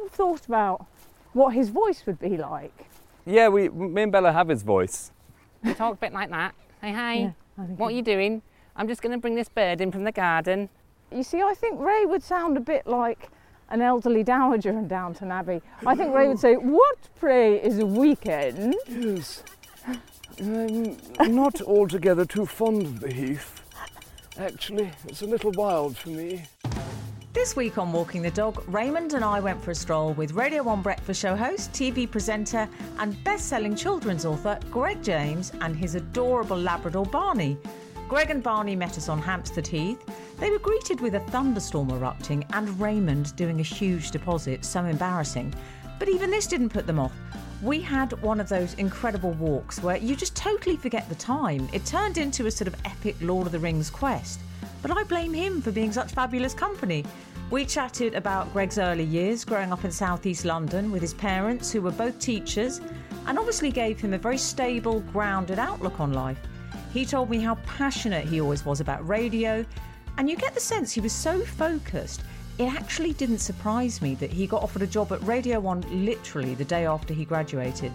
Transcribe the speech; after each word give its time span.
you 0.00 0.08
thought 0.08 0.46
about 0.46 0.86
what 1.32 1.54
his 1.54 1.68
voice 1.68 2.04
would 2.06 2.18
be 2.18 2.36
like? 2.36 2.86
Yeah, 3.26 3.48
we, 3.48 3.68
me 3.68 4.02
and 4.02 4.12
Bella 4.12 4.32
have 4.32 4.48
his 4.48 4.62
voice. 4.62 5.12
You 5.62 5.74
talk 5.74 5.94
a 5.94 5.96
bit 5.96 6.12
like 6.12 6.30
that. 6.30 6.54
Hey, 6.80 6.92
hey, 6.92 7.20
Yeah, 7.22 7.64
what 7.76 7.88
are 7.88 7.96
you 7.96 8.02
doing? 8.02 8.42
I'm 8.76 8.88
just 8.88 9.02
going 9.02 9.12
to 9.12 9.18
bring 9.18 9.34
this 9.34 9.48
bird 9.48 9.80
in 9.80 9.92
from 9.92 10.04
the 10.04 10.12
garden. 10.12 10.68
You 11.12 11.22
see, 11.22 11.42
I 11.42 11.54
think 11.54 11.78
Ray 11.80 12.06
would 12.06 12.22
sound 12.22 12.56
a 12.56 12.60
bit 12.60 12.86
like 12.86 13.28
an 13.68 13.82
elderly 13.82 14.24
dowager 14.24 14.70
in 14.70 14.88
Downton 14.88 15.30
Abbey. 15.30 15.60
I 15.86 15.94
think 15.94 16.14
Ray 16.14 16.28
would 16.28 16.38
say, 16.38 16.54
What, 16.54 16.98
pray, 17.18 17.56
is 17.60 17.78
a 17.78 17.86
weekend? 17.86 18.74
Yes. 18.88 19.44
I'm 20.38 21.34
not 21.34 21.60
altogether 21.60 22.24
too 22.24 22.46
fond 22.46 22.82
of 22.82 23.00
the 23.00 23.12
heath. 23.12 23.62
Actually, 24.38 24.90
it's 25.06 25.20
a 25.20 25.26
little 25.26 25.50
wild 25.52 25.98
for 25.98 26.08
me. 26.08 26.44
This 27.32 27.54
week 27.54 27.78
on 27.78 27.92
Walking 27.92 28.22
the 28.22 28.30
Dog, 28.32 28.60
Raymond 28.66 29.12
and 29.12 29.24
I 29.24 29.38
went 29.38 29.62
for 29.62 29.70
a 29.70 29.74
stroll 29.74 30.14
with 30.14 30.32
Radio 30.32 30.64
1 30.64 30.82
Breakfast 30.82 31.20
Show 31.20 31.36
host, 31.36 31.70
TV 31.72 32.10
presenter, 32.10 32.68
and 32.98 33.22
best 33.22 33.46
selling 33.46 33.76
children's 33.76 34.26
author 34.26 34.58
Greg 34.68 35.00
James 35.00 35.52
and 35.60 35.76
his 35.76 35.94
adorable 35.94 36.56
Labrador 36.56 37.06
Barney. 37.06 37.56
Greg 38.08 38.30
and 38.30 38.42
Barney 38.42 38.74
met 38.74 38.98
us 38.98 39.08
on 39.08 39.22
Hampstead 39.22 39.68
Heath. 39.68 40.04
They 40.40 40.50
were 40.50 40.58
greeted 40.58 41.00
with 41.00 41.14
a 41.14 41.20
thunderstorm 41.20 41.90
erupting 41.90 42.44
and 42.52 42.80
Raymond 42.80 43.36
doing 43.36 43.60
a 43.60 43.62
huge 43.62 44.10
deposit, 44.10 44.64
so 44.64 44.84
embarrassing. 44.84 45.54
But 46.00 46.08
even 46.08 46.32
this 46.32 46.48
didn't 46.48 46.70
put 46.70 46.88
them 46.88 46.98
off. 46.98 47.14
We 47.62 47.80
had 47.80 48.20
one 48.22 48.40
of 48.40 48.48
those 48.48 48.74
incredible 48.74 49.34
walks 49.34 49.80
where 49.80 49.98
you 49.98 50.16
just 50.16 50.34
totally 50.34 50.76
forget 50.76 51.08
the 51.08 51.14
time. 51.14 51.68
It 51.72 51.86
turned 51.86 52.18
into 52.18 52.46
a 52.46 52.50
sort 52.50 52.66
of 52.66 52.74
epic 52.84 53.14
Lord 53.20 53.46
of 53.46 53.52
the 53.52 53.60
Rings 53.60 53.88
quest. 53.88 54.40
But 54.82 54.96
I 54.96 55.04
blame 55.04 55.34
him 55.34 55.60
for 55.60 55.72
being 55.72 55.92
such 55.92 56.12
fabulous 56.12 56.54
company. 56.54 57.04
We 57.50 57.64
chatted 57.64 58.14
about 58.14 58.52
Greg's 58.52 58.78
early 58.78 59.04
years 59.04 59.44
growing 59.44 59.72
up 59.72 59.84
in 59.84 59.90
southeast 59.90 60.44
London 60.44 60.90
with 60.92 61.02
his 61.02 61.14
parents, 61.14 61.72
who 61.72 61.82
were 61.82 61.90
both 61.90 62.18
teachers, 62.18 62.80
and 63.26 63.38
obviously 63.38 63.70
gave 63.70 64.00
him 64.00 64.14
a 64.14 64.18
very 64.18 64.38
stable, 64.38 65.00
grounded 65.12 65.58
outlook 65.58 66.00
on 66.00 66.12
life. 66.12 66.38
He 66.92 67.04
told 67.04 67.28
me 67.28 67.38
how 67.38 67.56
passionate 67.66 68.26
he 68.26 68.40
always 68.40 68.64
was 68.64 68.80
about 68.80 69.06
radio, 69.06 69.64
and 70.16 70.30
you 70.30 70.36
get 70.36 70.54
the 70.54 70.60
sense 70.60 70.92
he 70.92 71.00
was 71.00 71.12
so 71.12 71.40
focused. 71.40 72.22
It 72.58 72.72
actually 72.72 73.12
didn't 73.14 73.38
surprise 73.38 74.00
me 74.00 74.14
that 74.16 74.30
he 74.30 74.46
got 74.46 74.62
offered 74.62 74.82
a 74.82 74.86
job 74.86 75.12
at 75.12 75.22
Radio 75.22 75.60
1 75.60 76.04
literally 76.04 76.54
the 76.54 76.64
day 76.64 76.86
after 76.86 77.14
he 77.14 77.24
graduated. 77.24 77.92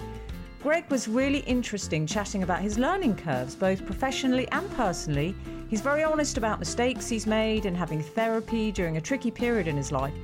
Greg 0.66 0.90
was 0.90 1.08
really 1.08 1.42
interesting 1.42 2.08
chatting 2.08 2.42
about 2.42 2.60
his 2.60 2.80
learning 2.80 3.16
curves, 3.16 3.54
both 3.54 3.86
professionally 3.86 4.48
and 4.52 4.68
personally. 4.72 5.36
He's 5.70 5.80
very 5.80 6.04
honest 6.04 6.40
about 6.40 6.58
mistakes 6.58 7.08
he's 7.08 7.28
made 7.28 7.68
and 7.68 7.78
having 7.78 8.02
therapy 8.02 8.72
during 8.72 8.98
a 8.98 9.02
tricky 9.02 9.30
period 9.30 9.68
in 9.68 9.78
his 9.78 9.92
life. 9.92 10.16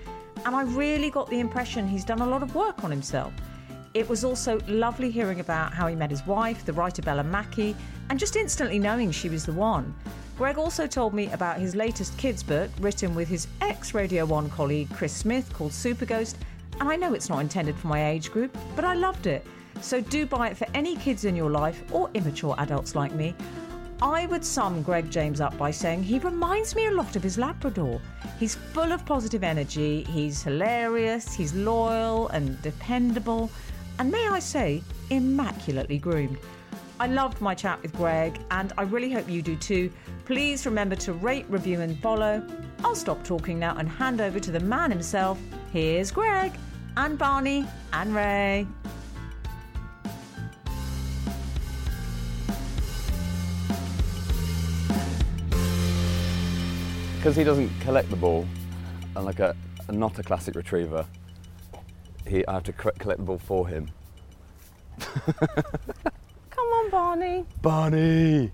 And 0.43 0.55
I 0.55 0.63
really 0.63 1.11
got 1.11 1.29
the 1.29 1.39
impression 1.39 1.87
he's 1.87 2.03
done 2.03 2.21
a 2.21 2.25
lot 2.25 2.41
of 2.41 2.55
work 2.55 2.83
on 2.83 2.89
himself. 2.89 3.31
It 3.93 4.09
was 4.09 4.23
also 4.23 4.59
lovely 4.67 5.11
hearing 5.11 5.41
about 5.41 5.73
how 5.73 5.85
he 5.85 5.95
met 5.95 6.09
his 6.09 6.25
wife, 6.25 6.65
the 6.65 6.73
writer 6.73 7.03
Bella 7.03 7.23
Mackie, 7.23 7.75
and 8.09 8.17
just 8.17 8.35
instantly 8.35 8.79
knowing 8.79 9.11
she 9.11 9.29
was 9.29 9.45
the 9.45 9.53
one. 9.53 9.93
Greg 10.39 10.57
also 10.57 10.87
told 10.87 11.13
me 11.13 11.31
about 11.33 11.59
his 11.59 11.75
latest 11.75 12.17
kids' 12.17 12.41
book, 12.41 12.71
written 12.79 13.13
with 13.13 13.27
his 13.27 13.45
ex 13.61 13.93
Radio 13.93 14.25
1 14.25 14.49
colleague 14.49 14.89
Chris 14.91 15.15
Smith, 15.15 15.53
called 15.53 15.71
Super 15.71 16.07
Ghost. 16.07 16.35
And 16.79 16.89
I 16.89 16.95
know 16.95 17.13
it's 17.13 17.29
not 17.29 17.41
intended 17.41 17.75
for 17.75 17.89
my 17.89 18.09
age 18.09 18.31
group, 18.31 18.57
but 18.75 18.83
I 18.83 18.95
loved 18.95 19.27
it. 19.27 19.45
So 19.79 20.01
do 20.01 20.25
buy 20.25 20.49
it 20.49 20.57
for 20.57 20.67
any 20.73 20.95
kids 20.95 21.25
in 21.25 21.35
your 21.35 21.49
life 21.49 21.83
or 21.91 22.09
immature 22.13 22.55
adults 22.57 22.95
like 22.95 23.13
me. 23.13 23.33
I 24.01 24.25
would 24.25 24.43
sum 24.43 24.81
Greg 24.81 25.11
James 25.11 25.39
up 25.39 25.55
by 25.59 25.69
saying 25.69 26.03
he 26.03 26.17
reminds 26.17 26.75
me 26.75 26.87
a 26.87 26.91
lot 26.91 27.15
of 27.15 27.21
his 27.21 27.37
Labrador. 27.37 28.01
He's 28.39 28.55
full 28.55 28.91
of 28.91 29.05
positive 29.05 29.43
energy, 29.43 30.03
he's 30.05 30.41
hilarious, 30.41 31.33
he's 31.33 31.53
loyal 31.53 32.27
and 32.29 32.59
dependable, 32.63 33.51
and 33.99 34.11
may 34.11 34.27
I 34.27 34.39
say, 34.39 34.81
immaculately 35.11 35.99
groomed. 35.99 36.39
I 36.99 37.07
loved 37.07 37.41
my 37.41 37.53
chat 37.53 37.81
with 37.83 37.93
Greg, 37.93 38.39
and 38.49 38.73
I 38.77 38.83
really 38.83 39.11
hope 39.11 39.29
you 39.29 39.43
do 39.43 39.55
too. 39.55 39.91
Please 40.25 40.65
remember 40.65 40.95
to 40.97 41.13
rate, 41.13 41.45
review, 41.49 41.81
and 41.81 41.99
follow. 41.99 42.43
I'll 42.83 42.95
stop 42.95 43.23
talking 43.23 43.59
now 43.59 43.75
and 43.77 43.87
hand 43.87 44.21
over 44.21 44.39
to 44.39 44.51
the 44.51 44.59
man 44.59 44.89
himself. 44.89 45.39
Here's 45.71 46.09
Greg, 46.09 46.53
and 46.97 47.17
Barney, 47.17 47.67
and 47.93 48.15
Ray. 48.15 48.67
Because 57.21 57.35
he 57.35 57.43
doesn't 57.43 57.69
collect 57.81 58.09
the 58.09 58.15
ball, 58.15 58.47
and 59.15 59.25
like 59.25 59.37
a, 59.37 59.55
a 59.87 59.91
not 59.91 60.17
a 60.17 60.23
classic 60.23 60.55
retriever, 60.55 61.05
he, 62.27 62.43
I 62.47 62.53
have 62.53 62.63
to 62.63 62.73
co- 62.73 62.89
collect 62.97 63.19
the 63.19 63.25
ball 63.25 63.37
for 63.37 63.67
him. 63.67 63.91
Come 65.27 66.67
on, 66.67 66.89
Barney. 66.89 67.45
Barney! 67.61 68.51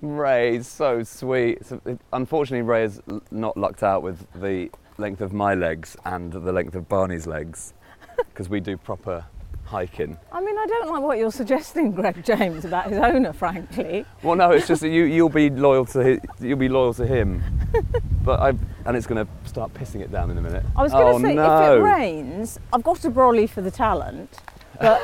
Ray's 0.00 0.68
so 0.68 1.02
sweet. 1.02 1.66
So, 1.66 1.80
it- 1.86 2.00
unfortunately, 2.12 2.62
Ray 2.62 2.84
is 2.84 3.02
not 3.32 3.56
lucked 3.56 3.82
out 3.82 4.04
with 4.04 4.24
the 4.40 4.70
length 4.96 5.20
of 5.20 5.32
my 5.32 5.54
legs 5.54 5.96
and 6.04 6.32
the 6.32 6.52
length 6.52 6.76
of 6.76 6.88
Barney's 6.88 7.26
legs, 7.26 7.74
because 8.16 8.48
we 8.48 8.60
do 8.60 8.76
proper 8.76 9.24
hiking. 9.68 10.16
I 10.32 10.40
mean, 10.40 10.56
I 10.58 10.66
don't 10.66 10.90
like 10.90 11.02
what 11.02 11.18
you're 11.18 11.30
suggesting, 11.30 11.92
Greg 11.92 12.24
James, 12.24 12.64
about 12.64 12.88
his 12.88 12.98
owner, 12.98 13.32
frankly. 13.32 14.04
Well, 14.22 14.34
no, 14.34 14.50
it's 14.50 14.66
just 14.66 14.80
that 14.80 14.88
you 14.88 15.04
you'll 15.04 15.28
be 15.28 15.50
loyal 15.50 15.84
to 15.86 16.00
his, 16.02 16.20
you'll 16.40 16.58
be 16.58 16.68
loyal 16.68 16.94
to 16.94 17.06
him, 17.06 17.42
but 18.24 18.40
I 18.40 18.48
and 18.86 18.96
it's 18.96 19.06
going 19.06 19.24
to 19.24 19.48
start 19.48 19.72
pissing 19.74 20.00
it 20.00 20.10
down 20.10 20.30
in 20.30 20.38
a 20.38 20.42
minute. 20.42 20.64
I 20.74 20.82
was 20.82 20.92
going 20.92 21.22
to 21.22 21.26
oh, 21.26 21.28
say, 21.30 21.34
no. 21.34 21.74
if 21.74 21.78
it 21.78 21.82
rains, 21.82 22.58
I've 22.72 22.82
got 22.82 23.04
a 23.04 23.10
brolly 23.10 23.48
for 23.48 23.60
the 23.60 23.70
talent. 23.70 24.38
But, 24.80 25.00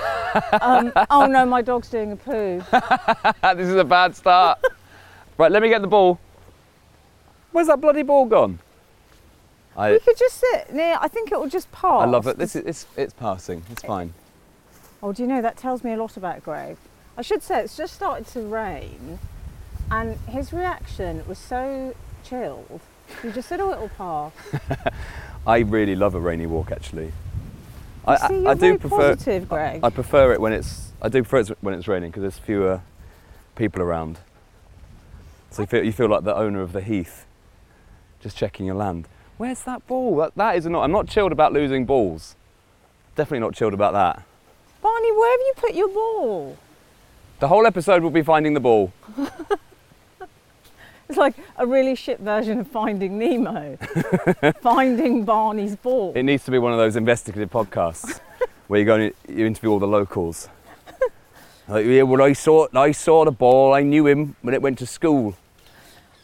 um, 0.61 0.93
oh 1.11 1.27
no, 1.27 1.45
my 1.45 1.63
dog's 1.63 1.89
doing 1.89 2.13
a 2.13 2.17
poo. 2.17 2.63
this 3.57 3.69
is 3.69 3.77
a 3.77 3.85
bad 3.85 4.17
start. 4.17 4.59
right, 5.37 5.53
let 5.53 5.63
me 5.63 5.69
get 5.69 5.83
the 5.83 5.89
ball. 5.89 6.19
Where's 7.53 7.69
that 7.69 7.81
bloody 7.81 8.03
ball 8.03 8.27
gone? 8.27 8.59
I 9.77 9.93
You 9.93 10.01
could 10.01 10.17
just 10.17 10.37
sit 10.41 10.73
near, 10.73 10.97
I 11.01 11.09
think 11.09 11.33
it 11.33 11.39
will 11.39 11.49
just 11.49 11.71
pass. 11.73 12.03
I 12.03 12.07
love 12.07 12.27
it. 12.27 12.39
This 12.39 12.57
is 12.57 12.65
it's 12.65 12.87
it's 12.97 13.13
passing. 13.13 13.63
It's 13.71 13.83
fine. 13.83 14.15
Oh, 15.05 15.13
do 15.13 15.23
you 15.23 15.29
know, 15.29 15.43
that 15.43 15.59
tells 15.59 15.85
me 15.85 15.93
a 15.93 15.99
lot 15.99 16.17
about 16.17 16.43
Greg. 16.43 16.79
I 17.19 17.21
should 17.21 17.43
say, 17.43 17.61
it's 17.61 17.77
just 17.77 17.93
started 17.93 18.27
to 18.29 18.41
rain, 18.41 19.19
and 19.91 20.19
his 20.21 20.51
reaction 20.51 21.23
was 21.29 21.37
so 21.37 21.95
chilled. 22.25 22.81
He 23.23 23.31
just 23.31 23.51
said, 23.51 23.61
oh, 23.61 23.71
it'll 23.73 23.91
pass. 23.91 24.33
I 25.47 25.59
really 25.59 25.95
love 25.95 26.15
a 26.15 26.21
rainy 26.21 26.47
walk 26.47 26.73
actually. 26.73 27.13
I, 28.07 28.29
See, 28.29 28.47
I, 28.47 28.53
I 28.53 28.55
do 28.55 28.79
prefer 28.79 29.15
positive, 29.15 29.47
Greg. 29.47 29.81
I 29.85 29.91
prefer 29.91 30.33
it 30.33 30.41
when 30.41 30.55
it's 30.55 30.93
I 31.03 31.11
do 31.11 31.23
prefer 31.23 31.53
it 31.53 31.59
when 31.61 31.75
it's 31.75 31.87
raining 31.87 32.11
because 32.11 32.23
there's 32.23 32.39
fewer 32.39 32.81
people 33.57 33.83
around. 33.83 34.21
So 35.51 35.63
you 35.63 35.67
feel 35.67 35.85
you 35.85 35.93
feel 35.93 36.09
like 36.09 36.25
the 36.25 36.35
owner 36.35 36.63
of 36.63 36.73
the 36.73 36.81
heath, 36.81 37.27
just 38.21 38.39
checking 38.39 38.65
your 38.65 38.75
land. 38.75 39.07
Where's 39.37 39.63
that 39.65 39.87
ball? 39.87 40.17
That, 40.17 40.35
that 40.37 40.57
is 40.57 40.65
not. 40.65 40.83
I'm 40.83 40.93
not 40.93 41.09
chilled 41.09 41.33
about 41.33 41.53
losing 41.53 41.85
balls. 41.85 42.37
Definitely 43.17 43.41
not 43.41 43.55
chilled 43.55 43.75
about 43.75 43.93
that. 43.93 44.23
Barney, 44.85 45.13
where 45.13 45.31
have 45.31 45.41
you 45.41 45.53
put 45.57 45.75
your 45.75 45.89
ball? 45.89 46.59
The 47.41 47.49
whole 47.49 47.67
episode 47.67 48.03
will 48.03 48.11
be 48.11 48.21
finding 48.23 48.53
the 48.53 48.61
ball. 48.61 48.93
It's 51.07 51.19
like 51.19 51.35
a 51.59 51.67
really 51.67 51.95
shit 51.95 52.19
version 52.21 52.61
of 52.61 52.67
Finding 52.69 53.19
Nemo. 53.19 53.77
Finding 54.63 55.27
Barney's 55.27 55.77
ball. 55.77 56.15
It 56.17 56.23
needs 56.23 56.45
to 56.47 56.51
be 56.51 56.59
one 56.59 56.73
of 56.73 56.79
those 56.79 56.97
investigative 56.97 57.51
podcasts 57.51 58.21
where 58.69 58.81
you 58.81 58.87
go 58.87 58.95
and 58.95 59.13
you 59.29 59.45
interview 59.45 59.71
all 59.71 59.79
the 59.79 59.87
locals. 59.87 60.49
Like, 61.69 61.85
yeah, 61.85 62.03
well, 62.03 62.23
I 62.23 62.33
saw 62.33 62.69
I 62.75 62.93
saw 62.93 63.27
the 63.27 63.33
ball. 63.33 63.75
I 63.75 63.83
knew 63.83 64.07
him 64.07 64.35
when 64.41 64.55
it 64.55 64.63
went 64.63 64.79
to 64.79 64.87
school. 64.87 65.37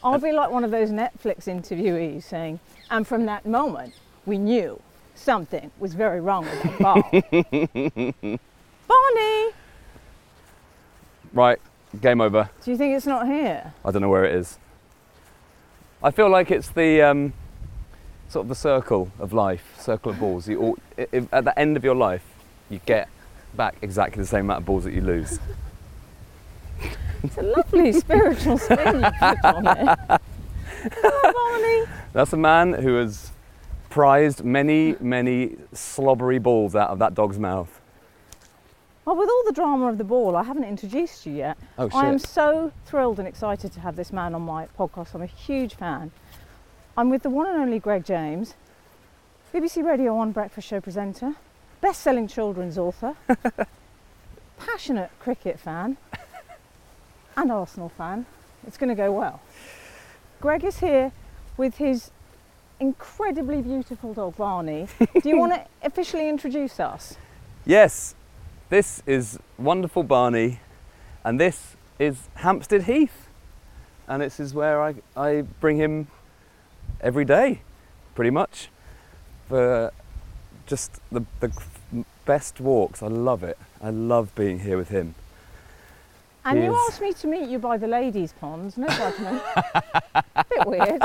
I'll 0.02 0.18
be 0.18 0.32
like 0.32 0.50
one 0.50 0.64
of 0.64 0.70
those 0.70 0.88
Netflix 0.88 1.44
interviewees 1.44 2.22
saying, 2.22 2.58
and 2.90 3.06
from 3.06 3.26
that 3.26 3.44
moment, 3.44 3.92
we 4.24 4.38
knew 4.38 4.80
something 5.14 5.70
was 5.78 5.92
very 5.92 6.22
wrong 6.22 6.46
with 6.46 6.62
that 6.62 6.78
ball. 8.22 8.38
Barney, 8.90 9.50
Right, 11.32 11.58
game 12.00 12.20
over. 12.20 12.50
do 12.64 12.70
you 12.72 12.76
think 12.76 12.96
it's 12.96 13.06
not 13.06 13.26
here? 13.26 13.72
I 13.84 13.90
don't 13.92 14.02
know 14.02 14.08
where 14.08 14.24
it 14.24 14.34
is. 14.34 14.58
I 16.02 16.10
feel 16.10 16.28
like 16.28 16.50
it's 16.50 16.70
the 16.70 17.02
um, 17.02 17.32
sort 18.28 18.44
of 18.44 18.48
the 18.48 18.54
circle 18.56 19.12
of 19.20 19.32
life, 19.32 19.74
circle 19.78 20.10
of 20.10 20.18
balls. 20.18 20.48
You 20.48 20.60
all, 20.60 20.78
if, 20.96 21.32
at 21.32 21.44
the 21.44 21.56
end 21.58 21.76
of 21.76 21.84
your 21.84 21.94
life, 21.94 22.24
you 22.68 22.80
get 22.84 23.08
back 23.54 23.76
exactly 23.82 24.22
the 24.22 24.26
same 24.28 24.46
amount 24.46 24.60
of 24.60 24.66
balls 24.66 24.84
that 24.84 24.92
you 24.92 25.02
lose. 25.02 25.38
It's 27.22 27.36
a 27.36 27.42
lovely 27.42 27.92
spiritual 27.92 28.58
spin 28.66 29.02
you 29.02 29.10
put 29.20 29.44
on 29.44 29.66
it. 29.66 30.20
Oh, 31.04 31.32
Barney. 31.86 31.98
That's 32.12 32.32
a 32.32 32.36
man 32.38 32.72
who 32.72 32.96
has 32.96 33.30
prized 33.90 34.42
many, 34.42 34.96
many 35.00 35.56
slobbery 35.72 36.38
balls 36.38 36.74
out 36.74 36.90
of 36.90 36.98
that 37.00 37.14
dog's 37.14 37.38
mouth. 37.38 37.79
Well, 39.10 39.18
with 39.18 39.28
all 39.28 39.42
the 39.44 39.52
drama 39.52 39.88
of 39.88 39.98
the 39.98 40.04
ball, 40.04 40.36
I 40.36 40.44
haven't 40.44 40.62
introduced 40.62 41.26
you 41.26 41.32
yet. 41.32 41.58
Oh 41.76 41.88
shit! 41.88 41.96
I 41.96 42.06
am 42.06 42.20
so 42.20 42.70
thrilled 42.86 43.18
and 43.18 43.26
excited 43.26 43.72
to 43.72 43.80
have 43.80 43.96
this 43.96 44.12
man 44.12 44.36
on 44.36 44.42
my 44.42 44.68
podcast. 44.78 45.16
I'm 45.16 45.22
a 45.22 45.26
huge 45.26 45.74
fan. 45.74 46.12
I'm 46.96 47.10
with 47.10 47.24
the 47.24 47.28
one 47.28 47.48
and 47.48 47.60
only 47.60 47.80
Greg 47.80 48.04
James. 48.04 48.54
BBC 49.52 49.84
Radio 49.84 50.14
1 50.14 50.30
breakfast 50.30 50.68
show 50.68 50.80
presenter, 50.80 51.34
best 51.80 52.02
selling 52.02 52.28
children's 52.28 52.78
author, 52.78 53.16
passionate 54.58 55.10
cricket 55.18 55.58
fan, 55.58 55.96
and 57.36 57.50
Arsenal 57.50 57.88
fan. 57.88 58.26
It's 58.64 58.78
going 58.78 58.90
to 58.90 58.94
go 58.94 59.10
well. 59.10 59.40
Greg 60.40 60.62
is 60.62 60.78
here 60.78 61.10
with 61.56 61.78
his 61.78 62.12
incredibly 62.78 63.60
beautiful 63.60 64.14
dog 64.14 64.36
Barney. 64.36 64.86
Do 65.20 65.28
you 65.28 65.36
want 65.36 65.54
to 65.54 65.66
officially 65.82 66.28
introduce 66.28 66.78
us? 66.78 67.16
Yes, 67.66 68.14
this 68.70 69.02
is 69.04 69.38
wonderful 69.58 70.04
Barney, 70.04 70.60
and 71.24 71.38
this 71.38 71.76
is 71.98 72.28
Hampstead 72.36 72.84
Heath, 72.84 73.28
and 74.08 74.22
this 74.22 74.40
is 74.40 74.54
where 74.54 74.80
I, 74.80 74.94
I 75.16 75.42
bring 75.60 75.76
him 75.76 76.06
every 77.00 77.24
day, 77.24 77.62
pretty 78.14 78.30
much, 78.30 78.68
for 79.48 79.92
just 80.66 81.00
the, 81.10 81.24
the 81.40 81.52
best 82.24 82.60
walks. 82.60 83.02
I 83.02 83.08
love 83.08 83.42
it. 83.42 83.58
I 83.82 83.90
love 83.90 84.34
being 84.36 84.60
here 84.60 84.76
with 84.76 84.88
him. 84.88 85.16
And 86.44 86.62
you 86.62 86.74
asked 86.74 87.02
me 87.02 87.12
to 87.12 87.26
meet 87.26 87.48
you 87.48 87.58
by 87.58 87.76
the 87.76 87.88
ladies' 87.88 88.32
ponds, 88.32 88.78
no 88.78 88.86
judgment. 88.86 89.42
A 90.14 90.44
bit 90.48 90.66
weird. 90.66 91.02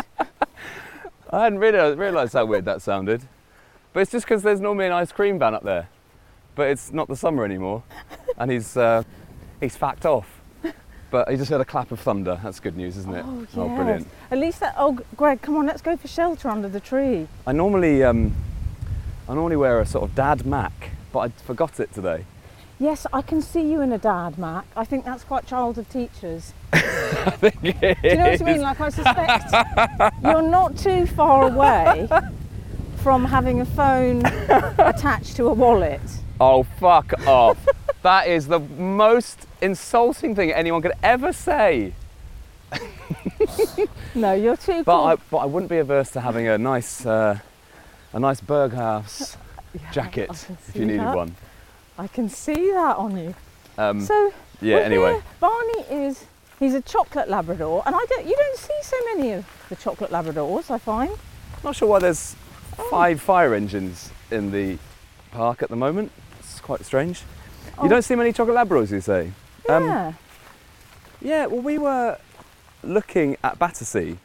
I 1.32 1.44
hadn't 1.44 1.60
realised, 1.60 2.00
realised 2.00 2.34
how 2.34 2.46
weird 2.46 2.66
that 2.66 2.82
sounded, 2.82 3.24
but 3.92 4.02
it's 4.02 4.12
just 4.12 4.26
because 4.26 4.44
there's 4.44 4.62
normally 4.62 4.86
an 4.86 4.92
ice 4.92 5.12
cream 5.12 5.40
van 5.40 5.56
up 5.56 5.64
there, 5.64 5.90
but 6.56 6.69
it's 6.69 6.92
not 6.92 7.07
the 7.07 7.16
summer 7.16 7.46
anymore, 7.46 7.84
and 8.38 8.50
he's 8.52 8.75
uh, 8.78 9.04
he's 9.60 9.75
facked 9.75 10.06
off. 10.06 10.30
But 11.12 11.30
he 11.30 11.38
just 11.38 11.50
heard 11.50 11.62
a 11.62 11.66
clap 11.66 11.92
of 11.92 12.00
thunder. 12.00 12.40
That's 12.44 12.60
good 12.60 12.75
news, 12.75 12.98
isn't 12.98 13.13
it? 13.13 13.24
Oh, 13.25 13.42
yes. 13.42 13.54
brilliant. 13.54 14.07
At 14.31 14.38
least 14.40 14.60
that. 14.60 14.74
Oh, 14.78 15.00
Greg, 15.16 15.42
come 15.42 15.56
on, 15.56 15.66
let's 15.66 15.81
go 15.81 15.96
for 15.96 16.07
shelter 16.07 16.50
under 16.50 16.68
the 16.68 16.80
tree. 16.80 17.28
I 17.46 17.52
normally 17.52 18.04
um, 18.04 18.36
I 19.30 19.34
normally 19.34 19.56
wear 19.56 19.80
a 19.80 19.86
sort 19.86 20.04
of 20.04 20.16
dad 20.16 20.46
mac, 20.46 20.92
but 21.13 21.19
I 21.19 21.30
forgot 21.30 21.80
it 21.80 21.94
today. 21.94 22.25
Yes, 22.78 23.08
I 23.13 23.22
can 23.22 23.42
see 23.42 23.62
you 23.62 23.80
in 23.80 23.94
a 23.94 23.98
dad, 23.98 24.38
Mac. 24.38 24.66
I 24.75 24.84
think 24.84 25.06
that's 25.06 25.24
quite 25.24 25.48
child 25.48 25.78
of 25.78 25.88
teachers. 25.88 26.54
I 26.74 27.30
think 27.30 27.56
it 27.63 28.01
Do 28.01 28.10
you 28.10 28.16
know 28.18 28.31
what 28.31 28.42
I 28.42 28.46
mean? 28.46 28.62
Like, 28.62 28.81
I 28.81 28.90
suspect 28.90 30.22
you're 30.22 30.42
not 30.42 30.78
too 30.78 31.06
far 31.06 31.48
away 31.48 32.10
from 32.98 33.24
having 33.24 33.62
a 33.62 33.66
phone 33.66 34.25
attached 34.25 35.38
to 35.38 35.48
a 35.48 35.54
wallet. 35.54 36.01
Oh 36.40 36.64
fuck 36.64 37.14
off! 37.28 37.58
that 38.02 38.28
is 38.28 38.48
the 38.48 38.60
most 38.60 39.48
insulting 39.62 40.36
thing 40.36 40.52
anyone 40.52 40.82
could 40.82 40.94
ever 41.04 41.32
say. 41.34 41.94
No, 44.16 44.34
you're 44.34 44.56
too 44.58 44.84
But 44.84 44.96
cool. 44.98 45.06
I, 45.08 45.16
but 45.30 45.38
I 45.40 45.46
wouldn't 45.46 45.70
be 45.70 45.78
averse 45.78 46.10
to 46.12 46.22
having 46.22 46.48
a 46.48 46.58
nice 46.58 47.06
uh, 47.06 47.38
a 48.14 48.20
nice 48.20 48.40
Berghaus 48.42 49.36
jacket 49.92 50.30
if 50.30 50.76
you 50.76 50.86
needed 50.86 51.02
that. 51.02 51.16
one. 51.16 51.36
I 51.98 52.08
can 52.08 52.30
see 52.30 52.72
that 52.72 52.96
on 52.96 53.18
you. 53.18 53.36
Um, 53.78 54.02
so 54.02 54.34
yeah. 54.62 54.78
Anyway, 54.78 55.14
here. 55.14 55.24
Barney 55.42 55.82
is 55.92 56.26
he's 56.60 56.74
a 56.74 56.82
chocolate 56.82 57.30
Labrador, 57.30 57.84
and 57.86 57.94
I 57.96 58.00
don't 58.10 58.26
you 58.26 58.36
don't 58.36 58.58
see 58.58 58.80
so 58.82 58.98
many 59.14 59.34
of 59.34 59.46
the 59.70 59.76
chocolate 59.76 60.12
Labradors. 60.12 60.72
I 60.72 60.78
find. 60.78 61.12
not 61.64 61.76
sure 61.76 61.90
why 61.90 62.00
there's 62.00 62.36
Oh. 62.78 62.88
five 62.90 63.22
fire 63.22 63.54
engines 63.54 64.10
in 64.32 64.52
the 64.52 64.78
park 65.36 65.62
at 65.62 65.70
the 65.70 65.76
moment. 65.76 66.12
It's 66.40 66.62
quite 66.62 66.84
strange. 66.86 67.22
Oh. 67.78 67.84
You 67.84 67.90
don't 67.90 68.02
see 68.04 68.16
many 68.16 68.32
chocolate 68.32 68.56
Labradors, 68.56 68.92
you 68.92 69.02
say? 69.02 69.32
Um, 69.70 69.84
Yeah. 69.84 70.14
Yeah, 71.22 71.46
well, 71.48 71.62
we 71.62 71.78
were 71.78 72.18
looking 72.84 73.36
at 73.44 73.58
Battersea 73.58 74.18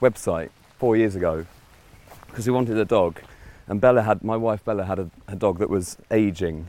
website 0.00 0.50
four 0.78 0.96
years 0.96 1.14
ago 1.14 1.46
because 2.26 2.46
we 2.46 2.52
wanted 2.52 2.76
a 2.76 2.84
dog, 2.84 3.20
and 3.68 3.80
Bella 3.80 4.02
had 4.02 4.24
my 4.24 4.36
wife 4.36 4.64
Bella 4.64 4.84
had 4.84 4.98
a, 4.98 5.10
a 5.28 5.36
dog 5.36 5.58
that 5.58 5.70
was 5.70 5.96
aging. 6.10 6.66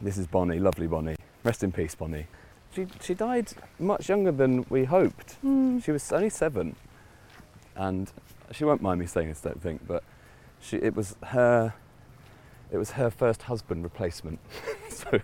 This 0.00 0.16
is 0.16 0.26
Bonnie, 0.26 0.58
lovely 0.58 0.86
Bonnie. 0.86 1.16
Rest 1.44 1.62
in 1.62 1.72
peace, 1.72 1.94
Bonnie. 1.94 2.26
She 2.74 2.86
she 3.02 3.12
died 3.14 3.52
much 3.78 4.08
younger 4.08 4.32
than 4.32 4.64
we 4.70 4.84
hoped. 4.84 5.32
Hmm. 5.42 5.80
She 5.80 5.90
was 5.90 6.10
only 6.10 6.30
seven, 6.30 6.74
and 7.76 8.10
she 8.52 8.64
won't 8.64 8.80
mind 8.80 9.00
me 9.00 9.06
saying 9.06 9.28
this, 9.28 9.40
don't 9.40 9.60
think, 9.60 9.86
but 9.86 10.02
she 10.60 10.76
it 10.78 10.96
was 10.96 11.16
her 11.26 11.74
it 12.70 12.76
was 12.76 12.92
her 12.92 13.10
first 13.10 13.42
husband 13.42 13.82
replacement. 13.84 14.38
so 14.90 15.20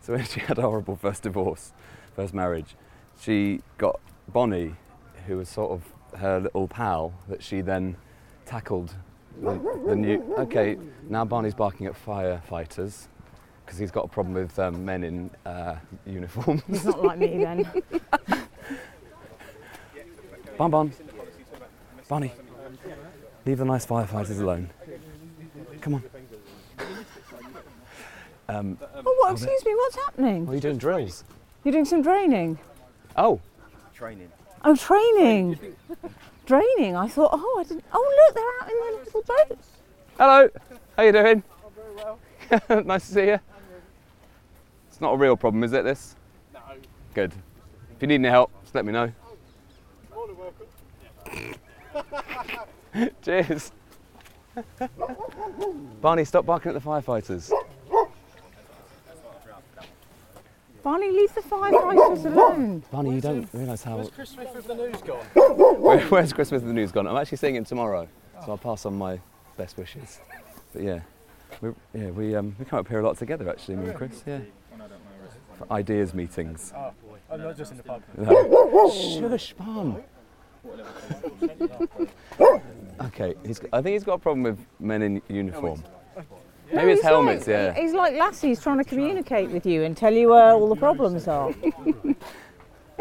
so 0.00 0.14
when 0.14 0.24
she 0.24 0.40
had 0.40 0.58
a 0.58 0.62
horrible 0.62 0.96
first 0.96 1.22
divorce, 1.22 1.72
first 2.16 2.32
marriage, 2.32 2.74
she 3.20 3.60
got 3.76 4.00
Bonnie, 4.28 4.74
who 5.26 5.36
was 5.36 5.48
sort 5.48 5.72
of 5.72 6.18
her 6.18 6.40
little 6.40 6.66
pal 6.66 7.12
that 7.28 7.42
she 7.42 7.60
then 7.60 7.96
tackled 8.46 8.94
the, 9.40 9.60
the 9.86 9.94
new. 9.94 10.34
Okay, 10.38 10.78
now 11.08 11.24
Barney's 11.24 11.54
barking 11.54 11.86
at 11.86 11.94
firefighters 11.94 13.08
because 13.64 13.78
he's 13.78 13.90
got 13.90 14.06
a 14.06 14.08
problem 14.08 14.34
with 14.34 14.58
um, 14.58 14.84
men 14.84 15.04
in 15.04 15.30
uh, 15.46 15.76
uniform. 16.06 16.62
He's 16.66 16.84
not 16.84 17.04
like 17.04 17.18
me 17.18 17.44
then. 17.44 17.70
Bon 20.58 20.70
Bon, 20.70 20.92
Bonnie, 22.06 22.32
leave 23.46 23.56
the 23.56 23.64
nice 23.64 23.86
firefighters 23.86 24.42
alone. 24.42 24.68
Come 25.80 25.94
on. 25.94 26.02
Um, 28.50 28.78
Oh, 28.96 29.14
what? 29.20 29.32
Excuse 29.32 29.64
me. 29.64 29.74
What's 29.74 29.96
happening? 29.96 30.48
are 30.48 30.54
you 30.54 30.60
doing 30.60 30.76
drills? 30.78 31.24
You're 31.64 31.72
doing 31.72 31.84
some 31.84 32.02
draining. 32.02 32.58
Oh, 33.16 33.40
Training. 33.94 34.30
Oh, 34.64 34.74
training. 34.74 35.58
draining. 36.46 36.96
I 36.96 37.06
thought. 37.06 37.30
Oh, 37.32 37.58
I 37.60 37.64
didn't. 37.64 37.84
Oh, 37.92 38.24
look, 38.26 38.34
they're 38.34 38.62
out 38.62 38.70
in 38.70 38.80
their 38.80 38.92
little 39.04 39.22
boats. 39.22 39.68
hello. 40.18 40.48
How 40.96 41.02
you 41.02 41.12
doing? 41.12 41.26
I'm 41.26 41.42
oh, 41.64 41.70
very 42.58 42.62
well. 42.78 42.84
nice 42.84 43.06
to 43.08 43.12
see 43.14 43.26
you. 43.26 43.38
It's 44.88 45.00
not 45.00 45.12
a 45.12 45.16
real 45.16 45.36
problem, 45.36 45.62
is 45.64 45.72
it? 45.74 45.84
This? 45.84 46.16
No. 46.54 46.60
Good. 47.14 47.32
If 47.94 48.00
you 48.02 48.08
need 48.08 48.14
any 48.16 48.28
help, 48.28 48.50
just 48.62 48.74
let 48.74 48.84
me 48.86 48.92
know. 48.92 49.12
Morning 50.14 50.36
welcome. 50.38 50.66
Cheers. 53.22 53.72
Barney, 56.00 56.24
stop 56.24 56.46
barking 56.46 56.70
at 56.70 56.74
the 56.74 56.80
firefighters. 56.80 57.52
Barney, 60.82 61.10
leave 61.10 61.34
the 61.34 61.42
firefighters 61.42 62.24
alone. 62.24 62.82
Barney, 62.90 63.14
you 63.14 63.20
don't 63.20 63.48
realise 63.52 63.82
how. 63.82 63.96
Chris 63.96 64.32
Christmas 64.32 64.54
of 64.54 64.66
the 64.66 64.74
news 64.74 65.00
gone? 65.02 65.24
Where, 65.80 66.00
where's 66.00 66.32
Christmas 66.32 66.48
Smith 66.48 66.62
of 66.62 66.68
the 66.68 66.74
News 66.74 66.92
gone? 66.92 67.06
I'm 67.06 67.16
actually 67.16 67.38
seeing 67.38 67.56
him 67.56 67.64
tomorrow, 67.64 68.08
so 68.44 68.52
I'll 68.52 68.58
pass 68.58 68.86
on 68.86 68.96
my 68.96 69.20
best 69.56 69.76
wishes. 69.76 70.20
But 70.72 70.82
yeah, 70.82 71.00
we 71.60 71.70
yeah 71.92 72.10
we 72.10 72.34
um, 72.34 72.56
we 72.58 72.64
come 72.64 72.78
up 72.78 72.88
here 72.88 73.00
a 73.00 73.04
lot 73.04 73.18
together 73.18 73.48
actually, 73.48 73.76
me 73.76 73.88
and 73.88 73.96
Chris. 73.96 74.22
Yeah. 74.26 74.40
For 75.58 75.72
ideas 75.72 76.14
meetings. 76.14 76.72
Oh 76.74 76.92
boy. 77.06 77.18
I'm 77.30 77.42
not 77.42 77.56
just 77.56 77.72
in 77.72 77.76
the 77.76 77.82
pub. 77.82 78.02
Shush, 78.92 79.52
Barn. 79.54 80.02
okay, 83.06 83.34
he's, 83.46 83.60
I 83.72 83.82
think 83.82 83.94
he's 83.94 84.04
got 84.04 84.14
a 84.14 84.18
problem 84.18 84.42
with 84.42 84.58
men 84.78 85.02
in 85.02 85.22
uniform. 85.28 85.82
Maybe 86.72 86.92
it's 86.92 87.00
he's 87.00 87.08
helmets, 87.08 87.46
like, 87.46 87.52
yeah. 87.54 87.74
He's 87.74 87.92
like 87.92 88.14
Lassie's 88.14 88.62
trying 88.62 88.78
to 88.78 88.84
communicate 88.84 89.50
with 89.50 89.66
you 89.66 89.82
and 89.82 89.96
tell 89.96 90.12
you 90.12 90.28
where 90.30 90.52
all 90.52 90.68
the 90.68 90.76
problems 90.76 91.26
are. 91.28 91.52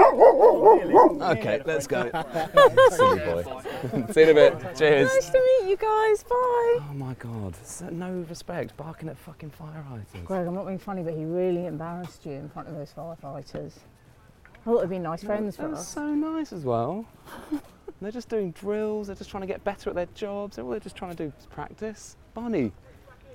Okay, 0.02 1.62
let's 1.66 1.86
go. 1.86 2.10
Silly 2.92 3.20
boy. 3.20 3.44
See 4.14 4.22
you 4.22 4.28
in 4.28 4.30
a 4.30 4.34
bit. 4.34 4.76
Cheers. 4.78 5.10
nice 5.14 5.30
to 5.30 5.60
meet 5.62 5.70
you 5.70 5.76
guys. 5.78 6.24
Bye. 6.24 6.80
Oh 6.82 6.94
my 6.96 7.14
god, 7.16 7.54
no 7.92 8.26
respect, 8.30 8.76
barking 8.78 9.10
at 9.10 9.18
fucking 9.18 9.50
fire 9.52 9.82
hydrants. 9.82 10.14
Greg, 10.26 10.48
I'm 10.48 10.56
not 10.56 10.66
being 10.66 10.80
funny, 10.80 11.04
but 11.04 11.14
he 11.14 11.26
really 11.26 11.66
embarrassed 11.66 12.26
you 12.26 12.32
in 12.34 12.50
front 12.50 12.70
of 12.70 12.76
those 12.76 12.94
firefighters. 12.98 13.74
I 14.56 14.60
thought 14.64 14.82
they'd 14.82 14.90
be 14.90 15.00
nice 15.00 15.24
friends 15.24 15.56
for 15.58 15.64
They're 15.64 15.76
us. 15.76 15.88
so 15.88 16.08
nice 16.16 16.54
as 16.54 16.64
well. 16.64 17.06
they're 18.02 18.12
just 18.12 18.30
doing 18.30 18.52
drills, 18.52 19.08
they're 19.08 19.16
just 19.16 19.30
trying 19.30 19.42
to 19.42 19.48
get 19.48 19.64
better 19.64 19.90
at 19.90 19.96
their 19.96 20.08
jobs, 20.16 20.58
all 20.60 20.70
they're 20.70 20.80
just 20.80 20.96
trying 20.96 21.12
to 21.16 21.18
do 21.26 21.34
is 21.38 21.46
practice. 21.48 22.16
Barney, 22.34 22.72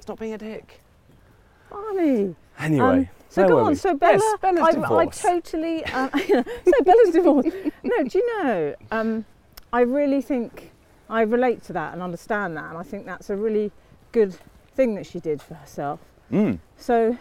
stop 0.04 0.18
being 0.18 0.34
a 0.34 0.38
dick. 0.38 0.80
Funny. 1.70 2.36
Anyway, 2.58 2.84
Um, 2.98 3.08
so 3.30 3.48
go 3.48 3.58
on. 3.60 3.68
we? 3.70 3.74
So 3.74 3.94
Bella, 3.96 4.18
yes, 4.18 4.38
Bella's 4.42 4.60
I, 4.60 4.66
I 4.66 4.72
divorced. 4.72 5.22
totally. 5.22 5.82
Um, 5.86 6.10
so 6.28 6.84
Bella's 6.84 7.10
divorced. 7.10 7.48
No, 7.82 8.04
do 8.04 8.18
you 8.18 8.42
know? 8.44 8.74
Um, 8.90 9.24
I 9.72 9.80
really 9.80 10.20
think 10.20 10.72
I 11.08 11.22
relate 11.22 11.62
to 11.64 11.72
that 11.72 11.94
and 11.94 12.02
understand 12.02 12.54
that, 12.58 12.68
and 12.68 12.76
I 12.76 12.82
think 12.82 13.06
that's 13.06 13.30
a 13.30 13.36
really 13.36 13.72
good 14.12 14.36
thing 14.74 14.94
that 14.96 15.06
she 15.06 15.20
did 15.20 15.40
for 15.40 15.54
herself. 15.54 16.00
Mm. 16.30 16.58
So, 16.76 17.16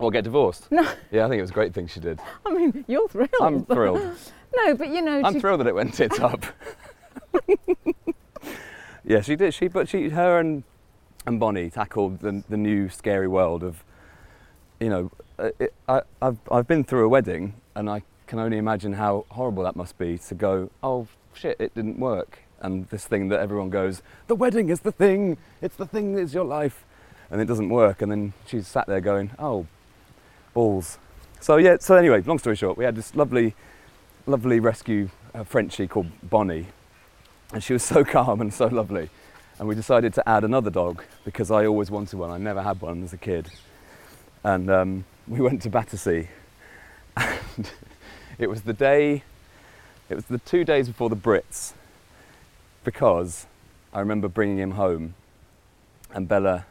Or 0.00 0.10
get 0.10 0.24
divorced. 0.24 0.70
No. 0.72 0.82
Yeah, 1.12 1.24
I 1.24 1.28
think 1.28 1.38
it 1.38 1.42
was 1.42 1.50
a 1.50 1.54
great 1.54 1.72
thing 1.72 1.86
she 1.86 2.00
did. 2.00 2.18
I 2.46 2.52
mean, 2.52 2.84
you're 2.88 3.08
thrilled. 3.08 3.30
I'm 3.40 3.64
thrilled. 3.64 4.02
No, 4.56 4.74
but 4.74 4.88
you 4.88 5.02
know, 5.02 5.20
I'm 5.22 5.34
to- 5.34 5.40
thrilled 5.40 5.60
that 5.60 5.66
it 5.66 5.74
went 5.74 5.92
tits 5.92 6.18
up. 6.20 6.42
yeah, 9.04 9.20
she 9.20 9.36
did. 9.36 9.52
She, 9.52 9.68
but 9.68 9.88
she, 9.90 10.08
her 10.08 10.38
and 10.38 10.64
and 11.28 11.38
Bonnie 11.38 11.68
tackled 11.68 12.20
the, 12.20 12.42
the 12.48 12.56
new 12.56 12.88
scary 12.88 13.28
world 13.28 13.62
of, 13.62 13.84
you 14.80 14.88
know, 14.88 15.10
it, 15.38 15.74
I, 15.86 16.00
I've 16.20 16.38
I've 16.50 16.66
been 16.66 16.82
through 16.82 17.04
a 17.04 17.08
wedding 17.08 17.54
and 17.74 17.88
I 17.88 18.02
can 18.26 18.38
only 18.38 18.56
imagine 18.56 18.94
how 18.94 19.26
horrible 19.30 19.62
that 19.64 19.76
must 19.76 19.98
be 19.98 20.18
to 20.18 20.34
go. 20.34 20.70
Oh 20.82 21.06
shit, 21.34 21.56
it 21.60 21.74
didn't 21.74 21.98
work. 21.98 22.40
and 22.60 22.88
this 22.88 23.04
thing 23.04 23.28
that 23.28 23.40
everyone 23.40 23.70
goes, 23.70 24.02
the 24.26 24.34
wedding 24.34 24.68
is 24.68 24.80
the 24.80 24.92
thing, 24.92 25.36
it's 25.60 25.76
the 25.76 25.86
thing 25.86 26.14
that 26.14 26.22
is 26.22 26.34
your 26.34 26.44
life, 26.44 26.84
and 27.30 27.40
it 27.40 27.44
doesn't 27.44 27.68
work. 27.68 28.02
And 28.02 28.10
then 28.10 28.32
she's 28.46 28.66
sat 28.66 28.86
there 28.86 29.00
going, 29.00 29.30
oh, 29.38 29.66
balls. 30.54 30.98
So 31.40 31.56
yeah. 31.56 31.76
So 31.80 31.94
anyway, 31.94 32.22
long 32.22 32.38
story 32.38 32.56
short, 32.56 32.76
we 32.76 32.84
had 32.84 32.96
this 32.96 33.14
lovely, 33.14 33.54
lovely 34.26 34.60
rescue 34.60 35.10
uh, 35.34 35.44
Frenchie 35.44 35.86
called 35.86 36.08
Bonnie, 36.22 36.66
and 37.52 37.62
she 37.62 37.74
was 37.74 37.82
so 37.82 38.02
calm 38.16 38.40
and 38.40 38.52
so 38.52 38.66
lovely. 38.66 39.10
And 39.58 39.66
we 39.66 39.74
decided 39.74 40.14
to 40.14 40.28
add 40.28 40.44
another 40.44 40.70
dog 40.70 41.02
because 41.24 41.50
I 41.50 41.66
always 41.66 41.90
wanted 41.90 42.16
one. 42.16 42.30
I 42.30 42.38
never 42.38 42.62
had 42.62 42.80
one 42.80 43.02
as 43.02 43.12
a 43.12 43.16
kid, 43.16 43.50
and 44.44 44.70
um, 44.70 45.04
we 45.26 45.40
went 45.40 45.62
to 45.62 45.70
Battersea, 45.70 46.28
and 47.16 47.70
it 48.38 48.48
was 48.48 48.62
the 48.62 48.72
day, 48.72 49.24
it 50.08 50.14
was 50.14 50.26
the 50.26 50.38
two 50.38 50.64
days 50.64 50.86
before 50.86 51.08
the 51.08 51.16
Brits, 51.16 51.72
because 52.84 53.46
I 53.92 53.98
remember 53.98 54.28
bringing 54.28 54.58
him 54.58 54.72
home, 54.72 55.14
and 56.14 56.28
Bella 56.28 56.64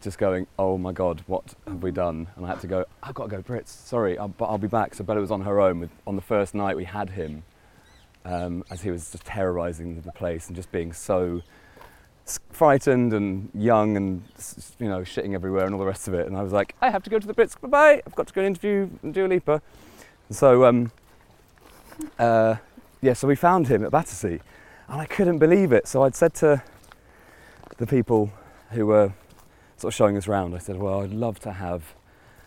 just 0.00 0.16
going, 0.16 0.46
"Oh 0.56 0.78
my 0.78 0.92
God, 0.92 1.24
what 1.26 1.54
have 1.66 1.82
we 1.82 1.90
done?" 1.90 2.28
And 2.36 2.46
I 2.46 2.50
had 2.50 2.60
to 2.60 2.68
go. 2.68 2.84
I've 3.02 3.14
got 3.14 3.30
to 3.30 3.36
go 3.36 3.42
Brits. 3.42 3.68
Sorry, 3.68 4.16
I'll, 4.16 4.28
but 4.28 4.44
I'll 4.44 4.58
be 4.58 4.68
back. 4.68 4.94
So 4.94 5.02
Bella 5.02 5.20
was 5.20 5.32
on 5.32 5.40
her 5.40 5.60
own 5.60 5.80
with, 5.80 5.90
on 6.06 6.14
the 6.14 6.22
first 6.22 6.54
night 6.54 6.76
we 6.76 6.84
had 6.84 7.10
him, 7.10 7.42
um, 8.24 8.62
as 8.70 8.82
he 8.82 8.92
was 8.92 9.10
just 9.10 9.24
terrorising 9.24 10.00
the 10.02 10.12
place 10.12 10.46
and 10.46 10.54
just 10.54 10.70
being 10.70 10.92
so 10.92 11.42
frightened 12.50 13.12
and 13.12 13.50
young 13.54 13.96
and 13.96 14.22
you 14.78 14.88
know 14.88 15.00
shitting 15.00 15.34
everywhere 15.34 15.64
and 15.64 15.74
all 15.74 15.80
the 15.80 15.86
rest 15.86 16.08
of 16.08 16.14
it. 16.14 16.26
And 16.26 16.36
I 16.36 16.42
was 16.42 16.52
like, 16.52 16.74
I 16.80 16.90
have 16.90 17.02
to 17.04 17.10
go 17.10 17.18
to 17.18 17.26
the 17.26 17.34
Brits. 17.34 17.60
Bye 17.60 17.68
bye. 17.68 18.02
I've 18.06 18.14
got 18.14 18.26
to 18.28 18.34
go 18.34 18.40
and 18.40 18.48
interview 18.48 18.88
Dua 19.10 19.28
Lipa. 19.28 19.62
So 20.30 20.64
um, 20.64 20.90
uh, 22.18 22.56
yeah, 23.00 23.12
so 23.12 23.28
we 23.28 23.36
found 23.36 23.68
him 23.68 23.84
at 23.84 23.90
Battersea, 23.90 24.40
and 24.88 25.00
I 25.00 25.06
couldn't 25.06 25.38
believe 25.38 25.72
it. 25.72 25.86
So 25.86 26.02
I'd 26.02 26.14
said 26.14 26.34
to 26.34 26.62
the 27.78 27.86
people 27.86 28.32
who 28.70 28.86
were 28.86 29.12
sort 29.76 29.92
of 29.92 29.96
showing 29.96 30.16
us 30.16 30.26
around, 30.26 30.54
I 30.54 30.58
said, 30.58 30.78
well, 30.78 31.02
I'd 31.02 31.12
love 31.12 31.38
to 31.40 31.52
have 31.52 31.94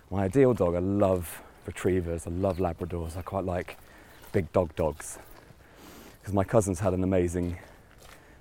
my 0.09 0.23
ideal 0.23 0.53
dog. 0.53 0.75
I 0.75 0.79
love 0.79 1.41
retrievers. 1.65 2.25
I 2.25 2.31
love 2.31 2.57
Labradors. 2.57 3.15
I 3.15 3.21
quite 3.21 3.45
like 3.45 3.77
big 4.31 4.51
dog 4.51 4.75
dogs 4.75 5.19
because 6.19 6.33
my 6.33 6.43
cousins 6.43 6.79
had 6.79 6.93
an 6.93 7.03
amazing 7.03 7.57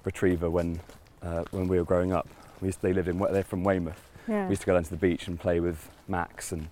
retriever 0.05 0.51
when 0.51 0.81
uh, 1.23 1.45
when 1.51 1.69
we 1.69 1.79
were 1.79 1.85
growing 1.85 2.13
up. 2.13 2.29
We 2.61 2.69
used 2.69 2.83
they 2.83 2.93
lived 2.93 3.09
in 3.09 3.19
they're 3.19 3.45
from 3.45 3.65
Weymouth. 3.65 4.03
Yeah. 4.27 4.45
We 4.45 4.51
used 4.51 4.63
to 4.63 4.67
go 4.67 4.75
down 4.75 4.85
to 4.85 4.91
the 4.91 4.97
beach 4.97 5.27
and 5.29 5.39
play 5.39 5.61
with 5.61 5.91
Max, 6.07 6.53
and 6.53 6.69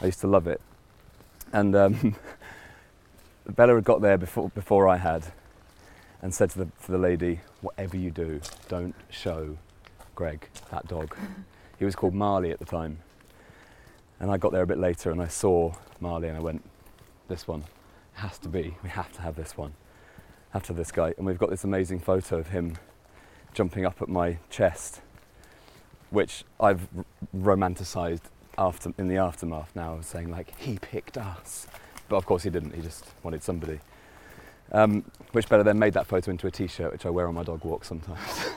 I 0.00 0.06
used 0.06 0.20
to 0.20 0.26
love 0.26 0.46
it. 0.46 0.60
And 1.52 1.74
um, 1.76 2.16
Bella 3.48 3.74
had 3.74 3.84
got 3.84 4.00
there 4.00 4.16
before 4.16 4.48
before 4.50 4.88
I 4.88 4.96
had, 4.96 5.24
and 6.22 6.34
said 6.34 6.50
to 6.50 6.58
the 6.60 6.68
to 6.84 6.92
the 6.92 6.98
lady, 6.98 7.40
"Whatever 7.60 7.96
you 7.96 8.10
do, 8.10 8.40
don't 8.68 8.94
show 9.10 9.58
Greg 10.14 10.48
that 10.70 10.86
dog." 10.86 11.16
he 11.78 11.84
was 11.84 11.94
called 11.94 12.14
Marley 12.14 12.50
at 12.50 12.58
the 12.58 12.64
time, 12.64 12.98
and 14.20 14.30
I 14.30 14.36
got 14.36 14.52
there 14.52 14.62
a 14.62 14.66
bit 14.66 14.78
later, 14.78 15.10
and 15.10 15.20
I 15.20 15.28
saw 15.28 15.74
Marley, 16.00 16.28
and 16.28 16.36
I 16.36 16.40
went, 16.40 16.62
"This 17.28 17.46
one 17.46 17.64
has 18.14 18.38
to 18.38 18.48
be. 18.48 18.76
We 18.82 18.88
have 18.90 19.12
to 19.12 19.22
have 19.22 19.36
this 19.36 19.56
one. 19.56 19.74
Have 20.50 20.62
to 20.64 20.68
have 20.68 20.76
this 20.76 20.92
guy." 20.92 21.12
And 21.18 21.26
we've 21.26 21.38
got 21.38 21.50
this 21.50 21.64
amazing 21.64 22.00
photo 22.00 22.38
of 22.38 22.48
him 22.48 22.78
jumping 23.54 23.84
up 23.86 24.02
at 24.02 24.08
my 24.08 24.38
chest, 24.50 25.00
which 26.10 26.44
I've 26.60 26.86
r- 26.96 27.04
romanticised 27.32 28.22
after 28.58 28.92
in 28.98 29.08
the 29.08 29.16
aftermath 29.16 29.70
now, 29.74 29.98
saying 30.02 30.30
like 30.30 30.56
he 30.58 30.78
picked 30.78 31.16
us, 31.16 31.66
but 32.08 32.16
of 32.16 32.26
course 32.26 32.42
he 32.42 32.50
didn't. 32.50 32.74
He 32.74 32.82
just 32.82 33.06
wanted 33.22 33.42
somebody. 33.42 33.80
Um, 34.72 35.04
which 35.32 35.48
better 35.48 35.62
then 35.62 35.78
made 35.78 35.92
that 35.94 36.06
photo 36.06 36.30
into 36.30 36.46
a 36.46 36.50
T-shirt, 36.50 36.90
which 36.90 37.04
I 37.06 37.10
wear 37.10 37.28
on 37.28 37.34
my 37.34 37.42
dog 37.44 37.64
walk 37.64 37.84
sometimes. 37.84 38.20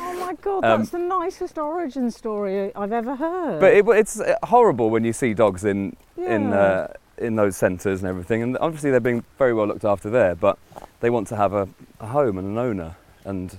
Oh 0.00 0.14
my 0.28 0.34
god, 0.42 0.64
Um, 0.64 0.80
that's 0.80 0.90
the 0.90 0.98
nicest 0.98 1.56
origin 1.56 2.10
story 2.10 2.74
I've 2.74 2.90
ever 2.92 3.14
heard. 3.14 3.60
but 3.60 3.72
it, 3.74 3.86
it's 3.90 4.18
uh, 4.18 4.34
horrible 4.42 4.90
when 4.90 5.04
you 5.04 5.12
see 5.12 5.34
dogs 5.34 5.64
in 5.64 5.96
in 6.16 6.52
uh, 6.52 6.92
in 7.18 7.36
those 7.36 7.56
centres 7.56 8.00
and 8.02 8.08
everything, 8.08 8.42
and 8.42 8.58
obviously 8.58 8.90
they're 8.90 8.98
being 8.98 9.22
very 9.38 9.54
well 9.54 9.66
looked 9.68 9.84
after 9.84 10.10
there, 10.10 10.34
but 10.34 10.58
they 11.00 11.10
want 11.10 11.28
to 11.28 11.36
have 11.36 11.52
a, 11.52 11.68
a 12.00 12.06
home 12.08 12.38
and 12.38 12.48
an 12.48 12.58
owner. 12.58 12.96
And 13.26 13.58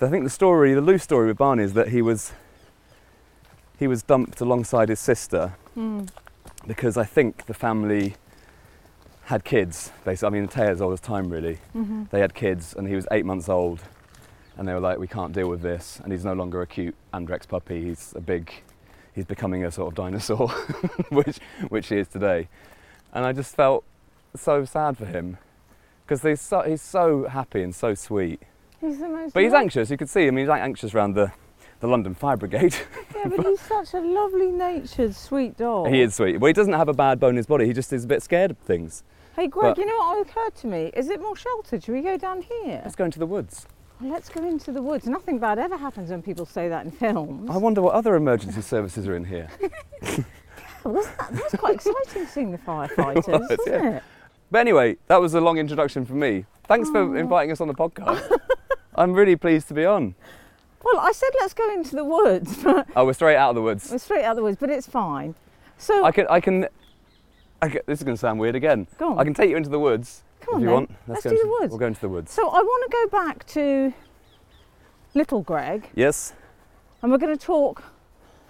I 0.00 0.08
think 0.08 0.22
the 0.24 0.30
story, 0.30 0.72
the 0.74 0.80
loose 0.80 1.02
story 1.02 1.26
with 1.26 1.36
Barney, 1.38 1.64
is 1.64 1.72
that 1.74 1.88
he 1.88 2.00
was 2.00 2.32
he 3.78 3.86
was 3.86 4.02
dumped 4.02 4.40
alongside 4.40 4.88
his 4.88 5.00
sister 5.00 5.54
Hmm. 5.74 6.04
because 6.66 6.96
I 6.96 7.04
think 7.04 7.46
the 7.46 7.54
family 7.54 8.14
had 9.24 9.44
kids. 9.44 9.92
Basically, 10.04 10.26
I 10.26 10.30
mean, 10.30 10.46
the 10.46 10.52
tale 10.52 10.70
as 10.70 10.80
old 10.80 10.92
as 10.94 11.00
time, 11.00 11.28
really. 11.30 11.58
hmm 11.72 12.04
They 12.10 12.20
had 12.20 12.34
kids, 12.34 12.74
and 12.76 12.88
he 12.88 12.94
was 12.94 13.06
eight 13.10 13.24
months 13.26 13.48
old, 13.48 13.82
and 14.56 14.66
they 14.66 14.72
were 14.74 14.80
like, 14.80 14.98
"We 14.98 15.06
can't 15.08 15.32
deal 15.32 15.48
with 15.48 15.60
this." 15.62 16.00
And 16.02 16.12
he's 16.12 16.24
no 16.24 16.32
longer 16.32 16.62
a 16.62 16.66
cute 16.66 16.94
Andrex 17.12 17.46
puppy. 17.46 17.84
He's 17.84 18.12
a 18.16 18.20
big. 18.20 18.50
He's 19.14 19.24
becoming 19.26 19.64
a 19.64 19.70
sort 19.72 19.88
of 19.88 19.94
dinosaur, 19.96 20.48
which 21.10 21.38
which 21.68 21.88
he 21.88 21.98
is 21.98 22.08
today. 22.08 22.48
And 23.12 23.24
I 23.24 23.32
just 23.32 23.54
felt 23.56 23.84
so 24.36 24.64
sad 24.64 24.96
for 24.98 25.06
him 25.06 25.38
because 26.04 26.22
he's 26.22 26.40
so, 26.40 26.62
he's 26.62 26.82
so 26.82 27.26
happy 27.26 27.62
and 27.62 27.74
so 27.74 27.94
sweet. 27.94 28.40
He's 28.80 28.98
the 28.98 29.08
most. 29.08 29.34
But 29.34 29.42
he's 29.42 29.52
anxious. 29.52 29.90
You 29.90 29.96
could 29.96 30.08
see. 30.08 30.26
I 30.26 30.30
mean, 30.30 30.38
he's 30.40 30.48
like 30.48 30.62
anxious 30.62 30.94
around 30.94 31.14
the, 31.14 31.32
the 31.80 31.86
London 31.88 32.14
Fire 32.14 32.36
Brigade. 32.36 32.74
Yeah, 33.16 33.30
but 33.36 33.44
he's 33.46 33.60
such 33.60 33.94
a 33.94 33.98
lovely 34.00 34.46
natured, 34.46 35.12
sweet 35.12 35.56
dog. 35.56 35.88
he 35.88 36.02
is 36.02 36.14
sweet. 36.14 36.38
Well, 36.38 36.46
he 36.46 36.52
doesn't 36.52 36.74
have 36.74 36.88
a 36.88 36.92
bad 36.92 37.18
bone 37.18 37.30
in 37.30 37.36
his 37.38 37.46
body. 37.46 37.66
He 37.66 37.72
just 37.72 37.92
is 37.92 38.04
a 38.04 38.06
bit 38.06 38.22
scared 38.22 38.52
of 38.52 38.58
things. 38.58 39.02
Hey, 39.34 39.48
Greg, 39.48 39.74
but- 39.74 39.78
you 39.78 39.86
know 39.86 39.96
what 39.98 40.24
occurred 40.24 40.54
to 40.56 40.68
me? 40.68 40.92
Is 40.94 41.08
it 41.08 41.20
more 41.20 41.34
sheltered? 41.34 41.82
Should 41.82 41.94
we 41.94 42.00
go 42.00 42.16
down 42.16 42.42
here? 42.42 42.80
Let's 42.84 42.94
go 42.94 43.04
into 43.04 43.18
the 43.18 43.26
woods. 43.26 43.66
Let's 44.00 44.28
go 44.28 44.46
into 44.46 44.70
the 44.70 44.80
woods. 44.80 45.06
Nothing 45.08 45.40
bad 45.40 45.58
ever 45.58 45.76
happens 45.76 46.10
when 46.10 46.22
people 46.22 46.46
say 46.46 46.68
that 46.68 46.84
in 46.84 46.92
films. 46.92 47.50
I 47.50 47.56
wonder 47.56 47.82
what 47.82 47.94
other 47.94 48.14
emergency 48.14 48.60
services 48.74 49.08
are 49.08 49.16
in 49.16 49.24
here. 49.24 49.48
Wasn't 50.84 51.18
that, 51.18 51.32
that 51.32 51.42
was 51.42 51.54
quite 51.58 51.74
exciting 51.74 52.26
seeing 52.26 52.52
the 52.52 52.58
firefighters, 52.58 53.26
was, 53.26 53.48
wasn't 53.50 53.60
yeah. 53.66 53.96
it? 53.96 54.02
But 54.52 54.58
anyway, 54.60 54.96
that 55.08 55.20
was 55.20 55.34
a 55.34 55.40
long 55.40 55.58
introduction 55.58 56.06
from 56.06 56.20
me. 56.20 56.44
Thanks 56.68 56.88
for 56.90 57.16
inviting 57.16 57.50
us 57.50 57.60
on 57.60 57.66
the 57.66 57.74
podcast. 57.74 58.30
I'm 58.98 59.12
really 59.12 59.36
pleased 59.36 59.68
to 59.68 59.74
be 59.74 59.84
on. 59.84 60.14
Well, 60.84 60.98
I 61.00 61.12
said 61.12 61.30
let's 61.40 61.54
go 61.54 61.72
into 61.72 61.96
the 61.96 62.04
woods, 62.04 62.56
but 62.62 62.86
Oh, 62.96 63.04
we're 63.06 63.12
straight 63.12 63.36
out 63.36 63.50
of 63.50 63.54
the 63.56 63.62
woods. 63.62 63.90
we're 63.90 63.98
straight 63.98 64.24
out 64.24 64.30
of 64.32 64.36
the 64.36 64.42
woods, 64.42 64.56
but 64.60 64.70
it's 64.70 64.86
fine. 64.86 65.34
So, 65.76 66.04
I 66.04 66.10
can, 66.12 66.26
I 66.28 66.40
can, 66.40 66.66
I 67.62 67.68
can 67.68 67.80
this 67.86 67.98
is 68.00 68.04
going 68.04 68.16
to 68.16 68.20
sound 68.20 68.40
weird 68.40 68.54
again. 68.56 68.86
go 68.98 69.12
on. 69.12 69.18
I 69.18 69.24
can 69.24 69.34
take 69.34 69.50
you 69.50 69.56
into 69.56 69.70
the 69.70 69.78
woods 69.78 70.22
Come 70.40 70.54
if 70.54 70.54
on 70.56 70.60
you 70.62 70.66
then. 70.66 70.74
want. 70.74 70.90
Let's 71.06 71.24
go 71.24 71.30
do 71.30 71.36
into, 71.36 71.46
the 71.46 71.50
woods. 71.60 71.70
We'll 71.70 71.78
go 71.78 71.86
into 71.86 72.00
the 72.00 72.08
woods. 72.08 72.32
So 72.32 72.48
I 72.48 72.60
want 72.62 72.90
to 72.90 72.96
go 72.96 73.18
back 73.18 73.46
to 73.48 73.92
little 75.14 75.42
Greg, 75.42 75.88
Yes. 75.94 76.32
and 77.02 77.10
we're 77.12 77.18
going 77.18 77.36
to 77.36 77.44
talk 77.44 77.82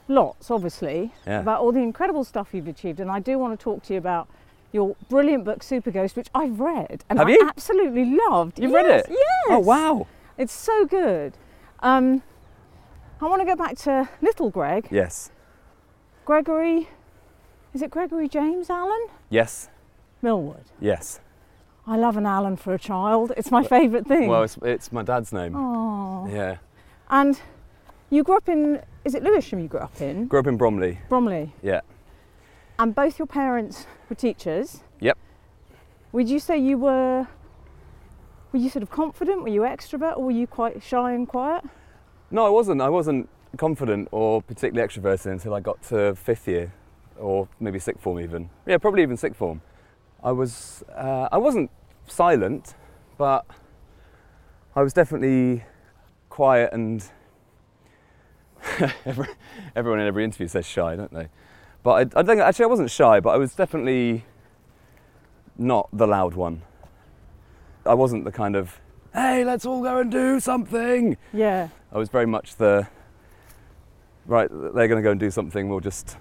lots, 0.09 0.51
obviously, 0.51 1.13
Yeah. 1.27 1.41
about 1.41 1.61
all 1.61 1.73
the 1.73 1.81
incredible 1.81 2.25
stuff 2.25 2.49
you've 2.53 2.69
achieved. 2.69 3.01
And 3.01 3.11
I 3.11 3.21
do 3.21 3.39
want 3.39 3.59
to 3.59 3.63
talk 3.63 3.83
to 3.85 3.93
you 3.95 3.99
about 3.99 4.29
your 4.73 4.97
brilliant 5.09 5.45
book, 5.45 5.63
Super 5.63 5.91
Ghost, 5.91 6.17
which 6.17 6.29
I've 6.35 6.61
read 6.61 7.05
and 7.09 7.19
Have 7.19 7.29
I 7.29 7.33
you? 7.33 7.41
absolutely 7.49 8.05
loved. 8.29 8.59
You've 8.59 8.73
read 8.73 8.87
it? 8.87 9.07
Yes. 9.09 9.19
Oh 9.49 9.59
wow. 9.61 10.07
It's 10.39 10.53
so 10.53 10.87
good. 10.87 11.35
Um, 11.81 12.23
I 13.21 13.27
want 13.27 13.43
to 13.43 13.47
go 13.47 13.57
back 13.57 13.77
to 13.79 14.09
little 14.23 14.51
Greg, 14.51 14.89
Yes. 14.91 15.31
Gregory. 16.25 16.89
Is 17.75 17.83
it 17.83 17.91
Gregory 17.91 18.29
James 18.29 18.71
Allen? 18.71 19.09
Yes. 19.31 19.69
Millwood. 20.23 20.65
Yes. 20.81 21.21
I 21.87 21.97
love 21.97 22.17
an 22.17 22.27
Allen 22.27 22.57
for 22.57 22.75
a 22.75 22.79
child. 22.79 23.33
It's 23.37 23.51
my 23.51 23.63
favourite 23.65 24.07
thing. 24.07 24.29
Well, 24.29 24.43
it's, 24.43 24.57
it's 24.63 24.93
my 24.93 25.03
dad's 25.03 25.33
name. 25.33 25.55
Oh. 25.57 26.29
Yeah. 26.31 26.59
And 27.11 27.41
you 28.11 28.23
grew 28.23 28.37
up 28.37 28.49
in, 28.49 28.83
is 29.05 29.15
it 29.15 29.23
Lewisham 29.23 29.59
you 29.59 29.69
grew 29.69 29.81
up 29.81 30.01
in? 30.01 30.27
Grew 30.27 30.41
up 30.41 30.47
in 30.47 30.57
Bromley. 30.57 30.99
Bromley. 31.09 31.53
Yeah. 31.63 31.81
And 32.79 32.95
both 32.95 33.19
your 33.19 33.27
parents 33.27 33.87
were 34.09 34.17
teachers. 34.17 34.83
Yep. 35.01 35.19
Would 36.13 36.29
you 36.29 36.39
say 36.39 36.59
you 36.59 36.79
were, 36.79 37.27
were 38.53 38.59
you 38.59 38.71
sort 38.71 38.83
of 38.83 38.91
confident? 38.91 39.43
Were 39.43 39.49
you 39.49 39.63
extrovert 39.63 40.17
or 40.17 40.25
were 40.25 40.31
you 40.31 40.47
quite 40.47 40.83
shy 40.83 41.13
and 41.13 41.29
quiet? 41.29 41.65
No, 42.31 42.47
I 42.47 42.51
wasn't. 42.51 42.81
I 42.81 42.89
wasn't 42.89 43.29
confident 43.57 44.09
or 44.13 44.43
particularly 44.43 44.87
extroverted 44.87 45.33
until 45.33 45.55
I 45.55 45.61
got 45.61 45.83
to 45.85 46.15
fifth 46.15 46.47
year, 46.49 46.73
or 47.19 47.49
maybe 47.61 47.79
sixth 47.79 48.03
form 48.03 48.21
even. 48.21 48.51
Yeah, 48.67 48.79
probably 48.79 49.03
even 49.03 49.17
sixth 49.17 49.39
form. 49.39 49.63
I 50.23 50.33
was. 50.33 50.83
Uh, 50.95 51.29
I 51.31 51.39
wasn't 51.39 51.71
silent, 52.07 52.75
but 53.17 53.47
I 54.75 54.83
was 54.83 54.93
definitely 54.93 55.65
quiet 56.29 56.73
and. 56.73 57.05
Everyone 59.77 60.01
in 60.01 60.07
every 60.09 60.25
interview 60.25 60.49
says 60.49 60.67
shy, 60.67 60.97
don't 60.97 61.15
they? 61.15 61.29
But 61.85 62.15
I, 62.17 62.21
I 62.21 62.23
think 62.25 62.41
actually 62.41 62.65
I 62.65 62.69
wasn't 62.69 62.91
shy, 62.91 63.21
but 63.21 63.31
I 63.31 63.37
was 63.37 63.55
definitely 63.55 64.25
not 65.57 65.89
the 65.93 66.07
loud 66.07 66.35
one. 66.35 66.63
I 67.89 67.95
wasn't 67.95 68.25
the 68.25 68.33
kind 68.33 68.55
of, 68.55 68.79
hey, 69.15 69.45
let's 69.45 69.65
all 69.65 69.83
go 69.83 69.99
and 69.99 70.11
do 70.11 70.41
something. 70.41 71.17
Yeah. 71.33 71.69
I 71.91 71.97
was 71.99 72.11
very 72.11 72.27
much 72.27 72.57
the 72.57 72.87
right. 74.27 74.49
They're 74.51 74.89
going 74.89 75.03
to 75.03 75.03
go 75.03 75.11
and 75.11 75.19
do 75.19 75.31
something. 75.31 75.69
We'll 75.71 75.81
just 75.81 76.17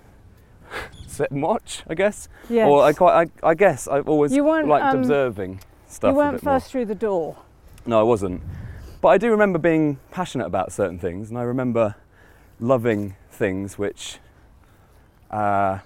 sit 1.07 1.29
and 1.31 1.41
watch, 1.41 1.83
I 1.89 1.93
guess. 1.93 2.29
Yes. 2.49 2.67
Or 2.69 2.83
I 2.83 2.93
quite, 2.93 3.29
I, 3.43 3.49
I 3.49 3.53
guess 3.53 3.87
I've 3.87 4.07
always 4.07 4.33
You 4.33 4.45
weren't, 4.45 4.69
liked 4.69 4.85
um, 4.85 4.99
observing 4.99 5.59
stuff. 5.87 6.11
you 6.11 6.17
weren't 6.17 6.37
bit 6.37 6.43
more. 6.43 6.53
first 6.55 6.71
through 6.71 6.85
the 6.85 6.95
door. 6.95 7.35
No, 7.85 7.99
I 7.99 8.03
wasn't. 8.03 8.41
But 9.01 9.09
I 9.09 9.17
do 9.17 9.29
remember 9.29 9.59
being 9.59 9.99
passionate 10.11 10.47
about 10.47 10.71
certain 10.71 10.97
things, 10.99 11.29
and 11.29 11.37
I 11.37 11.43
remember 11.43 11.95
loving 12.59 13.15
things 13.29 13.77
which 13.77 14.19
uh, 15.31 15.79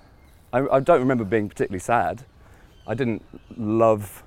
I, 0.53 0.59
I 0.71 0.79
don't 0.79 0.99
remember 0.99 1.23
being 1.23 1.49
particularly 1.49 1.79
sad. 1.79 2.23
I 2.87 2.93
didn't 2.93 3.23
love 3.57 4.23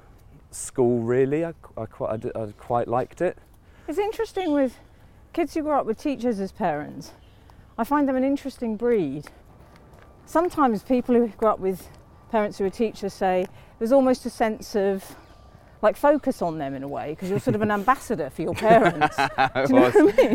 school 0.54 1.00
really. 1.00 1.44
I, 1.44 1.52
I, 1.76 1.86
quite, 1.86 2.24
I, 2.24 2.40
I 2.40 2.52
quite 2.52 2.88
liked 2.88 3.20
it. 3.20 3.38
It's 3.88 3.98
interesting 3.98 4.52
with 4.52 4.78
kids 5.32 5.54
who 5.54 5.62
grow 5.62 5.80
up 5.80 5.86
with 5.86 5.98
teachers 5.98 6.40
as 6.40 6.52
parents. 6.52 7.12
I 7.76 7.84
find 7.84 8.08
them 8.08 8.16
an 8.16 8.24
interesting 8.24 8.76
breed. 8.76 9.26
Sometimes 10.26 10.82
people 10.82 11.14
who 11.14 11.28
grow 11.28 11.52
up 11.52 11.58
with 11.58 11.88
parents 12.30 12.58
who 12.58 12.64
are 12.64 12.70
teachers 12.70 13.12
say 13.12 13.46
there's 13.78 13.92
almost 13.92 14.24
a 14.26 14.30
sense 14.30 14.74
of 14.74 15.16
like 15.84 15.96
focus 15.96 16.42
on 16.42 16.58
them 16.58 16.74
in 16.74 16.82
a 16.82 16.88
way 16.88 17.10
because 17.10 17.30
you're 17.30 17.38
sort 17.38 17.54
of 17.54 17.62
an 17.62 17.70
ambassador 17.70 18.30
for 18.30 18.42
your 18.42 18.54
parents. 18.54 19.16
Do 19.16 19.22
you 19.68 19.74
know 19.74 19.82
what 19.82 19.96
I 19.96 20.34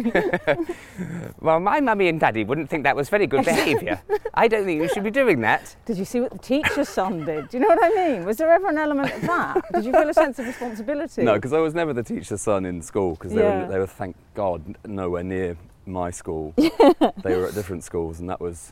mean? 0.56 0.68
Well, 1.41 1.60
my 1.60 1.79
mummy 1.79 2.10
and 2.10 2.20
daddy 2.20 2.44
wouldn't 2.44 2.70
think 2.70 2.84
that 2.84 2.96
was 2.96 3.10
very 3.10 3.25
good 3.25 3.46
behaviour. 3.46 4.01
I 4.34 4.48
don't 4.48 4.65
think 4.65 4.82
you 4.82 4.89
should 4.89 5.03
be 5.06 5.10
doing 5.12 5.41
that. 5.41 5.75
Did 5.86 5.98
you 5.98 6.06
see 6.06 6.20
what 6.20 6.32
the 6.32 6.38
teacher's 6.38 6.89
son 6.89 7.25
did? 7.25 7.50
Do 7.50 7.58
you 7.58 7.62
know 7.62 7.70
what 7.70 7.79
I 7.82 7.89
mean? 7.89 8.25
Was 8.25 8.38
there 8.38 8.51
ever 8.51 8.68
an 8.68 8.77
element 8.77 9.12
of 9.13 9.22
that? 9.22 9.62
Did 9.74 9.86
you 9.86 9.91
feel 9.94 10.10
a 10.10 10.13
sense 10.13 10.38
of 10.38 10.46
responsibility? 10.46 11.24
No, 11.24 11.36
because 11.36 11.53
I 11.53 11.60
was 11.60 11.74
never 11.74 11.94
the 11.94 12.03
teacher's 12.03 12.41
son 12.41 12.65
in 12.65 12.82
school 12.82 13.12
because 13.15 13.34
they, 13.34 13.41
Yeah. 13.41 13.62
were, 13.63 13.72
they 13.72 13.79
were, 13.79 13.88
thank 13.88 14.15
God, 14.36 14.75
nowhere 14.86 15.24
near 15.24 15.58
my 15.86 16.12
school. 16.12 16.53
they 16.58 17.36
were 17.38 17.48
at 17.48 17.56
different 17.56 17.84
schools, 17.84 18.20
and 18.20 18.29
that 18.29 18.39
was 18.41 18.72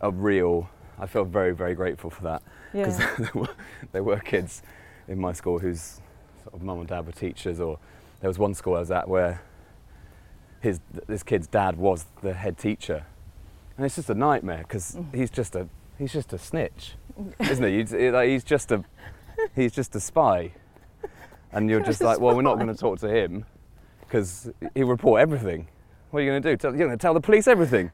a 0.00 0.10
real. 0.10 0.68
I 0.98 1.06
feel 1.06 1.24
very, 1.24 1.52
very 1.54 1.74
grateful 1.74 2.10
for 2.10 2.22
that 2.24 2.42
because 2.72 2.98
Yeah. 2.98 3.14
there, 3.18 3.30
were, 3.34 3.48
there 3.92 4.02
were 4.02 4.18
kids 4.18 4.62
in 5.10 5.18
my 5.18 5.32
school 5.32 5.58
whose 5.58 6.00
sort 6.42 6.54
of 6.54 6.62
mum 6.62 6.78
and 6.78 6.88
dad 6.88 7.04
were 7.04 7.12
teachers, 7.12 7.60
or 7.60 7.78
there 8.20 8.28
was 8.28 8.38
one 8.38 8.54
school 8.54 8.76
I 8.76 8.80
was 8.80 8.90
at 8.90 9.08
where 9.08 9.42
his 10.60 10.80
this 11.06 11.22
kid's 11.22 11.46
dad 11.46 11.76
was 11.76 12.06
the 12.22 12.32
head 12.32 12.56
teacher, 12.56 13.04
and 13.76 13.84
it's 13.84 13.96
just 13.96 14.08
a 14.08 14.14
nightmare 14.14 14.64
because 14.66 14.96
mm. 14.96 15.14
he's 15.14 15.30
just 15.30 15.54
a 15.56 15.68
he's 15.98 16.12
just 16.12 16.32
a 16.32 16.38
snitch, 16.38 16.94
isn't 17.40 17.64
he? 17.64 17.78
He's, 17.78 18.44
just 18.44 18.70
a 18.70 18.84
he's 19.54 19.72
just 19.72 19.94
a 19.96 20.00
spy, 20.00 20.52
and 21.52 21.68
you're 21.68 21.82
just 21.82 22.00
like, 22.00 22.20
well, 22.20 22.34
we're 22.34 22.42
not 22.42 22.54
going 22.54 22.68
to 22.68 22.80
talk 22.80 23.00
to 23.00 23.08
him 23.08 23.44
because 24.00 24.50
he'll 24.74 24.86
report 24.86 25.20
everything. 25.20 25.66
What 26.10 26.20
are 26.20 26.22
you 26.22 26.30
going 26.30 26.42
to 26.42 26.50
do? 26.50 26.56
Tell, 26.56 26.70
you're 26.70 26.86
going 26.86 26.98
to 26.98 27.00
tell 27.00 27.14
the 27.14 27.20
police 27.20 27.46
everything. 27.46 27.92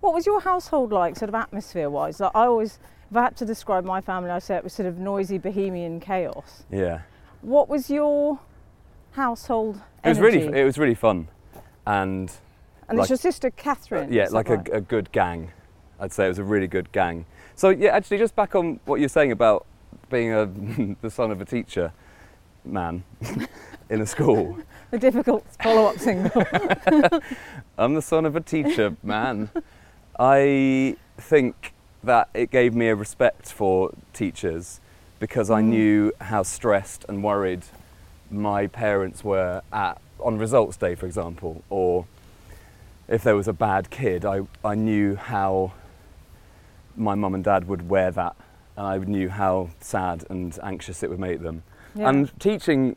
What 0.00 0.14
was 0.14 0.26
your 0.26 0.40
household 0.40 0.92
like, 0.92 1.16
sort 1.16 1.30
of 1.30 1.34
atmosphere 1.34 1.90
wise? 1.90 2.20
Like 2.20 2.32
I 2.34 2.46
always, 2.46 2.78
if 3.10 3.16
I 3.16 3.22
had 3.24 3.36
to 3.36 3.44
describe 3.46 3.84
my 3.84 4.00
family, 4.00 4.30
I'd 4.30 4.42
say 4.42 4.56
it 4.56 4.64
was 4.64 4.72
sort 4.72 4.86
of 4.86 4.98
noisy 4.98 5.38
bohemian 5.38 6.00
chaos. 6.00 6.64
Yeah. 6.70 7.00
What 7.42 7.68
was 7.68 7.90
your 7.90 8.40
household 9.12 9.76
It 10.04 10.08
was 10.08 10.18
energy? 10.18 10.38
really 10.46 10.60
it 10.60 10.64
was 10.64 10.78
really 10.78 10.94
fun, 10.94 11.28
and 11.86 12.32
and 12.88 12.98
like- 12.98 13.04
it's 13.04 13.10
your 13.10 13.16
sister 13.18 13.50
Catherine. 13.50 14.12
yeah, 14.12 14.28
like 14.30 14.48
right? 14.48 14.68
a, 14.68 14.76
a 14.76 14.80
good 14.80 15.12
gang. 15.12 15.52
I'd 16.00 16.12
say 16.12 16.24
it 16.24 16.28
was 16.28 16.38
a 16.38 16.44
really 16.44 16.66
good 16.66 16.90
gang. 16.92 17.24
So 17.54 17.68
yeah, 17.70 17.90
actually, 17.90 18.18
just 18.18 18.34
back 18.34 18.54
on 18.54 18.80
what 18.84 18.98
you're 19.00 19.08
saying 19.08 19.30
about 19.32 19.66
being 20.10 20.32
a 20.32 20.46
the 21.02 21.10
son 21.10 21.30
of 21.30 21.40
a 21.40 21.44
teacher 21.44 21.92
man 22.64 23.04
in 23.90 24.00
a 24.00 24.06
school. 24.06 24.58
a 24.92 24.98
difficult 24.98 25.44
follow-up 25.62 25.98
single. 25.98 26.42
I'm 27.78 27.94
the 27.94 28.02
son 28.02 28.24
of 28.26 28.36
a 28.36 28.40
teacher 28.40 28.96
man. 29.02 29.50
I 30.18 30.96
think 31.18 31.73
that 32.04 32.28
it 32.34 32.50
gave 32.50 32.74
me 32.74 32.88
a 32.88 32.94
respect 32.94 33.52
for 33.52 33.92
teachers 34.12 34.80
because 35.18 35.50
I 35.50 35.60
Mm. 35.62 35.64
knew 35.66 36.12
how 36.20 36.42
stressed 36.42 37.04
and 37.08 37.22
worried 37.22 37.64
my 38.30 38.66
parents 38.66 39.22
were 39.24 39.62
at 39.72 40.00
on 40.20 40.38
results 40.38 40.76
day, 40.76 40.94
for 40.94 41.06
example, 41.06 41.62
or 41.68 42.06
if 43.08 43.22
there 43.22 43.36
was 43.36 43.46
a 43.48 43.52
bad 43.52 43.90
kid, 43.90 44.24
I, 44.24 44.42
I 44.64 44.74
knew 44.74 45.16
how 45.16 45.72
my 46.96 47.14
mum 47.14 47.34
and 47.34 47.44
dad 47.44 47.68
would 47.68 47.88
wear 47.88 48.10
that, 48.12 48.34
and 48.76 48.86
I 48.86 48.96
knew 48.98 49.28
how 49.28 49.70
sad 49.80 50.24
and 50.30 50.58
anxious 50.62 51.02
it 51.02 51.10
would 51.10 51.18
make 51.18 51.42
them. 51.42 51.62
Yeah. 51.94 52.08
And 52.08 52.32
teaching 52.40 52.96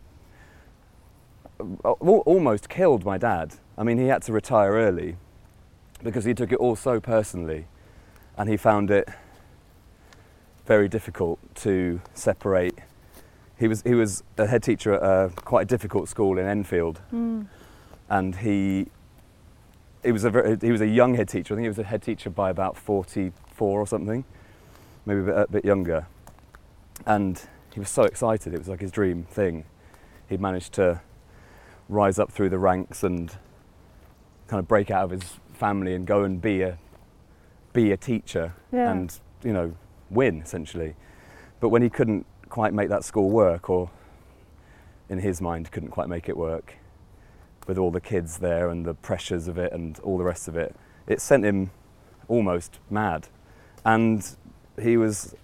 uh, 1.60 1.92
almost 1.92 2.70
killed 2.70 3.04
my 3.04 3.18
dad. 3.18 3.56
I 3.78 3.84
mean, 3.84 3.98
he 3.98 4.08
had 4.08 4.22
to 4.24 4.34
retire 4.34 4.72
early 4.74 5.18
because 6.04 6.26
he 6.26 6.34
took 6.34 6.52
it 6.52 6.60
all 6.60 6.76
so 6.76 7.00
personally 7.00 7.66
and 8.38 8.50
he 8.50 8.58
found 8.58 8.92
it 8.92 9.10
very 10.66 10.88
difficult 10.88 11.40
to 11.56 12.02
separate. 12.14 12.76
He 13.58 13.68
was, 13.68 13.82
he 13.84 13.96
was 13.96 14.24
a 14.38 14.46
head 14.46 14.62
teacher 14.62 14.94
at 14.94 15.02
a 15.02 15.32
quite 15.42 15.64
a 15.64 15.66
difficult 15.66 16.10
school 16.10 16.38
in 16.38 16.46
Enfield 16.46 17.02
Mm. 17.12 17.48
and 18.10 18.36
he, 18.36 18.88
he, 20.04 20.12
was 20.12 20.24
a 20.24 20.30
very, 20.30 20.58
he 20.62 20.72
was 20.72 20.82
a 20.82 20.88
young 20.88 21.16
head 21.16 21.30
teacher. 21.30 21.54
I 21.54 21.58
think 21.58 21.64
he 21.66 21.70
was 21.70 21.80
a 21.80 21.84
head 21.84 22.04
teacher 22.04 22.30
by 22.30 22.50
about 22.50 22.78
44 22.78 23.80
or 23.80 23.88
something, 23.88 24.24
maybe 25.06 25.22
a 25.22 25.24
bit, 25.24 25.36
a 25.38 25.48
bit 25.52 25.66
younger. 25.66 26.06
And 27.06 27.42
he 27.74 27.80
was 27.80 27.90
so 27.90 28.04
excited, 28.04 28.54
it 28.54 28.60
was 28.60 28.68
like 28.68 28.82
his 28.82 28.92
dream 28.92 29.24
thing. 29.24 29.66
He'd 30.30 30.42
managed 30.42 30.74
to 30.74 31.02
rise 31.90 32.20
up 32.20 32.32
through 32.32 32.50
the 32.50 32.60
ranks 32.60 33.04
and 33.04 33.30
kind 34.48 34.60
of 34.60 34.68
break 34.68 34.92
out 34.92 35.06
of 35.06 35.12
his 35.12 35.24
family 35.54 35.94
and 35.96 36.06
go 36.06 36.24
and 36.24 36.42
be 36.42 36.62
a 36.62 36.78
be 37.78 37.92
a 37.92 37.98
teacher 37.98 38.54
Yeah. 38.72 38.92
and 38.92 39.20
you 39.44 39.54
know 39.54 39.74
win 40.10 40.42
essentially. 40.42 40.96
But 41.60 41.70
when 41.70 41.82
he 41.84 41.90
couldn't 41.90 42.26
quite 42.50 42.74
make 42.74 42.90
that 42.90 43.04
school 43.04 43.30
work, 43.30 43.70
or 43.70 43.90
in 45.10 45.20
his 45.20 45.40
mind 45.42 45.72
couldn't 45.72 45.92
quite 45.92 46.10
make 46.10 46.28
it 46.28 46.36
work, 46.38 46.74
with 47.68 47.78
all 47.78 47.92
the 47.92 48.02
kids 48.02 48.40
there 48.40 48.70
and 48.70 48.84
the 48.86 48.94
pressures 48.96 49.48
of 49.48 49.58
it 49.60 49.72
and 49.74 50.00
all 50.00 50.18
the 50.18 50.24
rest 50.24 50.48
of 50.48 50.56
it, 50.58 50.76
it 51.06 51.22
sent 51.22 51.44
him 51.46 51.70
almost 52.28 52.80
mad, 52.90 53.28
and 53.86 54.36
he 54.82 54.98
was 54.98 55.36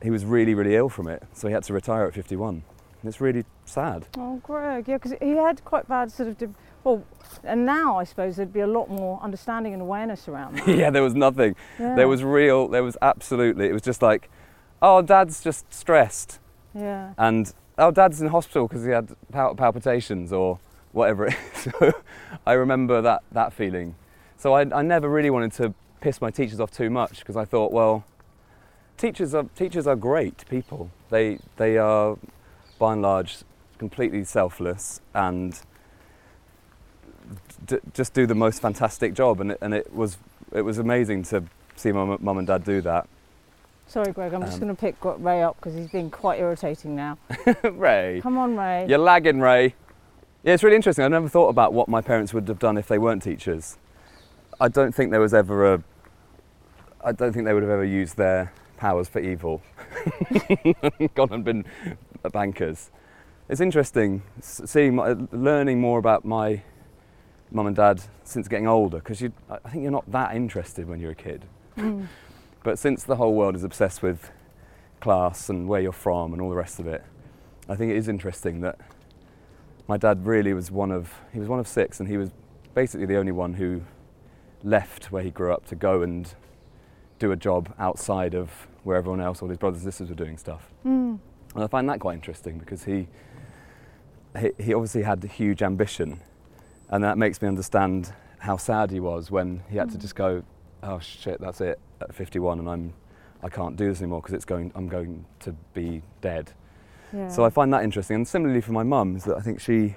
he 0.00 0.10
was 0.10 0.24
really 0.24 0.54
really 0.54 0.76
ill 0.76 0.88
from 0.88 1.08
it, 1.08 1.22
so 1.32 1.48
he 1.48 1.54
had 1.54 1.64
to 1.64 1.72
retire 1.74 2.06
at 2.06 2.14
51. 2.14 2.62
And 3.00 3.08
it's 3.08 3.20
really 3.20 3.44
sad. 3.64 4.06
Oh, 4.16 4.40
Greg, 4.42 4.88
yeah, 4.88 4.96
because 4.96 5.14
he 5.20 5.36
had 5.36 5.64
quite 5.64 5.86
bad 5.88 6.10
sort 6.10 6.28
of, 6.30 6.36
de- 6.38 6.54
well, 6.84 7.04
and 7.44 7.66
now 7.66 7.98
I 7.98 8.04
suppose 8.04 8.36
there'd 8.36 8.52
be 8.52 8.60
a 8.60 8.66
lot 8.66 8.88
more 8.90 9.20
understanding 9.22 9.72
and 9.72 9.82
awareness 9.82 10.28
around 10.28 10.56
that. 10.58 10.68
yeah, 10.76 10.90
there 10.90 11.02
was 11.02 11.14
nothing. 11.14 11.54
Yeah. 11.78 11.94
There 11.94 12.08
was 12.08 12.22
real. 12.24 12.68
There 12.68 12.82
was 12.82 12.96
absolutely. 13.02 13.66
It 13.68 13.72
was 13.72 13.82
just 13.82 14.02
like, 14.02 14.30
oh, 14.82 15.02
Dad's 15.02 15.42
just 15.42 15.72
stressed, 15.72 16.38
Yeah. 16.74 17.12
and 17.18 17.52
oh, 17.78 17.90
Dad's 17.90 18.20
in 18.20 18.28
hospital 18.28 18.68
because 18.68 18.84
he 18.84 18.90
had 18.90 19.14
pal- 19.32 19.54
palpitations 19.54 20.32
or 20.32 20.58
whatever. 20.92 21.26
it 21.26 21.36
is. 21.54 21.62
so 21.80 21.92
I 22.46 22.52
remember 22.52 23.02
that 23.02 23.22
that 23.32 23.52
feeling. 23.52 23.94
So 24.36 24.54
I, 24.54 24.60
I 24.72 24.82
never 24.82 25.08
really 25.08 25.30
wanted 25.30 25.52
to 25.54 25.74
piss 26.00 26.20
my 26.20 26.30
teachers 26.30 26.60
off 26.60 26.70
too 26.70 26.90
much 26.90 27.18
because 27.20 27.36
I 27.36 27.44
thought, 27.44 27.72
well, 27.72 28.04
teachers 28.96 29.34
are 29.34 29.44
teachers 29.56 29.86
are 29.86 29.96
great 29.96 30.44
people. 30.48 30.90
They 31.10 31.38
they 31.56 31.76
are 31.78 32.16
by 32.78 32.92
and 32.92 33.02
large 33.02 33.38
completely 33.78 34.24
selfless 34.24 35.00
and 35.14 35.60
d- 37.66 37.78
just 37.94 38.14
do 38.14 38.26
the 38.26 38.34
most 38.34 38.60
fantastic 38.62 39.14
job. 39.14 39.40
And 39.40 39.52
it, 39.52 39.58
and 39.60 39.74
it 39.74 39.92
was 39.94 40.18
it 40.52 40.62
was 40.62 40.78
amazing 40.78 41.22
to 41.24 41.44
see 41.76 41.92
my 41.92 42.04
mu- 42.04 42.18
mum 42.20 42.38
and 42.38 42.46
dad 42.46 42.64
do 42.64 42.80
that. 42.82 43.08
Sorry, 43.86 44.12
Greg, 44.12 44.34
I'm 44.34 44.42
just 44.42 44.54
Um, 44.54 44.60
going 44.60 44.76
to 44.76 44.80
pick 44.80 44.96
Ray 45.02 45.42
up 45.42 45.56
because 45.56 45.74
he's 45.74 45.88
being 45.88 46.10
quite 46.10 46.38
irritating 46.40 46.94
now. 46.94 47.16
Ray, 47.64 48.20
Come 48.22 48.36
on, 48.36 48.54
Ray. 48.56 48.86
you're 48.86 48.98
lagging, 48.98 49.40
Ray. 49.40 49.74
Yeah, 50.42 50.52
it's 50.54 50.62
really 50.62 50.76
interesting. 50.76 51.04
I 51.06 51.08
never 51.08 51.28
thought 51.28 51.48
about 51.48 51.72
what 51.72 51.88
my 51.88 52.02
parents 52.02 52.34
would 52.34 52.46
have 52.48 52.58
done 52.58 52.76
if 52.76 52.86
they 52.86 52.98
weren't 52.98 53.22
teachers. 53.22 53.78
I 54.60 54.68
don't 54.68 54.94
think 54.94 55.10
there 55.10 55.20
was 55.20 55.32
ever 55.32 55.74
a. 55.74 55.82
I 57.02 57.12
don't 57.12 57.32
think 57.32 57.44
they 57.46 57.54
would 57.54 57.62
have 57.62 57.72
ever 57.72 57.84
used 57.84 58.16
their 58.18 58.52
powers 58.76 59.08
for 59.08 59.20
evil. 59.20 59.62
Gone 61.14 61.32
and 61.32 61.44
been 61.44 61.64
bankers. 62.32 62.90
It's 63.48 63.60
interesting 63.60 64.22
seeing, 64.40 64.96
my, 64.96 65.16
learning 65.32 65.80
more 65.80 65.98
about 65.98 66.24
my 66.24 66.62
mum 67.50 67.66
and 67.66 67.76
dad 67.76 68.02
since 68.24 68.48
getting 68.48 68.68
older 68.68 68.98
because 68.98 69.22
I 69.22 69.30
I 69.64 69.68
think 69.70 69.82
you're 69.82 69.92
not 69.92 70.10
that 70.12 70.34
interested 70.36 70.88
when 70.88 71.00
you're 71.00 71.12
a 71.12 71.16
kid. 71.16 71.44
Mm. 71.76 72.06
But 72.64 72.76
since 72.78 73.04
the 73.04 73.16
whole 73.16 73.34
world 73.34 73.54
is 73.54 73.62
obsessed 73.62 74.02
with 74.02 74.30
class 75.00 75.48
and 75.48 75.68
where 75.68 75.80
you're 75.80 75.92
from 75.92 76.32
and 76.32 76.42
all 76.42 76.50
the 76.50 76.56
rest 76.56 76.80
of 76.80 76.88
it, 76.88 77.02
I 77.68 77.76
think 77.76 77.92
it 77.92 77.96
is 77.96 78.08
interesting 78.08 78.60
that 78.62 78.78
my 79.86 79.96
dad 79.96 80.26
really 80.26 80.52
was 80.52 80.70
one 80.70 80.90
of 80.90 81.14
he 81.32 81.38
was 81.38 81.48
one 81.48 81.60
of 81.60 81.68
six 81.68 82.00
and 82.00 82.08
he 82.08 82.16
was 82.16 82.30
basically 82.74 83.06
the 83.06 83.16
only 83.16 83.32
one 83.32 83.54
who 83.54 83.82
left 84.62 85.10
where 85.12 85.22
he 85.22 85.30
grew 85.30 85.52
up 85.52 85.66
to 85.66 85.76
go 85.76 86.02
and 86.02 86.34
do 87.18 87.32
a 87.32 87.36
job 87.36 87.74
outside 87.78 88.34
of 88.34 88.66
where 88.84 88.96
everyone 88.96 89.20
else, 89.20 89.42
all 89.42 89.48
his 89.48 89.58
brothers 89.58 89.82
and 89.82 89.92
sisters 89.92 90.08
were 90.08 90.14
doing 90.14 90.36
stuff. 90.36 90.70
Mm. 90.84 91.18
And 91.54 91.64
I 91.64 91.66
find 91.66 91.88
that 91.88 92.00
quite 92.00 92.14
interesting 92.14 92.58
because 92.58 92.84
he, 92.84 93.08
he, 94.38 94.50
he 94.58 94.74
obviously 94.74 95.02
had 95.02 95.24
a 95.24 95.26
huge 95.26 95.62
ambition, 95.62 96.20
and 96.90 97.04
that 97.04 97.18
makes 97.18 97.40
me 97.42 97.48
understand 97.48 98.12
how 98.38 98.56
sad 98.56 98.90
he 98.90 99.00
was 99.00 99.30
when 99.30 99.62
he 99.68 99.76
had 99.76 99.90
to 99.90 99.98
mm. 99.98 100.00
just 100.00 100.14
go, 100.14 100.42
oh 100.82 100.98
shit, 101.00 101.40
that's 101.40 101.60
it 101.60 101.78
at 102.00 102.14
51, 102.14 102.60
and 102.60 102.68
I'm, 102.68 102.94
I 103.42 103.48
can't 103.48 103.76
do 103.76 103.88
this 103.88 104.00
anymore 104.00 104.20
because 104.20 104.34
it's 104.34 104.44
going, 104.44 104.72
I'm 104.74 104.88
going 104.88 105.24
to 105.40 105.52
be 105.74 106.02
dead. 106.20 106.52
Yeah. 107.12 107.28
So 107.28 107.44
I 107.44 107.50
find 107.50 107.72
that 107.72 107.84
interesting. 107.84 108.16
And 108.16 108.28
similarly 108.28 108.60
for 108.60 108.72
my 108.72 108.82
mum, 108.82 109.16
is 109.16 109.24
that 109.24 109.36
I 109.36 109.40
think 109.40 109.60
she 109.60 109.96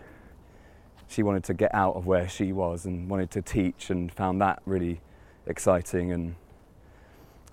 she 1.08 1.23
wanted 1.23 1.43
to 1.43 1.54
get 1.54 1.75
out 1.75 1.95
of 1.97 2.06
where 2.06 2.30
she 2.30 2.54
was 2.54 2.86
and 2.86 3.10
wanted 3.10 3.30
to 3.32 3.41
teach 3.41 3.89
and 3.89 4.10
found 4.13 4.39
that 4.39 4.62
really 4.65 5.01
exciting 5.45 6.13
and 6.13 6.36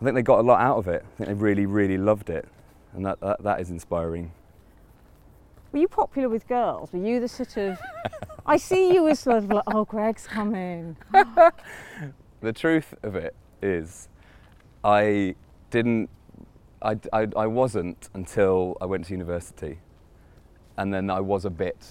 I 0.01 0.05
think 0.05 0.14
they 0.14 0.22
got 0.22 0.38
a 0.38 0.42
lot 0.42 0.61
out 0.61 0.79
of 0.79 0.87
it. 0.87 1.05
I 1.05 1.16
think 1.16 1.29
they 1.29 1.35
really, 1.35 1.66
really 1.66 1.98
loved 1.98 2.31
it. 2.31 2.46
And 2.92 3.05
that, 3.05 3.20
that, 3.20 3.42
that 3.42 3.61
is 3.61 3.70
inspiring. 3.70 4.31
Were 5.72 5.78
you 5.78 5.88
popular 5.88 6.28
with 6.28 6.48
girls? 6.48 6.92
Were 6.92 7.04
you 7.04 7.20
the 7.20 7.28
sort 7.28 7.57
of? 7.57 7.78
I 8.46 8.57
see 8.57 8.94
you 8.94 9.09
as 9.09 9.20
sort 9.20 9.38
of 9.38 9.50
like, 9.50 9.64
oh, 9.66 9.85
Greg's 9.85 10.26
coming. 10.26 10.96
The 12.40 12.52
truth 12.52 12.94
of 13.02 13.16
it 13.16 13.35
is, 13.62 14.09
I 14.85 15.35
didn't, 15.70 16.09
I, 16.81 16.96
I, 17.12 17.26
I 17.37 17.46
wasn't 17.48 18.09
until 18.14 18.76
I 18.81 18.87
went 18.87 19.07
to 19.07 19.12
university. 19.12 19.81
And 20.76 20.94
then 20.94 21.11
I 21.11 21.18
was 21.18 21.44
a 21.44 21.50
bit 21.50 21.85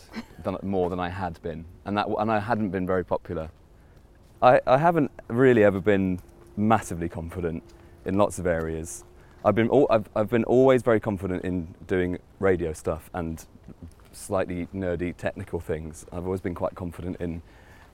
more 0.64 0.90
than 0.90 1.02
I 1.02 1.10
had 1.10 1.42
been. 1.42 1.66
And, 1.84 1.98
that, 1.98 2.08
and 2.08 2.32
I 2.32 2.40
hadn't 2.40 2.70
been 2.70 2.88
very 2.88 3.04
popular. 3.04 3.50
I, 4.42 4.62
I 4.66 4.78
haven't 4.78 5.12
really 5.28 5.66
ever 5.66 5.82
been 5.82 6.22
massively 6.56 7.10
confident 7.10 7.64
in 8.06 8.18
lots 8.18 8.40
of 8.40 8.48
areas. 8.48 9.04
I've 9.48 9.56
been, 9.56 9.70
al- 9.70 9.88
I've, 9.90 10.10
I've 10.14 10.30
been 10.30 10.44
always 10.44 10.82
very 10.82 11.00
confident 11.00 11.46
in 11.46 11.74
doing 11.88 12.20
radio 12.42 12.74
stuff 12.74 13.10
and 13.14 13.46
slightly 14.12 14.68
nerdy 14.76 15.16
technical 15.16 15.62
things. 15.62 16.06
I've 16.12 16.26
always 16.26 16.42
been 16.42 16.54
quite 16.54 16.76
confident 16.76 17.16
in 17.22 17.42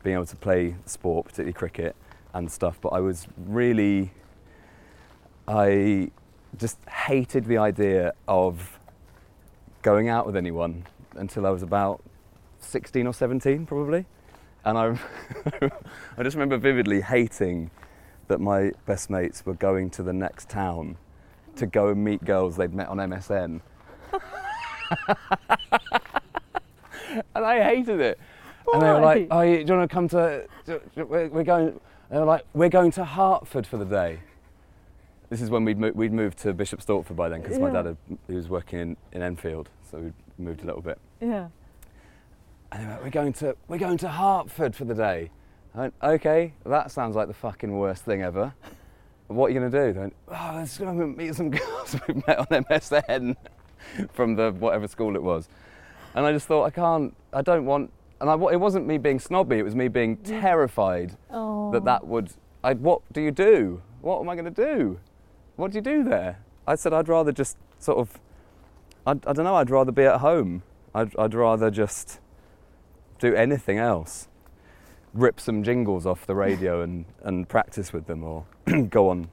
being 0.02 0.16
able 0.16 0.26
to 0.26 0.36
play 0.36 0.74
sport, 0.88 1.26
particularly 1.26 1.54
cricket 1.54 1.96
and 2.34 2.52
stuff. 2.52 2.80
But 2.82 2.90
I 2.90 3.02
was 3.02 3.28
really, 3.38 4.10
I 5.48 6.10
just 6.58 6.80
hated 6.90 7.46
the 7.46 7.60
idea 7.60 8.14
of 8.28 8.80
going 9.84 10.10
out 10.10 10.26
with 10.26 10.36
anyone 10.36 10.88
until 11.16 11.46
I 11.46 11.52
was 11.52 11.62
about 11.62 12.02
16 12.62 13.06
or 13.06 13.14
17, 13.14 13.68
probably. 13.68 14.08
And 14.66 14.76
I, 14.76 15.00
I 16.18 16.24
just 16.24 16.36
remember 16.36 16.58
vividly 16.58 17.02
hating 17.02 17.70
that 18.28 18.42
my 18.42 18.72
best 18.88 19.12
mates 19.12 19.46
were 19.46 19.54
going 19.54 19.92
to 19.92 20.02
the 20.02 20.14
next 20.14 20.50
town 20.50 20.98
to 21.58 21.66
go 21.66 21.90
and 21.90 22.04
meet 22.04 22.24
girls 22.24 22.56
they'd 22.56 22.74
met 22.74 22.88
on 22.88 22.98
MSN. 22.98 23.62
and 27.36 27.46
I 27.46 27.64
hated 27.64 28.00
it. 28.00 28.20
And 28.72 28.82
they 28.82 28.88
were 28.88 29.00
like, 29.00 29.30
Why? 29.30 29.38
"Oh, 29.38 29.44
do 29.44 29.60
you 29.60 29.78
want 29.78 29.90
to 29.90 29.94
come 29.94 30.08
to? 30.10 30.48
We're 30.96 31.44
going." 31.44 31.80
They 32.10 32.18
were 32.18 32.26
like, 32.26 32.46
"We're 32.54 32.70
going 32.70 32.92
to 32.92 33.06
Hertford 33.06 33.68
for 33.68 33.78
the 33.78 33.86
day." 33.86 34.20
This 35.30 35.42
is 35.42 35.50
when 35.50 35.66
we'd 35.66 35.80
mo- 35.80 35.92
we'd 35.94 36.14
moved 36.14 36.38
to 36.40 36.54
Bishop 36.54 36.82
Stortford 36.82 37.16
by 37.16 37.30
then 37.30 37.42
because 37.42 37.60
my 37.60 37.72
dad 37.72 37.86
had, 37.86 37.98
he 38.28 38.36
was 38.36 38.50
working 38.50 38.80
in, 38.80 38.98
in 39.14 39.22
Enfield, 39.22 39.70
so 39.90 39.98
we 39.98 40.12
moved 40.38 40.62
a 40.64 40.66
little 40.66 40.82
bit. 40.82 41.00
Yeah. 41.20 41.48
And 42.72 42.82
they 42.82 42.86
were 42.86 42.94
like, 42.94 43.04
we're 43.04 43.10
going 43.10 43.34
to 43.34 43.56
we're 43.68 43.78
going 43.78 43.98
to 44.00 44.10
Hertford 44.10 44.76
for 44.76 44.86
the 44.86 44.96
day. 44.96 45.32
I 45.76 45.80
went, 45.80 45.94
okay, 46.04 46.54
that 46.66 46.92
sounds 46.92 47.16
like 47.16 47.28
the 47.28 47.34
fucking 47.34 47.76
worst 47.76 48.06
thing 48.06 48.22
ever. 48.22 48.54
What 49.28 49.48
are 49.48 49.50
you 49.52 49.60
going 49.60 49.72
to 49.72 49.86
do? 49.88 49.94
They 49.94 50.00
went, 50.00 50.16
oh, 50.30 50.52
let's 50.56 50.78
going 50.78 51.00
to 51.00 51.08
meet 51.08 51.36
some 51.36 51.50
girls 51.60 51.96
we 52.08 52.16
met 52.28 52.40
on 52.40 52.46
MSN 52.48 53.36
from 54.14 54.36
the 54.36 54.52
whatever 54.52 54.88
school 54.88 55.16
it 55.16 55.24
was. 55.24 55.48
And 56.16 56.26
I 56.26 56.32
just 56.32 56.46
thought, 56.48 56.66
I 56.66 56.70
can't, 56.70 57.16
I 57.32 57.42
don't 57.42 57.66
want, 57.66 57.92
and 58.22 58.30
I, 58.30 58.34
it 58.52 58.60
wasn't 58.60 58.86
me 58.86 58.98
being 58.98 59.20
snobby, 59.20 59.58
it 59.58 59.64
was 59.64 59.76
me 59.76 59.88
being 59.88 60.18
terrified 60.18 61.18
Oh. 61.32 61.72
that 61.72 61.86
that 61.86 62.06
would, 62.06 62.32
I, 62.64 62.74
what 62.74 63.02
do 63.12 63.22
you 63.22 63.32
do? 63.32 63.82
What 64.02 64.20
am 64.20 64.30
I 64.30 64.36
going 64.36 64.52
to 64.54 64.66
do? 64.66 65.00
What 65.56 65.72
do 65.72 65.78
you 65.78 65.82
do 65.82 66.04
there? 66.04 66.40
I 66.68 66.76
said, 66.76 66.94
I'd 66.94 67.08
rather 67.08 67.32
just 67.32 67.58
sort 67.80 67.98
of, 67.98 68.20
I, 69.08 69.12
I 69.12 69.34
don't 69.34 69.44
know, 69.44 69.56
I'd 69.56 69.70
rather 69.70 69.92
be 69.92 70.04
at 70.04 70.20
home. 70.20 70.64
I'd, 70.94 71.16
I'd 71.18 71.34
rather 71.34 71.72
just 71.72 72.20
do 73.20 73.34
anything 73.34 73.80
else. 73.80 74.28
Rip 75.14 75.40
some 75.40 75.64
jingles 75.64 76.06
off 76.06 76.26
the 76.26 76.36
radio 76.36 76.82
and, 76.84 77.06
and 77.22 77.48
practice 77.48 77.94
with 77.94 78.08
them 78.08 78.24
or 78.24 78.46
go 78.90 79.10
on 79.10 79.30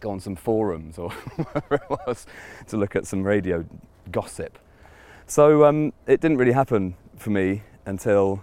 go 0.00 0.10
on 0.10 0.18
some 0.18 0.34
forums 0.34 0.98
or 0.98 1.10
whatever 1.36 1.76
it 1.76 1.90
was 1.90 2.26
to 2.66 2.76
look 2.76 2.96
at 2.96 3.06
some 3.06 3.22
radio 3.22 3.64
gossip. 4.10 4.58
So 5.26 5.64
um, 5.64 5.92
it 6.06 6.20
didn't 6.20 6.38
really 6.38 6.52
happen 6.52 6.96
for 7.16 7.30
me 7.30 7.62
until 7.86 8.42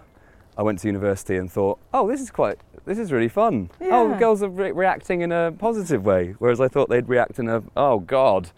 I 0.58 0.63
went 0.63 0.80
to 0.80 0.88
university 0.88 1.38
and 1.38 1.52
thought, 1.52 1.80
oh, 1.93 2.08
this 2.10 2.22
is 2.22 2.32
quite, 2.32 2.60
this 2.86 2.98
is 2.98 3.12
really 3.12 3.30
fun. 3.30 3.69
Oh, 3.82 4.10
the 4.10 4.15
girls 4.15 4.41
are 4.41 4.50
re- 4.50 4.72
reacting 4.72 5.22
in 5.22 5.32
a 5.32 5.52
positive 5.52 6.04
way, 6.04 6.36
whereas 6.39 6.60
I 6.60 6.67
thought 6.67 6.89
they'd 6.89 7.08
react 7.08 7.39
in 7.39 7.48
a, 7.48 7.63
oh 7.78 8.00
God, 8.00 8.52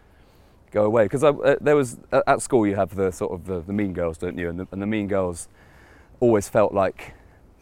go 0.72 0.84
away. 0.84 1.04
Because 1.06 1.24
uh, 1.24 1.58
there 1.60 1.76
was 1.76 2.00
at 2.12 2.24
at 2.28 2.42
school 2.42 2.66
you 2.66 2.76
have 2.76 2.96
the 2.96 3.12
sort 3.12 3.34
of 3.34 3.46
the, 3.46 3.62
the 3.62 3.74
mean 3.74 3.94
girls, 3.94 4.18
don't 4.18 4.38
you? 4.38 4.50
And 4.50 4.60
the, 4.60 4.68
and 4.72 4.82
the 4.82 4.88
mean 4.88 5.08
girls 5.08 5.48
always 6.20 6.50
felt 6.50 6.74
like 6.74 7.14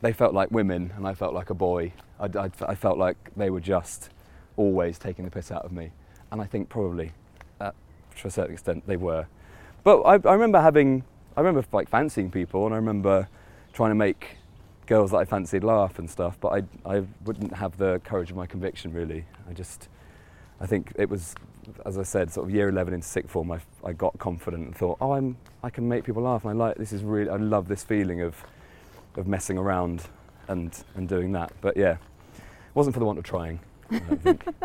they 0.01 0.13
felt 0.13 0.33
like 0.33 0.51
women, 0.51 0.93
and 0.95 1.07
I 1.07 1.13
felt 1.13 1.33
like 1.33 1.49
a 1.49 1.53
boy. 1.53 1.93
I, 2.19 2.25
I, 2.25 2.49
I 2.67 2.75
felt 2.75 2.97
like 2.97 3.17
they 3.35 3.49
were 3.49 3.59
just 3.59 4.09
always 4.57 4.97
taking 4.97 5.25
the 5.25 5.31
piss 5.31 5.51
out 5.51 5.65
of 5.65 5.71
me, 5.71 5.91
and 6.31 6.41
I 6.41 6.45
think 6.45 6.69
probably, 6.69 7.11
uh, 7.59 7.71
to 8.17 8.27
a 8.27 8.31
certain 8.31 8.53
extent, 8.53 8.87
they 8.87 8.97
were. 8.97 9.27
But 9.83 10.01
I, 10.01 10.13
I 10.13 10.33
remember 10.33 10.59
having, 10.61 11.03
I 11.35 11.41
remember 11.41 11.65
like 11.71 11.89
fancying 11.89 12.31
people, 12.31 12.65
and 12.65 12.73
I 12.73 12.77
remember 12.77 13.27
trying 13.73 13.91
to 13.91 13.95
make 13.95 14.37
girls 14.89 15.11
that 15.11 15.17
I 15.17 15.25
fancied 15.25 15.63
laugh 15.63 15.99
and 15.99 16.09
stuff. 16.09 16.37
But 16.41 16.49
I, 16.49 16.97
I 16.97 17.03
wouldn't 17.23 17.53
have 17.55 17.77
the 17.77 18.01
courage 18.03 18.31
of 18.31 18.35
my 18.35 18.47
conviction 18.47 18.91
really. 18.91 19.23
I 19.47 19.53
just, 19.53 19.87
I 20.59 20.65
think 20.65 20.91
it 20.97 21.09
was, 21.09 21.35
as 21.85 21.97
I 21.97 22.03
said, 22.03 22.31
sort 22.31 22.49
of 22.49 22.53
year 22.53 22.69
11 22.69 22.93
into 22.93 23.07
sixth 23.07 23.31
form. 23.31 23.51
I, 23.51 23.59
I 23.83 23.93
got 23.93 24.17
confident 24.17 24.65
and 24.65 24.75
thought, 24.75 24.97
oh, 24.99 25.13
I'm, 25.13 25.37
I 25.63 25.69
can 25.69 25.87
make 25.87 26.03
people 26.03 26.23
laugh, 26.23 26.43
and 26.43 26.51
I 26.51 26.53
like 26.53 26.75
this 26.75 26.91
is 26.91 27.03
really, 27.03 27.29
I 27.29 27.35
love 27.37 27.67
this 27.67 27.83
feeling 27.83 28.21
of, 28.21 28.35
of 29.15 29.27
messing 29.27 29.57
around 29.57 30.03
and 30.47 30.83
and 30.95 31.07
doing 31.07 31.31
that. 31.33 31.51
But 31.61 31.77
yeah, 31.77 31.93
it 32.37 32.75
wasn't 32.75 32.93
for 32.93 32.99
the 32.99 33.05
want 33.05 33.17
of 33.19 33.25
trying. 33.25 33.59
I 33.91 33.99
don't 33.99 34.21
think. 34.21 34.45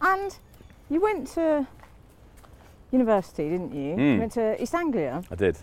And 0.00 0.36
you 0.88 1.00
went 1.00 1.26
to 1.34 1.66
university, 2.92 3.48
didn't 3.50 3.74
you? 3.74 3.96
Mm. 3.96 4.14
You 4.14 4.18
went 4.20 4.32
to 4.32 4.62
East 4.62 4.74
Anglia 4.74 5.22
I 5.30 5.34
did. 5.34 5.58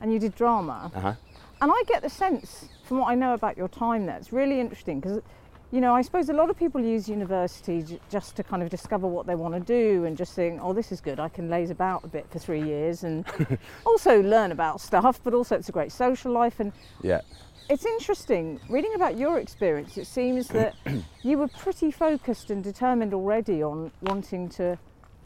and 0.00 0.12
you 0.12 0.18
did 0.18 0.34
drama. 0.34 0.90
Uh 0.94 1.00
huh. 1.00 1.14
And 1.60 1.70
I 1.72 1.82
get 1.86 2.02
the 2.02 2.10
sense 2.10 2.68
from 2.84 2.98
what 2.98 3.08
I 3.08 3.14
know 3.14 3.34
about 3.34 3.56
your 3.56 3.68
time 3.68 4.06
there, 4.06 4.16
it's 4.16 4.32
really 4.32 4.60
interesting 4.60 5.00
because, 5.00 5.22
you 5.70 5.80
know, 5.82 5.94
I 5.94 6.00
suppose 6.02 6.28
a 6.30 6.32
lot 6.32 6.48
of 6.48 6.56
people 6.56 6.80
use 6.80 7.08
university 7.08 7.82
j- 7.82 8.00
just 8.10 8.36
to 8.36 8.42
kind 8.42 8.62
of 8.62 8.70
discover 8.70 9.06
what 9.06 9.26
they 9.26 9.34
want 9.34 9.54
to 9.54 9.60
do 9.60 10.04
and 10.04 10.16
just 10.16 10.32
think, 10.34 10.60
oh, 10.62 10.72
this 10.72 10.90
is 10.92 11.00
good, 11.00 11.20
I 11.20 11.28
can 11.28 11.50
laze 11.50 11.70
about 11.70 12.04
a 12.04 12.08
bit 12.08 12.26
for 12.30 12.38
three 12.38 12.62
years 12.62 13.04
and 13.04 13.26
also 13.86 14.22
learn 14.22 14.52
about 14.52 14.80
stuff, 14.80 15.20
but 15.22 15.34
also 15.34 15.56
it's 15.56 15.68
a 15.68 15.72
great 15.72 15.92
social 15.92 16.32
life. 16.32 16.58
And 16.60 16.72
Yeah. 17.02 17.20
it's 17.68 17.84
interesting 17.84 18.58
reading 18.70 18.94
about 18.94 19.18
your 19.18 19.38
experience. 19.38 19.98
It 19.98 20.06
seems 20.06 20.48
that 20.58 20.74
you 21.22 21.36
were 21.36 21.48
pretty 21.48 21.90
focused 21.90 22.50
and 22.50 22.64
determined 22.64 23.12
already 23.12 23.62
on 23.62 23.90
wanting 24.00 24.48
to 24.50 24.78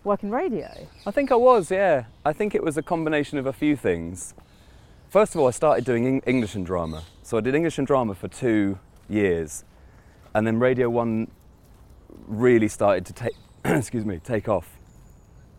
work 0.03 0.25
in 0.25 0.31
radio. 0.33 0.69
I 1.07 1.13
think 1.13 1.31
I 1.31 1.37
was, 1.37 1.71
yeah. 1.71 2.07
I 2.25 2.33
think 2.33 2.57
it 2.57 2.65
was 2.65 2.77
a 2.77 2.83
combination 2.83 3.39
of 3.39 3.47
a 3.47 3.53
few 3.53 3.77
things. 3.77 4.35
First 5.09 5.37
of 5.37 5.41
all, 5.41 5.47
I 5.47 5.53
started 5.53 5.85
doing 5.85 6.21
English 6.27 6.57
and 6.57 6.67
drama. 6.67 7.05
So 7.23 7.37
I 7.37 7.41
did 7.43 7.55
English 7.55 7.79
and 7.79 7.87
drama 7.87 8.17
for 8.17 8.27
two 8.27 8.81
years. 9.09 9.63
And 10.35 10.47
then 10.47 10.59
Radio 10.59 10.89
1 10.89 11.31
really 12.27 12.69
started 12.69 13.05
to 13.07 13.13
take, 13.13 13.35
excuse 13.65 14.05
me, 14.05 14.19
take 14.19 14.49
off 14.49 14.69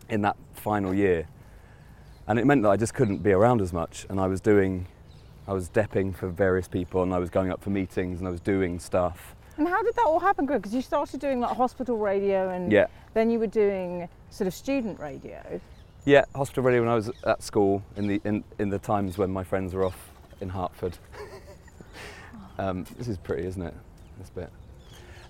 in 0.08 0.22
that 0.22 0.36
final 0.54 0.92
year. 0.94 1.26
And 2.26 2.38
it 2.38 2.46
meant 2.46 2.62
that 2.62 2.70
I 2.70 2.76
just 2.76 2.94
couldn't 2.94 3.18
be 3.18 3.32
around 3.32 3.60
as 3.60 3.72
much. 3.72 4.06
And 4.08 4.18
I 4.20 4.26
was 4.26 4.40
doing, 4.40 4.86
I 5.46 5.52
was 5.52 5.68
depping 5.68 6.14
for 6.14 6.28
various 6.28 6.68
people 6.68 7.02
and 7.02 7.12
I 7.14 7.18
was 7.18 7.30
going 7.30 7.50
up 7.50 7.62
for 7.62 7.70
meetings 7.70 8.18
and 8.18 8.26
I 8.26 8.30
was 8.30 8.40
doing 8.40 8.78
stuff. 8.78 9.34
And 9.56 9.68
how 9.68 9.82
did 9.82 9.94
that 9.94 10.06
all 10.06 10.18
happen, 10.18 10.46
Greg? 10.46 10.62
Because 10.62 10.74
you 10.74 10.82
started 10.82 11.20
doing 11.20 11.38
like 11.40 11.56
hospital 11.56 11.96
radio 11.98 12.48
and 12.48 12.72
Yeah. 12.72 12.86
then 13.12 13.30
you 13.30 13.38
were 13.38 13.46
doing 13.46 14.08
sort 14.30 14.48
of 14.48 14.54
student 14.54 14.98
radio. 14.98 15.60
Yeah, 16.06 16.24
hospital 16.34 16.64
radio 16.64 16.80
when 16.82 16.90
I 16.90 16.94
was 16.96 17.10
at 17.24 17.42
school 17.42 17.82
in 17.96 18.06
the 18.08 18.20
in, 18.24 18.44
in 18.58 18.68
the 18.68 18.78
times 18.78 19.16
when 19.16 19.30
my 19.30 19.44
friends 19.44 19.72
were 19.72 19.84
off 19.84 20.10
in 20.40 20.50
Hertford. 20.50 20.98
um, 22.58 22.84
this 22.98 23.08
is 23.08 23.16
pretty, 23.16 23.46
isn't 23.46 23.62
it? 23.62 23.74
This 24.18 24.28
bit. 24.30 24.50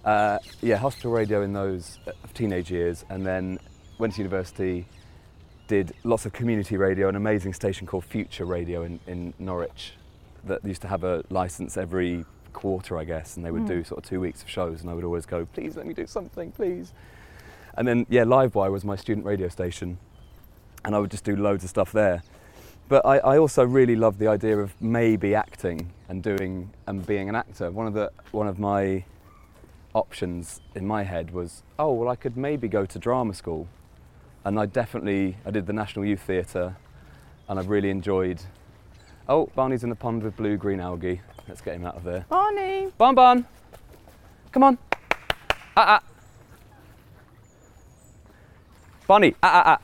Uh, 0.04 0.38
yeah, 0.60 0.76
hospital 0.76 1.10
radio 1.10 1.42
in 1.42 1.52
those 1.54 1.98
uh, 2.06 2.12
teenage 2.34 2.70
years, 2.70 3.04
and 3.08 3.24
then 3.24 3.58
went 3.98 4.12
to 4.14 4.18
university. 4.18 4.86
Did 5.66 5.94
lots 6.04 6.26
of 6.26 6.32
community 6.34 6.76
radio, 6.76 7.08
an 7.08 7.16
amazing 7.16 7.54
station 7.54 7.86
called 7.86 8.04
Future 8.04 8.44
Radio 8.44 8.82
in, 8.82 9.00
in 9.06 9.32
Norwich, 9.38 9.94
that 10.44 10.62
used 10.62 10.82
to 10.82 10.88
have 10.88 11.04
a 11.04 11.24
license 11.30 11.78
every 11.78 12.26
quarter, 12.52 12.98
I 12.98 13.04
guess, 13.04 13.36
and 13.36 13.46
they 13.46 13.50
would 13.50 13.66
do 13.66 13.82
sort 13.82 14.04
of 14.04 14.08
two 14.08 14.20
weeks 14.20 14.42
of 14.42 14.50
shows, 14.50 14.82
and 14.82 14.90
I 14.90 14.94
would 14.94 15.04
always 15.04 15.24
go, 15.24 15.46
please 15.46 15.74
let 15.74 15.86
me 15.86 15.94
do 15.94 16.06
something, 16.06 16.52
please. 16.52 16.92
And 17.76 17.88
then 17.88 18.06
yeah, 18.10 18.24
Livewire 18.24 18.70
was 18.70 18.84
my 18.84 18.96
student 18.96 19.24
radio 19.24 19.48
station, 19.48 19.96
and 20.84 20.94
I 20.94 20.98
would 20.98 21.10
just 21.10 21.24
do 21.24 21.34
loads 21.34 21.64
of 21.64 21.70
stuff 21.70 21.92
there. 21.92 22.22
But 22.88 23.06
I, 23.06 23.18
I 23.18 23.38
also 23.38 23.64
really 23.64 23.96
loved 23.96 24.18
the 24.18 24.28
idea 24.28 24.58
of 24.58 24.74
maybe 24.82 25.34
acting 25.34 25.92
and 26.10 26.22
doing 26.22 26.70
and 26.86 27.06
being 27.06 27.30
an 27.30 27.34
actor. 27.34 27.70
One 27.70 27.86
of 27.86 27.94
the 27.94 28.12
one 28.32 28.46
of 28.46 28.58
my 28.58 29.04
options 29.94 30.60
in 30.74 30.86
my 30.86 31.04
head 31.04 31.30
was, 31.32 31.62
oh 31.78 31.92
well, 31.92 32.08
I 32.08 32.16
could 32.16 32.36
maybe 32.36 32.68
go 32.68 32.84
to 32.84 32.98
drama 32.98 33.34
school 33.34 33.68
and 34.44 34.60
I 34.60 34.66
definitely 34.66 35.36
I 35.46 35.50
did 35.50 35.66
the 35.66 35.72
National 35.72 36.04
Youth 36.04 36.20
Theatre, 36.20 36.76
and 37.48 37.58
I've 37.58 37.68
really 37.68 37.90
enjoyed. 37.90 38.42
Oh, 39.28 39.46
Barney's 39.54 39.84
in 39.84 39.90
the 39.90 39.96
pond 39.96 40.22
with 40.22 40.36
blue 40.36 40.56
green 40.56 40.80
algae. 40.80 41.20
Let's 41.48 41.62
get 41.62 41.76
him 41.76 41.86
out 41.86 41.96
of 41.96 42.04
there. 42.04 42.26
Barney. 42.28 42.92
Barn, 42.98 43.14
Barn, 43.14 43.46
come 44.52 44.62
on. 44.64 44.78
Ah, 45.76 45.98
ah. 45.98 46.02
Barney, 49.06 49.34
ah, 49.42 49.62
ah, 49.64 49.78
ah. 49.78 49.80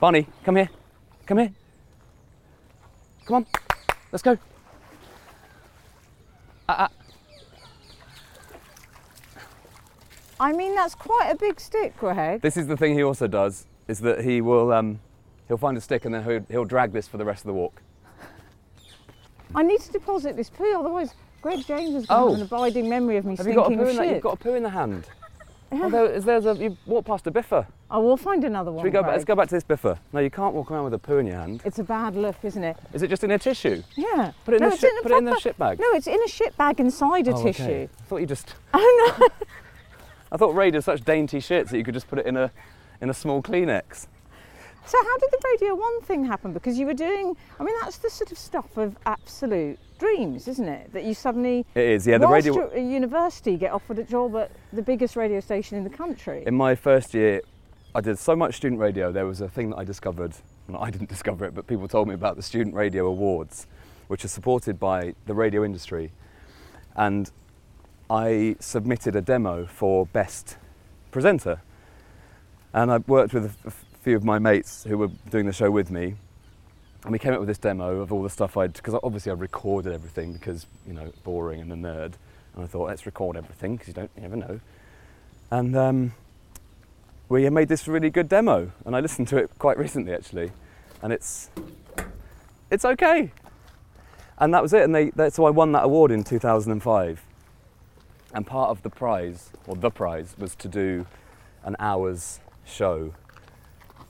Barney, 0.00 0.26
come 0.44 0.56
here. 0.56 0.70
Come 1.26 1.38
here. 1.38 1.52
Come 3.24 3.36
on. 3.36 3.46
Let's 4.10 4.22
go. 4.22 4.36
Ah, 6.68 6.88
ah. 6.88 7.01
I 10.42 10.52
mean, 10.52 10.74
that's 10.74 10.96
quite 10.96 11.28
a 11.30 11.36
big 11.36 11.60
stick, 11.60 11.96
Greg. 11.96 12.40
This 12.40 12.56
is 12.56 12.66
the 12.66 12.76
thing 12.76 12.94
he 12.94 13.04
also 13.04 13.28
does, 13.28 13.66
is 13.86 14.00
that 14.00 14.24
he 14.24 14.40
will, 14.40 14.72
um, 14.72 14.98
he'll 15.46 15.56
find 15.56 15.76
a 15.76 15.80
stick 15.80 16.04
and 16.04 16.12
then 16.12 16.24
he'll, 16.24 16.44
he'll 16.50 16.64
drag 16.64 16.92
this 16.92 17.06
for 17.06 17.16
the 17.16 17.24
rest 17.24 17.42
of 17.42 17.46
the 17.46 17.52
walk. 17.52 17.80
I 19.54 19.62
need 19.62 19.80
to 19.82 19.92
deposit 19.92 20.34
this 20.34 20.50
poo, 20.50 20.74
otherwise 20.76 21.14
Greg 21.42 21.64
James 21.64 21.92
has 21.94 22.06
got 22.06 22.18
Oh. 22.20 22.34
an 22.34 22.42
abiding 22.42 22.88
memory 22.88 23.18
of 23.18 23.24
me 23.24 23.36
Have 23.36 23.46
you 23.46 23.54
got 23.54 23.72
a 23.72 23.76
poo 23.76 23.92
shit. 23.94 24.08
You've 24.14 24.20
got 24.22 24.34
a 24.34 24.36
poo 24.36 24.54
in 24.54 24.64
the 24.64 24.70
hand. 24.70 25.08
Oh, 25.74 25.88
there, 25.88 26.04
is 26.04 26.26
there's 26.26 26.44
a, 26.44 26.54
you 26.54 26.76
walk 26.84 27.06
past 27.06 27.26
a 27.26 27.30
biffer. 27.30 27.66
I 27.90 27.96
will 27.96 28.18
find 28.18 28.44
another 28.44 28.70
one. 28.70 28.82
Should 28.82 28.88
we 28.88 28.90
go 28.90 29.00
back? 29.00 29.12
Let's 29.12 29.24
go 29.24 29.34
back 29.34 29.48
to 29.48 29.54
this 29.54 29.64
biffer. 29.64 29.98
No, 30.12 30.20
you 30.20 30.28
can't 30.28 30.52
walk 30.54 30.70
around 30.70 30.84
with 30.84 30.92
a 30.92 30.98
poo 30.98 31.16
in 31.16 31.26
your 31.26 31.36
hand. 31.36 31.62
It's 31.64 31.78
a 31.78 31.82
bad 31.82 32.14
look, 32.14 32.36
isn't 32.42 32.62
it? 32.62 32.76
Is 32.92 33.00
it 33.02 33.08
just 33.08 33.24
in 33.24 33.30
a 33.30 33.38
tissue? 33.38 33.82
Yeah. 33.96 34.32
Put 34.44 34.52
it 34.52 34.56
in, 34.58 34.64
no, 34.64 34.68
the, 34.68 34.74
it's 34.74 34.80
shit, 34.82 34.92
in 34.92 35.02
put 35.02 35.12
it 35.12 35.16
in 35.16 35.24
the 35.24 35.40
shit 35.40 35.56
bag. 35.58 35.78
No, 35.80 35.86
it's 35.94 36.06
in 36.08 36.22
a 36.22 36.28
shit 36.28 36.54
bag 36.58 36.78
inside 36.78 37.26
a 37.28 37.32
Oh, 37.34 37.42
tissue. 37.42 37.62
okay. 37.62 37.88
I 37.98 38.02
thought 38.02 38.18
you 38.18 38.26
just. 38.26 38.54
Oh 38.74 39.16
no. 39.18 39.26
I 40.32 40.38
thought 40.38 40.54
Ray 40.54 40.70
did 40.70 40.82
such 40.82 41.02
dainty 41.02 41.40
shit 41.40 41.68
that 41.68 41.76
you 41.76 41.84
could 41.84 41.94
just 41.94 42.08
put 42.08 42.18
it 42.18 42.26
in 42.26 42.36
a 42.38 42.50
in 43.02 43.10
a 43.10 43.14
small 43.14 43.42
Kleenex. 43.42 44.06
So 44.86 44.98
how 44.98 45.18
did 45.18 45.30
the 45.30 45.38
Radio 45.52 45.74
One 45.74 46.00
thing 46.00 46.24
happen? 46.24 46.52
Because 46.52 46.78
you 46.78 46.86
were 46.86 46.94
doing, 46.94 47.36
I 47.60 47.62
mean, 47.62 47.74
that's 47.82 47.98
the 47.98 48.10
sort 48.10 48.32
of 48.32 48.38
stuff 48.38 48.76
of 48.76 48.96
absolute 49.06 49.78
dreams, 49.98 50.48
isn't 50.48 50.68
it? 50.68 50.92
That 50.92 51.04
you 51.04 51.14
suddenly, 51.14 51.64
It 51.74 51.84
is, 51.84 52.06
yeah. 52.06 52.18
The 52.18 52.26
radio. 52.26 52.68
at 52.72 52.80
university, 52.80 53.56
get 53.56 53.72
offered 53.72 54.00
a 54.00 54.04
job 54.04 54.34
at 54.36 54.50
the 54.72 54.82
biggest 54.82 55.14
radio 55.14 55.38
station 55.38 55.78
in 55.78 55.84
the 55.84 55.90
country. 55.90 56.42
In 56.46 56.56
my 56.56 56.74
first 56.74 57.14
year, 57.14 57.42
I 57.94 58.00
did 58.00 58.18
so 58.18 58.34
much 58.34 58.56
student 58.56 58.80
radio. 58.80 59.12
There 59.12 59.26
was 59.26 59.40
a 59.40 59.48
thing 59.48 59.70
that 59.70 59.76
I 59.76 59.84
discovered. 59.84 60.32
Well, 60.66 60.82
I 60.82 60.90
didn't 60.90 61.08
discover 61.16 61.44
it, 61.44 61.54
but 61.54 61.66
people 61.66 61.86
told 61.86 62.08
me 62.08 62.14
about 62.14 62.34
the 62.36 62.42
Student 62.42 62.74
Radio 62.74 63.06
Awards, 63.06 63.68
which 64.08 64.24
are 64.24 64.28
supported 64.28 64.80
by 64.80 65.14
the 65.26 65.34
radio 65.34 65.64
industry. 65.64 66.10
And 66.96 67.30
I 68.12 68.56
submitted 68.60 69.16
a 69.16 69.22
demo 69.22 69.64
for 69.64 70.04
best 70.04 70.58
presenter. 71.10 71.62
And 72.74 72.92
I 72.92 72.98
worked 72.98 73.32
with 73.32 73.56
a 73.64 73.70
few 73.70 74.16
of 74.16 74.22
my 74.22 74.38
mates 74.38 74.84
who 74.84 74.98
were 74.98 75.08
doing 75.30 75.46
the 75.46 75.52
show 75.54 75.70
with 75.70 75.90
me. 75.90 76.16
And 77.04 77.12
we 77.12 77.18
came 77.18 77.32
up 77.32 77.38
with 77.38 77.48
this 77.48 77.56
demo 77.56 78.02
of 78.02 78.12
all 78.12 78.22
the 78.22 78.28
stuff 78.28 78.58
I'd, 78.58 78.74
because 78.74 78.94
obviously 79.02 79.32
I 79.32 79.34
recorded 79.34 79.94
everything 79.94 80.34
because, 80.34 80.66
you 80.86 80.92
know, 80.92 81.10
boring 81.24 81.62
and 81.62 81.72
a 81.72 81.74
nerd. 81.74 82.12
And 82.54 82.62
I 82.62 82.66
thought, 82.66 82.88
let's 82.88 83.06
record 83.06 83.34
everything 83.34 83.76
because 83.76 83.88
you 83.88 83.94
don't, 83.94 84.10
you 84.14 84.20
never 84.20 84.36
know. 84.36 84.60
And 85.50 85.74
um, 85.74 86.12
we 87.30 87.48
made 87.48 87.68
this 87.68 87.88
really 87.88 88.10
good 88.10 88.28
demo, 88.28 88.72
and 88.84 88.94
I 88.94 89.00
listened 89.00 89.28
to 89.28 89.38
it 89.38 89.50
quite 89.58 89.78
recently 89.78 90.12
actually, 90.12 90.52
and 91.00 91.14
it's 91.14 91.48
it's 92.70 92.84
okay. 92.84 93.32
And 94.36 94.52
that 94.52 94.62
was 94.62 94.74
it. 94.74 94.82
And 94.82 94.94
they, 94.94 95.10
that, 95.10 95.32
so 95.32 95.46
I 95.46 95.50
won 95.50 95.72
that 95.72 95.84
award 95.84 96.10
in 96.10 96.24
2005. 96.24 97.22
And 98.32 98.46
part 98.46 98.70
of 98.70 98.82
the 98.82 98.90
prize, 98.90 99.50
or 99.66 99.76
the 99.76 99.90
prize, 99.90 100.34
was 100.38 100.54
to 100.56 100.68
do 100.68 101.06
an 101.64 101.76
hour's 101.78 102.40
show, 102.64 103.14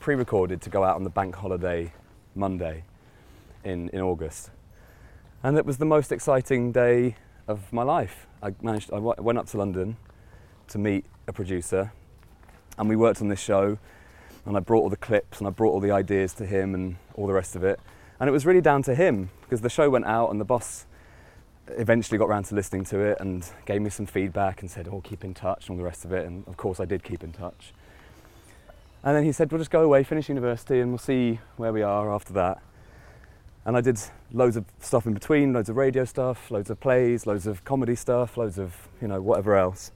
pre-recorded 0.01 0.61
to 0.63 0.71
go 0.71 0.85
out 0.85 0.97
on 0.97 1.05
the 1.05 1.11
bank 1.11 1.35
holiday 1.37 1.93
Monday 2.35 2.85
in, 3.65 3.89
in 3.91 4.01
August. 4.01 4.51
And 5.43 5.59
it 5.59 5.67
was 5.67 5.79
the 5.79 5.85
most 5.85 6.13
exciting 6.13 6.71
day 6.71 7.17
of 7.49 7.73
my 7.73 7.83
life. 7.83 8.27
I 8.43 8.55
managed. 8.63 8.93
I 8.93 8.99
went 8.99 9.39
up 9.39 9.47
to 9.49 9.59
London 9.59 9.97
to 10.69 10.79
meet 10.79 11.05
a 11.27 11.33
producer, 11.33 11.93
and 12.79 12.89
we 12.89 12.97
worked 12.97 13.21
on 13.21 13.29
this 13.29 13.41
show. 13.41 13.79
And 14.45 14.57
I 14.57 14.61
brought 14.61 14.83
all 14.83 14.89
the 14.89 14.97
clips 14.97 15.39
and 15.39 15.47
I 15.47 15.51
brought 15.51 15.71
all 15.71 15.79
the 15.79 15.93
ideas 15.93 16.35
to 16.35 16.47
him 16.47 16.75
and 16.75 16.97
all 17.15 17.29
the 17.29 17.33
rest 17.33 17.55
of 17.55 17.63
it. 17.63 17.79
And 18.19 18.29
it 18.29 18.33
was 18.33 18.45
really 18.45 18.61
down 18.61 18.83
to 18.85 18.95
him 18.95 19.31
because 19.43 19.61
the 19.61 19.71
show 19.71 19.89
went 19.89 20.05
out 20.05 20.31
and 20.31 20.41
the 20.41 20.45
boss 20.45 20.85
eventually 21.79 22.19
got 22.19 22.29
round 22.29 22.47
to 22.47 22.55
listening 22.55 22.85
to 22.87 22.99
it 23.01 23.19
and 23.21 23.47
gave 23.67 23.83
me 23.83 23.91
some 23.91 24.07
feedback 24.07 24.63
and 24.63 24.71
said, 24.71 24.89
"Oh, 24.91 25.01
keep 25.01 25.25
in 25.25 25.35
touch" 25.35 25.69
and 25.69 25.71
all 25.71 25.77
the 25.79 25.85
rest 25.85 26.05
of 26.05 26.13
it. 26.13 26.27
And 26.27 26.47
of 26.47 26.57
course, 26.57 26.81
I 26.81 26.85
did 26.85 27.03
keep 27.03 27.23
in 27.23 27.33
touch. 27.33 27.73
And 29.05 29.17
then 29.17 29.25
he 29.25 29.33
said, 29.33 29.51
"We'll 29.51 29.59
just 29.59 29.71
go 29.71 29.83
away, 29.83 30.05
finish 30.05 30.29
university, 30.29 30.81
and 30.81 30.91
we'll 30.91 30.99
see 30.99 31.41
where 31.57 31.73
we 31.73 31.83
are 31.83 32.13
after 32.13 32.33
that." 32.35 32.63
And 33.65 33.77
I 33.77 33.81
did 33.81 34.01
loads 34.33 34.57
of 34.57 34.65
stuff 34.81 35.07
in 35.07 35.15
between, 35.15 35.53
loads 35.53 35.69
of 35.69 35.77
radio 35.77 36.05
stuff, 36.05 36.51
loads 36.51 36.71
of 36.71 36.81
plays, 36.81 37.27
loads 37.27 37.47
of 37.47 37.65
comedy 37.65 37.95
stuff, 37.95 38.37
loads 38.37 38.59
of 38.59 38.89
you 39.01 39.09
know 39.09 39.21
whatever 39.21 39.57
else. 39.57 39.93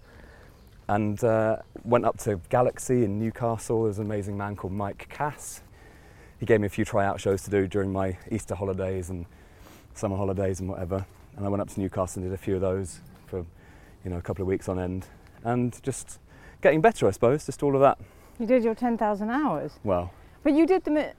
And 0.88 1.22
uh, 1.24 1.58
went 1.84 2.04
up 2.04 2.16
to 2.18 2.40
Galaxy 2.48 3.04
in 3.04 3.18
Newcastle. 3.18 3.84
There's 3.84 3.98
an 3.98 4.06
amazing 4.06 4.36
man 4.36 4.54
called 4.54 4.72
Mike 4.72 5.08
Cass. 5.10 5.62
He 6.38 6.46
gave 6.46 6.60
me 6.60 6.66
a 6.66 6.70
few 6.70 6.84
tryout 6.84 7.20
shows 7.20 7.42
to 7.44 7.50
do 7.50 7.66
during 7.66 7.92
my 7.92 8.18
Easter 8.30 8.54
holidays 8.54 9.10
and 9.10 9.26
summer 9.94 10.16
holidays 10.16 10.60
and 10.60 10.68
whatever. 10.68 11.04
And 11.36 11.44
I 11.44 11.48
went 11.48 11.60
up 11.60 11.68
to 11.70 11.80
Newcastle 11.80 12.22
and 12.22 12.30
did 12.30 12.34
a 12.34 12.38
few 12.42 12.54
of 12.54 12.60
those 12.60 13.00
for 13.26 13.38
you 14.04 14.10
know 14.10 14.16
a 14.18 14.22
couple 14.22 14.42
of 14.42 14.48
weeks 14.48 14.68
on 14.68 14.78
end. 14.78 15.06
And 15.44 15.80
just 15.82 16.18
getting 16.62 16.80
better, 16.80 17.06
I 17.06 17.10
suppose. 17.10 17.46
Just 17.46 17.62
all 17.62 17.74
of 17.74 17.80
that. 17.82 17.98
You 18.38 18.46
did 18.46 18.64
your 18.64 18.74
10,000 18.74 19.30
hours. 19.30 19.78
Well, 19.84 20.12
But 20.42 20.52
you 20.54 20.66
did 20.66 20.84
them 20.84 20.96
at, 20.96 21.14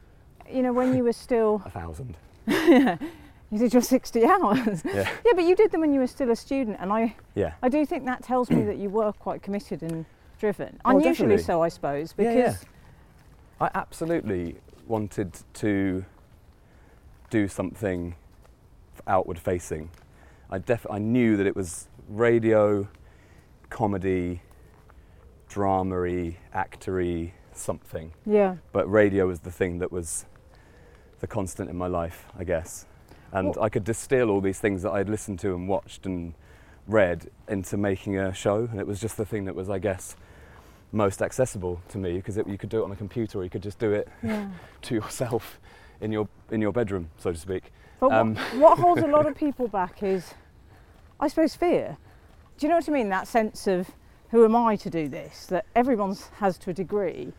you 0.51 0.61
know, 0.61 0.71
when 0.73 0.95
you 0.95 1.03
were 1.03 1.13
still, 1.13 1.61
a 1.65 1.69
thousand. 1.69 2.17
yeah. 2.45 2.97
you 3.51 3.57
did 3.57 3.73
your 3.73 3.81
60 3.81 4.25
hours. 4.25 4.83
Yeah. 4.85 5.09
Yeah, 5.25 5.31
but 5.33 5.45
you 5.45 5.55
did 5.55 5.71
them 5.71 5.81
when 5.81 5.93
you 5.93 5.99
were 5.99 6.07
still 6.07 6.29
a 6.31 6.35
student, 6.35 6.77
and 6.79 6.91
I, 6.91 7.15
Yeah. 7.35 7.53
I 7.63 7.69
do 7.69 7.85
think 7.85 8.05
that 8.05 8.21
tells 8.23 8.49
me 8.51 8.63
that 8.65 8.77
you 8.77 8.89
were 8.89 9.13
quite 9.13 9.41
committed 9.41 9.81
and 9.81 10.05
driven. 10.39 10.79
Oh, 10.85 10.91
Unusually 10.91 11.11
definitely. 11.37 11.37
so, 11.43 11.63
I 11.63 11.69
suppose, 11.69 12.13
Yeah, 12.17 12.33
because 12.35 12.63
yeah. 12.63 13.65
I 13.67 13.69
absolutely 13.73 14.57
wanted 14.87 15.31
to 15.55 16.05
do 17.29 17.47
something 17.47 18.15
outward 19.07 19.39
facing. 19.39 19.89
I 20.49 20.57
def- 20.59 20.87
I 20.89 20.97
knew 20.99 21.37
that 21.37 21.45
it 21.45 21.55
was 21.55 21.87
radio, 22.09 22.87
comedy, 23.69 24.41
drama-y, 25.49 26.37
actory, 26.53 27.31
something. 27.53 28.13
yeah. 28.25 28.55
But 28.71 28.89
radio 28.89 29.27
was 29.27 29.39
the 29.41 29.51
thing 29.51 29.79
that 29.79 29.91
was 29.91 30.25
the 31.19 31.27
constant 31.27 31.69
in 31.69 31.75
my 31.77 31.87
life, 31.87 32.25
I 32.37 32.43
guess. 32.43 32.85
And 33.31 33.49
Well- 33.55 33.63
I 33.65 33.69
could 33.69 33.83
distill 33.83 34.29
all 34.29 34.41
these 34.41 34.59
things 34.59 34.83
that 34.83 34.91
I'd 34.91 35.09
listened 35.09 35.39
to 35.39 35.53
and 35.55 35.67
watched 35.67 36.05
and 36.05 36.33
read 36.87 37.29
into 37.47 37.75
making 37.77 38.17
a 38.17 38.33
show. 38.33 38.67
And 38.71 38.79
it 38.79 38.87
was 38.87 38.99
just 39.01 39.17
the 39.17 39.25
thing 39.25 39.45
that 39.45 39.55
was, 39.55 39.69
I 39.69 39.79
guess, 39.79 40.15
most 40.91 41.21
accessible 41.21 41.81
to 41.89 41.97
me 41.97 42.13
because 42.17 42.37
you 42.37 42.57
could 42.57 42.69
do 42.69 42.81
it 42.81 42.83
on 42.85 42.91
a 42.91 42.95
computer 42.95 43.39
or 43.39 43.43
you 43.43 43.49
could 43.49 43.63
just 43.63 43.79
do 43.79 43.91
it 43.91 44.07
Yeah. 44.23 44.47
to 44.83 44.95
yourself 44.95 45.59
in 45.99 46.11
your, 46.11 46.29
in 46.51 46.61
your 46.61 46.71
bedroom, 46.71 47.09
so 47.17 47.31
to 47.33 47.37
speak. 47.37 47.71
But 47.99 48.11
Um, 48.11 48.35
what, 48.35 48.55
what 48.57 48.77
holds 48.79 49.01
a 49.01 49.07
lot 49.17 49.25
of 49.25 49.35
people 49.35 49.67
back 49.67 50.03
is, 50.03 50.33
I 51.19 51.27
suppose, 51.27 51.55
fear. 51.55 51.97
Do 52.57 52.65
you 52.65 52.69
know 52.69 52.77
what 52.77 52.89
I 52.89 52.91
mean? 52.91 53.09
That 53.09 53.27
sense 53.27 53.67
of 53.67 53.91
who 54.29 54.43
am 54.43 54.55
I 54.55 54.75
to 54.77 54.89
do 54.89 55.07
this? 55.07 55.45
That 55.47 55.65
everyone 55.75 56.15
has 56.39 56.57
to 56.59 56.71
a 56.71 56.73
degree. 56.73 57.33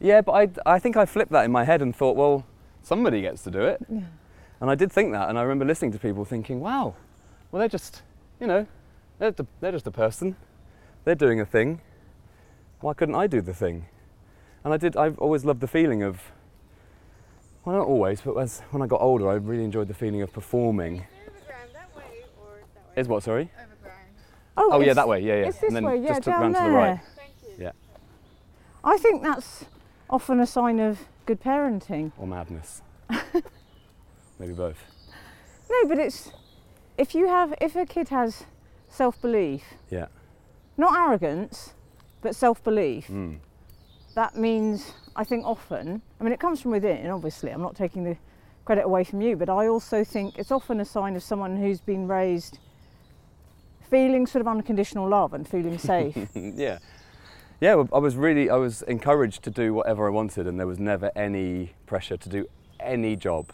Yeah, 0.00 0.20
but 0.20 0.32
I, 0.32 0.74
I 0.74 0.78
think 0.78 0.96
I 0.96 1.06
flipped 1.06 1.32
that 1.32 1.44
in 1.44 1.52
my 1.52 1.64
head 1.64 1.80
and 1.80 1.94
thought, 1.94 2.16
well, 2.16 2.44
somebody 2.82 3.20
gets 3.20 3.42
to 3.44 3.50
do 3.50 3.62
it. 3.62 3.80
Yeah. 3.88 4.00
And 4.60 4.70
I 4.70 4.74
did 4.74 4.92
think 4.92 5.12
that, 5.12 5.28
and 5.28 5.38
I 5.38 5.42
remember 5.42 5.64
listening 5.64 5.92
to 5.92 5.98
people 5.98 6.24
thinking, 6.24 6.60
wow, 6.60 6.94
well, 7.50 7.60
they're 7.60 7.68
just, 7.68 8.02
you 8.40 8.46
know, 8.46 8.66
they're, 9.18 9.34
they're 9.60 9.72
just 9.72 9.86
a 9.86 9.90
person. 9.90 10.36
They're 11.04 11.14
doing 11.14 11.40
a 11.40 11.46
thing. 11.46 11.80
Why 12.80 12.94
couldn't 12.94 13.14
I 13.14 13.26
do 13.26 13.40
the 13.40 13.54
thing? 13.54 13.86
And 14.64 14.72
I 14.72 14.76
did, 14.76 14.96
I've 14.96 15.18
always 15.18 15.44
loved 15.44 15.60
the 15.60 15.68
feeling 15.68 16.02
of, 16.02 16.20
well, 17.64 17.76
not 17.76 17.86
always, 17.86 18.20
but 18.20 18.34
as, 18.36 18.60
when 18.70 18.82
I 18.82 18.86
got 18.86 19.00
older, 19.00 19.28
I 19.30 19.34
really 19.34 19.64
enjoyed 19.64 19.88
the 19.88 19.94
feeling 19.94 20.22
of 20.22 20.32
performing. 20.32 21.04
Overground 21.26 21.70
that 21.74 21.96
way 21.96 22.02
or 22.38 22.46
that 22.74 22.96
way? 22.96 23.00
Is 23.00 23.08
what, 23.08 23.22
sorry? 23.22 23.50
Overground. 23.56 24.00
Oh, 24.56 24.68
Oh, 24.72 24.80
yeah, 24.80 24.92
that 24.94 25.08
way, 25.08 25.20
yeah, 25.20 25.34
yeah. 25.40 25.46
It's 25.48 25.58
this 25.58 25.68
and 25.68 25.76
then 25.76 25.84
way, 25.84 25.98
yeah, 26.00 26.08
just 26.08 26.22
to- 26.24 26.30
down 26.30 26.40
round 26.42 26.54
there. 26.54 26.62
to 26.64 26.68
the 26.70 26.74
right. 26.76 27.00
Thank 27.16 27.30
you. 27.58 27.64
Yeah. 27.64 27.72
I 28.84 28.98
think 28.98 29.22
that's 29.22 29.64
often 30.10 30.40
a 30.40 30.46
sign 30.46 30.78
of 30.80 30.98
good 31.26 31.40
parenting. 31.40 32.12
Or 32.18 32.26
madness. 32.26 32.82
Maybe 34.38 34.52
both. 34.52 34.78
No, 35.70 35.88
but 35.88 35.98
it's 35.98 36.30
if 36.98 37.14
you 37.14 37.28
have 37.28 37.54
if 37.60 37.74
a 37.76 37.86
kid 37.86 38.08
has 38.10 38.44
self-belief, 38.88 39.62
Yeah. 39.90 40.06
not 40.76 40.96
arrogance, 40.96 41.72
but 42.20 42.36
self-belief, 42.36 43.08
Mm. 43.08 43.38
that 44.14 44.36
means 44.36 44.92
I 45.16 45.24
think 45.24 45.44
often. 45.44 46.02
I 46.20 46.24
mean, 46.24 46.32
it 46.32 46.40
comes 46.40 46.60
from 46.60 46.72
within. 46.72 47.08
Obviously, 47.10 47.50
I'm 47.50 47.62
not 47.62 47.76
taking 47.76 48.04
the 48.04 48.16
credit 48.64 48.82
away 48.84 49.04
from 49.04 49.20
you, 49.20 49.36
but 49.36 49.48
I 49.48 49.68
also 49.68 50.04
think 50.04 50.38
it's 50.38 50.50
often 50.50 50.80
a 50.80 50.84
sign 50.84 51.16
of 51.16 51.22
someone 51.22 51.56
who's 51.56 51.80
been 51.80 52.08
raised 52.08 52.58
feeling 53.90 54.26
sort 54.26 54.40
of 54.40 54.48
unconditional 54.48 55.08
love 55.08 55.34
and 55.34 55.46
feeling 55.46 55.78
safe. 55.92 56.16
yeah. 56.34 56.78
Yeah, 57.60 57.82
I 57.92 57.98
was 57.98 58.16
really, 58.16 58.50
I 58.50 58.56
was 58.56 58.82
encouraged 58.82 59.42
to 59.44 59.50
do 59.50 59.72
whatever 59.72 60.06
I 60.06 60.10
wanted, 60.10 60.46
and 60.46 60.58
there 60.58 60.66
was 60.66 60.78
never 60.78 61.10
any 61.14 61.72
pressure 61.86 62.16
to 62.16 62.28
do 62.28 62.46
any 62.80 63.16
job. 63.16 63.52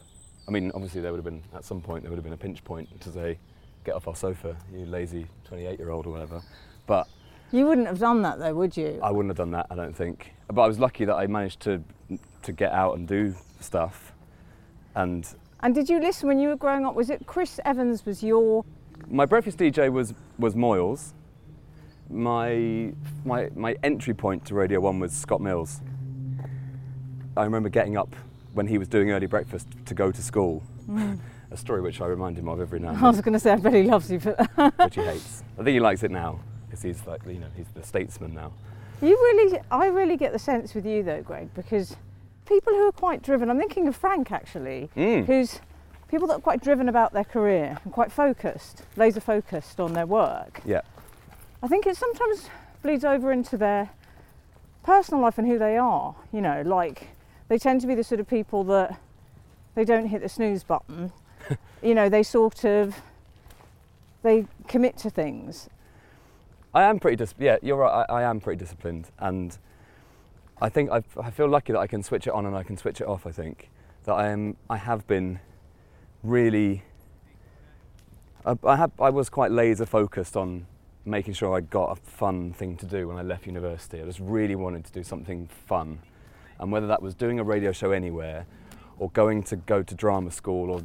I 0.49 0.51
mean, 0.51 0.73
obviously 0.75 1.01
there 1.01 1.13
would 1.13 1.19
have 1.19 1.25
been 1.25 1.43
at 1.55 1.65
some 1.65 1.81
point 1.81 2.03
there 2.03 2.11
would 2.11 2.17
have 2.17 2.25
been 2.25 2.33
a 2.33 2.37
pinch 2.39 2.65
point 2.65 3.01
to 3.03 3.13
say, 3.13 3.39
"Get 3.85 3.95
off 3.95 4.09
our 4.09 4.17
sofa, 4.17 4.57
you 4.73 4.87
lazy 4.87 5.27
28-year-old 5.49 6.07
or 6.07 6.11
whatever." 6.11 6.41
But 6.87 7.07
You 7.53 7.67
wouldn't 7.67 7.89
have 7.89 7.99
done 7.99 8.23
that 8.23 8.39
though, 8.39 8.55
would 8.55 8.77
you? 8.77 9.01
I 9.03 9.11
wouldn't 9.11 9.31
have 9.31 9.37
done 9.37 9.51
that, 9.53 9.67
I 9.71 9.75
don't 9.75 9.95
think. 9.95 10.35
But 10.49 10.63
I 10.63 10.69
was 10.69 10.79
lucky 10.79 11.05
that 11.05 11.17
I 11.17 11.27
managed 11.27 11.61
to 11.61 11.83
to 12.43 12.53
get 12.53 12.73
out 12.73 12.97
and 12.97 13.07
do 13.07 13.35
stuff. 13.61 14.13
And 14.95 15.27
And 15.61 15.75
did 15.75 15.89
you 15.89 16.01
listen 16.01 16.29
when 16.29 16.39
you 16.39 16.49
were 16.49 16.57
growing 16.57 16.87
up? 16.87 16.95
Was 16.95 17.11
it 17.11 17.27
Chris 17.27 17.61
Evans 17.65 18.07
was 18.07 18.23
your 18.23 18.65
my 19.09 19.27
breakfast 19.27 19.59
DJ 19.59 19.91
was 19.91 20.15
was 20.39 20.55
Moyles. 20.55 21.13
My 22.09 22.93
my 23.25 23.51
my 23.55 23.77
entry 23.83 24.15
point 24.15 24.45
to 24.47 24.55
Radio 24.55 24.81
One 24.81 25.01
was 25.01 25.13
Scott 25.13 25.41
Mills. 25.41 25.81
I 27.37 27.45
remember 27.45 27.69
getting 27.69 27.97
up 27.97 28.15
when 28.55 28.67
he 28.67 28.79
was 28.79 28.89
doing 28.89 29.11
early 29.11 29.27
breakfast 29.27 29.69
to 29.87 29.95
go 29.95 30.11
to 30.11 30.23
school. 30.23 30.63
Mm. 30.89 31.19
A 31.53 31.57
story 31.57 31.81
which 31.81 32.01
I 32.01 32.07
remind 32.07 32.39
him 32.39 32.49
of 32.49 32.61
every 32.61 32.79
now 32.79 32.91
and 32.91 32.99
I 33.05 33.09
was 33.09 33.21
going 33.21 33.33
to 33.33 33.41
say 33.41 33.53
I 33.53 33.57
bet 33.57 33.75
he 33.75 33.83
loves 33.83 34.11
you 34.11 34.21
for 34.21 34.33
that. 34.57 34.79
which 34.79 34.95
he 34.95 35.03
hates. 35.03 35.43
I 35.59 35.65
think 35.65 35.75
he 35.75 35.81
likes 35.81 36.05
it 36.05 36.13
now 36.13 36.41
because 36.71 36.83
he's 36.83 37.05
like 37.07 37.21
you 37.27 37.39
know 37.41 37.49
he's 37.57 37.67
the 37.75 37.83
statesman 37.83 38.35
now. 38.35 38.53
You 39.03 39.17
really, 39.17 39.59
I 39.71 39.87
really 39.87 40.17
get 40.17 40.33
the 40.33 40.39
sense 40.39 40.75
with 40.75 40.87
you 40.87 41.03
though, 41.03 41.23
Greg, 41.23 41.53
because 41.55 41.97
people 42.47 42.73
who 42.73 42.87
are 42.87 42.93
quite 42.93 43.23
driven. 43.23 43.51
I'm 43.51 43.59
thinking 43.59 43.89
of 43.89 43.97
Frank 43.97 44.31
actually, 44.31 44.91
Mm. 44.97 45.25
who's 45.27 45.61
people 46.09 46.27
that 46.29 46.35
are 46.35 46.41
quite 46.41 46.63
driven 46.63 46.89
about 46.89 47.13
their 47.13 47.25
career 47.25 47.79
and 47.85 47.93
quite 47.93 48.13
focused, 48.13 48.83
laser 48.97 49.21
focused 49.21 49.81
on 49.81 49.93
their 49.95 50.07
work. 50.07 50.61
Yeah. 50.65 50.83
I 51.63 51.69
think 51.69 51.87
it 51.87 51.97
sometimes 51.97 52.49
bleeds 52.83 53.05
over 53.05 53.33
into 53.33 53.57
their 53.57 53.91
personal 54.83 55.23
life 55.23 55.39
and 55.39 55.47
who 55.47 55.59
they 55.59 55.77
are. 55.77 56.15
You 56.33 56.41
know, 56.41 56.63
like 56.63 57.09
they 57.49 57.59
tend 57.59 57.81
to 57.83 57.87
be 57.87 57.95
the 57.95 58.05
sort 58.05 58.21
of 58.21 58.29
people 58.29 58.65
that 58.65 58.99
they 59.75 59.85
don't 59.85 60.07
hit 60.07 60.21
the 60.23 60.29
snooze 60.29 60.63
button. 60.63 61.13
you 61.83 61.95
know, 61.95 62.09
they 62.09 62.23
sort 62.23 62.65
of 62.65 63.01
they 64.23 64.47
commit 64.69 64.99
to 64.99 65.11
things. 65.11 65.69
I 66.73 66.85
am 66.85 67.01
pretty 67.01 67.17
dis- 67.17 67.35
yeah, 67.39 67.57
you're 67.63 67.77
right. 67.77 68.07
I, 68.09 68.21
I 68.21 68.23
am 68.23 68.41
pretty 68.41 68.59
disciplined, 68.59 69.11
and 69.19 69.57
I 70.61 70.69
think 70.69 70.91
I, 70.91 71.03
I 71.21 71.31
feel 71.31 71.49
lucky 71.49 71.73
that 71.73 71.81
I 71.81 71.87
can 71.87 72.03
switch 72.03 72.27
it 72.27 72.33
on 72.33 72.47
and 72.47 72.57
I 72.57 72.63
can 72.63 72.77
switch 72.77 73.01
it 73.01 73.09
off. 73.09 73.27
I 73.27 73.33
think 73.33 73.71
that 74.05 74.13
I 74.13 74.29
am. 74.29 74.57
I 74.69 74.77
have 74.77 75.07
been 75.07 75.41
really. 76.23 76.85
I, 78.47 78.57
I 78.65 78.77
have. 78.77 78.93
I 79.01 79.11
was 79.11 79.29
quite 79.29 79.51
laser 79.51 79.85
focused 79.85 80.37
on 80.37 80.67
making 81.05 81.35
sure 81.35 81.57
I 81.57 81.61
got 81.61 81.91
a 81.91 81.97
fun 81.97 82.53
thing 82.53 82.77
to 82.77 82.87
do 82.87 83.09
when 83.09 83.17
I 83.17 83.23
left 83.23 83.47
university. 83.47 84.01
I 84.01 84.05
just 84.05 84.21
really 84.21 84.55
wanted 84.55 84.85
to 84.85 84.93
do 84.93 85.03
something 85.03 85.49
fun, 85.67 85.99
and 86.61 86.71
whether 86.71 86.87
that 86.87 87.03
was 87.03 87.15
doing 87.15 87.41
a 87.41 87.45
radio 87.45 87.73
show 87.73 87.91
anywhere, 87.91 88.47
or 88.99 89.11
going 89.11 89.43
to 89.45 89.57
go 89.57 89.83
to 89.83 89.95
drama 89.97 90.31
school, 90.31 90.71
or 90.71 90.83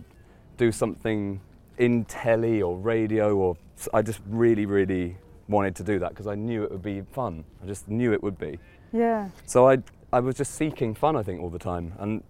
do 0.58 0.72
something 0.72 1.42
in 1.78 2.06
telly 2.06 2.64
or 2.64 2.76
radio, 2.76 3.36
or 3.38 3.58
I 3.94 4.02
just 4.02 4.22
really, 4.26 4.66
really 4.66 5.18
wanted 5.48 5.76
to 5.76 5.84
do 5.84 6.00
that 6.00 6.10
because 6.10 6.28
I 6.28 6.36
knew 6.36 6.64
it 6.64 6.72
would 6.72 6.82
be 6.82 7.02
fun. 7.12 7.44
I 7.64 7.68
just 7.68 7.88
knew 7.88 8.14
it 8.14 8.24
would 8.24 8.38
be. 8.38 8.60
Yeah. 8.92 9.30
So 9.46 9.70
I, 9.70 9.78
I 10.12 10.20
was 10.20 10.36
just 10.36 10.56
seeking 10.56 10.96
fun, 10.96 11.16
I 11.16 11.24
think, 11.24 11.42
all 11.42 11.50
the 11.50 11.60
time. 11.60 11.94
And 12.00 12.24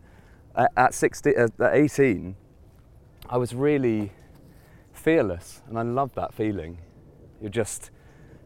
at, 0.56 0.71
at 0.75 0.93
60, 0.93 1.36
uh, 1.36 1.47
at 1.60 1.75
18, 1.75 2.36
I 3.30 3.38
was 3.38 3.54
really 3.54 4.12
fearless, 4.93 5.62
and 5.67 5.78
I 5.78 5.84
loved 5.84 6.15
that 6.15 6.34
feeling. 6.34 6.78
You're 7.41 7.49
just, 7.49 7.91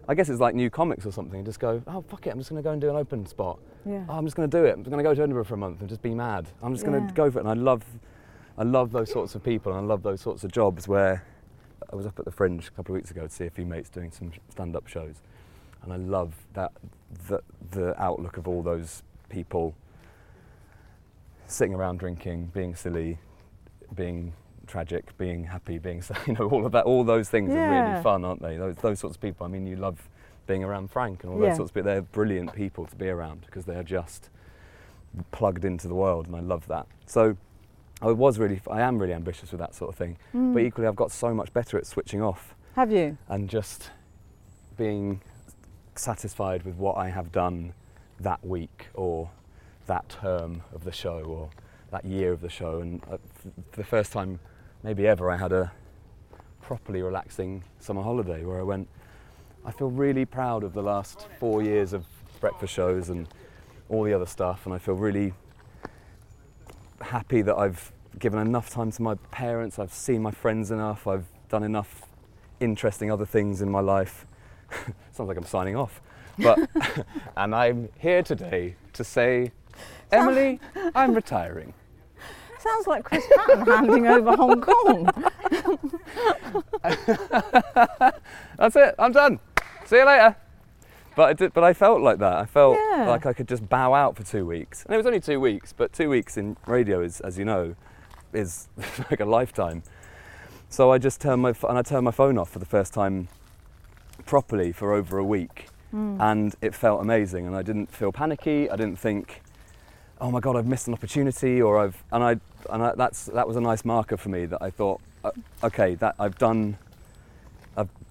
I 0.07 0.15
guess 0.15 0.29
it's 0.29 0.39
like 0.39 0.55
new 0.55 0.69
comics 0.69 1.05
or 1.05 1.11
something. 1.11 1.39
You 1.39 1.45
just 1.45 1.59
go, 1.59 1.81
oh 1.87 2.01
fuck 2.07 2.27
it, 2.27 2.31
I'm 2.31 2.39
just 2.39 2.49
going 2.49 2.61
to 2.61 2.67
go 2.67 2.71
and 2.71 2.81
do 2.81 2.89
an 2.89 2.95
open 2.95 3.25
spot. 3.25 3.59
Yeah. 3.85 4.03
Oh, 4.09 4.13
I'm 4.13 4.25
just 4.25 4.35
going 4.35 4.49
to 4.49 4.57
do 4.57 4.65
it. 4.65 4.73
I'm 4.73 4.83
going 4.83 4.97
to 4.97 5.03
go 5.03 5.13
to 5.13 5.21
Edinburgh 5.21 5.45
for 5.45 5.53
a 5.53 5.57
month 5.57 5.79
and 5.79 5.89
just 5.89 6.01
be 6.01 6.13
mad. 6.13 6.49
I'm 6.61 6.73
just 6.73 6.85
going 6.85 7.07
to 7.07 7.13
go 7.13 7.31
for 7.31 7.39
it. 7.39 7.41
And 7.41 7.49
I 7.49 7.53
love, 7.53 7.83
I 8.57 8.63
love 8.63 8.91
those 8.91 9.09
sorts 9.11 9.35
of 9.35 9.43
people, 9.43 9.71
and 9.71 9.81
I 9.81 9.83
love 9.83 10.03
those 10.03 10.21
sorts 10.21 10.43
of 10.43 10.51
jobs 10.51 10.87
where 10.87 11.23
I 11.91 11.95
was 11.95 12.05
up 12.05 12.19
at 12.19 12.25
the 12.25 12.31
Fringe 12.31 12.67
a 12.67 12.71
couple 12.71 12.93
of 12.95 12.99
weeks 12.99 13.11
ago 13.11 13.23
to 13.23 13.29
see 13.29 13.45
a 13.45 13.49
few 13.49 13.65
mates 13.65 13.89
doing 13.89 14.11
some 14.11 14.31
stand-up 14.49 14.87
shows, 14.87 15.15
and 15.83 15.91
I 15.93 15.97
love 15.97 16.33
that 16.53 16.71
the 17.27 17.41
the 17.71 17.99
outlook 18.01 18.37
of 18.37 18.47
all 18.47 18.61
those 18.61 19.03
people 19.29 19.75
sitting 21.47 21.73
around 21.73 21.99
drinking, 21.99 22.51
being 22.53 22.75
silly, 22.75 23.17
being 23.95 24.33
tragic, 24.67 25.17
being 25.17 25.43
happy, 25.45 25.79
being 25.79 26.01
sad, 26.01 26.19
you 26.27 26.33
know 26.33 26.47
all 26.49 26.65
of 26.65 26.71
that. 26.73 26.85
All 26.85 27.03
those 27.03 27.29
things 27.29 27.51
are 27.51 27.69
really 27.69 28.03
fun, 28.03 28.23
aren't 28.23 28.41
they? 28.41 28.57
Those 28.57 28.75
those 28.77 28.99
sorts 28.99 29.15
of 29.15 29.21
people. 29.21 29.45
I 29.45 29.49
mean, 29.49 29.65
you 29.65 29.75
love 29.75 30.07
being 30.47 30.63
around 30.63 30.89
Frank 30.91 31.23
and 31.23 31.31
all 31.33 31.39
Yeah. 31.39 31.49
those 31.49 31.57
sorts 31.57 31.69
of 31.71 31.75
people. 31.75 31.91
They're 31.91 32.01
brilliant 32.01 32.53
people 32.53 32.85
to 32.85 32.95
be 32.95 33.07
around 33.09 33.41
because 33.45 33.65
they 33.65 33.75
are 33.75 33.83
just 33.83 34.29
plugged 35.31 35.65
into 35.65 35.87
the 35.87 35.95
world, 35.95 36.27
and 36.27 36.35
I 36.35 36.39
love 36.41 36.67
that. 36.67 36.87
So. 37.05 37.37
I 38.01 38.11
was 38.11 38.39
really, 38.39 38.61
I 38.69 38.81
am 38.81 38.97
really 38.99 39.13
ambitious 39.13 39.51
with 39.51 39.59
that 39.59 39.75
sort 39.75 39.89
of 39.89 39.95
thing, 39.95 40.17
Mm. 40.33 40.53
but 40.53 40.63
equally 40.63 40.87
I've 40.87 40.95
got 40.95 41.11
so 41.11 41.33
much 41.33 41.51
better 41.53 41.77
at 41.77 41.85
switching 41.85 42.21
off 42.21 42.55
Have 42.75 42.91
you? 42.91 43.17
and 43.27 43.49
just 43.49 43.91
being 44.77 45.21
satisfied 45.95 46.63
with 46.63 46.75
what 46.75 46.95
I 46.97 47.09
have 47.09 47.31
done 47.31 47.73
that 48.19 48.45
week 48.45 48.87
or 48.93 49.29
that 49.87 50.07
term 50.09 50.61
of 50.73 50.83
the 50.83 50.91
show 50.91 51.19
or 51.23 51.49
that 51.91 52.05
year 52.05 52.31
of 52.31 52.41
the 52.41 52.49
show. 52.49 52.79
And 52.79 53.01
uh, 53.11 53.17
for 53.71 53.77
the 53.77 53.83
first 53.83 54.13
time, 54.13 54.39
maybe 54.83 55.07
ever, 55.07 55.29
I 55.29 55.35
had 55.37 55.51
a 55.51 55.71
properly 56.61 57.01
relaxing 57.01 57.63
summer 57.79 58.01
holiday 58.03 58.45
where 58.45 58.59
I 58.59 58.63
went, 58.63 58.87
I 59.65 59.71
feel 59.71 59.89
really 59.89 60.23
proud 60.25 60.63
of 60.63 60.73
the 60.73 60.83
last 60.83 61.27
four 61.39 61.61
years 61.61 61.91
of 61.93 62.05
breakfast 62.39 62.73
shows 62.73 63.09
and 63.09 63.27
all 63.89 64.03
the 64.03 64.13
other 64.13 64.25
stuff, 64.27 64.65
and 64.65 64.73
I 64.73 64.77
feel 64.77 64.93
really 64.95 65.33
happy 67.01 67.41
that 67.41 67.55
I've 67.57 67.91
given 68.17 68.39
enough 68.39 68.69
time 68.69 68.91
to 68.91 69.01
my 69.01 69.15
parents, 69.31 69.79
I've 69.79 69.93
seen 69.93 70.21
my 70.21 70.31
friends 70.31 70.71
enough, 70.71 71.07
I've 71.07 71.25
done 71.49 71.63
enough 71.63 72.03
interesting 72.59 73.11
other 73.11 73.25
things 73.25 73.61
in 73.61 73.69
my 73.69 73.79
life. 73.79 74.25
Sounds 75.11 75.27
like 75.27 75.37
I'm 75.37 75.45
signing 75.45 75.75
off. 75.75 76.01
But 76.37 76.59
and 77.37 77.53
I'm 77.53 77.89
here 77.99 78.23
today 78.23 78.75
to 78.93 79.03
say, 79.03 79.51
Emily, 80.11 80.59
I'm 80.95 81.13
retiring. 81.13 81.73
Sounds 82.59 82.87
like 82.87 83.03
Chris 83.05 83.25
Patten 83.35 83.65
handing 83.65 84.07
over 84.07 84.35
Hong 84.35 84.59
Kong. 84.59 85.09
That's 88.57 88.75
it. 88.75 88.95
I'm 88.99 89.13
done. 89.13 89.39
See 89.85 89.97
you 89.97 90.05
later. 90.05 90.35
But 91.19 91.27
I 91.27 91.33
did, 91.33 91.53
but 91.53 91.65
I 91.65 91.73
felt 91.73 91.99
like 91.99 92.19
that. 92.19 92.37
I 92.37 92.45
felt 92.45 92.77
Yeah. 92.77 93.09
like 93.09 93.25
I 93.25 93.33
could 93.33 93.49
just 93.49 93.67
bow 93.67 93.93
out 93.93 94.15
for 94.15 94.23
two 94.23 94.45
weeks, 94.45 94.85
and 94.85 94.93
it 94.93 94.95
was 94.97 95.05
only 95.05 95.19
two 95.19 95.41
weeks. 95.41 95.73
But 95.73 95.91
two 95.91 96.09
weeks 96.09 96.37
in 96.37 96.55
radio 96.65 97.01
is, 97.01 97.19
as 97.19 97.37
you 97.37 97.43
know, 97.43 97.75
is 98.31 98.69
like 99.11 99.19
a 99.19 99.25
lifetime. 99.25 99.83
So 100.69 100.93
I 100.93 100.97
just 100.97 101.19
turned 101.19 101.41
my 101.41 101.53
and 101.67 101.77
I 101.77 101.81
turned 101.81 102.05
my 102.05 102.11
phone 102.11 102.37
off 102.37 102.49
for 102.51 102.59
the 102.59 102.65
first 102.65 102.93
time 102.93 103.27
properly 104.25 104.71
for 104.71 104.93
over 104.93 105.17
a 105.17 105.25
week, 105.25 105.67
hmm. 105.91 106.15
and 106.21 106.55
it 106.61 106.73
felt 106.73 107.01
amazing. 107.01 107.45
And 107.45 107.53
I 107.53 107.63
didn't 107.63 107.91
feel 107.91 108.13
panicky. 108.13 108.69
I 108.69 108.77
didn't 108.77 108.97
think, 108.97 109.41
oh 110.21 110.31
my 110.31 110.39
god, 110.39 110.55
I've 110.55 110.67
missed 110.67 110.87
an 110.87 110.93
opportunity, 110.93 111.61
or 111.61 111.79
I've 111.79 112.01
and 112.13 112.23
I 112.23 112.39
and 112.69 112.81
I, 112.81 112.95
that's 112.95 113.25
that 113.25 113.45
was 113.45 113.57
a 113.57 113.61
nice 113.61 113.83
marker 113.83 114.15
for 114.15 114.29
me 114.29 114.45
that 114.45 114.61
I 114.61 114.69
thought, 114.69 115.01
okay, 115.65 115.95
that 115.95 116.15
I've 116.17 116.37
done 116.37 116.77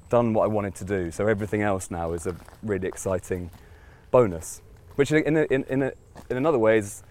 done 0.09 0.33
what 0.33 0.45
I 0.45 0.47
wanted 0.49 0.75
to 0.77 0.85
do. 0.85 1.11
So 1.11 1.27
everything 1.27 1.63
else 1.63 1.91
now 1.91 2.13
is 2.13 2.27
a 2.27 2.35
really 2.63 2.89
exciting 2.89 3.51
bonus, 4.11 4.63
which 4.97 5.13
in 5.13 5.37
a, 5.37 5.43
in, 5.45 5.65
in, 5.65 5.83
a, 5.83 5.93
in 6.31 6.37
another 6.37 6.59
way 6.59 6.79
is, 6.79 7.03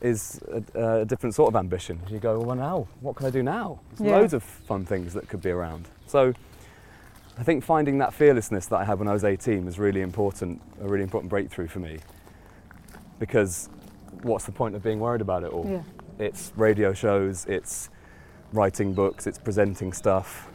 is 0.00 0.40
a, 0.74 1.00
a 1.00 1.04
different 1.04 1.34
sort 1.34 1.48
of 1.48 1.56
ambition. 1.56 2.00
You 2.10 2.18
go, 2.18 2.38
well, 2.40 2.56
now, 2.56 2.88
what 3.00 3.16
can 3.16 3.26
I 3.26 3.30
do 3.30 3.42
now? 3.42 3.80
There's 3.96 4.10
Yeah. 4.10 4.16
loads 4.16 4.34
of 4.34 4.42
fun 4.42 4.84
things 4.84 5.14
that 5.14 5.28
could 5.28 5.40
be 5.42 5.50
around. 5.50 5.88
So 6.06 6.32
I 7.38 7.42
think 7.42 7.64
finding 7.64 7.98
that 7.98 8.12
fearlessness 8.12 8.66
that 8.66 8.76
I 8.76 8.84
had 8.84 8.98
when 8.98 9.08
I 9.08 9.12
was 9.12 9.24
18 9.24 9.64
was 9.64 9.78
really 9.78 10.00
important, 10.00 10.60
a 10.80 10.88
really 10.88 11.04
important 11.04 11.30
breakthrough 11.30 11.68
for 11.68 11.78
me. 11.80 11.98
Because 13.18 13.68
what's 14.22 14.44
the 14.44 14.52
point 14.52 14.74
of 14.74 14.82
being 14.82 15.00
worried 15.00 15.20
about 15.20 15.42
it 15.44 15.52
all? 15.52 15.66
Yeah. 15.68 15.82
It's 16.18 16.52
radio 16.56 16.92
shows, 16.92 17.44
it's 17.46 17.90
writing 18.52 18.94
books, 18.94 19.26
it's 19.26 19.38
presenting 19.38 19.92
stuff. 19.92 20.48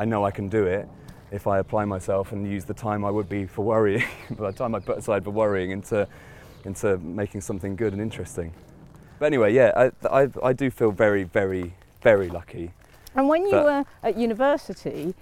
I 0.00 0.06
know 0.06 0.24
I 0.24 0.30
can 0.30 0.48
do 0.48 0.64
it 0.64 0.88
if 1.30 1.46
I 1.46 1.58
apply 1.58 1.84
myself 1.84 2.32
and 2.32 2.50
use 2.50 2.64
the 2.64 2.72
time 2.72 3.04
I 3.04 3.10
would 3.10 3.28
be 3.28 3.44
for 3.44 3.62
worrying, 3.62 4.02
by 4.30 4.50
the 4.50 4.56
time 4.56 4.74
I 4.74 4.80
put 4.80 4.96
aside 4.96 5.24
for 5.24 5.30
worrying, 5.30 5.72
into, 5.72 6.08
into 6.64 6.96
making 6.96 7.42
something 7.42 7.76
good 7.76 7.92
and 7.92 8.00
interesting. 8.00 8.54
But 9.18 9.26
anyway, 9.26 9.52
yeah, 9.52 9.72
I, 9.76 10.22
I, 10.22 10.28
I 10.42 10.52
do 10.54 10.70
feel 10.70 10.90
very, 10.90 11.24
very, 11.24 11.74
very 12.00 12.30
lucky. 12.30 12.72
And 13.14 13.28
when 13.28 13.44
you 13.44 13.56
were 13.56 13.84
at 14.02 14.16
university, 14.16 15.14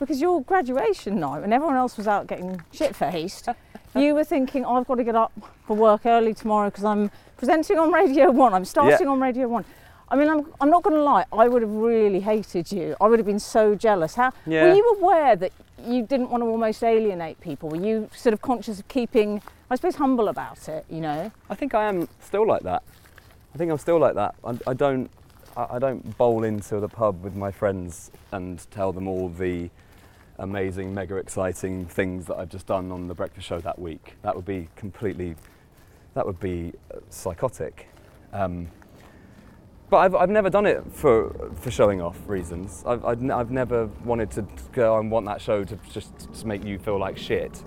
because 0.00 0.20
your 0.20 0.42
graduation 0.42 1.20
night, 1.20 1.42
when 1.42 1.52
everyone 1.52 1.76
else 1.76 1.96
was 1.96 2.08
out 2.08 2.26
getting 2.26 2.60
shit 2.72 2.96
faced, 2.96 3.48
you 3.94 4.16
were 4.16 4.24
thinking, 4.24 4.64
oh, 4.64 4.78
I've 4.78 4.86
got 4.88 4.96
to 4.96 5.04
get 5.04 5.14
up 5.14 5.32
for 5.64 5.76
work 5.76 6.06
early 6.06 6.34
tomorrow 6.34 6.70
because 6.70 6.84
I'm 6.84 7.08
presenting 7.36 7.78
on 7.78 7.92
Radio 7.92 8.32
1, 8.32 8.52
I'm 8.52 8.64
starting 8.64 9.06
on 9.06 9.20
Radio 9.20 9.46
1. 9.46 9.64
I 10.14 10.16
mean, 10.16 10.28
I'm, 10.28 10.46
I'm 10.60 10.70
not 10.70 10.84
going 10.84 10.94
to 10.94 11.02
lie. 11.02 11.24
I 11.32 11.48
would 11.48 11.60
have 11.62 11.72
really 11.72 12.20
hated 12.20 12.70
you. 12.70 12.94
I 13.00 13.08
would 13.08 13.18
have 13.18 13.26
been 13.26 13.40
so 13.40 13.74
jealous. 13.74 14.14
How 14.14 14.30
Yeah. 14.46 14.62
were 14.62 14.72
you 14.76 14.96
aware 15.00 15.34
that 15.34 15.50
you 15.84 16.06
didn't 16.06 16.30
want 16.30 16.44
to 16.44 16.46
almost 16.46 16.84
alienate 16.84 17.40
people? 17.40 17.68
Were 17.68 17.84
you 17.84 18.08
sort 18.14 18.32
of 18.32 18.40
conscious 18.40 18.78
of 18.78 18.86
keeping, 18.86 19.42
I 19.70 19.74
suppose, 19.74 19.96
humble 19.96 20.28
about 20.28 20.68
it? 20.68 20.86
You 20.88 21.00
know. 21.00 21.32
I 21.50 21.56
think 21.56 21.74
I 21.74 21.88
am 21.88 22.08
still 22.20 22.46
like 22.46 22.62
that. 22.62 22.84
I 23.56 23.58
think 23.58 23.72
I'm 23.72 23.78
still 23.78 23.98
like 23.98 24.14
that. 24.14 24.36
I, 24.44 24.56
I 24.68 24.74
don't. 24.74 25.10
I, 25.56 25.66
I 25.70 25.78
don't 25.80 26.16
bowl 26.16 26.44
into 26.44 26.78
the 26.78 26.88
pub 26.88 27.24
with 27.24 27.34
my 27.34 27.50
friends 27.50 28.12
and 28.30 28.64
tell 28.70 28.92
them 28.92 29.08
all 29.08 29.28
the 29.28 29.68
amazing, 30.38 30.94
mega 30.94 31.16
exciting 31.16 31.86
things 31.86 32.26
that 32.26 32.36
I've 32.36 32.50
just 32.50 32.68
done 32.68 32.92
on 32.92 33.08
the 33.08 33.14
breakfast 33.14 33.48
show 33.48 33.58
that 33.58 33.80
week. 33.80 34.14
That 34.22 34.36
would 34.36 34.46
be 34.46 34.68
completely. 34.76 35.34
That 36.14 36.24
would 36.24 36.38
be 36.38 36.72
uh, 36.94 36.98
psychotic. 37.10 37.88
Um, 38.32 38.68
but 39.90 39.98
I've, 39.98 40.14
I've 40.14 40.30
never 40.30 40.50
done 40.50 40.66
it 40.66 40.82
for 40.92 41.50
for 41.56 41.70
showing 41.70 42.00
off 42.00 42.18
reasons. 42.26 42.82
I've, 42.86 43.04
I've, 43.04 43.22
n- 43.22 43.30
I've 43.30 43.50
never 43.50 43.86
wanted 44.04 44.30
to 44.32 44.46
go 44.72 44.98
and 44.98 45.10
want 45.10 45.26
that 45.26 45.40
show 45.40 45.64
to 45.64 45.78
just 45.92 46.18
to 46.40 46.46
make 46.46 46.64
you 46.64 46.78
feel 46.78 46.98
like 46.98 47.16
shit. 47.18 47.62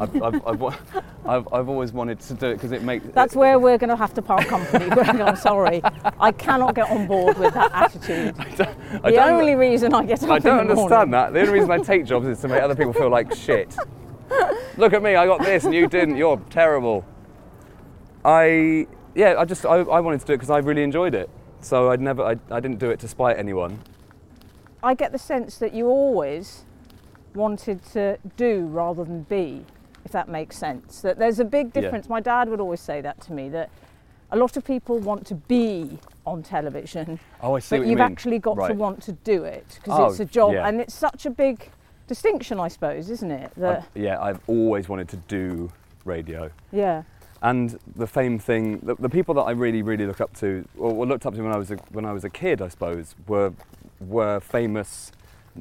I've, 0.00 0.22
I've, 0.22 0.46
I've, 0.46 0.62
I've, 1.26 1.48
I've 1.52 1.68
always 1.68 1.92
wanted 1.92 2.18
to 2.20 2.34
do 2.34 2.46
it 2.46 2.54
because 2.54 2.72
it 2.72 2.82
makes 2.82 3.04
That's 3.12 3.36
where 3.36 3.58
we're 3.58 3.76
going 3.76 3.90
to 3.90 3.96
have 3.96 4.14
to 4.14 4.22
part 4.22 4.46
company. 4.46 4.88
Greg, 4.90 5.20
I'm 5.20 5.36
sorry. 5.36 5.82
I 6.18 6.32
cannot 6.32 6.74
get 6.74 6.90
on 6.90 7.06
board 7.06 7.36
with 7.36 7.52
that 7.52 7.72
attitude. 7.72 8.34
I 8.38 8.48
the 9.10 9.16
don't- 9.16 9.32
only 9.32 9.54
reason 9.54 9.92
I 9.92 10.06
get 10.06 10.22
up 10.22 10.30
I 10.30 10.38
don't 10.38 10.60
understand 10.60 10.88
morning, 10.90 11.10
that. 11.10 11.32
The 11.34 11.40
only 11.40 11.52
reason 11.52 11.70
I 11.70 11.78
take 11.78 12.06
jobs 12.06 12.26
is 12.26 12.40
to 12.40 12.48
make 12.48 12.62
other 12.62 12.74
people 12.74 12.94
feel 12.94 13.10
like 13.10 13.34
shit. 13.34 13.76
Look 14.78 14.94
at 14.94 15.02
me, 15.02 15.14
I 15.14 15.26
got 15.26 15.42
this 15.42 15.64
and 15.64 15.74
you 15.74 15.86
didn't. 15.88 16.16
You're 16.16 16.38
terrible. 16.48 17.04
I 18.24 18.86
yeah, 19.14 19.34
I 19.38 19.44
just 19.44 19.64
I, 19.64 19.76
I 19.76 20.00
wanted 20.00 20.20
to 20.20 20.26
do 20.26 20.32
it 20.32 20.36
because 20.36 20.50
I 20.50 20.58
really 20.58 20.82
enjoyed 20.82 21.14
it. 21.14 21.28
So 21.66 21.90
I'd 21.90 22.00
never 22.00 22.22
I, 22.22 22.36
I 22.48 22.60
didn't 22.60 22.78
do 22.78 22.90
it 22.90 23.00
to 23.00 23.08
spite 23.08 23.36
anyone. 23.38 23.80
I 24.84 24.94
get 24.94 25.10
the 25.10 25.18
sense 25.18 25.58
that 25.58 25.74
you 25.74 25.88
always 25.88 26.62
wanted 27.34 27.84
to 27.86 28.18
do 28.36 28.66
rather 28.66 29.02
than 29.02 29.22
be, 29.24 29.64
if 30.04 30.12
that 30.12 30.28
makes 30.28 30.56
sense. 30.56 31.00
That 31.00 31.18
there's 31.18 31.40
a 31.40 31.44
big 31.44 31.72
Yeah. 31.74 31.80
difference. 31.82 32.08
My 32.08 32.20
dad 32.20 32.48
would 32.50 32.60
always 32.60 32.78
say 32.80 33.00
that 33.00 33.20
to 33.22 33.32
me 33.32 33.48
that 33.48 33.68
a 34.30 34.36
lot 34.36 34.56
of 34.56 34.64
people 34.64 35.00
want 35.00 35.26
to 35.26 35.34
be 35.34 35.98
on 36.24 36.44
television, 36.44 37.18
Oh, 37.42 37.56
I 37.56 37.58
see 37.58 37.76
but 37.76 37.80
what 37.80 37.86
you 37.86 37.90
you've 37.90 37.98
mean. 37.98 38.12
actually 38.12 38.38
got 38.38 38.68
to 38.68 38.74
want 38.74 39.02
to 39.02 39.12
do 39.12 39.42
it 39.42 39.66
because 39.82 39.98
Oh, 39.98 40.06
it's 40.06 40.20
a 40.20 40.24
job, 40.24 40.52
yeah. 40.52 40.68
and 40.68 40.80
it's 40.80 40.94
such 40.94 41.26
a 41.26 41.30
big 41.30 41.68
distinction, 42.06 42.60
I 42.60 42.68
suppose, 42.68 43.10
isn't 43.10 43.30
it? 43.32 43.50
That 43.56 43.78
I've- 43.78 44.00
yeah, 44.00 44.22
I've 44.22 44.38
always 44.46 44.88
wanted 44.88 45.08
to 45.08 45.16
do 45.28 45.70
radio. 46.04 46.48
yeah, 46.70 47.02
And 47.42 47.78
the 47.94 48.06
fame 48.06 48.38
thing, 48.38 48.78
the, 48.80 48.94
the 48.94 49.10
people 49.10 49.34
that 49.34 49.42
I 49.42 49.50
really, 49.50 49.82
really 49.82 50.06
look 50.06 50.20
up 50.20 50.34
to, 50.38 50.66
or, 50.78 51.06
looked 51.06 51.26
up 51.26 51.34
to 51.34 51.42
when 51.42 51.52
I 51.52 51.58
was 51.58 51.70
a, 51.70 51.76
when 51.90 52.04
I 52.04 52.12
was 52.12 52.24
a 52.24 52.30
kid, 52.30 52.62
I 52.62 52.68
suppose, 52.68 53.14
were 53.26 53.52
were 54.00 54.40
famous 54.40 55.12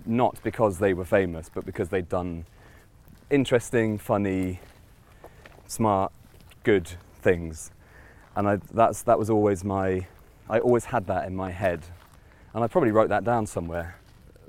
not 0.05 0.41
because 0.43 0.79
they 0.79 0.93
were 0.93 1.05
famous, 1.05 1.49
but 1.53 1.65
because 1.65 1.89
they'd 1.89 2.09
done 2.09 2.45
interesting, 3.29 3.97
funny, 3.97 4.59
smart, 5.67 6.11
good 6.63 6.89
things. 7.21 7.71
And 8.35 8.47
I, 8.47 8.57
that's 8.73 9.03
that 9.03 9.17
was 9.17 9.29
always 9.29 9.63
my, 9.63 10.07
I 10.49 10.59
always 10.59 10.85
had 10.85 11.07
that 11.07 11.27
in 11.27 11.35
my 11.35 11.51
head, 11.51 11.81
and 12.53 12.63
I 12.63 12.67
probably 12.67 12.91
wrote 12.91 13.09
that 13.09 13.23
down 13.23 13.45
somewhere 13.45 13.97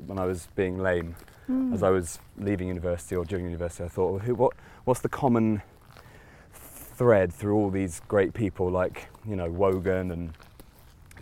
when 0.07 0.19
I 0.19 0.25
was 0.25 0.49
being 0.57 0.79
lame, 0.79 1.15
as 1.73 1.81
hmm. 1.81 1.85
I 1.85 1.91
was 1.91 2.19
leaving 2.39 2.69
university 2.69 3.15
or 3.15 3.25
during 3.25 3.45
university. 3.45 3.85
I 3.85 3.89
thought, 3.89 4.11
well, 4.11 4.19
who, 4.19 4.35
what, 4.35 4.55
what's 4.85 5.01
the 5.01 5.09
common 5.09 5.63
thread 6.97 7.33
through 7.33 7.55
all 7.55 7.71
these 7.71 8.01
great 8.09 8.33
people 8.35 8.71
like 8.71 9.09
you 9.29 9.37
know 9.37 9.51
Wogan 9.51 10.11
and 10.11 10.33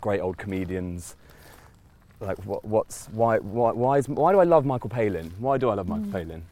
great 0.01 0.21
old 0.21 0.39
comedians. 0.39 1.17
Like 2.21 2.39
what, 2.47 2.65
what's 2.65 3.07
why 3.07 3.39
why 3.39 3.73
why, 3.73 3.99
is, 3.99 4.09
why 4.09 4.33
do 4.33 4.39
I 4.39 4.45
love 4.45 4.65
Michael 4.65 4.91
Palin? 4.91 5.33
Why 5.39 5.59
do 5.59 5.69
I 5.69 5.75
love 5.75 5.89
Michael 5.89 6.07
mm. 6.07 6.13
Palin? 6.13 6.43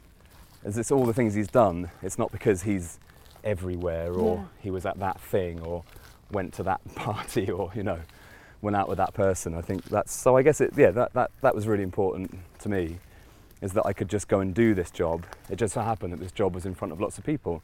Is 0.64 0.76
it's 0.78 0.90
all 0.90 1.06
the 1.06 1.14
things 1.14 1.34
he's 1.34 1.48
done? 1.48 1.90
It's 2.02 2.18
not 2.18 2.30
because 2.32 2.62
he's 2.62 2.98
everywhere 3.44 4.12
or 4.12 4.36
Yeah. 4.36 4.44
he 4.60 4.70
was 4.70 4.86
at 4.86 4.98
that 5.00 5.20
thing 5.20 5.60
or 5.60 5.84
went 6.30 6.52
to 6.54 6.62
that 6.64 6.80
party 6.94 7.50
or 7.50 7.70
you 7.74 7.82
know 7.82 8.00
went 8.60 8.76
out 8.76 8.88
with 8.88 8.98
that 8.98 9.14
person. 9.14 9.54
I 9.54 9.60
think 9.60 9.84
that's 9.84 10.12
so. 10.12 10.36
I 10.36 10.42
guess 10.42 10.60
it 10.60 10.72
yeah 10.76 10.90
that 10.90 11.12
that 11.14 11.30
that 11.42 11.54
was 11.54 11.66
really 11.66 11.82
important 11.82 12.38
to 12.60 12.68
me. 12.68 12.98
Is 13.60 13.72
that 13.74 13.86
I 13.86 13.92
could 13.92 14.08
just 14.08 14.26
go 14.26 14.40
and 14.40 14.52
do 14.52 14.74
this 14.74 14.90
job. 14.90 15.24
It 15.48 15.54
just 15.54 15.74
so 15.74 15.82
happened 15.82 16.12
that 16.12 16.18
this 16.18 16.32
job 16.32 16.52
was 16.52 16.66
in 16.66 16.74
front 16.74 16.90
of 16.90 17.00
lots 17.00 17.16
of 17.16 17.22
people. 17.24 17.62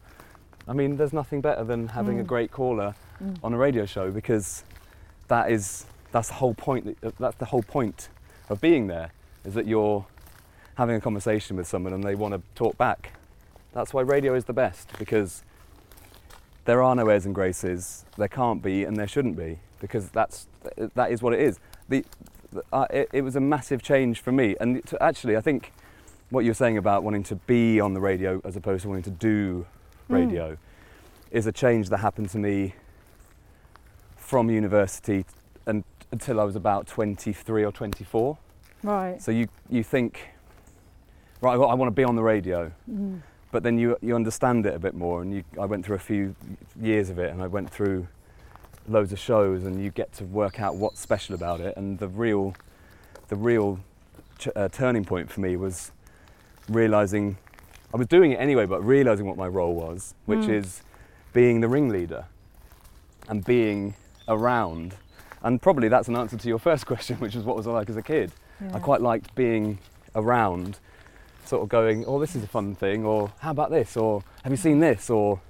I 0.69 0.75
mean, 0.75 0.99
there's 0.99 1.15
nothing 1.15 1.41
better 1.41 1.65
than 1.65 1.89
having 1.89 2.21
a 2.21 2.25
mm. 2.25 2.27
great 2.27 2.51
caller 2.53 2.95
mm. 3.23 3.39
on 3.43 3.55
a 3.55 3.57
radio 3.57 3.87
show 3.87 4.11
because 4.11 4.65
that 5.29 5.51
is 5.51 5.87
that's 6.13 6.29
the 6.29 6.35
whole 6.35 6.55
point. 6.55 6.85
that- 6.85 7.05
uh, 7.05 7.11
That's 7.19 7.37
the 7.37 7.47
whole 7.47 7.63
point 7.63 8.09
of 8.49 8.61
being 8.61 8.87
there 8.87 9.11
is 9.45 9.55
that 9.55 9.67
you're 9.67 10.07
having 10.77 10.97
a 10.97 11.01
conversation 11.01 11.57
with 11.57 11.67
someone 11.67 11.93
and 11.93 12.05
they 12.05 12.15
want 12.15 12.35
to 12.35 12.43
talk 12.55 12.77
back. 12.77 13.13
That's 13.73 13.93
why 13.93 14.03
radio 14.03 14.35
is 14.35 14.45
the 14.45 14.53
best 14.53 14.91
because 14.99 15.43
there 16.67 16.83
are 16.83 16.95
no 16.95 17.09
airs 17.09 17.25
and 17.27 17.35
graces. 17.35 18.05
There 18.17 18.29
can't 18.29 18.63
be 18.63 18.85
and 18.85 18.97
there 18.97 19.09
shouldn't 19.09 19.37
be 19.37 19.59
because 19.81 20.11
that's 20.11 20.47
that 20.95 21.11
is 21.11 21.23
what 21.23 21.33
it 21.33 21.41
is. 21.41 21.59
The, 21.89 22.05
uh, 22.73 22.87
it, 22.91 23.09
it 23.13 23.23
was 23.23 23.37
a 23.37 23.41
massive 23.41 23.83
change 23.83 24.21
for 24.21 24.33
me 24.33 24.55
and 24.61 24.85
to 24.87 25.03
actually 25.03 25.37
I 25.37 25.41
think 25.41 25.73
what 26.31 26.45
you're 26.45 26.55
saying 26.55 26.77
about 26.77 27.05
wanting 27.05 27.23
to 27.25 27.37
be 27.37 27.81
on 27.81 27.95
the 27.95 28.01
radio 28.01 28.41
as 28.45 28.55
opposed 28.57 28.83
to 28.83 28.89
wanting 28.89 29.05
to 29.05 29.11
do 29.11 29.67
radio 30.09 30.57
is 31.31 31.47
a 31.47 31.53
change 31.53 31.89
that 31.91 31.99
happened 31.99 32.29
to 32.31 32.39
me 32.39 32.75
from 34.17 34.51
university 34.51 35.25
and 35.67 35.85
until 36.11 36.41
I 36.41 36.45
was 36.45 36.57
about 36.57 36.87
23 36.87 37.65
or 37.65 37.73
24. 37.73 38.39
right. 38.83 39.21
So 39.21 39.31
you 39.31 39.49
you 39.69 39.83
think, 39.83 40.21
right, 41.43 41.53
I 41.53 41.75
want 41.75 41.89
to 41.89 41.95
be 41.95 42.05
on 42.05 42.17
the 42.17 42.23
radio, 42.23 42.73
Mm. 42.91 43.21
but 43.53 43.63
then 43.63 43.79
you 43.79 43.97
you 44.01 44.15
understand 44.15 44.65
it 44.67 44.75
a 44.75 44.79
bit 44.79 44.95
more, 44.95 45.21
and 45.23 45.33
you 45.35 45.45
I 45.61 45.67
went 45.67 45.85
through 45.85 45.97
a 45.97 46.01
few 46.13 46.35
years 46.81 47.11
of 47.11 47.19
it, 47.19 47.31
and 47.33 47.43
I 47.43 47.47
went 47.47 47.69
through 47.71 48.07
loads 48.89 49.13
of 49.13 49.19
shows, 49.19 49.65
and 49.65 49.83
you 49.83 49.91
get 49.91 50.13
to 50.15 50.25
work 50.25 50.61
out 50.61 50.77
what's 50.77 50.99
special 51.01 51.35
about 51.35 51.61
it, 51.61 51.77
and 51.77 51.99
the 51.99 52.09
real 52.09 52.55
the 53.29 53.37
real 53.37 53.79
ch- 54.39 54.49
uh, 54.57 54.69
turning 54.69 55.05
point 55.05 55.31
for 55.31 55.41
me 55.41 55.57
was 55.57 55.93
realizing 56.71 57.37
I 57.93 57.97
was 57.97 58.07
doing 58.07 58.33
it 58.33 58.37
anyway, 58.37 58.67
but 58.67 58.85
realizing 58.85 59.27
what 59.27 59.37
my 59.37 59.47
role 59.47 59.75
was, 59.75 60.15
which 60.27 60.41
Mm. 60.41 60.51
is 60.51 60.83
being 61.33 61.61
the 61.61 61.69
ringleader 61.69 62.27
and 63.29 63.45
being 63.45 63.95
around. 64.27 64.95
And 65.43 65.61
probably 65.63 65.89
that's 65.89 66.09
an 66.09 66.17
answer 66.17 66.37
to 66.37 66.49
your 66.49 66.59
first 66.59 66.87
question, 66.93 67.17
which 67.19 67.35
is 67.35 67.45
what 67.45 67.57
was 67.57 67.67
I 67.67 67.73
like 67.73 67.89
as 67.89 67.97
a 67.97 68.03
kid. 68.03 68.33
I 68.75 68.79
quite 68.81 69.01
liked 69.01 69.35
being 69.37 69.79
around, 70.17 70.81
sort 71.45 71.63
of 71.63 71.69
going, 71.69 72.05
oh, 72.07 72.19
this 72.19 72.35
is 72.35 72.43
a 72.43 72.49
fun 72.49 72.75
thing, 72.75 73.05
or 73.05 73.33
how 73.39 73.53
about 73.53 73.71
this, 73.71 73.97
or 73.97 74.23
have 74.43 74.53
you 74.53 74.57
seen 74.57 74.81
this, 74.81 75.09
or 75.09 75.41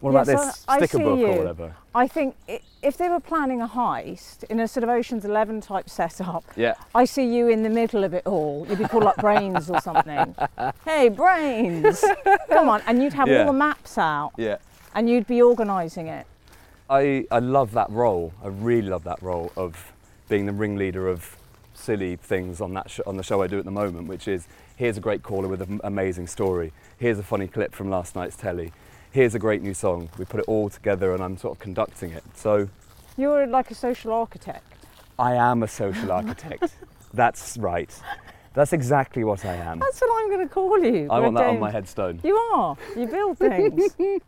what 0.00 0.10
about 0.10 0.26
Yes, 0.26 0.44
this 0.56 0.64
I- 0.68 0.78
sticker 0.78 0.98
book 1.02 1.18
you. 1.18 1.26
or 1.26 1.38
whatever. 1.38 1.74
I 1.94 2.06
think 2.06 2.36
if 2.82 2.96
they 2.98 3.08
were 3.08 3.20
planning 3.20 3.62
a 3.62 3.66
heist 3.68 4.44
in 4.44 4.60
a 4.60 4.68
sort 4.68 4.84
of 4.84 4.90
Ocean's 4.90 5.24
Eleven 5.24 5.60
type 5.60 5.88
setup, 5.88 6.44
Yeah, 6.56 6.74
I 6.94 7.04
see 7.06 7.24
you 7.26 7.48
in 7.48 7.62
the 7.62 7.70
middle 7.70 8.04
of 8.04 8.12
it 8.14 8.26
all. 8.26 8.66
You'd 8.68 8.78
be 8.78 8.84
called 8.84 9.04
like 9.04 9.16
Brains 9.16 9.70
or 9.70 9.80
something. 9.80 10.34
hey, 10.84 11.08
Brains! 11.08 12.04
Come 12.48 12.68
on. 12.68 12.82
And 12.86 13.02
you'd 13.02 13.14
have 13.14 13.28
Yeah. 13.28 13.40
all 13.40 13.46
the 13.46 13.52
maps 13.58 13.96
out 13.98 14.32
yeah. 14.36 14.56
and 14.94 15.08
you'd 15.08 15.26
be 15.26 15.40
organising 15.42 16.06
it. 16.08 16.26
I, 16.88 17.26
I 17.30 17.38
love 17.40 17.72
that 17.72 17.90
role. 17.90 18.32
I 18.44 18.48
really 18.48 18.88
love 18.88 19.04
that 19.04 19.20
role 19.22 19.50
of 19.56 19.92
being 20.28 20.46
the 20.46 20.52
ringleader 20.52 21.08
of 21.08 21.36
silly 21.74 22.16
things 22.16 22.60
on 22.60 22.74
that 22.74 22.90
sh- 22.90 23.00
on 23.06 23.16
the 23.16 23.22
show 23.22 23.42
I 23.42 23.46
do 23.48 23.58
at 23.58 23.64
the 23.64 23.70
moment, 23.70 24.06
which 24.08 24.28
is 24.28 24.46
here's 24.76 24.96
a 24.96 25.00
great 25.00 25.22
caller 25.22 25.48
with 25.48 25.62
an 25.62 25.80
amazing 25.82 26.26
story. 26.26 26.72
Here's 26.98 27.18
a 27.18 27.22
funny 27.22 27.48
clip 27.48 27.74
from 27.74 27.90
last 27.90 28.14
night's 28.14 28.36
telly. 28.36 28.72
Here's 29.16 29.34
a 29.34 29.38
great 29.38 29.62
new 29.62 29.72
song. 29.72 30.10
We 30.18 30.26
put 30.26 30.40
it 30.40 30.44
all 30.46 30.68
together, 30.68 31.14
and 31.14 31.22
I'm 31.24 31.38
sort 31.38 31.56
of 31.56 31.58
conducting 31.58 32.10
it. 32.10 32.22
So 32.34 32.68
You're 33.16 33.46
like 33.46 33.70
a 33.70 33.74
social 33.74 34.12
architect. 34.12 34.70
I 35.18 35.32
am 35.36 35.62
a 35.62 35.68
social 35.68 36.12
architect. 36.12 36.74
That's 37.14 37.56
right. 37.56 37.88
That's 38.52 38.74
exactly 38.74 39.24
what 39.24 39.46
I 39.46 39.54
am. 39.54 39.78
That's 39.78 40.02
what 40.02 40.22
I'm 40.22 40.28
going 40.28 40.46
to 40.46 40.52
call 40.52 40.78
you. 40.84 41.08
I 41.10 41.20
want 41.20 41.34
that 41.38 41.46
on 41.46 41.58
my 41.58 41.70
headstone. 41.70 42.20
You 42.22 42.36
are. 42.36 42.76
You 42.94 43.06
build 43.06 43.38
things. 43.38 43.84
it's 43.84 43.98
raining. 43.98 44.20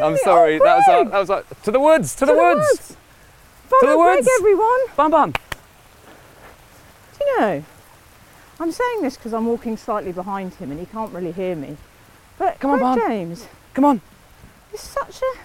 I'm 0.00 0.16
sorry. 0.24 0.58
Oh, 0.58 0.64
that 0.64 0.76
was 0.76 0.88
our, 0.88 1.04
that 1.04 1.18
was 1.18 1.28
our, 1.28 1.44
to 1.64 1.70
the 1.70 1.80
woods. 1.80 2.14
To, 2.14 2.20
To 2.20 2.24
the, 2.24 2.32
the 2.32 2.38
woods. 2.38 2.66
woods. 2.70 2.96
Follow 3.68 3.92
the 3.92 3.98
woods. 3.98 4.28
everyone. 4.38 4.80
Bam 4.96 5.10
bam. 5.10 5.32
Do 5.32 5.38
you 7.26 7.40
know? 7.40 7.64
I'm 8.60 8.70
saying 8.70 9.00
this 9.02 9.16
because 9.16 9.32
I'm 9.32 9.46
walking 9.46 9.78
slightly 9.78 10.12
behind 10.12 10.52
him 10.54 10.70
and 10.70 10.78
he 10.78 10.84
can't 10.84 11.12
really 11.12 11.32
hear 11.32 11.56
me. 11.56 11.78
But 12.38 12.60
Come 12.60 12.82
on, 12.82 12.98
James 12.98 13.48
Come 13.72 13.86
on. 13.86 14.02
is 14.72 14.80
such 14.80 15.22
a 15.22 15.38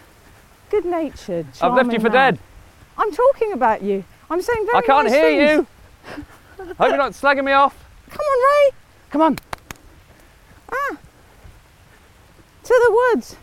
good-natured. 0.69 1.47
I've 1.61 1.73
left 1.73 1.93
you 1.93 1.99
for 1.99 2.09
man. 2.09 2.33
dead. 2.33 2.39
I'm 2.97 3.11
talking 3.11 3.53
about 3.53 3.81
you. 3.81 4.03
I'm 4.29 4.41
saying 4.41 4.65
very 4.65 4.77
I 4.77 4.81
can't 4.81 5.07
nice 5.07 5.15
hear 5.15 5.55
things. 5.55 5.67
you. 6.17 6.65
Hope 6.77 6.89
you're 6.89 6.97
not 6.97 7.13
slagging 7.13 7.45
me 7.45 7.53
off. 7.53 7.75
Come 8.09 8.19
on, 8.19 8.43
Ray. 8.43 8.75
Come 9.11 9.21
on. 9.21 9.37
Ah. 10.71 10.97
To 12.63 12.67
the 12.87 12.91
woods. 13.13 13.35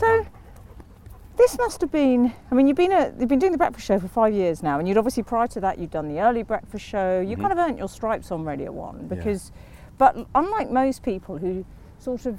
So 0.00 0.26
this 1.42 1.58
must 1.58 1.80
have 1.80 1.90
been. 1.90 2.32
I 2.50 2.54
mean, 2.54 2.68
you've 2.68 2.76
been 2.76 2.92
a, 2.92 3.12
you've 3.18 3.28
been 3.28 3.40
doing 3.40 3.50
the 3.50 3.58
breakfast 3.58 3.84
show 3.84 3.98
for 3.98 4.06
five 4.06 4.32
years 4.32 4.62
now, 4.62 4.78
and 4.78 4.86
you'd 4.86 4.96
obviously 4.96 5.24
prior 5.24 5.48
to 5.48 5.60
that 5.60 5.76
you'd 5.78 5.90
done 5.90 6.06
the 6.08 6.20
early 6.20 6.44
breakfast 6.44 6.84
show. 6.84 7.20
You 7.20 7.36
Mhm. 7.36 7.40
kind 7.40 7.52
of 7.52 7.58
earned 7.58 7.78
your 7.78 7.88
stripes 7.88 8.30
on 8.30 8.44
Radio 8.44 8.70
One 8.70 9.00
Yeah. 9.00 9.16
because, 9.16 9.50
but 9.98 10.16
unlike 10.36 10.70
most 10.70 11.02
people 11.02 11.38
who 11.38 11.64
sort 11.98 12.26
of, 12.26 12.38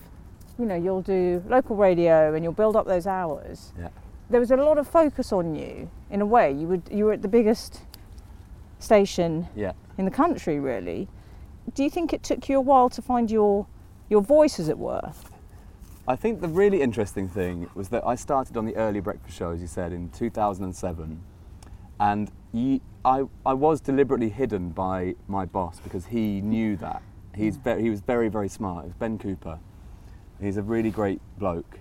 you 0.57 0.65
know, 0.65 0.75
you'll 0.75 1.01
do 1.01 1.43
local 1.49 1.75
radio 1.75 2.33
and 2.33 2.43
you'll 2.45 2.53
build 2.53 2.77
up 2.77 2.85
those 2.85 3.05
hours. 3.05 3.73
Yeah. 3.77 3.89
There 4.29 4.39
was 4.39 4.51
a 4.51 4.55
lot 4.57 4.77
of 4.77 4.87
focus 4.87 5.33
on 5.33 5.53
you 5.53 5.89
in 6.09 6.21
a 6.21 6.25
way. 6.25 6.51
You 6.53 6.67
would 6.67 6.83
you 6.89 7.03
were 7.05 7.11
at 7.13 7.21
the 7.21 7.27
biggest 7.27 7.81
station 8.79 9.47
Yeah. 9.53 9.73
in 9.97 10.05
the 10.05 10.11
country, 10.11 10.59
really. 10.61 11.09
Do 11.73 11.83
you 11.83 11.89
think 11.89 12.13
it 12.13 12.23
took 12.23 12.47
you 12.47 12.57
a 12.57 12.61
while 12.61 12.89
to 12.89 13.01
find 13.01 13.29
your 13.29 13.65
your 14.09 14.21
voice, 14.21 14.59
as 14.59 14.69
it 14.69 14.77
were? 14.77 15.11
I 16.05 16.17
think 16.17 16.41
the 16.41 16.49
really 16.49 16.81
interesting 16.81 17.29
thing 17.29 17.69
was 17.75 17.87
that 17.89 18.05
I 18.05 18.15
started 18.15 18.57
on 18.57 18.65
the 18.65 18.75
early 18.75 18.99
breakfast 18.99 19.37
show, 19.37 19.51
as 19.51 19.61
you 19.61 19.67
said, 19.67 19.93
in 19.93 20.09
2007, 20.09 21.23
and 21.97 22.31
ye, 22.51 22.81
I, 23.05 23.23
I 23.45 23.53
was 23.53 23.79
deliberately 23.79 24.27
hidden 24.27 24.71
by 24.71 25.15
my 25.29 25.45
boss 25.45 25.79
because 25.79 26.07
he 26.07 26.41
knew 26.41 26.75
that. 26.77 27.01
He's 27.33 27.55
hmm. 27.55 27.63
very, 27.63 27.81
he 27.83 27.89
was 27.89 28.01
very, 28.01 28.27
very 28.27 28.49
smart. 28.49 28.83
It 28.83 28.87
was 28.87 28.95
Ben 28.95 29.17
Cooper. 29.17 29.59
He's 30.41 30.57
a 30.57 30.61
really 30.61 30.91
great 30.91 31.21
bloke, 31.37 31.79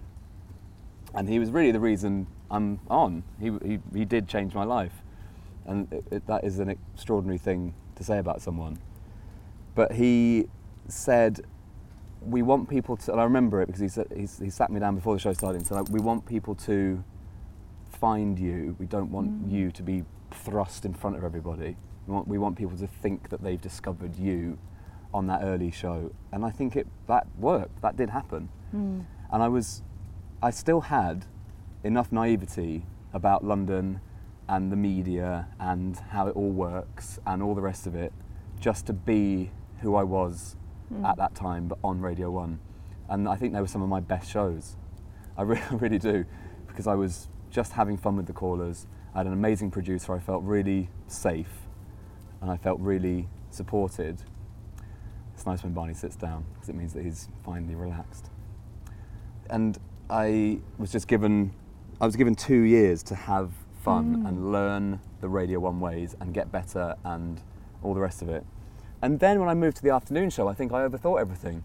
and 1.16 1.28
he 1.28 1.40
was 1.40 1.50
really 1.50 1.72
the 1.72 1.80
reason 1.80 2.28
I'm 2.48 2.78
on. 2.88 3.24
He, 3.40 3.50
he, 3.64 3.80
he 3.92 4.04
did 4.04 4.28
change 4.28 4.54
my 4.54 4.64
life, 4.64 5.02
and 5.66 5.92
it, 5.92 6.04
it, 6.12 6.26
that 6.28 6.44
is 6.44 6.60
an 6.60 6.68
extraordinary 6.68 7.38
thing 7.38 7.74
to 7.96 8.04
say 8.04 8.18
about 8.18 8.40
someone. 8.40 8.78
But 9.74 9.92
he 9.92 10.46
said, 10.86 11.40
we 12.26 12.42
want 12.42 12.68
people 12.68 12.96
to, 12.96 13.12
and 13.12 13.20
I 13.20 13.24
remember 13.24 13.62
it 13.62 13.66
because 13.66 13.80
he, 13.80 13.88
said, 13.88 14.06
he, 14.14 14.28
he 14.44 14.50
sat 14.50 14.70
me 14.70 14.80
down 14.80 14.94
before 14.94 15.14
the 15.14 15.20
show 15.20 15.32
started 15.32 15.58
and 15.58 15.66
said, 15.66 15.76
like, 15.76 15.88
we 15.90 16.00
want 16.00 16.26
people 16.26 16.54
to 16.56 17.02
find 17.90 18.38
you. 18.38 18.76
We 18.78 18.86
don't 18.86 19.10
want 19.10 19.48
mm. 19.48 19.52
you 19.52 19.70
to 19.72 19.82
be 19.82 20.04
thrust 20.30 20.84
in 20.84 20.94
front 20.94 21.16
of 21.16 21.24
everybody. 21.24 21.76
We 22.06 22.14
want, 22.14 22.28
we 22.28 22.38
want 22.38 22.56
people 22.56 22.76
to 22.78 22.86
think 22.86 23.28
that 23.30 23.42
they've 23.42 23.60
discovered 23.60 24.16
you 24.16 24.58
on 25.14 25.26
that 25.26 25.42
early 25.42 25.70
show. 25.70 26.12
And 26.32 26.44
I 26.44 26.50
think 26.50 26.76
it, 26.76 26.86
that 27.06 27.26
worked. 27.38 27.82
That 27.82 27.96
did 27.96 28.10
happen. 28.10 28.48
Mm. 28.74 29.04
And 29.30 29.42
I 29.42 29.48
was, 29.48 29.82
I 30.42 30.50
still 30.50 30.82
had 30.82 31.26
enough 31.84 32.10
naivety 32.12 32.86
about 33.12 33.44
London 33.44 34.00
and 34.48 34.72
the 34.72 34.76
media 34.76 35.48
and 35.60 35.96
how 36.10 36.26
it 36.26 36.36
all 36.36 36.50
works 36.50 37.18
and 37.26 37.42
all 37.42 37.54
the 37.54 37.60
rest 37.60 37.86
of 37.86 37.94
it 37.94 38.12
just 38.58 38.86
to 38.86 38.92
be 38.92 39.50
who 39.80 39.96
I 39.96 40.02
was 40.02 40.56
at 41.04 41.16
that 41.16 41.34
time, 41.34 41.68
but 41.68 41.78
on 41.82 42.00
Radio 42.00 42.30
1. 42.30 42.58
And 43.08 43.28
I 43.28 43.36
think 43.36 43.52
they 43.52 43.60
were 43.60 43.66
some 43.66 43.82
of 43.82 43.88
my 43.88 44.00
best 44.00 44.30
shows. 44.30 44.76
I 45.36 45.42
really, 45.42 45.62
really 45.72 45.98
do, 45.98 46.24
because 46.66 46.86
I 46.86 46.94
was 46.94 47.28
just 47.50 47.72
having 47.72 47.96
fun 47.96 48.16
with 48.16 48.26
the 48.26 48.32
callers. 48.32 48.86
I 49.14 49.18
had 49.18 49.26
an 49.26 49.32
amazing 49.32 49.70
producer. 49.70 50.14
I 50.14 50.18
felt 50.18 50.42
really 50.42 50.88
safe 51.06 51.62
and 52.40 52.50
I 52.50 52.56
felt 52.56 52.80
really 52.80 53.28
supported. 53.50 54.22
It's 55.34 55.46
nice 55.46 55.62
when 55.62 55.72
Barney 55.72 55.94
sits 55.94 56.16
down 56.16 56.44
because 56.54 56.68
it 56.68 56.74
means 56.74 56.92
that 56.94 57.04
he's 57.04 57.28
finally 57.44 57.74
relaxed. 57.74 58.30
And 59.48 59.78
I 60.10 60.60
was 60.78 60.90
just 60.90 61.08
given, 61.08 61.52
I 62.00 62.06
was 62.06 62.16
given 62.16 62.34
two 62.34 62.62
years 62.62 63.02
to 63.04 63.14
have 63.14 63.52
fun 63.82 64.16
mm. 64.16 64.28
and 64.28 64.52
learn 64.52 65.00
the 65.20 65.28
Radio 65.28 65.60
One 65.60 65.80
ways 65.80 66.16
and 66.20 66.34
get 66.34 66.50
better 66.50 66.96
and 67.04 67.40
all 67.82 67.94
the 67.94 68.00
rest 68.00 68.22
of 68.22 68.28
it. 68.28 68.44
And 69.02 69.18
then 69.18 69.40
when 69.40 69.48
I 69.48 69.54
moved 69.54 69.76
to 69.78 69.82
the 69.82 69.90
afternoon 69.90 70.30
show, 70.30 70.46
I 70.48 70.54
think 70.54 70.72
I 70.72 70.86
overthought 70.86 71.20
everything. 71.20 71.64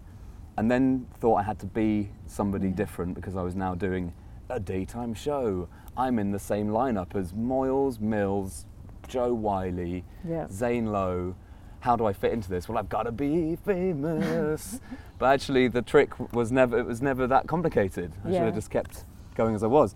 And 0.57 0.71
then 0.71 1.05
thought 1.19 1.35
I 1.35 1.43
had 1.43 1.59
to 1.59 1.67
be 1.67 2.09
somebody 2.25 2.69
different 2.69 3.13
because 3.13 3.35
I 3.35 3.43
was 3.43 3.55
now 3.55 3.75
doing 3.75 4.11
a 4.49 4.59
daytime 4.59 5.13
show. 5.13 5.69
I'm 5.95 6.17
in 6.17 6.31
the 6.31 6.39
same 6.39 6.69
lineup 6.69 7.15
as 7.15 7.33
Moyles, 7.33 7.99
Mills, 7.99 8.65
Jo 9.07 9.33
Whiley, 9.33 10.03
Yeah. 10.27 10.47
Zane 10.49 10.88
Lowe. 10.88 11.35
How 11.81 11.95
do 11.95 12.07
I 12.07 12.13
fit 12.13 12.33
into 12.33 12.49
this? 12.49 12.67
Well, 12.67 12.79
I've 12.79 12.89
got 12.89 13.03
to 13.03 13.11
be 13.11 13.55
famous. 13.55 14.79
but 15.19 15.27
actually, 15.27 15.67
the 15.67 15.83
trick 15.83 16.19
was 16.33 16.51
never 16.51 16.79
it 16.79 16.88
was 16.88 17.03
never 17.03 17.27
that 17.27 17.45
complicated. 17.47 18.13
I 18.25 18.31
should 18.31 18.41
have 18.41 18.55
just 18.55 18.71
kept 18.71 19.03
going 19.35 19.53
as 19.53 19.61
I 19.63 19.67
was. 19.67 19.95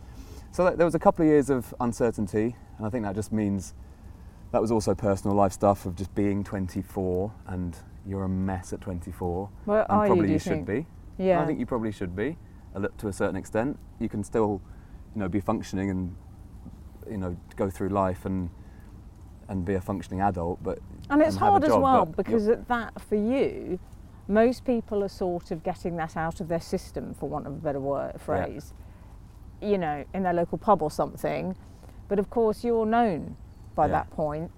So 0.51 0.69
there 0.75 0.85
was 0.85 0.95
a 0.95 0.99
couple 0.99 1.25
of 1.25 1.29
years 1.31 1.49
of 1.49 1.73
uncertainty, 1.79 2.55
and 2.77 2.85
I 2.85 2.89
think 2.91 3.03
that 3.03 3.15
just 3.15 3.31
means 3.31 3.73
that 4.51 4.61
was 4.61 4.71
also 4.71 4.93
personal 4.93 5.35
life 5.35 5.53
stuff 5.53 5.85
of 5.85 5.95
just 5.95 6.13
being 6.13 6.43
24 6.43 7.31
and 7.47 7.77
you're 8.05 8.23
a 8.23 8.29
mess 8.29 8.73
at 8.73 8.81
24. 8.81 9.49
Where 9.65 9.91
and 9.91 10.01
you, 10.01 10.07
probably 10.07 10.27
do 10.27 10.33
you 10.33 10.39
should 10.39 10.65
think? 10.65 10.67
be. 10.67 10.85
Yeah. 11.17 11.41
I 11.41 11.45
think 11.45 11.59
you 11.59 11.65
probably 11.65 11.91
should 11.91 12.15
be, 12.15 12.37
a 12.75 12.87
to 12.87 13.07
a 13.07 13.13
certain 13.13 13.35
extent. 13.35 13.79
You 13.99 14.09
can 14.09 14.23
still, 14.23 14.61
you 15.15 15.19
know, 15.19 15.29
be 15.29 15.39
functioning 15.39 15.89
and, 15.89 16.15
you 17.09 17.17
know, 17.17 17.37
go 17.55 17.69
through 17.69 17.89
life 17.89 18.25
and 18.25 18.49
and 19.47 19.65
be 19.65 19.73
a 19.73 19.81
functioning 19.81 20.21
adult, 20.21 20.63
but 20.63 20.79
And 21.09 21.21
it's 21.21 21.35
have 21.35 21.47
a 21.47 21.51
hard 21.51 21.63
as 21.65 21.71
well 21.71 22.05
because 22.05 22.47
at 22.47 22.67
that 22.69 22.99
for 23.01 23.15
you, 23.15 23.79
most 24.27 24.63
people 24.63 25.03
are 25.03 25.09
sort 25.09 25.51
of 25.51 25.61
getting 25.61 25.97
that 25.97 26.15
out 26.15 26.39
of 26.39 26.47
their 26.47 26.61
system, 26.61 27.13
for 27.13 27.27
want 27.27 27.47
of 27.47 27.53
a 27.53 27.57
better 27.57 27.79
word 27.79 28.19
phrase. 28.19 28.73
You 29.61 29.77
know, 29.77 30.05
in 30.13 30.23
their 30.23 30.33
local 30.33 30.57
pub 30.57 30.81
or 30.81 30.89
something. 30.89 31.55
But 32.07 32.17
of 32.17 32.29
course, 32.29 32.63
you're 32.63 32.85
known 32.85 33.35
by 33.75 33.85
Yeah. 33.85 33.91
that 33.93 34.09
point. 34.11 34.51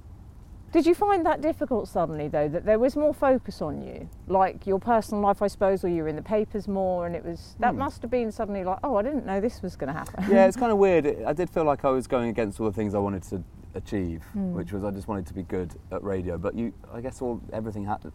Did 0.71 0.87
you 0.87 0.95
find 0.95 1.23
that 1.27 1.39
difficult 1.39 1.87
suddenly, 1.87 2.27
though, 2.27 2.47
that 2.49 2.65
there 2.65 2.79
was 2.79 2.95
more 2.95 3.13
focus 3.13 3.61
on 3.61 3.83
you, 3.83 4.09
like 4.27 4.65
your 4.65 4.79
personal 4.79 5.21
life, 5.23 5.39
I 5.43 5.45
suppose, 5.47 5.83
or 5.83 5.87
you 5.87 6.01
were 6.01 6.07
in 6.09 6.15
the 6.15 6.23
papers 6.23 6.67
more, 6.67 7.05
and 7.05 7.15
it 7.15 7.23
was 7.23 7.55
that 7.59 7.73
Hmm. 7.73 7.77
must 7.79 8.01
have 8.01 8.09
been 8.09 8.31
suddenly 8.31 8.63
like, 8.63 8.79
oh, 8.83 8.95
I 8.95 9.03
didn't 9.03 9.23
know 9.25 9.39
this 9.39 9.61
was 9.61 9.75
going 9.75 9.93
to 9.93 9.99
happen. 9.99 10.25
yeah, 10.31 10.45
it's 10.47 10.57
kind 10.63 10.71
of 10.71 10.79
weird. 10.79 11.05
It- 11.05 11.25
I 11.27 11.33
did 11.33 11.49
feel 11.51 11.63
like 11.63 11.85
I 11.85 11.89
was 11.91 12.07
going 12.07 12.29
against 12.29 12.59
all 12.59 12.65
the 12.65 12.73
things 12.73 12.95
I 12.95 12.99
wanted 12.99 13.21
to 13.23 13.43
achieve, 13.75 14.23
Hmm. 14.33 14.53
which 14.55 14.71
was 14.73 14.83
I 14.83 14.89
just 14.89 15.07
wanted 15.07 15.27
to 15.27 15.33
be 15.35 15.43
good 15.43 15.75
at 15.91 16.03
radio. 16.03 16.39
But 16.39 16.55
you, 16.55 16.73
I 16.91 17.01
guess, 17.01 17.21
all 17.21 17.39
everything 17.51 17.85
had. 17.85 18.11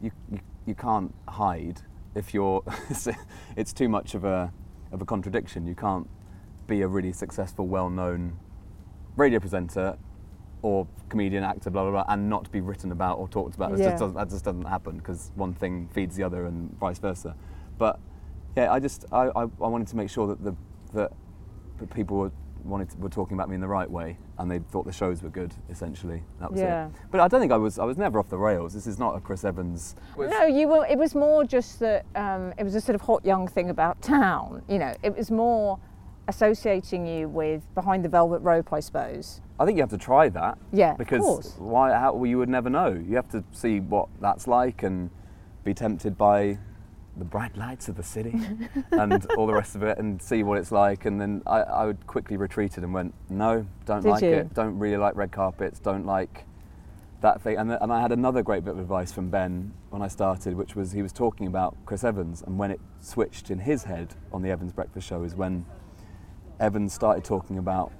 You, 0.00 0.10
you 0.30 0.38
you 0.66 0.74
can't 0.74 1.12
hide 1.28 1.82
if 2.14 2.32
you're. 2.32 2.62
it's 3.56 3.72
too 3.74 3.90
much 3.90 4.14
of 4.14 4.24
a 4.24 4.50
of 4.90 5.02
a 5.02 5.04
contradiction. 5.04 5.66
You 5.66 5.74
can't 5.74 6.08
be 6.66 6.80
a 6.80 6.88
really 6.88 7.12
successful, 7.12 7.66
well-known 7.66 8.38
radio 9.16 9.38
presenter 9.38 9.98
or 10.64 10.86
comedian, 11.10 11.44
actor, 11.44 11.68
blah 11.68 11.82
blah 11.82 11.90
blah, 11.90 12.04
and 12.08 12.30
not 12.30 12.50
be 12.50 12.62
written 12.62 12.90
about 12.90 13.18
or 13.18 13.28
talked 13.28 13.54
about. 13.54 13.76
Yeah. 13.78 13.96
just 13.98 14.14
that 14.14 14.30
just 14.30 14.44
doesn't 14.46 14.64
happen 14.64 14.96
because 14.96 15.30
one 15.34 15.52
thing 15.52 15.88
feeds 15.92 16.16
the 16.16 16.22
other 16.22 16.46
and 16.46 16.74
vice 16.80 16.98
versa. 16.98 17.36
But 17.76 18.00
yeah, 18.56 18.72
I 18.72 18.80
just 18.80 19.04
I, 19.12 19.26
I, 19.36 19.42
I 19.42 19.68
wanted 19.68 19.88
to 19.88 19.96
make 19.96 20.08
sure 20.08 20.26
that 20.26 20.42
the 20.42 20.56
that 20.94 21.12
people 21.94 22.16
were 22.16 22.32
wanted 22.64 22.88
to, 22.88 22.96
were 22.96 23.10
talking 23.10 23.34
about 23.36 23.50
me 23.50 23.54
in 23.56 23.60
the 23.60 23.68
right 23.68 23.90
way 23.90 24.16
and 24.38 24.50
they 24.50 24.58
thought 24.58 24.86
the 24.86 24.92
shows 24.92 25.22
were 25.22 25.28
good. 25.28 25.52
Essentially, 25.68 26.22
that 26.40 26.50
was 26.50 26.60
Yeah. 26.62 26.86
it. 26.86 26.92
But 27.10 27.20
I 27.20 27.28
don't 27.28 27.40
think 27.40 27.52
I 27.52 27.58
was 27.58 27.78
I 27.78 27.84
was 27.84 27.98
never 27.98 28.18
off 28.18 28.30
the 28.30 28.38
rails. 28.38 28.72
This 28.72 28.86
is 28.86 28.98
not 28.98 29.14
a 29.16 29.20
Chris 29.20 29.44
Evans. 29.44 29.96
No, 30.16 30.44
you 30.46 30.68
were. 30.68 30.86
It 30.86 30.96
was 30.96 31.14
more 31.14 31.44
just 31.44 31.78
that 31.80 32.06
um, 32.14 32.54
it 32.56 32.64
was 32.64 32.74
a 32.74 32.80
sort 32.80 32.94
of 32.94 33.02
hot 33.02 33.22
young 33.22 33.46
thing 33.48 33.68
about 33.68 34.00
town. 34.00 34.62
You 34.66 34.78
know, 34.78 34.94
it 35.02 35.14
was 35.14 35.30
more 35.30 35.78
associating 36.28 37.06
you 37.06 37.28
with 37.28 37.62
behind 37.74 38.04
the 38.04 38.08
velvet 38.08 38.40
rope, 38.40 38.72
I 38.72 38.80
suppose. 38.80 39.40
I 39.58 39.64
think 39.64 39.76
you 39.76 39.82
have 39.82 39.90
to 39.90 39.98
try 39.98 40.28
that. 40.30 40.58
Yeah, 40.72 40.92
of 40.92 40.98
Because 40.98 41.54
why? 41.58 41.92
How 41.92 42.12
well, 42.14 42.26
you 42.26 42.38
would 42.38 42.48
never 42.48 42.70
know. 42.70 42.88
You 42.88 43.16
have 43.16 43.28
to 43.30 43.44
see 43.52 43.80
what 43.80 44.08
that's 44.20 44.46
like 44.46 44.82
and 44.82 45.10
be 45.64 45.74
tempted 45.74 46.18
by 46.18 46.58
the 47.16 47.24
bright 47.24 47.56
lights 47.56 47.88
of 47.88 47.96
the 47.96 48.02
city 48.02 48.34
and 48.90 49.26
all 49.36 49.46
the 49.46 49.54
rest 49.54 49.76
of 49.76 49.82
it, 49.82 49.98
and 49.98 50.20
see 50.20 50.42
what 50.42 50.58
it's 50.58 50.72
like. 50.72 51.04
And 51.04 51.20
then 51.20 51.42
I, 51.46 51.60
I 51.60 51.86
would 51.86 52.06
quickly 52.06 52.36
retreated 52.36 52.82
and 52.82 52.92
went, 52.92 53.14
no, 53.28 53.66
don't 53.84 54.02
Did 54.02 54.08
like 54.08 54.22
you? 54.22 54.30
it. 54.30 54.54
Don't 54.54 54.78
really 54.78 54.96
like 54.96 55.14
red 55.14 55.30
carpets. 55.30 55.78
Don't 55.78 56.06
like 56.06 56.44
that 57.20 57.40
thing. 57.40 57.56
And, 57.56 57.70
and 57.70 57.92
I 57.92 58.00
had 58.00 58.12
another 58.12 58.42
great 58.42 58.64
bit 58.64 58.72
of 58.72 58.80
advice 58.80 59.12
from 59.12 59.30
Ben 59.30 59.72
when 59.90 60.02
I 60.02 60.08
started, 60.08 60.54
which 60.54 60.74
was 60.74 60.92
he 60.92 61.02
was 61.02 61.12
talking 61.12 61.46
about 61.46 61.76
Chris 61.86 62.02
Evans, 62.02 62.42
and 62.42 62.58
when 62.58 62.70
it 62.70 62.80
switched 63.00 63.50
in 63.50 63.60
his 63.60 63.84
head 63.84 64.14
on 64.32 64.42
the 64.42 64.50
Evans 64.50 64.72
Breakfast 64.72 65.06
Show 65.06 65.22
is 65.22 65.34
when 65.36 65.64
Evans 66.60 66.92
started 66.92 67.24
talking 67.24 67.58
about 67.58 67.92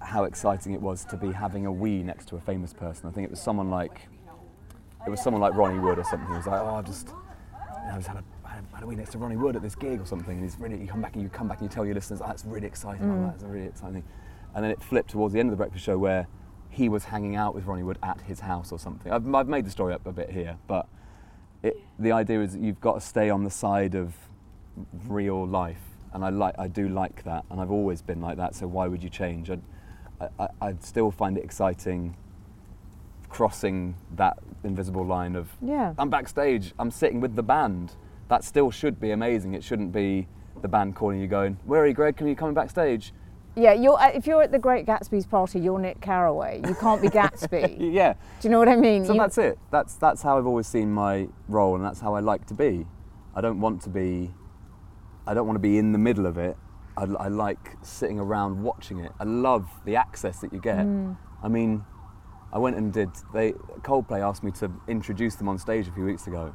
how 0.00 0.24
exciting 0.24 0.72
it 0.72 0.80
was 0.80 1.04
to 1.06 1.16
be 1.16 1.32
having 1.32 1.66
a 1.66 1.72
we 1.72 2.02
next 2.02 2.28
to 2.28 2.36
a 2.36 2.40
famous 2.40 2.72
person. 2.72 3.08
I 3.08 3.12
think 3.12 3.24
it 3.24 3.30
was 3.30 3.40
someone 3.40 3.70
like 3.70 4.08
it 5.06 5.10
was 5.10 5.20
someone 5.20 5.40
like 5.40 5.54
Ronnie 5.54 5.78
Wood 5.78 5.98
or 5.98 6.04
something. 6.04 6.28
He 6.28 6.36
was 6.36 6.46
like, 6.46 6.60
oh, 6.60 6.74
I 6.76 6.82
just, 6.82 7.08
you 7.08 7.14
know, 7.88 7.92
I 7.92 7.96
just 7.96 8.08
had 8.08 8.18
a, 8.18 8.48
had 8.48 8.62
a- 8.62 8.74
had 8.76 8.84
a 8.84 8.86
we 8.86 8.94
next 8.94 9.10
to 9.12 9.18
Ronnie 9.18 9.36
Wood 9.36 9.56
at 9.56 9.62
this 9.62 9.74
gig 9.74 10.00
or 10.00 10.06
something. 10.06 10.34
And 10.34 10.42
he's 10.42 10.56
really, 10.58 10.80
you 10.80 10.86
come 10.86 11.02
back 11.02 11.14
and 11.14 11.22
you 11.22 11.28
come 11.28 11.48
back 11.48 11.60
and 11.60 11.68
you 11.68 11.74
tell 11.74 11.84
your 11.84 11.94
listeners, 11.94 12.20
oh, 12.22 12.26
that's 12.28 12.44
really 12.44 12.66
exciting. 12.66 13.10
Oh, 13.10 13.26
that's 13.26 13.42
really 13.42 13.66
exciting. 13.66 14.02
Thing. 14.02 14.04
And 14.54 14.62
then 14.62 14.70
it 14.70 14.80
flipped 14.82 15.10
towards 15.10 15.34
the 15.34 15.40
end 15.40 15.48
of 15.48 15.52
the 15.52 15.56
breakfast 15.56 15.84
show 15.84 15.98
where 15.98 16.28
he 16.70 16.88
was 16.88 17.04
hanging 17.04 17.34
out 17.34 17.54
with 17.54 17.64
Ronnie 17.66 17.82
Wood 17.82 17.98
at 18.02 18.20
his 18.22 18.40
house 18.40 18.70
or 18.70 18.78
something. 18.78 19.10
I've, 19.10 19.34
I've 19.34 19.48
made 19.48 19.66
the 19.66 19.70
story 19.70 19.92
up 19.92 20.06
a 20.06 20.12
bit 20.12 20.30
here, 20.30 20.56
but 20.68 20.86
it, 21.62 21.76
the 21.98 22.12
idea 22.12 22.40
is 22.40 22.52
that 22.52 22.62
you've 22.62 22.80
got 22.80 22.94
to 22.94 23.00
stay 23.00 23.28
on 23.28 23.44
the 23.44 23.50
side 23.50 23.94
of 23.94 24.14
real 25.06 25.44
life, 25.46 25.82
and 26.14 26.24
I 26.24 26.30
like 26.30 26.54
I 26.58 26.68
do 26.68 26.88
like 26.88 27.22
that, 27.24 27.44
and 27.50 27.60
I've 27.60 27.70
always 27.70 28.02
been 28.02 28.20
like 28.20 28.36
that. 28.36 28.54
So 28.54 28.66
why 28.66 28.86
would 28.88 29.02
you 29.02 29.10
change? 29.10 29.50
I'd, 29.50 29.62
I, 30.38 30.48
I'd 30.60 30.84
still 30.84 31.10
find 31.10 31.36
it 31.36 31.44
exciting 31.44 32.16
crossing 33.28 33.94
that 34.16 34.38
invisible 34.62 35.04
line 35.04 35.34
of 35.36 35.48
Yeah. 35.62 35.94
I'm 35.98 36.10
backstage, 36.10 36.74
I'm 36.78 36.90
sitting 36.90 37.20
with 37.20 37.34
the 37.34 37.42
band. 37.42 37.92
That 38.28 38.44
still 38.44 38.70
should 38.70 39.00
be 39.00 39.10
amazing. 39.10 39.54
It 39.54 39.64
shouldn't 39.64 39.92
be 39.92 40.28
the 40.60 40.68
band 40.68 40.94
calling 40.94 41.20
you, 41.20 41.26
going, 41.26 41.58
"Where 41.64 41.82
are 41.82 41.86
you, 41.86 41.94
Greg? 41.94 42.16
Can 42.16 42.26
you 42.26 42.36
come 42.36 42.54
backstage?" 42.54 43.12
Yeah, 43.54 43.72
you're, 43.74 43.98
uh, 44.00 44.08
if 44.14 44.26
you're 44.26 44.42
at 44.42 44.50
the 44.52 44.58
Great 44.58 44.86
Gatsby's 44.86 45.26
party, 45.26 45.60
you're 45.60 45.78
Nick 45.78 46.00
Carraway. 46.00 46.62
You 46.66 46.74
can't 46.74 47.02
be 47.02 47.08
Gatsby. 47.08 47.76
yeah. 47.92 48.14
Do 48.40 48.48
you 48.48 48.50
know 48.50 48.58
what 48.58 48.68
I 48.68 48.76
mean? 48.76 49.04
So 49.04 49.12
You- 49.12 49.18
that's 49.18 49.36
it. 49.38 49.58
That's 49.70 49.96
that's 49.96 50.22
how 50.22 50.38
I've 50.38 50.46
always 50.46 50.66
seen 50.66 50.92
my 50.92 51.28
role, 51.48 51.74
and 51.74 51.84
that's 51.84 52.00
how 52.00 52.14
I 52.14 52.20
like 52.20 52.46
to 52.46 52.54
be. 52.54 52.86
I 53.34 53.40
don't 53.40 53.60
want 53.60 53.82
to 53.82 53.90
be. 53.90 54.32
I 55.26 55.34
don't 55.34 55.46
want 55.46 55.56
to 55.56 55.60
be 55.60 55.78
in 55.78 55.92
the 55.92 55.98
middle 55.98 56.26
of 56.26 56.38
it. 56.38 56.56
I, 56.96 57.04
I 57.04 57.28
like 57.28 57.76
sitting 57.82 58.18
around 58.18 58.62
watching 58.62 58.98
it. 59.00 59.12
I 59.18 59.24
love 59.24 59.68
the 59.84 59.96
access 59.96 60.40
that 60.40 60.52
you 60.52 60.60
get. 60.60 60.78
Mm. 60.78 61.16
I 61.42 61.48
mean, 61.48 61.84
I 62.52 62.58
went 62.58 62.76
and 62.76 62.92
did. 62.92 63.10
They 63.32 63.52
Coldplay 63.80 64.20
asked 64.20 64.42
me 64.42 64.50
to 64.52 64.70
introduce 64.88 65.36
them 65.36 65.48
on 65.48 65.58
stage 65.58 65.88
a 65.88 65.92
few 65.92 66.04
weeks 66.04 66.26
ago, 66.26 66.54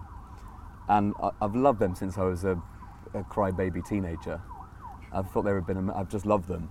and 0.88 1.14
I, 1.22 1.32
I've 1.42 1.56
loved 1.56 1.80
them 1.80 1.96
since 1.96 2.18
I 2.18 2.24
was 2.24 2.44
a, 2.44 2.62
a 3.14 3.24
crybaby 3.24 3.88
teenager. 3.88 4.42
I 5.12 5.22
thought 5.22 5.44
they 5.44 5.54
were 5.54 5.62
been. 5.62 5.90
I've 5.90 6.10
just 6.10 6.26
loved 6.26 6.48
them, 6.48 6.70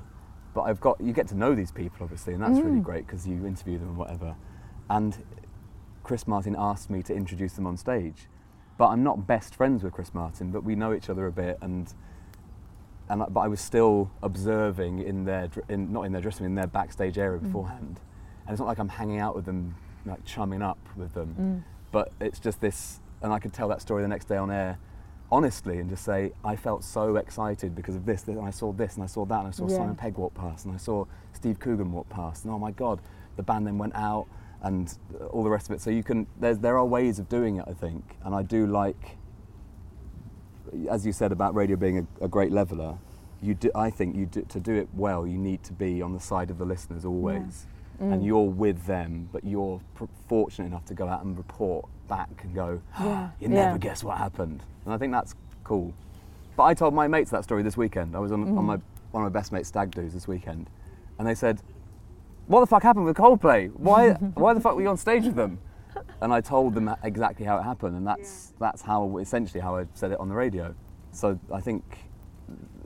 but 0.55 0.63
I've 0.63 0.81
got. 0.81 1.01
You 1.01 1.13
get 1.13 1.27
to 1.29 1.35
know 1.35 1.55
these 1.55 1.73
people 1.73 1.99
obviously, 2.03 2.35
and 2.35 2.43
that's 2.43 2.61
really 2.61 2.81
great 2.81 3.07
because 3.07 3.27
you 3.27 3.47
interview 3.47 3.79
them 3.79 3.89
and 3.89 3.97
whatever. 3.97 4.37
And 4.89 5.25
Chris 6.05 6.29
Martin 6.29 6.55
asked 6.57 6.89
me 6.89 7.03
to 7.03 7.15
introduce 7.15 7.55
them 7.55 7.67
on 7.67 7.77
stage, 7.77 8.29
but 8.79 8.89
I'm 8.89 9.03
not 9.03 9.27
best 9.27 9.55
friends 9.55 9.83
with 9.83 9.93
Chris 9.93 10.13
Martin, 10.15 10.51
but 10.51 10.65
we 10.65 10.75
know 10.75 10.93
each 10.93 11.09
other 11.09 11.27
a 11.27 11.33
bit, 11.33 11.59
and 11.61 11.93
and 13.09 13.23
but 13.31 13.41
I 13.41 13.49
was 13.49 13.61
still 13.61 14.11
observing 14.23 15.01
in 15.01 15.25
their 15.25 15.49
in, 15.69 15.93
not 15.93 16.03
in 16.03 16.13
their 16.13 16.23
dressing 16.23 16.45
room, 16.45 16.53
in 16.53 16.57
their 16.57 16.67
backstage 16.67 17.19
area 17.19 17.39
mm. 17.39 17.45
beforehand, 17.45 18.01
and 18.47 18.53
it's 18.53 18.61
not 18.61 18.69
like 18.69 18.79
I'm 18.79 18.89
hanging 18.89 19.19
out 19.19 19.35
with 19.35 19.45
them, 19.45 19.77
like 20.05 20.25
chumming 20.25 20.63
up 20.63 20.79
with 20.97 21.15
them, 21.15 21.35
mm. 21.39 21.91
but 21.93 22.13
it's 22.21 22.39
just 22.39 22.61
this, 22.61 23.01
and 23.23 23.33
I 23.33 23.39
could 23.39 23.53
tell 23.53 23.69
that 23.69 23.81
story 23.81 24.03
the 24.03 24.09
next 24.09 24.27
day 24.27 24.37
on 24.37 24.51
air. 24.51 24.79
Honestly, 25.29 25.81
and 25.81 25.91
just 25.91 26.05
say 26.05 26.31
I 26.45 26.55
felt 26.55 26.85
so 26.85 27.17
excited 27.17 27.75
because 27.75 27.97
of 27.97 28.07
this, 28.07 28.23
this, 28.23 28.37
and 28.37 28.47
I 28.47 28.51
saw 28.51 28.73
this, 28.73 28.95
and 28.95 29.03
I 29.03 29.07
saw 29.07 29.25
that, 29.25 29.41
and 29.41 29.49
I 29.49 29.51
saw 29.51 29.69
Yeah. 29.69 29.79
Simon 29.79 29.97
Pegg 29.97 30.17
walk 30.17 30.35
past, 30.35 30.67
and 30.67 30.75
I 30.75 30.77
saw 30.77 31.05
Steve 31.33 31.59
Coogan 31.59 31.91
walk 31.91 32.09
past, 32.09 32.45
and 32.45 32.55
oh 32.55 32.61
my 32.61 32.71
God, 32.71 33.01
the 33.35 33.43
band 33.43 33.67
then 33.67 33.77
went 33.77 33.97
out, 33.97 34.29
and 34.67 34.99
all 35.31 35.43
the 35.45 35.51
rest 35.51 35.69
of 35.69 35.75
it. 35.75 35.81
So 35.81 35.91
you 35.91 36.03
can, 36.03 36.27
there's, 36.41 36.59
there 36.59 36.77
are 36.79 36.85
ways 36.85 37.19
of 37.19 37.29
doing 37.29 37.57
it, 37.57 37.65
I 37.67 37.73
think, 37.73 38.17
and 38.25 38.35
I 38.35 38.43
do 38.43 38.67
like 38.67 39.17
as 40.91 41.07
you 41.07 41.13
said 41.13 41.33
about 41.33 41.55
radio 41.55 41.77
being 41.77 41.99
a, 41.99 42.25
a 42.25 42.29
great 42.29 42.53
leveler, 42.53 42.99
you 43.43 43.55
do, 43.55 43.71
I 43.75 43.91
think 43.91 44.17
you 44.17 44.27
do, 44.27 44.43
to 44.43 44.61
do 44.61 44.75
it 44.75 44.89
well, 44.95 45.27
you 45.27 45.39
need 45.39 45.63
to 45.65 45.73
be 45.73 46.03
on 46.03 46.13
the 46.13 46.21
side 46.21 46.51
of 46.51 46.59
the 46.59 46.65
listeners 46.65 47.05
always, 47.05 47.67
mm. 48.01 48.13
and 48.13 48.25
you're 48.25 48.49
with 48.49 48.87
them, 48.87 49.29
but 49.33 49.45
you're 49.45 49.81
pr- 49.95 50.05
fortunate 50.29 50.67
enough 50.67 50.85
to 50.87 50.95
go 50.95 51.09
out 51.09 51.25
and 51.25 51.37
report 51.37 51.87
back 52.09 52.31
and 52.43 52.55
go, 52.55 52.81
Yeah. 53.01 53.31
you 53.41 53.49
never 53.49 53.73
Yeah. 53.73 53.79
guess 53.79 54.03
what 54.03 54.19
happened, 54.19 54.63
and 54.85 54.95
I 54.95 54.99
think 54.99 55.13
that's 55.13 55.35
cool. 55.65 55.93
But 56.57 56.65
I 56.65 56.75
told 56.75 56.95
my 56.95 57.07
mates 57.07 57.31
that 57.31 57.45
story 57.45 57.63
this 57.63 57.77
weekend. 57.77 58.17
I 58.17 58.19
was 58.19 58.33
on, 58.33 58.43
on 58.43 58.49
mm. 58.49 58.65
my 58.65 58.81
one 59.13 59.25
of 59.25 59.33
my 59.33 59.39
best 59.39 59.53
mates' 59.53 59.69
stag 59.69 59.93
do's 59.93 60.13
this 60.13 60.27
weekend, 60.27 60.69
and 61.19 61.27
they 61.27 61.35
said, 61.35 61.61
"What 62.47 62.61
the 62.61 62.67
fuck 62.67 62.83
happened 62.83 63.05
with 63.07 63.17
Coldplay? 63.17 63.71
Why 63.75 64.13
why 64.35 64.55
the 64.55 64.61
fuck 64.61 64.75
were 64.77 64.83
you 64.83 64.89
on 64.89 64.97
stage 64.97 65.25
with 65.25 65.37
them?" 65.37 65.59
and 66.21 66.33
I 66.33 66.41
told 66.41 66.75
them 66.75 66.95
exactly 67.03 67.47
how 67.47 67.59
it 67.59 67.63
happened, 67.63 67.97
and 67.97 68.07
that's 68.07 68.53
that's 68.59 68.83
how 68.83 69.19
essentially 69.19 69.61
how 69.61 69.77
I 69.77 69.87
said 69.95 70.13
it 70.13 70.21
on 70.21 70.29
the 70.29 70.35
radio. 70.35 70.75
So 71.13 71.39
I 71.53 71.61
think 71.61 71.83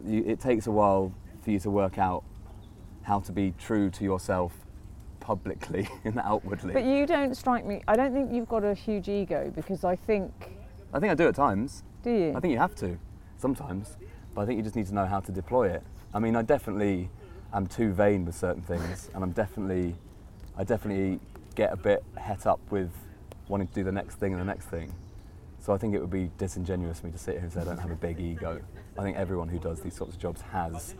you, 0.04 0.24
it 0.26 0.40
takes 0.40 0.66
a 0.66 0.70
while 0.70 1.12
for 1.42 1.50
you 1.50 1.58
to 1.60 1.70
work 1.70 1.98
out 1.98 2.24
how 3.02 3.20
to 3.20 3.32
be 3.32 3.54
true 3.58 3.90
to 3.90 4.04
yourself 4.04 4.52
publicly 5.20 5.88
and 6.04 6.18
outwardly. 6.20 6.72
But 6.72 6.84
you 6.84 7.06
don't 7.06 7.36
strike 7.36 7.64
me. 7.64 7.82
I 7.88 7.96
don't 7.96 8.12
think 8.12 8.32
you've 8.32 8.48
got 8.48 8.64
a 8.64 8.74
huge 8.74 9.08
ego 9.08 9.52
because 9.54 9.84
I 9.84 9.96
think. 9.96 10.32
I 10.92 10.98
think 10.98 11.12
I 11.12 11.14
do 11.14 11.28
at 11.28 11.34
times. 11.34 11.84
Do 12.02 12.10
you? 12.10 12.34
I 12.36 12.40
think 12.40 12.52
you 12.52 12.58
have 12.58 12.74
to 12.76 12.98
sometimes, 13.38 13.96
but 14.34 14.42
I 14.42 14.46
think 14.46 14.58
you 14.58 14.62
just 14.62 14.76
need 14.76 14.86
to 14.86 14.94
know 14.94 15.06
how 15.06 15.20
to 15.20 15.32
deploy 15.32 15.68
it. 15.70 15.82
I 16.12 16.18
mean, 16.18 16.34
I 16.34 16.42
definitely 16.42 17.10
am 17.52 17.66
too 17.66 17.92
vain 17.92 18.24
with 18.24 18.34
certain 18.34 18.62
things, 18.62 19.10
and 19.14 19.22
I'm 19.22 19.32
definitely, 19.32 19.94
I 20.56 20.64
definitely 20.64 21.20
get 21.54 21.72
a 21.72 21.76
bit 21.76 22.02
het 22.16 22.46
up 22.46 22.60
with 22.70 22.90
wanting 23.48 23.68
to 23.68 23.74
do 23.74 23.84
the 23.84 23.92
next 23.92 24.16
thing 24.16 24.32
and 24.32 24.40
the 24.40 24.46
next 24.46 24.66
thing. 24.66 24.92
So 25.58 25.74
I 25.74 25.78
think 25.78 25.94
it 25.94 26.00
would 26.00 26.10
be 26.10 26.30
disingenuous 26.38 27.00
for 27.00 27.06
me 27.06 27.12
to 27.12 27.18
sit 27.18 27.34
here 27.34 27.42
and 27.42 27.52
say 27.52 27.60
I 27.60 27.64
don't 27.64 27.78
have 27.78 27.90
a 27.90 27.96
big 27.96 28.18
ego. 28.18 28.60
I 28.98 29.02
think 29.02 29.16
everyone 29.16 29.48
who 29.48 29.58
does 29.58 29.80
these 29.80 29.94
sorts 29.94 30.14
of 30.14 30.20
jobs 30.20 30.40
has 30.52 30.94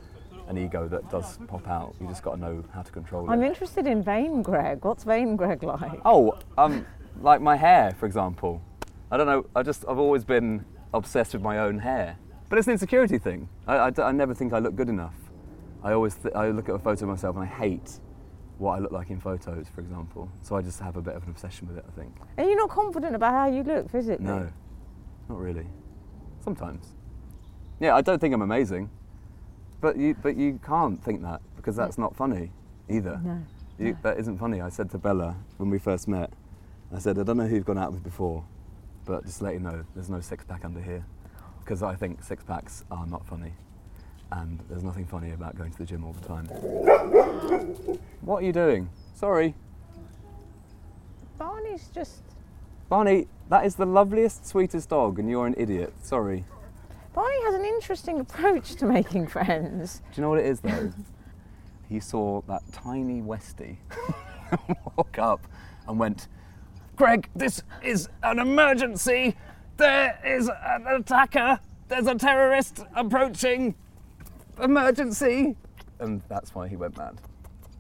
an 0.49 0.59
ego 0.59 0.89
that 0.89 1.09
does 1.11 1.39
pop 1.47 1.67
out. 1.69 1.95
You 2.01 2.07
just 2.09 2.23
got 2.23 2.35
to 2.35 2.41
know 2.41 2.65
how 2.75 2.83
to 2.83 2.93
control 2.93 3.25
it. 3.27 3.33
I'm 3.33 3.43
interested 3.43 3.87
in 3.87 4.03
Vain 4.03 4.43
Greg. 4.43 4.85
What's 4.85 5.05
Vain 5.05 5.37
Greg 5.37 5.63
like? 5.63 6.01
Oh, 6.05 6.39
um, 6.59 6.85
like 7.23 7.41
my 7.41 7.57
hair, 7.57 7.95
for 7.99 8.07
example. 8.07 8.61
I 9.11 9.17
don't 9.17 9.27
know. 9.27 9.47
I 9.57 9.63
just 9.63 9.85
I've 9.89 9.99
always 9.99 10.25
been 10.25 10.65
obsessed 10.93 11.33
with 11.33 11.43
my 11.43 11.59
own 11.59 11.79
hair, 11.79 12.17
but 12.49 12.59
it's 12.59 12.67
an 12.67 12.73
insecurity 12.73 13.19
thing. 13.19 13.49
I 13.67 13.93
I 13.97 14.13
never 14.13 14.35
think 14.35 14.53
I 14.53 14.59
look 14.59 14.77
good 14.77 14.89
enough. 14.89 15.15
I 15.83 15.93
always 15.93 16.15
th- 16.15 16.35
I 16.35 16.51
look 16.51 16.69
at 16.69 16.75
a 16.75 16.79
photo 16.79 17.05
of 17.05 17.11
myself 17.11 17.37
and 17.37 17.45
I 17.45 17.49
hate 17.49 18.01
what 18.59 18.73
I 18.73 18.79
look 18.79 18.93
like 18.93 19.11
in 19.11 19.19
photos, 19.21 19.67
for 19.75 19.81
example. 19.81 20.31
So 20.43 20.57
I 20.57 20.63
just 20.63 20.81
have 20.81 20.97
a 20.97 21.03
bit 21.03 21.15
of 21.15 21.23
an 21.25 21.31
obsession 21.31 21.69
with 21.69 21.79
it. 21.79 21.85
I 21.89 21.93
think. 21.99 22.15
Are 22.39 22.45
you're 22.45 22.57
not 22.57 22.71
confident 22.71 23.15
about 23.15 23.33
how 23.33 23.49
you 23.49 23.63
look 23.63 23.91
physically? 23.91 24.25
No, 24.27 24.49
not 25.29 25.39
really. 25.39 25.67
Sometimes. 26.41 26.95
Yeah, 27.81 27.95
I 27.97 28.03
don't 28.03 28.19
think 28.19 28.35
I'm 28.35 28.43
amazing, 28.43 28.91
but 29.81 29.97
you 29.97 30.15
but 30.23 30.37
you 30.37 30.61
can't 30.65 31.03
think 31.03 31.23
that 31.23 31.41
because 31.57 31.77
that's 31.77 31.97
not 31.97 32.15
funny 32.15 32.53
either. 32.89 33.21
No. 33.25 33.43
You, 33.79 33.97
that 34.03 34.19
isn't 34.19 34.37
funny. 34.37 34.61
I 34.61 34.69
said 34.69 34.91
to 34.91 34.99
Bella 34.99 35.35
when 35.57 35.71
we 35.71 35.79
first 35.79 36.07
met, 36.07 36.31
I 36.95 36.99
said, 36.99 37.19
I 37.19 37.23
don't 37.23 37.39
know 37.39 37.47
who 37.47 37.55
you've 37.55 37.65
gone 37.65 37.79
out 37.79 37.93
with 37.93 38.05
before, 38.05 38.45
but 39.07 39.25
just 39.25 39.39
to 39.39 39.45
let 39.45 39.55
you 39.55 39.61
know, 39.61 39.85
there's 39.95 40.11
no 40.11 40.21
six 40.21 40.45
pack 40.45 40.67
under 40.67 40.83
here. 40.83 41.07
Because 41.61 41.83
I 41.83 41.95
think 41.95 42.23
six 42.23 42.45
packs 42.45 42.85
are 42.91 43.07
not 43.07 43.27
funny. 43.27 43.55
And 44.33 44.61
there's 44.69 44.85
nothing 44.85 45.07
funny 45.07 45.33
about 45.33 45.57
going 45.57 45.73
to 45.73 45.79
the 45.79 45.85
gym 45.85 46.05
all 46.05 46.13
the 46.13 46.27
time. 46.27 46.47
What 48.21 48.43
are 48.43 48.47
you 48.47 48.53
doing? 48.53 48.89
Sorry. 49.15 49.55
Barney's 51.39 51.89
just. 51.95 52.23
Barney, 52.89 53.27
that 53.49 53.65
is 53.67 53.75
the 53.75 53.87
loveliest, 53.87 54.47
sweetest 54.47 54.89
dog, 54.91 55.19
and 55.19 55.29
you're 55.29 55.47
an 55.47 55.55
idiot. 55.57 55.93
Sorry. 56.03 56.45
Barney 57.13 57.43
has 57.45 57.55
an 57.55 57.65
interesting 57.65 58.21
approach 58.21 58.77
to 58.77 58.87
making 58.87 59.27
friends. 59.27 60.01
Do 60.13 60.21
you 60.21 60.23
know 60.23 60.31
what 60.31 60.39
it 60.39 60.47
is 60.47 60.61
though? 60.61 60.93
he 61.89 61.99
saw 61.99 62.41
that 62.43 62.63
tiny 62.73 63.21
Westie 63.21 63.79
walk 64.97 65.19
up 65.19 65.45
and 65.89 65.99
went, 65.99 66.29
Greg, 66.95 67.29
this 67.35 67.63
is 67.83 68.09
an 68.23 68.39
emergency. 68.39 69.37
There 69.77 70.19
is 70.25 70.49
an 70.49 70.87
attacker. 70.87 71.59
There's 71.89 72.07
a 72.07 72.15
terrorist 72.15 72.85
approaching. 72.95 73.75
Emergency. 74.63 75.57
And 75.99 76.23
that's 76.29 76.55
why 76.55 76.69
he 76.69 76.77
went 76.77 76.97
mad. 76.97 77.21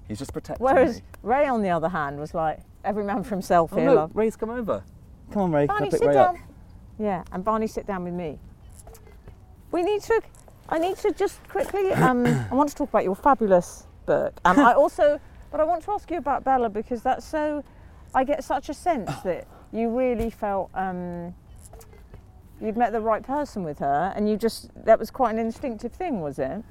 He's 0.08 0.18
just 0.18 0.32
protecting 0.32 0.64
Whereas 0.64 0.96
me. 0.96 1.02
Ray, 1.22 1.46
on 1.46 1.62
the 1.62 1.70
other 1.70 1.88
hand, 1.88 2.18
was 2.18 2.34
like, 2.34 2.60
every 2.84 3.04
man 3.04 3.22
for 3.22 3.30
himself 3.30 3.72
Oh, 3.72 3.76
here, 3.76 3.88
look, 3.90 3.96
love. 3.96 4.10
Ray's 4.14 4.36
come 4.36 4.50
over. 4.50 4.82
Come 5.32 5.42
on, 5.42 5.52
Ray. 5.52 5.66
Barney, 5.66 5.86
I'll 5.86 5.90
pick 5.90 6.00
sit 6.00 6.08
Ray 6.08 6.14
down. 6.14 6.36
up. 6.36 6.42
Yeah, 6.98 7.22
and 7.32 7.44
Barney, 7.44 7.66
sit 7.66 7.86
down 7.86 8.04
with 8.04 8.14
me. 8.14 8.38
We 9.72 9.82
need 9.82 10.02
to. 10.02 10.20
I 10.68 10.78
need 10.78 10.96
to 10.98 11.12
just 11.12 11.42
quickly. 11.48 11.90
Um, 11.92 12.26
I 12.26 12.54
want 12.54 12.68
to 12.70 12.74
talk 12.74 12.88
about 12.88 13.04
your 13.04 13.14
fabulous 13.14 13.86
book, 14.06 14.38
and 14.44 14.58
I 14.60 14.72
also, 14.82 15.20
but 15.50 15.60
I 15.60 15.64
want 15.64 15.82
to 15.84 15.92
ask 15.92 16.10
you 16.10 16.18
about 16.18 16.44
Bella 16.44 16.68
because 16.68 17.02
that's 17.02 17.24
so. 17.24 17.64
I 18.14 18.24
get 18.24 18.42
such 18.42 18.68
a 18.68 18.74
sense 18.74 19.10
that 19.22 19.46
you 19.72 19.88
really 19.96 20.30
felt 20.30 20.70
um, 20.74 21.32
you'd 22.60 22.76
met 22.76 22.92
the 22.92 23.00
right 23.00 23.22
person 23.22 23.62
with 23.62 23.78
her, 23.78 24.12
and 24.14 24.28
you 24.28 24.36
just 24.36 24.70
that 24.84 24.98
was 24.98 25.10
quite 25.10 25.32
an 25.32 25.38
instinctive 25.38 25.92
thing, 25.92 26.20
was 26.20 26.38
it? 26.38 26.62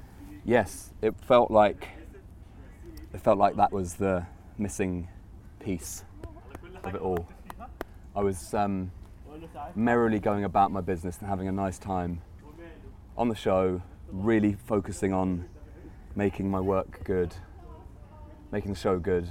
Yes, 0.44 0.92
it 1.02 1.14
felt 1.20 1.50
like 1.50 1.88
it 3.12 3.20
felt 3.20 3.38
like 3.38 3.56
that 3.56 3.72
was 3.72 3.94
the 3.94 4.24
missing 4.58 5.08
piece 5.58 6.04
of 6.84 6.94
it 6.94 7.00
all. 7.00 7.26
I 8.14 8.20
was 8.22 8.54
um, 8.54 8.90
merrily 9.74 10.18
going 10.18 10.44
about 10.44 10.70
my 10.70 10.80
business 10.80 11.18
and 11.18 11.28
having 11.28 11.48
a 11.48 11.52
nice 11.52 11.78
time 11.78 12.22
on 13.16 13.28
the 13.28 13.34
show, 13.34 13.82
really 14.10 14.54
focusing 14.66 15.12
on 15.12 15.46
making 16.16 16.50
my 16.50 16.60
work 16.60 17.04
good, 17.04 17.34
making 18.50 18.72
the 18.72 18.78
show 18.78 18.98
good, 18.98 19.28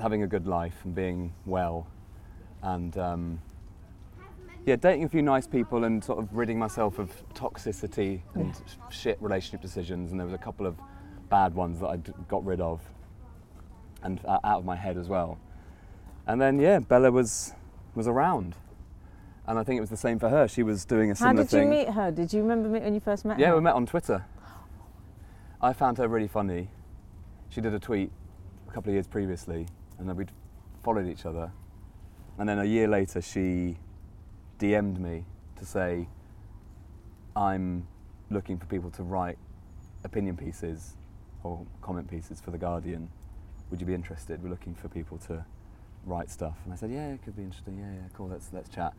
having 0.00 0.22
a 0.22 0.26
good 0.26 0.46
life 0.46 0.76
and 0.84 0.94
being 0.94 1.32
well, 1.44 1.86
and 2.62 2.96
um, 2.96 3.40
yeah, 4.66 4.76
dating 4.76 5.04
a 5.04 5.08
few 5.08 5.22
nice 5.22 5.46
people 5.46 5.84
and 5.84 6.02
sort 6.02 6.18
of 6.18 6.34
ridding 6.34 6.58
myself 6.58 6.98
of 6.98 7.10
toxicity 7.34 8.22
and 8.34 8.54
sh- 8.66 8.96
shit 8.96 9.20
relationship 9.20 9.60
decisions. 9.60 10.10
And 10.10 10.18
there 10.18 10.26
was 10.26 10.34
a 10.34 10.38
couple 10.38 10.66
of 10.66 10.76
bad 11.28 11.54
ones 11.54 11.80
that 11.80 11.88
I 11.88 11.96
got 12.28 12.44
rid 12.44 12.60
of 12.60 12.80
and 14.02 14.20
uh, 14.24 14.38
out 14.44 14.58
of 14.60 14.64
my 14.64 14.76
head 14.76 14.96
as 14.96 15.08
well. 15.08 15.38
And 16.26 16.40
then 16.40 16.58
yeah, 16.58 16.78
Bella 16.78 17.10
was 17.10 17.52
was 17.94 18.08
around, 18.08 18.56
and 19.46 19.58
I 19.58 19.64
think 19.64 19.76
it 19.78 19.80
was 19.82 19.90
the 19.90 19.96
same 19.96 20.18
for 20.18 20.28
her. 20.30 20.48
She 20.48 20.62
was 20.62 20.84
doing 20.84 21.10
a 21.10 21.14
similar 21.14 21.44
thing. 21.44 21.68
How 21.68 21.70
did 21.70 21.70
thing. 21.70 21.80
you 21.80 21.86
meet 21.86 21.94
her? 21.94 22.10
Did 22.10 22.32
you 22.32 22.40
remember 22.42 22.68
me 22.68 22.80
when 22.80 22.94
you 22.94 23.00
first 23.00 23.24
met 23.24 23.38
Yeah, 23.38 23.48
her? 23.48 23.56
we 23.56 23.60
met 23.60 23.74
on 23.74 23.84
Twitter. 23.86 24.24
I 25.60 25.72
found 25.72 25.98
her 25.98 26.08
really 26.08 26.28
funny. 26.28 26.70
She 27.50 27.60
did 27.60 27.74
a 27.74 27.78
tweet 27.78 28.10
a 28.68 28.72
couple 28.72 28.90
of 28.90 28.94
years 28.94 29.06
previously, 29.06 29.66
and 29.98 30.08
then 30.08 30.16
we'd 30.16 30.32
followed 30.82 31.06
each 31.06 31.26
other. 31.26 31.52
And 32.38 32.48
then 32.48 32.58
a 32.58 32.64
year 32.64 32.88
later, 32.88 33.20
she 33.20 33.76
DM'd 34.58 34.98
me 34.98 35.24
to 35.58 35.64
say, 35.64 36.08
I'm 37.36 37.86
looking 38.30 38.58
for 38.58 38.66
people 38.66 38.90
to 38.92 39.02
write 39.02 39.38
opinion 40.04 40.36
pieces 40.36 40.94
or 41.42 41.64
comment 41.82 42.08
pieces 42.08 42.40
for 42.40 42.50
The 42.50 42.58
Guardian. 42.58 43.10
Would 43.70 43.80
you 43.80 43.86
be 43.86 43.94
interested? 43.94 44.42
We're 44.42 44.50
looking 44.50 44.74
for 44.74 44.88
people 44.88 45.18
to 45.26 45.44
write 46.06 46.30
stuff. 46.30 46.56
And 46.64 46.72
I 46.72 46.76
said, 46.76 46.90
yeah, 46.90 47.12
it 47.12 47.22
could 47.24 47.36
be 47.36 47.42
interesting. 47.42 47.78
Yeah, 47.78 47.92
yeah, 47.92 48.08
cool. 48.14 48.28
Let's 48.28 48.50
let's 48.52 48.68
chat. 48.68 48.92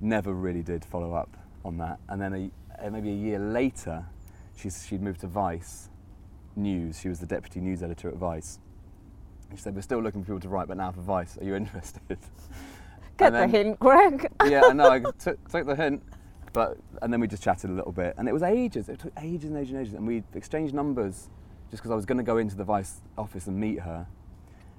Never 0.00 0.32
really 0.32 0.62
did 0.62 0.84
follow 0.84 1.14
up 1.14 1.36
on 1.64 1.78
that. 1.78 1.98
And 2.08 2.20
then 2.20 2.34
a, 2.34 2.86
uh, 2.86 2.90
maybe 2.90 3.10
a 3.10 3.14
year 3.14 3.38
later, 3.38 4.06
she's, 4.56 4.86
she'd 4.86 5.02
moved 5.02 5.20
to 5.20 5.26
Vice 5.26 5.88
News. 6.56 7.00
She 7.00 7.08
was 7.08 7.20
the 7.20 7.26
deputy 7.26 7.60
news 7.60 7.82
editor 7.82 8.08
at 8.08 8.16
Vice. 8.16 8.58
She 9.50 9.56
said, 9.56 9.74
we're 9.74 9.82
still 9.82 10.02
looking 10.02 10.22
for 10.22 10.26
people 10.26 10.40
to 10.40 10.48
write, 10.48 10.68
but 10.68 10.76
now 10.76 10.92
for 10.92 11.00
Vice. 11.00 11.38
Are 11.38 11.44
you 11.44 11.54
interested? 11.62 12.18
Get 13.18 13.34
And 13.34 13.52
the 13.52 13.58
hint, 13.58 13.78
Greg. 13.80 14.30
yeah, 14.46 14.62
I 14.66 14.72
know. 14.72 14.90
I 14.90 15.00
took, 15.18 15.48
took 15.48 15.66
the 15.66 15.74
hint, 15.74 16.02
but 16.52 16.78
and 17.02 17.12
then 17.12 17.20
we 17.20 17.26
just 17.26 17.42
chatted 17.42 17.68
a 17.68 17.72
little 17.72 17.92
bit, 17.92 18.14
and 18.16 18.28
it 18.28 18.32
was 18.32 18.44
ages. 18.44 18.88
It 18.88 19.00
took 19.00 19.12
ages 19.20 19.50
and 19.50 19.58
ages 19.58 19.72
and 19.72 19.80
ages, 19.80 19.94
and 19.94 20.06
we 20.06 20.22
exchanged 20.34 20.72
numbers 20.72 21.28
just 21.70 21.82
because 21.82 21.90
I 21.90 21.96
was 21.96 22.06
going 22.06 22.18
to 22.18 22.24
go 22.24 22.38
into 22.38 22.56
the 22.56 22.64
vice 22.64 23.00
office 23.18 23.48
and 23.48 23.58
meet 23.58 23.80
her. 23.80 24.06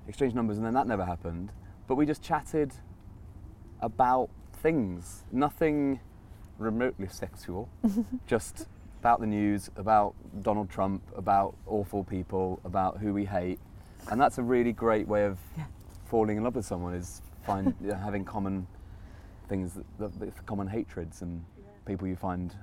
Exchanged 0.08 0.36
numbers, 0.36 0.58
and 0.58 0.66
then 0.66 0.74
that 0.74 0.88
never 0.88 1.06
happened. 1.06 1.52
But 1.88 1.96
we 1.96 2.06
just 2.06 2.24
chatted 2.24 2.72
about 3.82 4.30
things, 4.54 5.26
nothing 5.32 6.00
remotely 6.58 7.08
sexual, 7.10 7.70
just 8.28 8.68
about 9.02 9.20
the 9.20 9.28
news, 9.28 9.70
about 9.76 10.16
Donald 10.42 10.70
Trump, 10.70 11.04
about 11.16 11.56
awful 11.68 12.06
people, 12.06 12.62
about 12.64 13.00
who 13.00 13.14
we 13.14 13.26
hate, 13.26 13.60
and 14.10 14.20
that's 14.20 14.38
a 14.38 14.44
really 14.44 14.72
great 14.72 15.08
way 15.08 15.26
of 15.26 15.38
falling 16.06 16.38
in 16.38 16.44
love 16.44 16.56
with 16.56 16.66
someone 16.66 16.94
is 16.96 17.22
find 17.50 17.74
you 17.82 17.88
know, 17.90 17.96
having 17.96 18.24
common 18.24 18.68
things, 19.48 19.74
that, 20.00 20.20
that, 20.20 20.46
common 20.46 20.68
hatreds, 20.68 21.22
and 21.22 21.44
people 21.86 22.08
you 22.08 22.16
find 22.16 22.56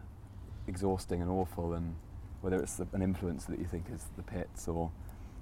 exhausting 0.68 1.20
and 1.22 1.30
awful, 1.30 1.74
and 1.74 1.94
whether 2.40 2.56
it's 2.60 2.78
an 2.92 3.02
influence 3.02 3.44
that 3.46 3.58
you 3.58 3.64
think 3.64 3.86
is 3.92 4.06
the 4.16 4.22
pits 4.22 4.68
or 4.68 4.90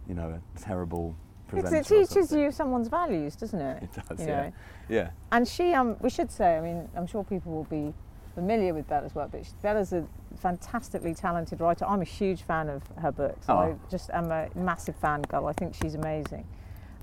you 0.09 0.15
know 0.15 0.29
a 0.57 0.59
terrible 0.61 1.15
Because 1.51 1.73
it 1.73 1.87
teaches 1.87 2.33
you 2.33 2.51
someone's 2.51 2.89
values, 2.89 3.37
doesn't 3.37 3.61
it? 3.61 3.83
It 3.83 3.91
does, 4.09 4.21
you 4.21 4.27
yeah, 4.27 4.43
know. 4.43 4.53
yeah. 4.89 5.11
And 5.33 5.47
she, 5.47 5.75
um, 5.75 5.97
we 6.01 6.11
should 6.11 6.31
say, 6.31 6.57
I 6.57 6.61
mean, 6.61 6.89
I'm 6.97 7.07
sure 7.07 7.23
people 7.25 7.53
will 7.53 7.65
be 7.65 7.93
familiar 8.35 8.75
with 8.75 8.89
Bella's 8.89 9.15
work, 9.15 9.31
but 9.31 9.45
she- 9.45 9.53
Bella's 9.63 9.93
a 9.93 10.05
fantastically 10.37 11.15
talented 11.15 11.61
writer. 11.61 11.85
I'm 11.87 12.01
a 12.01 12.05
huge 12.21 12.43
fan 12.43 12.69
of 12.69 12.83
her 12.99 13.13
books. 13.13 13.49
I 13.49 13.53
Oh. 13.69 13.79
just 13.91 14.11
am 14.11 14.31
a 14.33 14.49
massive 14.57 14.97
fan 14.97 15.23
girl. 15.23 15.47
I 15.47 15.53
think 15.53 15.75
she's 15.75 15.95
amazing. 15.95 16.45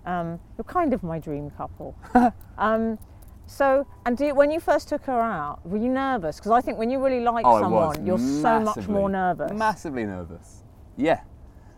Um, 0.06 0.40
you're 0.58 0.66
kind 0.66 0.94
of 0.94 1.04
my 1.04 1.20
dream 1.20 1.52
couple. 1.52 1.96
um, 2.58 2.98
so, 3.46 3.86
and 4.06 4.18
do 4.18 4.28
you, 4.28 4.36
when 4.36 4.52
you 4.52 4.60
first 4.60 4.88
took 4.90 5.04
her 5.06 5.20
out, 5.20 5.66
were 5.66 5.78
you 5.78 5.90
nervous? 5.90 6.38
Because 6.38 6.52
I 6.52 6.62
think 6.62 6.78
when 6.78 6.90
you 6.90 7.04
really 7.04 7.20
like 7.20 7.46
Oh, 7.46 7.60
someone, 7.60 8.06
you're 8.06 8.18
so 8.18 8.60
much 8.60 8.88
more 8.88 9.10
nervous. 9.10 9.52
Massively 9.52 10.06
nervous. 10.06 10.64
Yeah, 10.98 11.22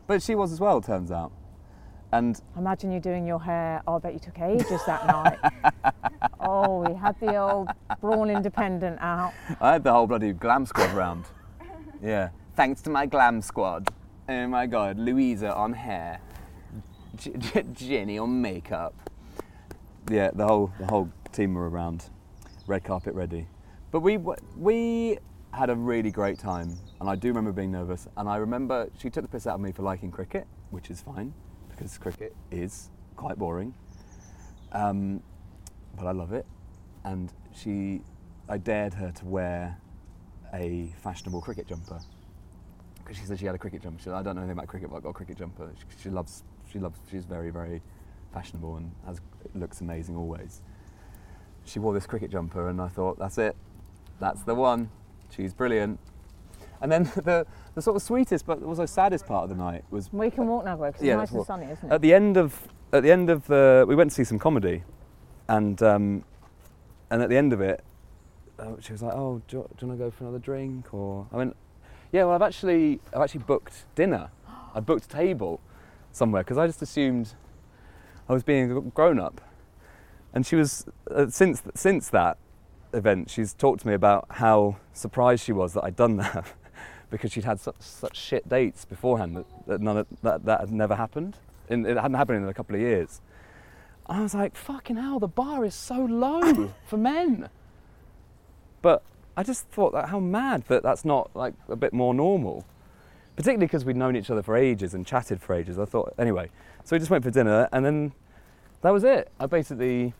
but 0.08 0.22
she 0.22 0.36
was 0.36 0.52
as 0.52 0.60
well. 0.60 0.78
it 0.78 0.86
Turns 0.86 1.12
out, 1.12 1.32
and 2.12 2.40
Imagine 2.58 2.92
you 2.92 3.00
doing 3.00 3.26
your 3.26 3.40
hair. 3.40 3.82
Oh, 3.88 3.96
I 3.96 4.00
bet 4.00 4.14
you 4.14 4.20
took 4.20 4.40
ages 4.40 4.82
that 4.86 5.08
night. 5.08 5.40
oh, 6.40 6.84
we 6.84 6.94
had 6.96 7.20
the 7.20 7.36
old 7.38 7.70
Braun 8.02 8.30
Independent 8.30 9.00
out. 9.02 9.34
I 9.60 9.74
had 9.74 9.84
the 9.84 9.92
whole 9.92 10.08
bloody 10.08 10.34
glam 10.34 10.66
squad 10.66 10.92
round. 10.94 11.26
Yeah. 12.02 12.30
Thanks 12.56 12.82
to 12.84 12.92
my 12.92 13.08
glam 13.08 13.42
squad. 13.42 13.90
Oh 14.30 14.48
my 14.48 14.68
god, 14.68 15.00
Louisa 15.00 15.54
on 15.56 15.74
hair, 15.74 16.22
Jenny 17.74 18.18
on 18.18 18.42
makeup. 18.42 18.94
Yeah, 20.10 20.32
the 20.34 20.46
whole 20.46 20.72
the 20.80 20.86
whole 20.86 21.10
team 21.32 21.54
were 21.54 21.70
around, 21.70 22.10
red 22.68 22.84
carpet 22.84 23.14
ready. 23.14 23.48
But 23.92 24.02
we 24.02 24.18
we 24.58 25.20
had 25.54 25.70
a 25.70 25.76
really 25.76 26.12
great 26.12 26.40
time, 26.40 26.76
and 27.00 27.10
I 27.10 27.16
do 27.16 27.28
remember 27.28 27.52
being 27.52 27.72
nervous. 27.72 28.08
And 28.18 28.28
I 28.28 28.38
remember 28.38 28.90
she 28.98 29.10
took 29.10 29.24
the 29.24 29.30
piss 29.30 29.48
out 29.48 29.56
of 29.56 29.62
me 29.62 29.72
for 29.72 29.84
liking 29.84 30.12
cricket, 30.12 30.48
which 30.72 30.90
is 30.90 31.02
fine 31.02 31.34
because 31.70 31.98
cricket 31.98 32.36
is 32.52 32.90
quite 33.16 33.38
boring. 33.38 33.74
Um, 34.72 35.22
but 35.96 36.08
I 36.08 36.12
love 36.12 36.34
it. 36.34 36.46
And 37.04 37.32
she, 37.54 38.02
I 38.50 38.58
dared 38.58 38.94
her 38.96 39.12
to 39.12 39.26
wear 39.26 39.78
a 40.54 40.94
fashionable 41.02 41.42
cricket 41.42 41.68
jumper 41.68 42.00
because 42.98 43.18
she 43.18 43.26
said 43.26 43.40
she 43.40 43.46
had 43.46 43.56
a 43.56 43.58
cricket 43.58 43.84
jumper. 43.84 44.00
She 44.00 44.06
said, 44.06 44.14
I 44.14 44.24
don't 44.24 44.36
know 44.36 44.42
anything 44.42 44.58
about 44.58 44.68
cricket, 44.68 44.90
but 44.90 44.98
I've 44.98 45.04
got 45.04 45.10
a 45.10 45.14
cricket 45.14 45.38
jumper. 45.38 45.72
She, 45.78 46.04
she 46.04 46.10
loves, 46.10 46.44
she 46.72 46.80
loves, 46.80 47.00
she's 47.10 47.26
very, 47.26 47.50
very 47.50 47.82
fashionable 48.34 48.78
and 48.78 48.92
has, 49.06 49.22
looks 49.56 49.82
amazing 49.82 50.16
always. 50.16 50.62
She 51.66 51.80
wore 51.80 51.94
this 51.94 52.06
cricket 52.06 52.32
jumper, 52.32 52.70
and 52.70 52.82
I 52.82 52.88
thought, 52.88 53.18
that's 53.18 53.38
it, 53.38 53.56
that's 54.20 54.44
the 54.44 54.56
one. 54.56 54.90
She's 55.30 55.54
brilliant. 55.54 56.00
And 56.82 56.92
then 56.92 57.04
the, 57.16 57.46
the 57.76 57.82
sort 57.82 57.96
of 57.96 58.02
sweetest 58.02 58.46
but 58.46 58.62
also 58.64 58.86
saddest 58.86 59.26
part 59.26 59.44
of 59.44 59.50
the 59.50 59.56
night 59.56 59.86
was 59.90 60.12
We 60.12 60.30
can 60.30 60.48
walk 60.48 60.66
now, 60.66 60.76
because 60.76 61.02
Yeah, 61.02 61.22
it's 61.22 61.32
nice 61.32 61.38
and 61.38 61.46
sunny, 61.46 61.66
isn't 61.72 61.90
it? 61.90 61.94
at 61.94 62.02
the 62.02 62.14
end 62.14 62.38
of 62.38 62.68
at 62.92 63.02
the 63.04 63.12
end 63.12 63.30
of 63.30 63.48
the 63.48 63.86
we 63.88 63.96
went 63.96 64.12
to 64.12 64.16
see 64.16 64.24
some 64.24 64.38
comedy, 64.38 64.84
and 65.48 65.82
um, 65.82 66.24
and 67.10 67.22
at 67.24 67.30
the 67.30 67.38
end 67.38 67.54
of 67.54 67.62
it, 67.62 67.84
uh, 68.60 68.74
she 68.82 68.92
was 68.92 69.02
like, 69.02 69.14
"Oh, 69.14 69.42
do 69.48 69.58
you, 69.58 69.64
do 69.78 69.86
you 69.86 69.88
want 69.88 70.00
to 70.00 70.06
go 70.06 70.12
for 70.12 70.26
another 70.26 70.40
drink?" 70.40 70.94
Or 70.94 71.26
I 71.32 71.38
went, 71.38 71.56
"Yeah, 72.12 72.26
well, 72.26 72.36
I've 72.36 72.42
actually 72.44 73.00
I've 73.14 73.22
actually 73.22 73.44
booked 73.46 73.86
dinner. 73.96 74.30
I 74.76 74.80
booked 74.80 75.06
a 75.06 75.08
table 75.08 75.60
somewhere 76.14 76.44
because 76.44 76.58
I 76.58 76.66
just 76.68 76.82
assumed 76.82 77.34
I 78.30 78.34
was 78.34 78.44
being 78.44 78.72
a 78.72 78.82
grown 78.82 79.20
up." 79.20 79.42
And 80.34 80.46
she 80.46 80.56
was 80.56 80.86
uh, 81.12 81.28
since 81.28 81.62
since 81.76 82.10
that 82.10 82.38
event, 82.94 83.30
she's 83.30 83.54
talked 83.54 83.82
to 83.82 83.88
me 83.88 83.94
about 83.94 84.26
how 84.30 84.78
surprised 84.94 85.44
she 85.44 85.52
was 85.52 85.74
that 85.74 85.84
I'd 85.84 85.96
done 85.96 86.18
that 86.18 86.46
because 87.10 87.32
she'd 87.32 87.44
had 87.44 87.60
such, 87.60 87.76
such 87.80 88.16
shit 88.16 88.48
dates 88.48 88.86
beforehand 88.86 89.36
that, 89.36 89.46
that 89.68 89.82
none 89.82 89.98
of, 89.98 90.08
that 90.22 90.46
that 90.46 90.62
had 90.62 90.72
never 90.72 90.96
happened. 90.96 91.38
In, 91.70 91.86
it 91.86 91.98
hadn't 91.98 92.16
happened 92.16 92.44
in 92.44 92.50
a 92.50 92.54
couple 92.54 92.76
of 92.76 92.82
years. 92.82 93.22
I 94.06 94.22
was 94.22 94.34
like, 94.34 94.56
fucking 94.56 94.98
hell, 94.98 95.20
the 95.20 95.28
bar 95.28 95.64
is 95.64 95.76
so 95.76 95.96
low 95.96 96.74
for 96.86 96.98
men. 96.98 97.50
But 98.82 99.02
I 99.38 99.44
just 99.44 99.68
thought 99.70 99.94
that 99.94 100.10
how 100.10 100.20
mad 100.20 100.66
that 100.68 100.84
that's 100.84 101.06
not 101.06 101.32
like 101.36 101.54
a 101.70 101.76
bit 101.76 101.94
more 101.94 102.14
normal. 102.14 102.66
Particularly 103.36 103.66
because 103.66 103.84
we'd 103.84 103.96
known 103.96 104.16
each 104.16 104.30
other 104.30 104.44
for 104.44 104.56
ages 104.56 104.94
and 104.94 105.06
chatted 105.06 105.42
for 105.42 105.56
ages. 105.56 105.80
I 105.80 105.86
thought, 105.86 106.14
anyway. 106.18 106.50
So 106.84 106.96
we 106.96 107.00
just 107.00 107.10
went 107.10 107.24
for 107.24 107.32
dinner 107.32 107.68
and 107.72 107.86
then 107.86 108.14
that 108.82 108.92
was 108.92 109.04
it. 109.04 109.32
I 109.40 109.46
basically, 109.46 110.14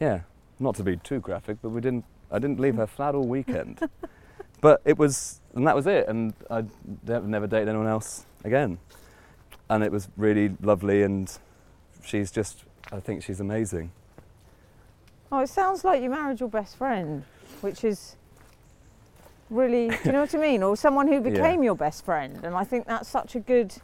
yeah, 0.00 0.20
not 0.58 0.74
to 0.76 0.82
be 0.82 0.96
too 0.96 1.20
graphic, 1.20 1.58
but 1.62 1.70
we 1.70 1.80
didn't, 1.80 2.04
I 2.30 2.38
didn't 2.38 2.60
leave 2.60 2.74
her 2.76 2.86
flat 2.86 3.14
all 3.14 3.26
weekend. 3.26 3.80
but 4.60 4.82
it 4.84 4.98
was, 4.98 5.40
and 5.54 5.66
that 5.66 5.74
was 5.74 5.86
it. 5.86 6.06
And 6.08 6.34
I 6.50 6.64
never 7.04 7.46
dated 7.46 7.68
anyone 7.68 7.86
else 7.86 8.26
again. 8.44 8.78
And 9.70 9.82
it 9.82 9.90
was 9.90 10.08
really 10.16 10.54
lovely 10.60 11.02
and 11.02 11.32
she's 12.04 12.30
just, 12.30 12.64
I 12.92 13.00
think 13.00 13.22
she's 13.22 13.40
amazing. 13.40 13.90
Oh, 15.32 15.40
it 15.40 15.48
sounds 15.48 15.84
like 15.84 16.02
you 16.02 16.10
married 16.10 16.40
your 16.40 16.48
best 16.48 16.76
friend, 16.76 17.24
which 17.60 17.82
is 17.82 18.16
really, 19.50 19.88
do 19.88 19.98
you 20.04 20.12
know 20.12 20.20
what 20.20 20.34
I 20.34 20.38
mean? 20.38 20.62
Or 20.62 20.76
someone 20.76 21.08
who 21.08 21.20
became 21.30 21.62
your 21.62 21.76
best 21.76 22.04
friend. 22.04 22.40
And 22.44 22.54
I 22.54 22.64
think 22.64 22.86
that's 22.86 23.08
such 23.08 23.34
a 23.34 23.40
good 23.40 23.74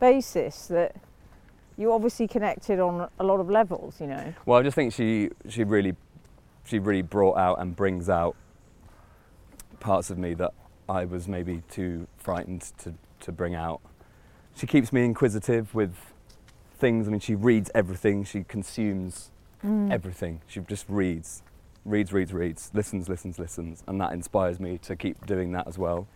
basis 0.00 0.66
that 0.68 0.96
you 1.76 1.92
obviously 1.92 2.28
connected 2.28 2.78
on 2.78 3.08
a 3.18 3.24
lot 3.24 3.40
of 3.40 3.50
levels, 3.50 4.00
you 4.00 4.06
know. 4.06 4.34
Well, 4.46 4.58
I 4.58 4.62
just 4.62 4.74
think 4.74 4.92
she 4.92 5.30
she 5.48 5.64
really 5.64 5.96
she 6.64 6.78
really 6.78 7.02
brought 7.02 7.36
out 7.36 7.60
and 7.60 7.74
brings 7.74 8.08
out 8.08 8.36
parts 9.80 10.10
of 10.10 10.18
me 10.18 10.34
that 10.34 10.52
I 10.88 11.04
was 11.04 11.28
maybe 11.28 11.62
too 11.70 12.06
frightened 12.16 12.62
to, 12.78 12.94
to 13.20 13.32
bring 13.32 13.54
out. 13.54 13.80
She 14.56 14.66
keeps 14.66 14.92
me 14.92 15.04
inquisitive 15.04 15.74
with 15.74 15.94
things. 16.78 17.06
I 17.08 17.10
mean, 17.10 17.20
she 17.20 17.34
reads 17.34 17.70
everything. 17.74 18.24
She 18.24 18.44
consumes 18.44 19.30
mm. 19.64 19.90
everything. 19.90 20.40
She 20.46 20.60
just 20.60 20.86
reads, 20.88 21.42
reads, 21.84 22.12
reads, 22.12 22.32
reads, 22.32 22.70
listens, 22.74 23.08
listens, 23.08 23.38
listens, 23.38 23.82
and 23.86 24.00
that 24.00 24.12
inspires 24.12 24.58
me 24.58 24.78
to 24.78 24.96
keep 24.96 25.26
doing 25.26 25.52
that 25.52 25.66
as 25.68 25.78
well. 25.78 26.06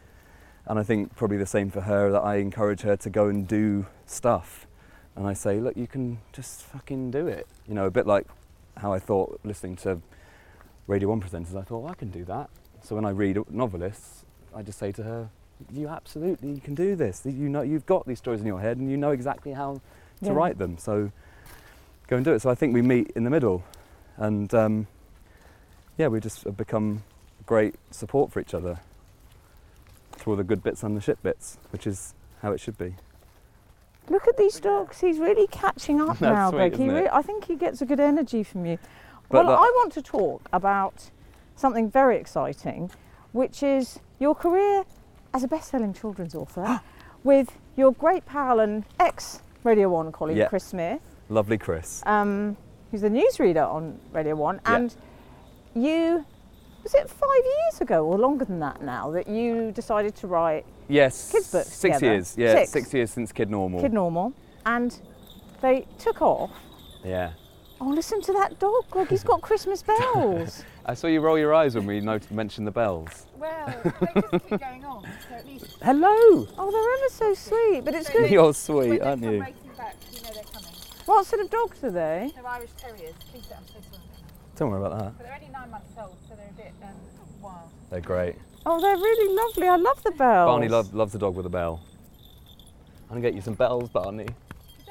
And 0.67 0.79
I 0.79 0.83
think 0.83 1.15
probably 1.17 1.37
the 1.39 1.47
same 1.47 1.71
for 1.71 1.83
her 1.83 2.11
that 2.13 2.21
I 2.21 2.37
encourage 2.37 2.83
her 2.83 2.97
to 2.97 3.11
go 3.11 3.29
and 3.29 3.47
do 3.47 3.87
stuff. 4.07 4.67
And 5.17 5.27
I 5.27 5.33
say, 5.33 5.61
look, 5.61 5.77
you 5.77 5.87
can 5.87 6.19
just 6.33 6.63
fucking 6.63 7.11
do 7.11 7.27
it. 7.27 7.47
You 7.67 7.75
know, 7.75 7.87
a 7.87 7.91
bit 7.91 8.07
like 8.07 8.27
how 8.77 8.93
I 8.93 8.99
thought 8.99 9.41
listening 9.45 9.77
to 9.77 10.01
Radio 10.87 11.09
1 11.09 11.21
presenters, 11.21 11.57
I 11.57 11.63
thought, 11.63 11.81
well, 11.81 11.91
I 11.91 11.95
can 11.95 12.11
do 12.11 12.25
that. 12.27 12.51
So 12.83 12.95
when 12.95 13.05
I 13.05 13.11
read 13.11 13.39
novelists, 13.51 14.25
I 14.55 14.63
just 14.63 14.79
say 14.79 14.93
to 14.93 15.03
her, 15.03 15.31
you 15.73 15.89
absolutely 15.89 16.61
can 16.61 16.75
do 16.75 16.95
this. 16.95 17.23
You 17.25 17.49
know, 17.49 17.63
you've 17.63 17.87
got 17.87 18.07
these 18.07 18.19
stories 18.19 18.41
in 18.41 18.47
your 18.47 18.61
head 18.61 18.77
and 18.77 18.91
you 18.91 18.97
know 18.97 19.11
exactly 19.11 19.53
how 19.53 19.75
to 20.23 20.27
Yeah. 20.27 20.33
write 20.33 20.59
them. 20.59 20.79
So 20.79 21.11
go 22.07 22.17
and 22.17 22.25
do 22.25 22.33
it. 22.33 22.41
So 22.41 22.51
I 22.51 22.55
think 22.55 22.73
we 22.75 22.83
meet 22.83 23.11
in 23.17 23.25
the 23.25 23.31
middle. 23.31 23.65
And 24.17 24.53
um, 24.55 24.87
yeah, 25.99 26.07
we 26.09 26.21
just 26.21 26.45
have 26.45 26.57
become 26.57 27.03
great 27.47 27.75
support 27.91 28.31
for 28.33 28.41
each 28.41 28.55
other 28.55 28.79
through 30.13 30.33
all 30.33 30.37
the 30.37 30.45
good 30.45 30.63
bits 30.63 30.83
and 30.83 30.97
the 30.97 31.01
shit 31.01 31.23
bits, 31.23 31.59
which 31.71 31.87
is 31.87 32.15
how 32.43 32.53
it 32.53 32.61
should 32.61 32.79
be. 32.79 32.95
Look 34.09 34.27
at 34.27 34.37
these 34.37 34.59
dogs. 34.59 35.01
He's 35.01 35.19
really 35.19 35.47
catching 35.49 36.01
up 36.01 36.21
now, 36.21 36.51
sweet, 36.51 36.75
Greg. 36.75 37.09
I 37.13 37.21
think 37.23 37.45
he 37.45 37.57
gets 37.57 37.83
a 37.83 37.87
good 37.87 38.01
energy 38.01 38.43
from 38.43 38.65
you. 38.65 38.79
But 39.29 39.45
well, 39.45 39.53
that- 39.57 39.59
I 39.61 39.71
want 39.77 39.93
to 39.95 40.03
talk 40.03 40.49
about 40.53 41.11
something 41.57 41.91
very 41.91 42.17
exciting, 42.17 42.91
which 43.33 43.63
is 43.63 43.99
your 44.19 44.35
career 44.35 44.85
as 45.35 45.43
a 45.45 45.49
best-selling 45.49 45.93
children's 45.93 46.35
author 46.35 46.81
with 47.25 47.51
your 47.77 47.93
great 47.93 48.25
pal 48.25 48.61
and 48.61 48.85
ex 48.99 49.43
Radio 49.65 49.89
One 49.91 50.11
colleague 50.13 50.37
Yeah. 50.39 50.49
Chris 50.49 50.65
Smith, 50.65 51.01
Lovely 51.29 51.59
Chris. 51.59 52.03
um, 52.07 52.57
who's 52.91 53.03
the 53.03 53.11
newsreader 53.11 53.69
on 53.69 53.99
Radio 54.13 54.35
One, 54.37 54.61
Yeah. 54.67 54.89
And 55.75 55.85
you. 55.85 56.25
Was 56.85 56.95
it 56.95 57.11
five 57.11 57.45
years 57.45 57.81
ago 57.81 58.05
or 58.07 58.17
longer 58.19 58.45
than 58.45 58.61
that 58.61 58.81
now 58.83 59.11
that 59.11 59.29
you 59.29 59.73
decided 59.73 60.15
to 60.17 60.27
write 60.27 60.65
Yes. 60.89 61.31
Kids 61.33 61.51
books 61.53 61.69
Six 61.69 61.97
together. 61.99 62.07
years. 62.15 62.35
Yeah, 62.39 62.55
Six. 62.55 62.71
six. 62.71 62.95
years 62.95 63.11
since 63.11 63.33
Kid 63.33 63.51
Normal. 63.51 63.81
Kid 63.81 63.93
Normal? 63.93 64.33
And 64.65 64.99
they 65.61 65.87
took 65.99 66.23
off. 66.23 66.51
Yeah. 67.05 67.33
Oh, 67.81 67.89
listen 67.89 68.21
to 68.23 68.33
that 68.33 68.59
dog, 68.59 68.85
Greg. 68.91 69.09
He's 69.09 69.23
got 69.23 69.41
Christmas 69.43 69.83
bells. 69.83 70.65
I 70.87 70.95
saw 70.95 71.07
you 71.09 71.21
roll 71.21 71.39
your 71.39 71.53
eyes 71.53 71.75
when 71.75 71.85
we 71.87 72.01
not- 72.01 72.31
mentioned 72.31 72.67
the 72.67 72.71
bells. 72.73 73.27
Well, 73.37 73.67
they 73.85 74.21
just 74.31 74.49
keep 74.49 74.61
going 74.61 74.85
on. 74.85 75.03
So 75.29 75.35
at 75.35 75.47
least 75.47 75.67
Hello. 75.83 76.09
Oh, 76.59 76.71
they're 76.71 76.95
ever 76.95 77.09
so 77.11 77.35
sweet, 77.35 77.85
but 77.85 77.95
it's 77.95 78.09
good. 78.09 78.31
You're 78.31 78.55
sweet, 78.55 78.89
they 78.91 79.01
aren't 79.01 79.23
come 79.23 79.33
you? 79.35 79.39
back, 79.41 79.55
you 80.13 80.23
know 80.23 80.31
they're 80.33 80.43
coming. 80.45 80.71
What 81.05 81.27
sort 81.27 81.43
of 81.43 81.51
dogs 81.51 81.85
are 81.85 81.91
they? 81.91 82.33
They're 82.35 82.47
Irish 82.47 82.71
Terriers. 82.79 83.15
Please 83.31 83.47
don't, 83.47 83.59
I'm 83.59 83.67
so 83.67 83.73
sorry. 83.75 83.78
Don't 84.59 84.71
worry 84.71 84.85
about 84.85 84.99
that. 84.99 85.17
But 85.17 85.25
they're 85.25 85.35
only 85.37 85.49
nine 85.53 85.71
months 85.71 85.93
old, 86.01 86.17
so 86.29 86.35
they're 86.35 86.49
a 86.49 86.53
bit 86.53 86.73
um, 86.83 86.89
wild. 87.41 87.71
They're 87.91 88.01
great. 88.01 88.35
Oh, 88.67 88.81
they're 88.81 88.97
really 88.97 89.35
lovely. 89.37 89.69
I 89.69 89.77
love 89.77 90.03
the 90.03 90.11
bells. 90.11 90.49
Barney 90.49 90.69
love, 90.69 90.93
loves 90.93 91.15
a 91.15 91.19
dog 91.19 91.37
with 91.37 91.47
a 91.47 91.49
bell. 91.49 91.81
I'm 93.05 93.09
gonna 93.11 93.21
get 93.21 93.35
you 93.35 93.41
some 93.41 93.55
bells, 93.55 93.89
Barney. 93.89 94.27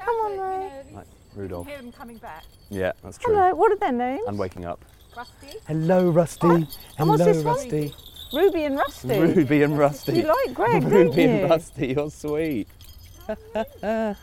Come 0.00 0.16
on, 0.16 0.32
you 0.32 0.42
Ray. 0.42 0.46
know, 0.46 0.64
at 0.64 0.96
least 0.96 1.10
you 1.36 1.42
Rudolph. 1.42 1.66
can 1.66 1.74
hear 1.74 1.82
them 1.82 1.92
coming 1.92 2.16
back. 2.16 2.44
Yeah, 2.70 2.92
that's 3.04 3.18
true. 3.18 3.34
Hello, 3.34 3.54
what 3.54 3.70
are 3.70 3.76
their 3.76 3.92
names? 3.92 4.22
And 4.26 4.38
waking 4.38 4.64
up. 4.64 4.82
Rusty. 5.14 5.58
Hello, 5.66 6.10
Rusty. 6.10 6.48
and 6.48 7.08
what's 7.08 7.22
Hello, 7.22 7.42
one? 7.42 7.44
Rusty. 7.44 7.94
Ruby 8.32 8.64
and 8.64 8.76
Rusty. 8.76 9.18
Ruby 9.20 9.62
and 9.62 9.78
Rusty. 9.78 10.12
You 10.16 10.34
like 10.46 10.54
Greg, 10.54 10.82
don't 10.82 10.90
Ruby 10.90 11.24
and 11.24 11.50
Rusty, 11.50 11.88
you're 11.88 12.10
sweet. 12.10 12.68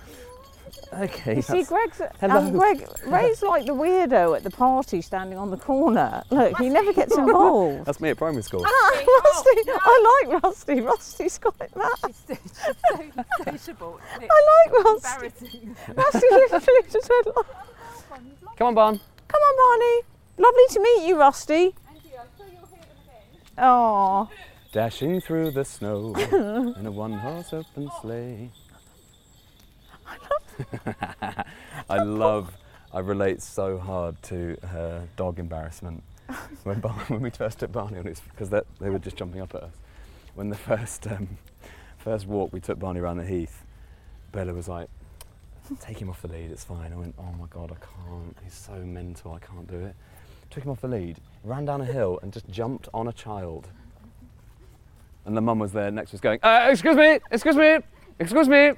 okay. 0.94 1.36
You 1.38 1.42
see, 1.42 1.64
Greg's 1.64 2.02
Hello. 2.20 2.36
um, 2.38 2.52
Greg 2.52 2.88
Ray's 3.06 3.42
like 3.42 3.66
the 3.66 3.74
weirdo 3.74 4.36
at 4.36 4.44
the 4.44 4.50
party 4.50 5.02
standing 5.02 5.38
on 5.38 5.52
the 5.52 5.58
corner. 5.58 6.24
Look, 6.30 6.58
he 6.58 6.70
never 6.70 6.94
gets 6.94 7.18
involved. 7.18 7.86
That's 7.86 8.00
me 8.00 8.10
at 8.10 8.18
primary 8.18 8.44
school. 8.44 8.64
Ah, 8.66 8.92
Rusty, 9.26 9.62
I 9.68 10.26
like 10.32 10.44
Rusty. 10.44 10.82
Rusty's 10.82 11.38
quite 11.38 11.76
mad. 11.76 11.90
She's 12.08 12.16
so, 12.54 12.72
she's 12.98 13.14
so 13.14 13.44
sociable. 13.52 14.00
I 14.22 14.68
like 14.72 14.86
Rusty. 14.86 15.70
Rusty 15.96 16.28
literally 16.32 16.82
just 16.92 17.10
went 17.10 17.36
like, 17.36 17.46
Come 18.58 18.68
on, 18.68 18.74
Barn. 18.76 19.00
Come 19.28 19.42
on, 19.42 19.80
Barney. 19.80 20.02
Lovely 20.38 20.64
to 20.72 20.80
meet 20.82 21.08
you, 21.08 21.18
Rusty. 21.20 21.54
And 21.54 21.74
you, 22.04 22.12
I'm 22.20 22.28
sure 22.38 22.46
you'll 22.48 22.68
hear 22.68 22.80
them 22.80 22.98
again. 23.04 23.42
Oh, 23.58 24.30
Dashing 24.72 25.22
through 25.22 25.52
the 25.52 25.64
snow 25.64 26.14
in 26.78 26.86
a 26.86 26.92
one-horse 26.92 27.54
open 27.54 27.90
sleigh. 28.02 28.50
I 31.90 32.04
love. 32.04 32.56
I 32.94 33.00
relate 33.00 33.42
so 33.42 33.78
hard 33.78 34.22
to 34.24 34.58
her 34.68 35.08
dog 35.18 35.38
embarrassment 35.40 36.02
when, 36.64 36.80
Bar- 36.80 36.94
when 37.08 37.22
we 37.22 37.30
first 37.30 37.60
took 37.60 37.72
Barney 37.72 37.98
on 37.98 38.06
his 38.06 38.22
because 38.22 38.50
they 38.50 38.90
were 38.90 39.00
just 39.00 39.18
jumping 39.18 39.42
up 39.42 39.54
at 39.54 39.64
us. 39.64 39.74
When 40.36 40.50
the 40.50 40.56
first 40.56 41.06
um, 41.08 41.38
first 41.98 42.26
walk 42.26 42.54
we 42.54 42.60
took 42.60 42.80
Barney 42.80 43.00
around 43.00 43.18
the 43.18 43.26
heath, 43.26 43.66
Bella 44.32 44.54
was 44.54 44.68
like, 44.68 44.88
"Take 45.80 46.02
him 46.02 46.10
off 46.10 46.22
the 46.22 46.30
lead. 46.30 46.52
It's 46.52 46.64
fine." 46.64 46.94
I 46.94 46.96
went, 46.96 47.16
"Oh 47.18 47.34
my 47.40 47.48
god, 47.50 47.72
I 47.72 47.76
can't. 47.76 48.38
He's 48.44 48.54
so 48.54 48.74
mental. 48.74 49.34
I 49.34 49.40
can't 49.40 49.68
do 49.68 49.78
it." 49.78 49.96
Took 50.50 50.64
him 50.64 50.72
off 50.72 50.82
the 50.82 50.88
lead, 50.88 51.18
ran 51.44 51.66
down 51.66 51.82
a 51.82 51.86
hill, 51.86 52.20
and 52.22 52.32
just 52.32 52.48
jumped 52.50 52.88
on 52.94 53.08
a 53.08 53.14
child. 53.14 53.68
And 55.26 55.36
the 55.36 55.42
mum 55.42 55.60
was 55.60 55.72
there 55.72 55.90
next 55.90 56.12
to 56.12 56.18
us 56.18 56.22
going, 56.22 56.40
uh, 56.44 56.68
excuse 56.70 56.96
me, 56.96 57.20
excuse 57.32 57.56
me, 57.56 57.80
excuse 58.20 58.48
me. 58.48 58.74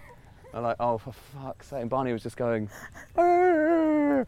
I'm 0.58 0.64
like, 0.64 0.78
oh, 0.80 0.97
for 0.97 1.12
fuck's 1.14 1.68
sake. 1.68 1.82
And 1.82 1.89
Barney 1.89 2.12
was 2.12 2.24
just 2.24 2.36
going, 2.36 2.68
"Arr, 3.16 4.26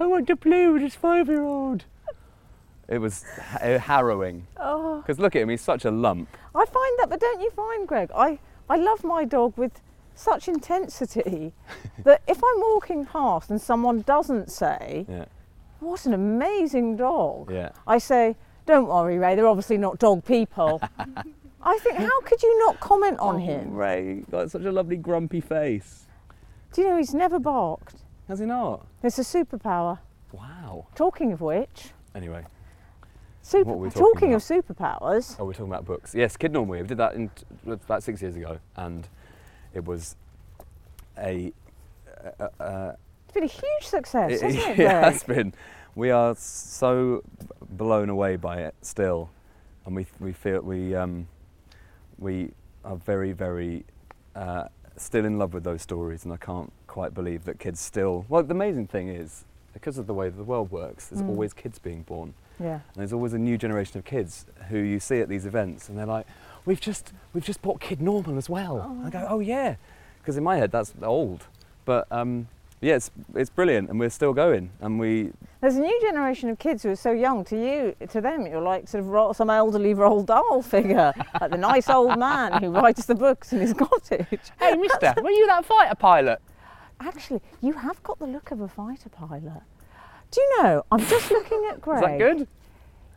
I 0.00 0.06
want 0.06 0.26
to 0.26 0.34
play 0.34 0.66
with 0.66 0.82
this 0.82 0.96
five-year-old. 0.96 1.84
It 2.88 2.98
was 2.98 3.22
ha- 3.40 3.78
harrowing. 3.78 4.48
oh. 4.56 4.96
Because 5.00 5.20
look 5.20 5.36
at 5.36 5.42
him, 5.42 5.48
he's 5.48 5.60
such 5.60 5.84
a 5.84 5.92
lump. 5.92 6.28
I 6.56 6.64
find 6.64 6.98
that, 6.98 7.06
but 7.08 7.20
don't 7.20 7.40
you 7.40 7.50
find, 7.52 7.86
Greg? 7.86 8.10
I, 8.12 8.40
I 8.68 8.78
love 8.78 9.04
my 9.04 9.24
dog 9.24 9.56
with 9.56 9.80
such 10.16 10.48
intensity 10.48 11.52
that 12.02 12.22
if 12.26 12.38
I'm 12.38 12.60
walking 12.60 13.06
past 13.06 13.48
and 13.48 13.62
someone 13.62 14.00
doesn't 14.02 14.50
say, 14.50 15.06
Yeah, 15.08 15.26
What 15.78 16.04
an 16.04 16.14
amazing 16.14 16.96
dog, 16.96 17.52
yeah. 17.52 17.70
I 17.86 17.98
say, 17.98 18.34
Don't 18.66 18.88
worry, 18.88 19.18
Ray, 19.18 19.36
they're 19.36 19.46
obviously 19.46 19.78
not 19.78 20.00
dog 20.00 20.24
people. 20.24 20.82
I 21.62 21.78
think, 21.78 21.96
how 21.98 22.20
could 22.22 22.42
you 22.42 22.58
not 22.66 22.80
comment 22.80 23.18
on 23.20 23.36
Oh, 23.36 23.38
him? 23.38 23.74
Ray, 23.74 24.22
got 24.30 24.50
such 24.50 24.62
a 24.64 24.72
lovely 24.72 24.96
grumpy 24.96 25.40
face. 25.40 26.06
Do 26.72 26.82
you 26.82 26.88
know 26.88 26.96
he's 26.96 27.12
never 27.14 27.38
barked? 27.38 27.96
Has 28.28 28.38
he 28.38 28.46
not? 28.46 28.86
It's 29.02 29.18
a 29.18 29.22
superpower. 29.22 29.98
Wow. 30.32 30.86
Talking 30.94 31.32
of 31.32 31.40
which, 31.40 31.90
Anyway, 32.14 32.44
super, 33.42 33.70
What 33.70 33.78
were 33.78 33.84
we 33.84 33.90
talking 33.90 34.04
talking 34.14 34.34
of 34.34 34.42
superpowers, 34.42 35.36
oh, 35.38 35.44
we're 35.44 35.52
talking 35.52 35.66
about 35.72 35.84
books. 35.84 36.14
Yes, 36.14 36.36
Kid 36.36 36.52
Normal. 36.52 36.78
We 36.80 36.86
did 36.86 36.98
that 36.98 37.14
in 37.14 37.30
about 37.66 38.02
six 38.02 38.20
years 38.22 38.36
ago, 38.36 38.58
and 38.76 39.08
it 39.74 39.84
was 39.84 40.16
a. 41.18 41.52
Uh, 42.40 42.48
uh, 42.62 42.92
it's 43.24 43.34
been 43.34 43.44
a 43.44 43.46
huge 43.46 43.82
success, 43.82 44.32
It, 44.32 44.40
hasn't 44.42 44.62
it, 44.62 44.70
it 44.70 44.76
Greg? 44.76 44.88
has 45.04 45.22
been. 45.24 45.54
We 45.94 46.10
are 46.10 46.34
so 46.36 47.22
blown 47.68 48.08
away 48.10 48.36
by 48.36 48.58
it 48.62 48.74
still, 48.82 49.30
and 49.86 49.94
we 49.96 50.06
we 50.18 50.32
feel 50.32 50.60
we 50.62 50.94
um, 50.94 51.28
we 52.20 52.50
are 52.84 52.96
very 52.96 53.32
very 53.32 53.84
uh, 54.36 54.64
still 54.96 55.24
in 55.24 55.38
love 55.38 55.52
with 55.54 55.64
those 55.64 55.82
stories, 55.82 56.24
and 56.24 56.32
I 56.32 56.36
can't 56.36 56.72
quite 56.86 57.14
believe 57.14 57.44
that 57.46 57.58
kids 57.58 57.80
still. 57.80 58.24
Well, 58.28 58.42
the 58.42 58.54
amazing 58.54 58.86
thing 58.86 59.08
is 59.08 59.44
because 59.72 59.98
of 59.98 60.06
the 60.06 60.14
way 60.14 60.28
that 60.28 60.36
the 60.36 60.44
world 60.44 60.70
works, 60.70 61.08
there's 61.08 61.22
Mm. 61.22 61.28
always 61.30 61.52
kids 61.52 61.78
being 61.78 62.02
born, 62.02 62.34
Yeah. 62.58 62.74
and 62.74 62.96
there's 62.96 63.12
always 63.12 63.32
a 63.32 63.38
new 63.38 63.56
generation 63.58 63.98
of 63.98 64.04
kids 64.04 64.46
who 64.68 64.78
you 64.78 65.00
see 65.00 65.20
at 65.20 65.28
these 65.28 65.46
events, 65.46 65.88
and 65.88 65.96
they're 65.98 66.06
like, 66.06 66.26
"We've 66.64 66.80
just 66.80 67.12
we've 67.32 67.44
just 67.44 67.62
bought 67.62 67.80
Kid 67.80 68.00
Normal 68.00 68.36
as 68.36 68.48
well." 68.50 69.00
I 69.04 69.10
go, 69.10 69.26
"Oh 69.28 69.40
yeah," 69.40 69.76
because 70.20 70.36
in 70.36 70.44
my 70.44 70.56
head 70.56 70.70
that's 70.70 70.92
old, 71.02 71.46
but. 71.84 72.06
Um, 72.12 72.48
yeah, 72.80 72.96
it's, 72.96 73.10
it's 73.34 73.50
brilliant, 73.50 73.90
and 73.90 74.00
we're 74.00 74.10
still 74.10 74.32
going, 74.32 74.70
and 74.80 74.98
we 74.98 75.32
There's 75.60 75.76
a 75.76 75.80
new 75.80 76.00
generation 76.00 76.48
of 76.48 76.58
kids 76.58 76.82
who 76.82 76.90
are 76.90 76.96
so 76.96 77.12
young. 77.12 77.44
To 77.44 77.56
you, 77.56 77.94
to 78.08 78.20
them, 78.20 78.46
you're 78.46 78.62
like 78.62 78.88
sort 78.88 79.04
of 79.04 79.08
ro- 79.08 79.32
some 79.32 79.50
elderly 79.50 79.94
Roald 79.94 80.26
Dahl 80.26 80.62
figure, 80.62 81.12
like 81.40 81.50
the 81.50 81.58
nice 81.58 81.88
old 81.90 82.18
man 82.18 82.62
who 82.62 82.70
writes 82.70 83.04
the 83.06 83.14
books 83.14 83.52
in 83.52 83.60
his 83.60 83.74
cottage. 83.74 84.26
Hey, 84.58 84.74
mister, 84.76 85.14
were 85.22 85.30
you 85.30 85.46
that 85.46 85.64
fighter 85.64 85.94
pilot? 85.94 86.40
Actually, 87.00 87.40
you 87.60 87.72
have 87.74 88.02
got 88.02 88.18
the 88.18 88.26
look 88.26 88.50
of 88.50 88.60
a 88.60 88.68
fighter 88.68 89.08
pilot. 89.08 89.62
Do 90.30 90.40
you 90.40 90.62
know? 90.62 90.84
I'm 90.92 91.04
just 91.06 91.30
looking 91.30 91.68
at 91.70 91.80
Greg. 91.80 92.02
Is 92.04 92.08
that 92.08 92.18
good? 92.18 92.48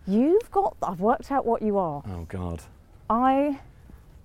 You've 0.07 0.51
got. 0.51 0.75
I've 0.83 0.99
worked 0.99 1.31
out 1.31 1.45
what 1.45 1.61
you 1.61 1.77
are. 1.77 2.03
Oh 2.05 2.25
God! 2.27 2.63
I, 3.09 3.59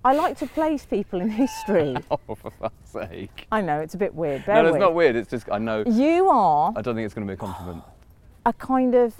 I 0.03 0.13
like 0.13 0.37
to 0.39 0.47
place 0.47 0.85
people 0.85 1.19
in 1.21 1.29
history. 1.43 1.95
Oh, 2.11 2.35
for 2.35 2.51
fuck's 2.51 2.89
sake! 2.91 3.47
I 3.51 3.61
know 3.61 3.79
it's 3.79 3.93
a 3.95 3.97
bit 3.97 4.13
weird. 4.15 4.45
Bear 4.45 4.55
no, 4.63 4.69
it's 4.69 4.73
with. 4.73 4.81
not 4.81 4.93
weird. 4.93 5.15
It's 5.15 5.29
just 5.29 5.49
I 5.51 5.57
know. 5.57 5.83
You 5.85 6.29
are 6.29 6.73
I 6.75 6.81
don't 6.81 6.95
think 6.95 7.05
it's 7.05 7.13
going 7.13 7.27
to 7.27 7.31
be 7.31 7.35
a 7.35 7.37
compliment. 7.37 7.83
a 8.45 8.53
kind 8.53 8.95
of, 8.95 9.13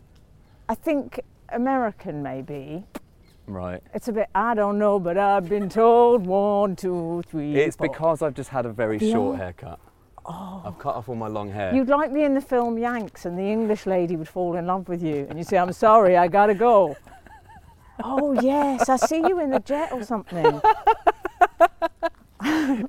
I 0.70 0.76
think 0.76 1.20
American 1.50 2.24
maybe. 2.24 2.84
Right. 3.48 3.82
It's 3.94 4.08
a 4.08 4.12
bit. 4.14 4.30
I 4.36 4.54
don't 4.54 4.78
know, 4.80 5.00
but 5.00 5.18
I've 5.18 5.50
been 5.50 5.70
told 5.70 6.26
one, 6.26 6.76
two, 6.76 7.24
three. 7.30 7.56
It's 7.56 7.76
four. 7.76 7.88
because 7.90 8.22
I've 8.22 8.36
just 8.36 8.50
had 8.50 8.66
a 8.66 8.70
very 8.72 8.98
Yeah. 9.00 9.14
short 9.14 9.38
haircut. 9.38 9.80
Oh. 10.26 10.62
I've 10.64 10.78
cut 10.78 10.96
off 10.96 11.10
all 11.10 11.16
my 11.16 11.28
long 11.28 11.50
hair. 11.50 11.74
You'd 11.74 11.90
like 11.90 12.12
me 12.12 12.24
in 12.24 12.36
the 12.36 12.42
film 12.42 12.78
Yanks, 12.78 13.26
and 13.26 13.38
the 13.38 13.44
English 13.44 13.86
lady 13.88 14.16
would 14.16 14.30
fall 14.30 14.56
in 14.56 14.68
love 14.68 14.88
with 14.88 15.02
you, 15.02 15.26
and 15.30 15.40
you 15.40 15.44
say, 15.44 15.58
"I'm 15.58 15.74
sorry, 15.74 16.16
I 16.18 16.28
gotta 16.28 16.54
go." 16.54 16.96
oh 18.04 18.40
yes, 18.42 18.90
I 18.90 18.98
see 18.98 19.18
you 19.18 19.40
in 19.40 19.52
the 19.52 19.60
jet 19.60 19.92
or 19.92 20.04
something. 20.04 20.46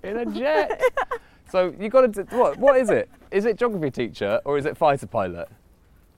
in 0.03 0.17
a 0.17 0.27
jet. 0.27 0.81
so 1.51 1.75
you 1.79 1.89
got 1.89 2.13
to. 2.15 2.23
What? 2.37 2.59
What 2.59 2.77
is 2.77 2.91
it? 2.91 3.09
Is 3.31 3.45
it 3.45 3.57
geography 3.59 3.91
teacher 3.91 4.41
or 4.45 4.59
is 4.59 4.67
it 4.67 4.77
fighter 4.77 5.07
pilot? 5.07 5.49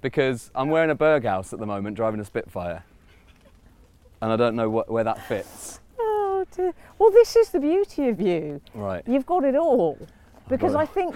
Because 0.01 0.51
I'm 0.55 0.69
wearing 0.69 0.91
a 0.91 0.97
Berghaus 0.97 1.53
at 1.53 1.59
the 1.59 1.67
moment, 1.67 1.97
driving 1.97 2.21
a 2.21 2.25
Spitfire, 2.25 2.85
and 4.21 4.33
I 4.33 4.37
don't 4.37 4.57
know 4.57 4.69
what, 4.69 4.91
where 4.91 5.05
that 5.05 5.27
fits. 5.27 5.81
Oh 5.99 6.45
dear. 6.57 6.73
Well, 6.99 7.11
this 7.11 7.37
is 7.37 7.51
the 7.51 7.61
beauty 7.61 8.09
of 8.09 8.21
you. 8.21 8.61
Right. 8.75 9.03
You've 9.07 9.27
got 9.27 9.45
it 9.45 9.55
all. 9.55 9.99
Because. 10.49 10.75
I 10.75 10.87
think, 10.87 11.15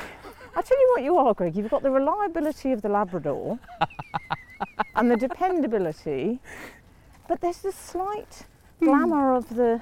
I 0.55 0.63
tell 0.63 0.79
you 0.79 0.93
what 0.95 1.03
you 1.03 1.17
are, 1.17 1.35
Greg. 1.35 1.57
You've 1.57 1.71
got 1.71 1.83
the 1.83 1.91
reliability 1.91 2.73
of 2.73 2.81
the 2.83 2.89
Labrador 2.89 3.59
and 4.95 5.11
the 5.11 5.17
dependability, 5.17 6.41
but 7.29 7.41
there's 7.41 7.59
the 7.59 7.73
slight 7.73 8.47
glamour 8.81 9.35
of 9.35 9.49
the 9.55 9.81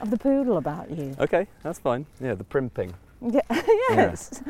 of 0.00 0.10
the 0.10 0.16
poodle 0.18 0.56
about 0.56 0.90
you. 0.90 1.14
Okay, 1.18 1.46
that's 1.62 1.78
fine. 1.78 2.06
Yeah, 2.20 2.34
the 2.34 2.44
primping. 2.44 2.94
Yeah, 3.20 3.40
yes. 3.90 4.42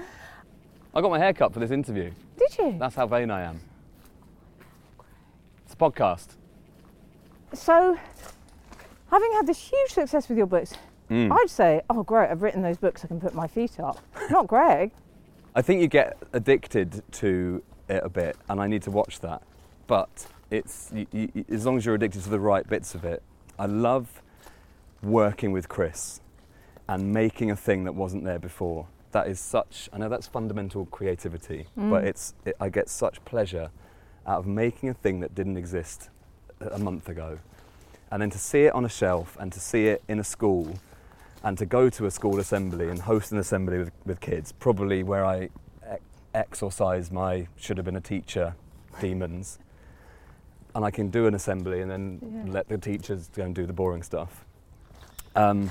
I 0.95 1.01
got 1.01 1.11
my 1.11 1.18
hair 1.18 1.32
cut 1.32 1.53
for 1.53 1.59
this 1.61 1.70
interview. 1.72 2.11
Did 2.38 2.59
you? 2.59 2.76
That's 2.78 2.95
how 2.95 3.07
vain 3.07 3.30
I 3.30 3.43
am. 3.43 3.61
It's 5.64 5.74
a 5.74 5.76
podcast. 5.76 6.36
So, 7.53 7.99
having 9.11 9.32
had 9.32 9.47
this 9.47 9.59
huge 9.59 9.91
success 9.91 10.28
with 10.28 10.38
your 10.38 10.47
books, 10.47 10.74
Mm. 11.11 11.32
I'd 11.32 11.51
say, 11.51 11.82
oh, 11.91 12.05
great, 12.05 12.30
I've 12.30 12.41
written 12.41 12.62
those 12.62 12.76
books, 12.76 13.05
I 13.05 13.09
can 13.09 13.20
put 13.20 13.34
my 13.34 13.49
feet 13.49 13.80
up. 13.80 13.99
Not 14.30 14.47
Greg. 14.47 14.93
I 15.57 15.61
think 15.62 15.80
you 15.82 15.88
get 15.88 16.16
addicted 16.32 17.03
to 17.14 17.62
it 17.88 18.01
a 18.05 18.09
bit, 18.09 18.36
and 18.49 18.61
I 18.61 18.68
need 18.68 18.82
to 18.82 18.93
watch 18.93 19.18
that. 19.18 19.43
But 19.88 20.28
it's 20.51 20.90
you, 20.92 21.07
you, 21.12 21.44
as 21.51 21.64
long 21.66 21.76
as 21.76 21.86
you're 21.86 21.94
addicted 21.94 22.22
to 22.22 22.28
the 22.30 22.40
right 22.40 22.68
bits 22.68 22.94
of 22.94 23.05
it. 23.05 23.22
I 23.59 23.66
love 23.66 24.22
working 25.03 25.53
with 25.53 25.68
Chris 25.68 26.20
and 26.88 27.12
making 27.12 27.51
a 27.51 27.57
thing 27.57 27.84
that 27.84 27.94
wasn't 27.94 28.24
there 28.24 28.38
before. 28.38 28.86
That 29.12 29.26
is 29.28 29.40
such. 29.40 29.88
I 29.92 29.98
know 29.98 30.09
that's 30.09 30.26
fundamental 30.26 30.86
creativity, 30.86 31.66
but 31.76 32.03
Mm. 32.03 32.05
it's. 32.05 32.34
It, 32.44 32.57
I 32.61 32.68
get 32.68 32.88
such 32.88 33.24
pleasure 33.24 33.70
out 34.26 34.38
of 34.38 34.46
making 34.46 34.88
a 34.88 34.94
thing 34.94 35.20
that 35.20 35.34
didn't 35.34 35.57
exist 35.57 36.11
a 36.61 36.78
month 36.78 37.09
ago, 37.09 37.38
and 38.11 38.20
then 38.22 38.30
to 38.30 38.38
see 38.38 38.64
it 38.64 38.74
on 38.74 38.84
a 38.84 38.88
shelf 38.88 39.36
and 39.40 39.53
to 39.53 39.59
see 39.61 39.86
it 39.86 40.03
in 40.09 40.18
a 40.20 40.24
school 40.24 40.74
and 41.42 41.57
to 41.59 41.64
go 41.66 41.88
to 41.88 42.05
a 42.07 42.11
school 42.11 42.38
assembly 42.38 42.88
and 42.88 43.01
host 43.01 43.32
an 43.32 43.38
assembly 43.38 43.78
with, 43.78 43.90
with 44.05 44.20
kids, 44.20 44.53
probably 44.53 45.03
where 45.03 45.24
I 45.24 45.48
ex- 45.86 46.03
exorcise 46.34 47.11
my 47.11 47.48
should 47.57 47.78
have 47.78 47.86
been 47.86 47.96
a 47.96 48.01
teacher 48.01 48.55
demons, 49.01 49.59
and 50.74 50.84
I 50.84 50.90
can 50.90 51.10
do 51.10 51.26
an 51.26 51.34
assembly 51.34 51.80
and 51.80 51.90
then 51.90 52.20
Yeah. 52.46 52.52
let 52.52 52.68
the 52.68 52.78
teachers 52.78 53.28
go 53.34 53.44
and 53.44 53.54
do 53.54 53.66
the 53.66 53.72
boring 53.72 54.02
stuff. 54.02 54.44
Um, 55.34 55.70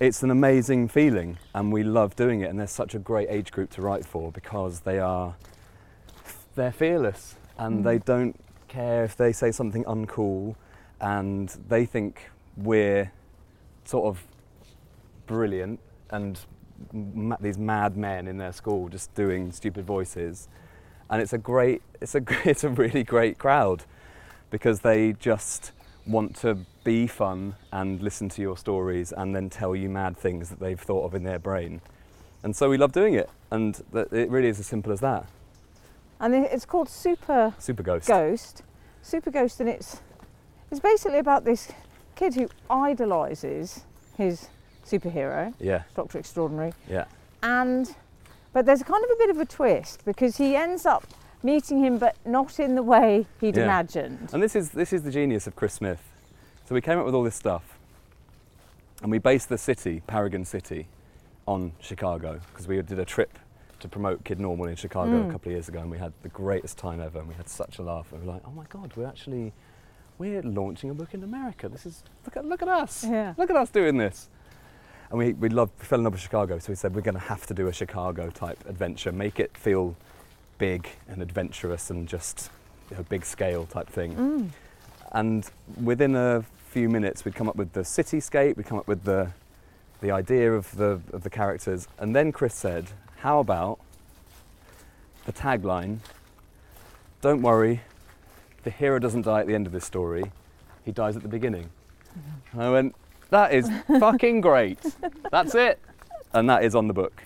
it's 0.00 0.22
an 0.22 0.30
amazing 0.30 0.88
feeling, 0.88 1.38
and 1.54 1.72
we 1.72 1.82
love 1.82 2.16
doing 2.16 2.40
it. 2.40 2.50
And 2.50 2.58
they're 2.58 2.66
such 2.66 2.94
a 2.94 2.98
great 2.98 3.28
age 3.30 3.52
group 3.52 3.70
to 3.70 3.82
write 3.82 4.04
for 4.04 4.32
because 4.32 4.80
they 4.80 4.98
are 4.98 5.34
they're 6.54 6.72
fearless 6.72 7.36
and 7.56 7.78
Mm. 7.80 7.84
they 7.84 7.98
don't 7.98 8.38
care 8.68 9.04
if 9.04 9.16
they 9.16 9.32
say 9.32 9.50
something 9.50 9.84
uncool, 9.84 10.54
and 11.00 11.48
they 11.68 11.86
think 11.86 12.30
we're 12.58 13.10
sort 13.84 14.04
of 14.06 14.26
brilliant 15.26 15.80
and 16.10 16.40
ma- 16.92 17.36
these 17.40 17.56
mad 17.58 17.96
men 17.96 18.28
in 18.28 18.36
their 18.36 18.52
school 18.52 18.88
just 18.90 19.14
doing 19.14 19.50
stupid 19.52 19.86
voices 19.86 20.48
and 21.12 21.20
it's 21.20 21.32
a 21.32 21.38
great 21.38 21.82
it's 22.00 22.16
a 22.16 22.22
it's 22.44 22.64
a 22.64 22.68
really 22.68 23.04
great 23.04 23.38
crowd 23.38 23.84
because 24.50 24.80
they 24.80 25.12
just 25.12 25.70
want 26.06 26.34
to 26.34 26.58
be 26.82 27.06
fun 27.06 27.54
and 27.70 28.02
listen 28.02 28.28
to 28.28 28.42
your 28.42 28.56
stories 28.56 29.12
and 29.12 29.36
then 29.36 29.48
tell 29.48 29.76
you 29.76 29.88
mad 29.88 30.16
things 30.16 30.48
that 30.48 30.58
they've 30.58 30.80
thought 30.80 31.04
of 31.04 31.14
in 31.14 31.22
their 31.22 31.38
brain. 31.38 31.80
And 32.42 32.56
so 32.56 32.68
we 32.68 32.76
love 32.76 32.90
doing 32.90 33.14
it. 33.14 33.30
And 33.52 33.80
that 33.92 34.12
it 34.12 34.28
really 34.30 34.48
is 34.48 34.58
as 34.58 34.66
simple 34.66 34.92
as 34.92 34.98
that. 35.00 35.26
And 36.18 36.34
it's 36.34 36.64
called 36.64 36.88
Super 36.88 37.54
super 37.58 37.84
ghost. 37.84 38.08
Ghost. 38.08 38.62
Super 39.02 39.30
Ghost, 39.30 39.60
and 39.60 39.68
it's 39.68 40.00
it's 40.70 40.80
basically 40.80 41.18
about 41.18 41.44
this 41.44 41.70
kid 42.14 42.34
who 42.34 42.48
idolises 42.70 43.82
his 44.16 44.48
superhero, 44.86 45.52
yeah. 45.60 45.82
Doctor 45.94 46.18
Extraordinary, 46.18 46.72
yeah. 46.88 47.04
And 47.42 47.94
but 48.52 48.66
there's 48.66 48.82
kind 48.82 49.02
of 49.04 49.10
a 49.10 49.16
bit 49.16 49.30
of 49.30 49.38
a 49.38 49.44
twist 49.46 50.04
because 50.04 50.36
he 50.36 50.56
ends 50.56 50.86
up 50.86 51.04
meeting 51.42 51.78
him, 51.82 51.98
but 51.98 52.16
not 52.24 52.60
in 52.60 52.74
the 52.74 52.82
way 52.82 53.26
he'd 53.40 53.56
Yeah. 53.56 53.64
imagined. 53.64 54.30
And 54.32 54.42
this 54.42 54.54
is 54.54 54.70
this 54.70 54.92
is 54.92 55.02
the 55.02 55.10
genius 55.10 55.46
of 55.46 55.56
Chris 55.56 55.74
Smith. 55.74 56.02
So 56.66 56.74
we 56.74 56.80
came 56.80 56.98
up 56.98 57.04
with 57.04 57.14
all 57.14 57.22
this 57.24 57.34
stuff, 57.34 57.78
and 59.02 59.10
we 59.10 59.18
based 59.18 59.48
the 59.48 59.58
city, 59.58 60.02
Paragon 60.06 60.44
City, 60.44 60.86
on 61.46 61.72
Chicago 61.80 62.40
because 62.52 62.68
we 62.68 62.80
did 62.82 62.98
a 62.98 63.04
trip 63.04 63.38
to 63.80 63.88
promote 63.88 64.22
Kid 64.24 64.38
Normal 64.38 64.66
in 64.68 64.76
Chicago 64.76 65.10
Mm. 65.24 65.28
a 65.28 65.32
couple 65.32 65.48
of 65.50 65.54
years 65.54 65.68
ago, 65.68 65.80
and 65.80 65.90
we 65.90 65.98
had 65.98 66.12
the 66.22 66.28
greatest 66.28 66.78
time 66.78 67.00
ever, 67.00 67.18
and 67.18 67.26
we 67.26 67.34
had 67.34 67.48
such 67.48 67.78
a 67.78 67.82
laugh. 67.82 68.12
And 68.12 68.20
we 68.22 68.28
were 68.28 68.34
like, 68.34 68.42
oh 68.46 68.52
my 68.52 68.64
god, 68.68 68.92
we're 68.96 69.06
actually 69.08 69.52
we're 70.18 70.42
launching 70.42 70.88
a 70.90 70.94
book 70.94 71.14
in 71.14 71.24
America. 71.24 71.68
This 71.68 71.84
is 71.84 72.04
look 72.24 72.36
at 72.36 72.44
look 72.44 72.62
at 72.62 72.68
us, 72.68 73.02
Yeah. 73.02 73.34
look 73.36 73.50
at 73.50 73.56
us 73.56 73.70
doing 73.70 73.96
this. 73.96 74.28
And 75.12 75.18
we 75.18 75.34
we 75.34 75.50
loved 75.50 75.72
we 75.78 75.84
fell 75.84 75.98
in 75.98 76.04
love 76.04 76.14
with 76.14 76.22
Chicago, 76.22 76.58
so 76.58 76.72
we 76.72 76.74
said 76.74 76.94
we're 76.94 77.02
going 77.02 77.14
to 77.14 77.20
have 77.20 77.46
to 77.46 77.54
do 77.54 77.68
a 77.68 77.72
Chicago 77.72 78.30
type 78.30 78.58
adventure, 78.66 79.12
make 79.12 79.38
it 79.38 79.54
feel 79.54 79.94
big 80.56 80.88
and 81.06 81.20
adventurous 81.20 81.90
and 81.90 82.08
just 82.08 82.50
you 82.90 82.96
know, 82.96 83.02
big 83.02 83.26
scale 83.26 83.66
type 83.66 83.88
thing. 83.88 84.16
Mm. 84.16 84.48
And 85.12 85.50
within 85.82 86.16
a 86.16 86.44
few 86.70 86.88
minutes, 86.88 87.26
we'd 87.26 87.34
come 87.34 87.46
up 87.46 87.56
with 87.56 87.74
the 87.74 87.80
cityscape, 87.80 88.56
we'd 88.56 88.64
come 88.64 88.78
up 88.78 88.88
with 88.88 89.04
the, 89.04 89.30
the 90.00 90.10
idea 90.10 90.50
of 90.54 90.74
the, 90.76 91.00
of 91.12 91.22
the 91.22 91.30
characters. 91.30 91.86
And 91.98 92.16
then 92.16 92.32
Chris 92.32 92.54
said, 92.54 92.86
How 93.16 93.40
about 93.40 93.78
the 95.26 95.32
tagline? 95.32 95.98
Don't 97.20 97.42
worry, 97.42 97.82
the 98.64 98.70
hero 98.70 98.98
doesn't 98.98 99.22
die 99.22 99.40
at 99.40 99.46
the 99.46 99.54
end 99.54 99.66
of 99.66 99.72
this 99.72 99.84
story, 99.84 100.32
he 100.86 100.90
dies 100.90 101.16
at 101.16 101.22
the 101.22 101.28
beginning. 101.28 101.68
And 102.52 102.62
I 102.62 102.70
went, 102.70 102.94
That 103.32 103.54
is 103.54 103.70
fucking 103.98 104.42
great. 104.42 104.78
That's 105.30 105.54
it. 105.54 105.80
And 106.34 106.50
that 106.50 106.64
is 106.64 106.74
on 106.74 106.86
the 106.86 106.92
book. 106.92 107.22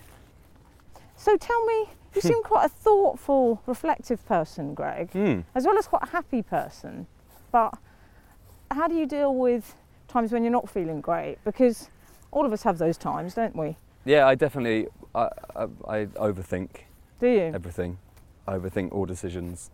So 1.17 1.35
tell 1.35 1.65
me, 1.65 1.89
you 2.15 2.21
seem 2.21 2.41
quite 2.43 2.63
a 2.65 2.69
thoughtful, 2.69 3.61
reflective 3.65 4.25
person, 4.25 4.73
Greg, 4.73 5.11
Hmm. 5.11 5.41
as 5.53 5.65
well 5.65 5.77
as 5.77 5.85
quite 5.85 6.03
a 6.03 6.09
happy 6.11 6.41
person. 6.41 7.07
But 7.51 7.77
how 8.71 8.87
do 8.87 8.95
you 8.95 9.05
deal 9.05 9.35
with 9.35 9.75
times 10.07 10.31
when 10.31 10.43
you're 10.43 10.51
not 10.51 10.69
feeling 10.69 11.01
great? 11.01 11.39
Because 11.43 11.89
all 12.31 12.45
of 12.45 12.53
us 12.53 12.63
have 12.63 12.77
those 12.77 12.97
times, 12.97 13.33
don't 13.33 13.55
we? 13.57 13.75
Yeah, 14.05 14.27
I 14.27 14.35
definitely 14.35 14.87
I, 15.13 15.27
I, 15.57 15.63
I 15.89 16.05
overthink 16.05 16.69
Do 17.19 17.27
you? 17.27 17.51
everything. 17.53 17.97
I 18.47 18.53
overthink 18.57 18.93
all 18.93 19.05
decisions, 19.05 19.71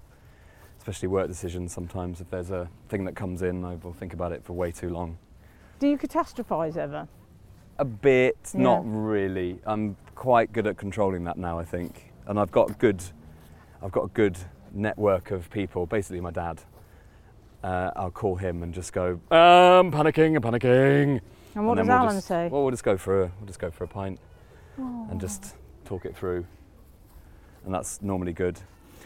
especially 0.80 1.10
work 1.10 1.28
decisions. 1.28 1.72
Sometimes, 1.74 2.22
if 2.22 2.32
there's 2.32 2.50
a 2.50 2.70
thing 2.90 3.06
that 3.06 3.16
comes 3.16 3.44
in, 3.44 3.64
I 3.64 3.76
will 3.76 3.94
think 3.94 4.14
about 4.16 4.32
it 4.32 4.44
for 4.44 4.54
way 4.54 4.72
too 4.72 4.90
long. 4.90 5.20
Do 5.84 5.90
you 5.90 5.98
catastrophise 5.98 6.78
ever? 6.78 7.10
A 7.78 7.84
bit, 7.84 8.38
not 8.54 8.84
really. 8.86 9.60
I'm 9.66 9.98
quite 10.16 10.54
good 10.54 10.66
at 10.66 10.78
controlling 10.78 11.26
that 11.26 11.38
now. 11.38 11.60
I 11.60 11.66
think, 11.66 12.14
and 12.26 12.40
I've 12.40 12.52
got 12.52 12.80
good, 12.80 13.04
I've 13.82 13.92
got 13.92 14.06
a 14.06 14.08
good 14.08 14.38
network 14.72 15.32
of 15.32 15.50
people. 15.50 15.86
Basically, 15.86 16.22
my 16.22 16.32
dad. 16.32 16.62
Uh, 17.66 17.92
I'll 17.98 18.12
call 18.12 18.38
him 18.38 18.64
and 18.64 18.74
just 18.74 18.94
go, 18.94 19.20
um, 19.30 19.92
panicking, 19.92 20.38
I'm 20.38 20.42
panicking. 20.42 21.20
And 21.54 21.68
what 21.68 21.76
then 21.76 21.86
does 21.86 21.90
we'll 21.90 21.98
Alan 21.98 22.16
just- 22.16 22.28
say? 22.28 22.48
Well, 22.48 22.62
we'll 22.62 22.72
just 22.72 22.86
go 22.86 22.96
for 22.96 23.24
a, 23.24 23.32
we'll 23.38 23.48
just 23.48 23.60
go 23.60 23.70
for 23.70 23.84
a 23.84 23.88
pint 23.90 24.22
and 24.78 25.20
just 25.20 25.54
talk 25.84 26.06
it 26.06 26.16
through, 26.16 26.46
and 27.66 27.74
that's 27.74 28.02
normally 28.02 28.32
good. 28.32 28.58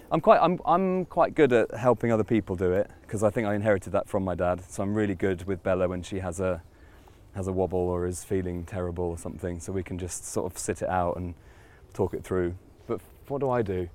I'm 0.09 0.21
quite, 0.21 0.39
I'm, 0.41 0.59
I'm 0.65 1.05
quite 1.05 1.35
good 1.35 1.51
at 1.51 1.73
helping 1.73 2.11
other 2.11 2.23
people 2.23 2.55
do 2.55 2.71
it 2.71 2.89
because 3.01 3.23
I 3.23 3.29
think 3.29 3.45
I 3.47 3.55
inherited 3.55 3.91
that 3.91 4.07
from 4.07 4.23
my 4.23 4.35
dad. 4.35 4.61
So 4.69 4.81
I'm 4.81 4.93
really 4.93 5.15
good 5.15 5.45
with 5.45 5.63
Bella 5.63 5.87
when 5.89 6.01
she 6.01 6.19
has 6.19 6.39
a, 6.39 6.61
has 7.35 7.47
a 7.47 7.51
wobble 7.51 7.79
or 7.79 8.07
is 8.07 8.23
feeling 8.23 8.63
terrible 8.63 9.03
or 9.03 9.17
something. 9.17 9.59
So 9.59 9.73
we 9.73 9.83
can 9.83 9.99
just 9.99 10.25
sort 10.25 10.51
of 10.51 10.57
sit 10.57 10.81
it 10.81 10.89
out 10.89 11.17
and 11.17 11.33
talk 11.93 12.13
it 12.13 12.23
through. 12.23 12.55
But 12.87 13.01
what 13.27 13.41
do 13.41 13.49
I 13.49 13.61
do? 13.61 13.89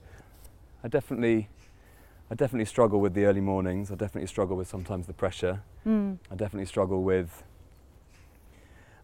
I 0.84 0.88
definitely, 0.88 1.48
I 2.30 2.34
definitely 2.34 2.66
struggle 2.66 3.00
with 3.00 3.14
the 3.14 3.24
early 3.24 3.40
mornings. 3.40 3.90
I 3.90 3.94
definitely 3.94 4.28
struggle 4.28 4.56
with 4.56 4.68
sometimes 4.68 5.06
the 5.06 5.14
pressure. 5.14 5.62
Mm. 5.86 6.18
I 6.30 6.34
definitely 6.34 6.66
struggle 6.66 7.02
with, 7.02 7.42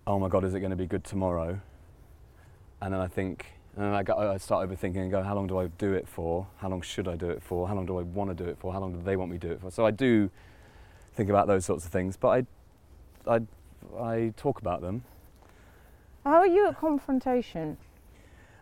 oh 0.07 0.19
my 0.19 0.29
God, 0.29 0.45
is 0.45 0.53
it 0.53 0.61
going 0.61 0.71
to 0.71 0.77
be 0.77 0.87
good 0.87 1.05
tomorrow? 1.05 1.61
And 2.83 2.93
then 2.93 3.01
I 3.01 3.07
think, 3.07 3.47
and 3.79 3.87
then 3.87 3.95
I, 3.95 4.03
go, 4.03 4.17
I 4.17 4.39
start 4.39 4.69
overthinking 4.69 4.97
and 4.97 5.09
go, 5.09 5.23
how 5.23 5.37
long 5.37 5.47
do 5.47 5.57
I 5.57 5.69
do 5.79 5.93
it 5.93 6.09
for? 6.09 6.49
How 6.57 6.69
long 6.69 6.83
should 6.83 7.07
I 7.07 7.15
do 7.15 7.31
it 7.31 7.41
for? 7.41 7.69
How 7.69 7.77
long 7.77 7.87
do 7.87 7.97
I 7.97 8.03
want 8.03 8.29
to 8.29 8.35
do 8.35 8.51
it 8.51 8.59
for? 8.59 8.73
How 8.73 8.81
long 8.81 8.93
do 8.93 9.01
they 9.01 9.15
want 9.15 9.31
me 9.31 9.39
to 9.39 9.47
do 9.47 9.53
it 9.53 9.61
for? 9.61 9.71
So 9.71 9.87
I 9.87 9.93
do 9.93 10.31
think 11.15 11.31
about 11.31 11.47
those 11.47 11.65
sorts 11.65 11.87
of 11.87 11.93
things, 11.93 12.17
but 12.17 12.45
I, 13.29 13.37
I, 13.37 13.41
I 14.03 14.33
talk 14.37 14.61
about 14.61 14.81
them. 14.81 15.05
How 16.25 16.39
are 16.39 16.47
you 16.49 16.67
at 16.67 16.81
confrontation? 16.81 17.77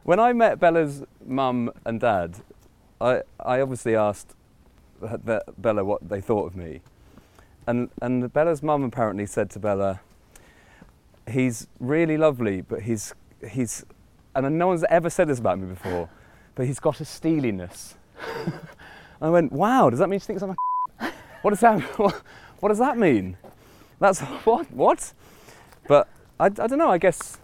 When 0.02 0.20
I 0.20 0.34
met 0.34 0.60
Bella's 0.60 1.02
mum 1.24 1.72
and 1.86 1.98
dad, 1.98 2.42
I, 3.00 3.22
I 3.40 3.62
obviously 3.62 3.96
asked 3.96 4.34
Bella 5.00 5.82
what 5.82 6.06
they 6.06 6.20
thought 6.20 6.44
of 6.44 6.56
me. 6.56 6.82
And, 7.66 7.88
and 8.02 8.30
Bella's 8.34 8.62
mum 8.62 8.84
apparently 8.84 9.24
said 9.24 9.48
to 9.52 9.58
Bella, 9.60 10.00
he's 11.26 11.68
really 11.80 12.18
lovely, 12.18 12.60
but 12.60 12.82
he's, 12.82 13.14
he's, 13.50 13.82
and 14.44 14.58
no 14.58 14.68
one's 14.68 14.84
ever 14.90 15.10
said 15.10 15.28
this 15.28 15.38
about 15.38 15.58
me 15.58 15.66
before, 15.66 16.08
but 16.54 16.66
he's 16.66 16.80
got 16.80 17.00
a 17.00 17.04
steeliness. 17.04 17.94
I 19.20 19.30
went, 19.30 19.52
wow, 19.52 19.90
does 19.90 19.98
that 19.98 20.08
mean 20.08 20.20
she 20.20 20.26
thinks 20.26 20.42
I'm 20.42 20.50
a 20.50 20.56
What 21.42 21.50
does 21.50 21.60
that, 21.60 21.80
what, 21.98 22.22
what 22.60 22.68
does 22.70 22.78
that 22.78 22.98
mean? 22.98 23.36
That's, 24.00 24.20
what, 24.20 24.70
what? 24.72 25.12
But 25.86 26.08
I, 26.40 26.46
I 26.46 26.48
don't 26.48 26.78
know, 26.78 26.90
I 26.90 26.98
guess 26.98 27.38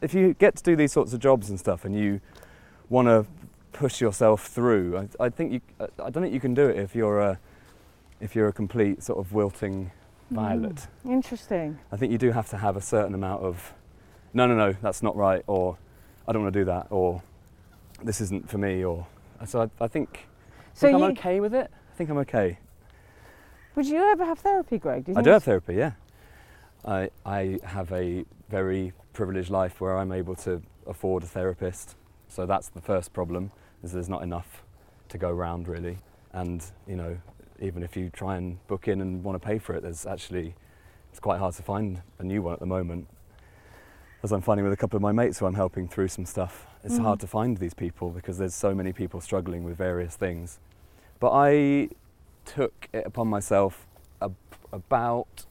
if 0.00 0.14
you 0.14 0.34
get 0.34 0.56
to 0.56 0.62
do 0.62 0.76
these 0.76 0.92
sorts 0.92 1.12
of 1.12 1.20
jobs 1.20 1.50
and 1.50 1.58
stuff 1.58 1.84
and 1.84 1.94
you 1.94 2.20
want 2.88 3.08
to 3.08 3.26
push 3.72 4.00
yourself 4.00 4.46
through, 4.46 4.96
I, 5.20 5.26
I 5.26 5.28
think 5.28 5.52
you, 5.52 5.60
I 5.78 5.84
I 6.04 6.10
don't 6.10 6.22
think 6.22 6.34
you 6.34 6.40
can 6.40 6.54
do 6.54 6.68
it 6.68 6.78
if 6.78 6.94
you're 6.94 7.20
a, 7.20 7.38
if 8.20 8.34
you're 8.34 8.48
a 8.48 8.52
complete 8.52 9.02
sort 9.02 9.18
of 9.18 9.32
wilting 9.32 9.90
hmm. 10.28 10.34
violet. 10.34 10.86
Interesting. 11.04 11.78
I 11.92 11.96
think 11.96 12.12
you 12.12 12.18
do 12.18 12.32
have 12.32 12.48
to 12.50 12.56
have 12.56 12.76
a 12.76 12.80
certain 12.80 13.14
amount 13.14 13.42
of, 13.42 13.72
no, 14.32 14.46
no, 14.46 14.54
no, 14.54 14.72
that's 14.82 15.02
not 15.02 15.16
right, 15.16 15.42
or 15.46 15.76
I 16.26 16.32
don't 16.32 16.42
want 16.42 16.54
to 16.54 16.60
do 16.60 16.64
that, 16.66 16.86
or 16.90 17.22
this 18.02 18.20
isn't 18.20 18.48
for 18.48 18.58
me, 18.58 18.84
or 18.84 19.06
so 19.46 19.62
I, 19.62 19.84
I 19.84 19.88
think, 19.88 20.26
So 20.74 20.86
think 20.86 20.96
I'm 20.96 21.10
okay 21.12 21.40
with 21.40 21.54
it. 21.54 21.70
I 21.92 21.96
think 21.96 22.10
I'm 22.10 22.18
okay. 22.18 22.58
would 23.74 23.86
you 23.86 24.02
ever 24.02 24.24
have 24.24 24.38
therapy, 24.38 24.78
Greg? 24.78 25.04
Do 25.04 25.12
you 25.12 25.18
I 25.18 25.22
do 25.22 25.30
have 25.30 25.44
therapy, 25.44 25.74
yeah. 25.74 25.92
I, 26.84 27.10
I 27.26 27.58
have 27.64 27.92
a 27.92 28.24
very 28.48 28.92
privileged 29.12 29.50
life 29.50 29.80
where 29.80 29.98
I'm 29.98 30.12
able 30.12 30.34
to 30.36 30.62
afford 30.86 31.24
a 31.24 31.26
therapist. 31.26 31.96
So 32.28 32.46
that's 32.46 32.68
the 32.68 32.80
first 32.80 33.12
problem, 33.12 33.50
is 33.82 33.92
there's 33.92 34.08
not 34.08 34.22
enough 34.22 34.62
to 35.08 35.18
go 35.18 35.30
round 35.30 35.68
really. 35.68 35.98
And, 36.32 36.64
you 36.86 36.96
know, 36.96 37.18
even 37.60 37.82
if 37.82 37.96
you 37.96 38.10
try 38.10 38.36
and 38.36 38.64
book 38.66 38.88
in 38.88 39.00
and 39.00 39.22
want 39.22 39.40
to 39.40 39.46
pay 39.46 39.58
for 39.58 39.74
it, 39.74 39.82
there's 39.82 40.06
actually, 40.06 40.54
it's 41.10 41.20
quite 41.20 41.38
hard 41.38 41.54
to 41.56 41.62
find 41.62 42.00
a 42.18 42.24
new 42.24 42.40
one 42.40 42.54
at 42.54 42.60
the 42.60 42.66
moment. 42.66 43.08
As 44.22 44.32
I'm 44.32 44.42
finding 44.42 44.64
with 44.64 44.72
a 44.72 44.76
couple 44.76 44.96
of 44.96 45.02
my 45.02 45.12
mates 45.12 45.38
who 45.38 45.46
I'm 45.46 45.54
helping 45.54 45.88
through 45.88 46.08
some 46.08 46.26
stuff, 46.26 46.66
it's 46.84 46.98
Mm. 46.98 47.02
hard 47.02 47.20
to 47.20 47.26
find 47.26 47.56
these 47.56 47.72
people 47.74 48.10
because 48.10 48.36
there's 48.38 48.54
so 48.54 48.74
many 48.74 48.92
people 48.92 49.20
struggling 49.20 49.64
with 49.64 49.76
various 49.76 50.14
things. 50.16 50.58
But 51.18 51.30
I 51.32 51.88
took 52.44 52.88
it 52.92 53.06
upon 53.06 53.28
myself 53.28 53.86
ab- 54.20 54.34
about 54.72 55.46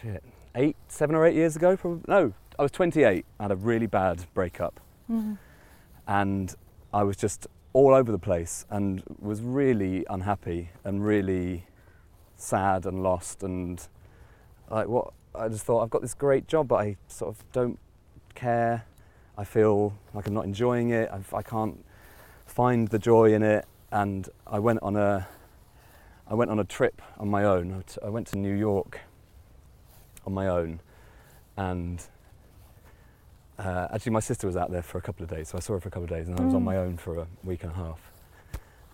shit, 0.00 0.22
eight, 0.54 0.76
seven 0.88 1.14
or 1.14 1.26
eight 1.26 1.34
years 1.34 1.56
ago. 1.56 1.76
Probably 1.76 2.02
no, 2.08 2.32
I 2.58 2.62
was 2.62 2.70
28. 2.70 3.26
I 3.38 3.42
had 3.44 3.52
a 3.52 3.56
really 3.56 3.86
bad 3.86 4.24
breakup, 4.32 4.80
Mhm. 5.10 5.36
and 6.06 6.54
I 6.92 7.02
was 7.02 7.16
just 7.16 7.46
all 7.72 7.94
over 7.94 8.10
the 8.10 8.18
place 8.18 8.64
and 8.70 9.02
was 9.20 9.42
really 9.42 10.04
unhappy 10.10 10.70
and 10.84 11.04
really 11.04 11.66
sad 12.36 12.86
and 12.86 13.02
lost 13.02 13.42
and 13.42 13.86
like 14.70 14.88
what 14.88 15.12
I 15.34 15.48
just 15.48 15.64
thought 15.64 15.82
I've 15.82 15.90
got 15.90 16.02
this 16.02 16.14
great 16.14 16.46
job, 16.48 16.68
but 16.68 16.76
I 16.76 16.96
sort 17.08 17.34
of 17.36 17.44
don't 17.52 17.78
care. 18.34 18.84
I 19.36 19.44
feel 19.44 19.94
like 20.14 20.26
I'm 20.26 20.34
not 20.34 20.44
enjoying 20.44 20.90
it. 20.90 21.08
I've, 21.12 21.32
I 21.32 21.42
can't 21.42 21.84
find 22.46 22.88
the 22.88 22.98
joy 22.98 23.32
in 23.32 23.42
it, 23.42 23.64
and 23.90 24.28
I 24.46 24.58
went 24.58 24.80
on 24.82 24.96
a 24.96 25.26
I 26.28 26.34
went 26.34 26.50
on 26.50 26.58
a 26.60 26.64
trip 26.64 27.02
on 27.18 27.28
my 27.28 27.44
own. 27.44 27.82
I 28.04 28.08
went 28.08 28.26
to 28.28 28.38
New 28.38 28.54
York 28.54 29.00
on 30.26 30.32
my 30.34 30.46
own, 30.48 30.80
and 31.56 32.00
uh, 33.58 33.88
actually 33.92 34.12
my 34.12 34.20
sister 34.20 34.46
was 34.46 34.56
out 34.56 34.70
there 34.70 34.82
for 34.82 34.98
a 34.98 35.02
couple 35.02 35.24
of 35.24 35.30
days, 35.30 35.48
so 35.48 35.58
I 35.58 35.60
saw 35.60 35.72
her 35.74 35.80
for 35.80 35.88
a 35.88 35.90
couple 35.90 36.04
of 36.04 36.10
days, 36.10 36.28
and 36.28 36.38
I 36.38 36.44
was 36.44 36.54
on 36.54 36.62
Mm. 36.62 36.64
my 36.64 36.76
own 36.76 36.96
for 36.96 37.18
a 37.18 37.26
week 37.44 37.62
and 37.62 37.72
a 37.72 37.74
half, 37.74 38.00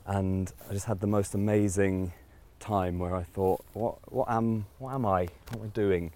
and 0.07 0.53
I 0.71 0.73
just 0.73 0.87
had 0.87 1.01
the 1.01 1.07
most 1.07 1.35
amazing 1.35 2.13
time 2.61 2.99
where 2.99 3.15
I 3.15 3.23
thought, 3.23 3.65
what 3.73 3.97
what 4.13 4.29
am 4.31 4.67
what 4.79 4.95
am 4.95 5.05
I? 5.07 5.29
What 5.51 5.61
am 5.61 5.63
I 5.65 5.69
doing? 5.69 6.13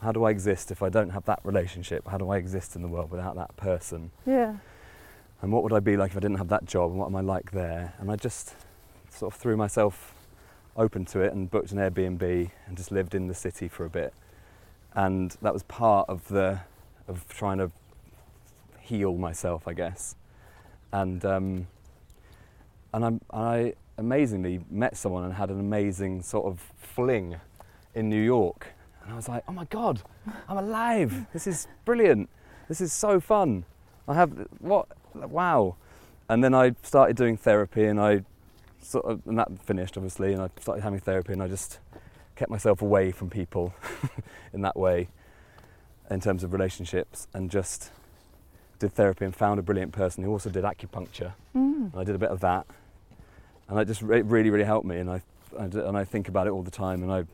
How 0.00 0.12
do 0.12 0.24
I 0.24 0.30
exist 0.30 0.70
if 0.70 0.82
I 0.82 0.88
don't 0.88 1.10
have 1.10 1.24
that 1.24 1.40
relationship? 1.44 2.06
How 2.08 2.18
do 2.18 2.30
I 2.30 2.36
exist 2.36 2.76
in 2.76 2.82
the 2.82 2.88
world 2.88 3.10
without 3.10 3.34
that 3.36 3.56
person? 3.56 4.10
Yeah. 4.26 4.56
and 5.42 5.52
what 5.52 5.62
would 5.62 5.72
I 5.72 5.80
be 5.80 5.96
like 5.96 6.12
if 6.12 6.16
I 6.16 6.20
didn't 6.20 6.38
have 6.38 6.48
that 6.48 6.64
job 6.66 6.90
and 6.90 6.98
what 6.98 7.06
am 7.06 7.16
I 7.16 7.20
like 7.20 7.50
there? 7.52 7.94
And 7.98 8.10
I 8.10 8.16
just 8.16 8.54
sort 9.10 9.32
of 9.34 9.40
threw 9.40 9.56
myself 9.56 10.14
open 10.76 11.04
to 11.06 11.20
it 11.20 11.32
and 11.32 11.50
booked 11.50 11.72
an 11.72 11.78
Airbnb 11.78 12.50
and 12.66 12.76
just 12.76 12.92
lived 12.92 13.14
in 13.14 13.26
the 13.26 13.34
city 13.34 13.66
for 13.68 13.84
a 13.84 13.90
bit. 13.90 14.14
And 14.94 15.36
that 15.42 15.52
was 15.52 15.62
part 15.64 16.08
of 16.08 16.28
the 16.28 16.60
of 17.08 17.26
trying 17.28 17.58
to 17.58 17.70
heal 18.80 19.16
myself, 19.16 19.66
I 19.66 19.72
guess. 19.72 20.14
And 20.92 21.24
um, 21.24 21.66
and 22.94 23.04
I'm, 23.04 23.20
I 23.32 23.74
amazingly 23.98 24.60
met 24.70 24.96
someone 24.96 25.24
and 25.24 25.34
had 25.34 25.50
an 25.50 25.60
amazing 25.60 26.22
sort 26.22 26.46
of 26.46 26.60
fling 26.78 27.36
in 27.94 28.08
New 28.08 28.22
York. 28.22 28.68
And 29.02 29.12
I 29.12 29.16
was 29.16 29.28
like, 29.28 29.42
oh 29.48 29.52
my 29.52 29.64
god, 29.66 30.00
I'm 30.48 30.56
alive! 30.56 31.26
This 31.32 31.46
is 31.46 31.66
brilliant. 31.84 32.28
This 32.68 32.80
is 32.80 32.92
so 32.92 33.20
fun. 33.20 33.64
I 34.06 34.14
have 34.14 34.46
what 34.60 34.86
wow. 35.14 35.76
And 36.28 36.44
then 36.44 36.54
I 36.54 36.74
started 36.82 37.16
doing 37.16 37.36
therapy 37.36 37.84
and 37.84 38.00
I 38.00 38.24
sort 38.80 39.04
of 39.06 39.20
and 39.26 39.38
that 39.38 39.48
finished 39.62 39.96
obviously 39.96 40.32
and 40.32 40.40
I 40.40 40.50
started 40.60 40.82
having 40.82 41.00
therapy 41.00 41.32
and 41.32 41.42
I 41.42 41.48
just 41.48 41.80
kept 42.36 42.50
myself 42.50 42.80
away 42.80 43.10
from 43.10 43.28
people 43.28 43.74
in 44.52 44.62
that 44.62 44.76
way 44.76 45.08
in 46.10 46.20
terms 46.20 46.44
of 46.44 46.52
relationships 46.52 47.26
and 47.34 47.50
just 47.50 47.90
did 48.78 48.92
therapy 48.92 49.24
and 49.24 49.34
found 49.34 49.58
a 49.58 49.62
brilliant 49.62 49.92
person 49.92 50.22
who 50.22 50.30
also 50.30 50.48
did 50.48 50.64
acupuncture 50.64 51.32
Mm. 51.56 51.92
and 51.92 51.94
I 51.96 52.04
did 52.04 52.14
a 52.14 52.18
bit 52.18 52.28
of 52.30 52.40
that 52.40 52.66
and 53.68 53.78
that 53.78 53.86
just 53.86 54.02
re- 54.02 54.22
really 54.22 54.50
really 54.50 54.64
helped 54.64 54.86
me 54.86 54.98
and 54.98 55.10
I, 55.10 55.22
I 55.58 55.66
d- 55.66 55.80
and 55.80 55.96
I 55.96 56.04
think 56.04 56.28
about 56.28 56.46
it 56.46 56.50
all 56.50 56.62
the 56.62 56.70
time 56.70 57.02
and 57.02 57.12
I 57.12 57.24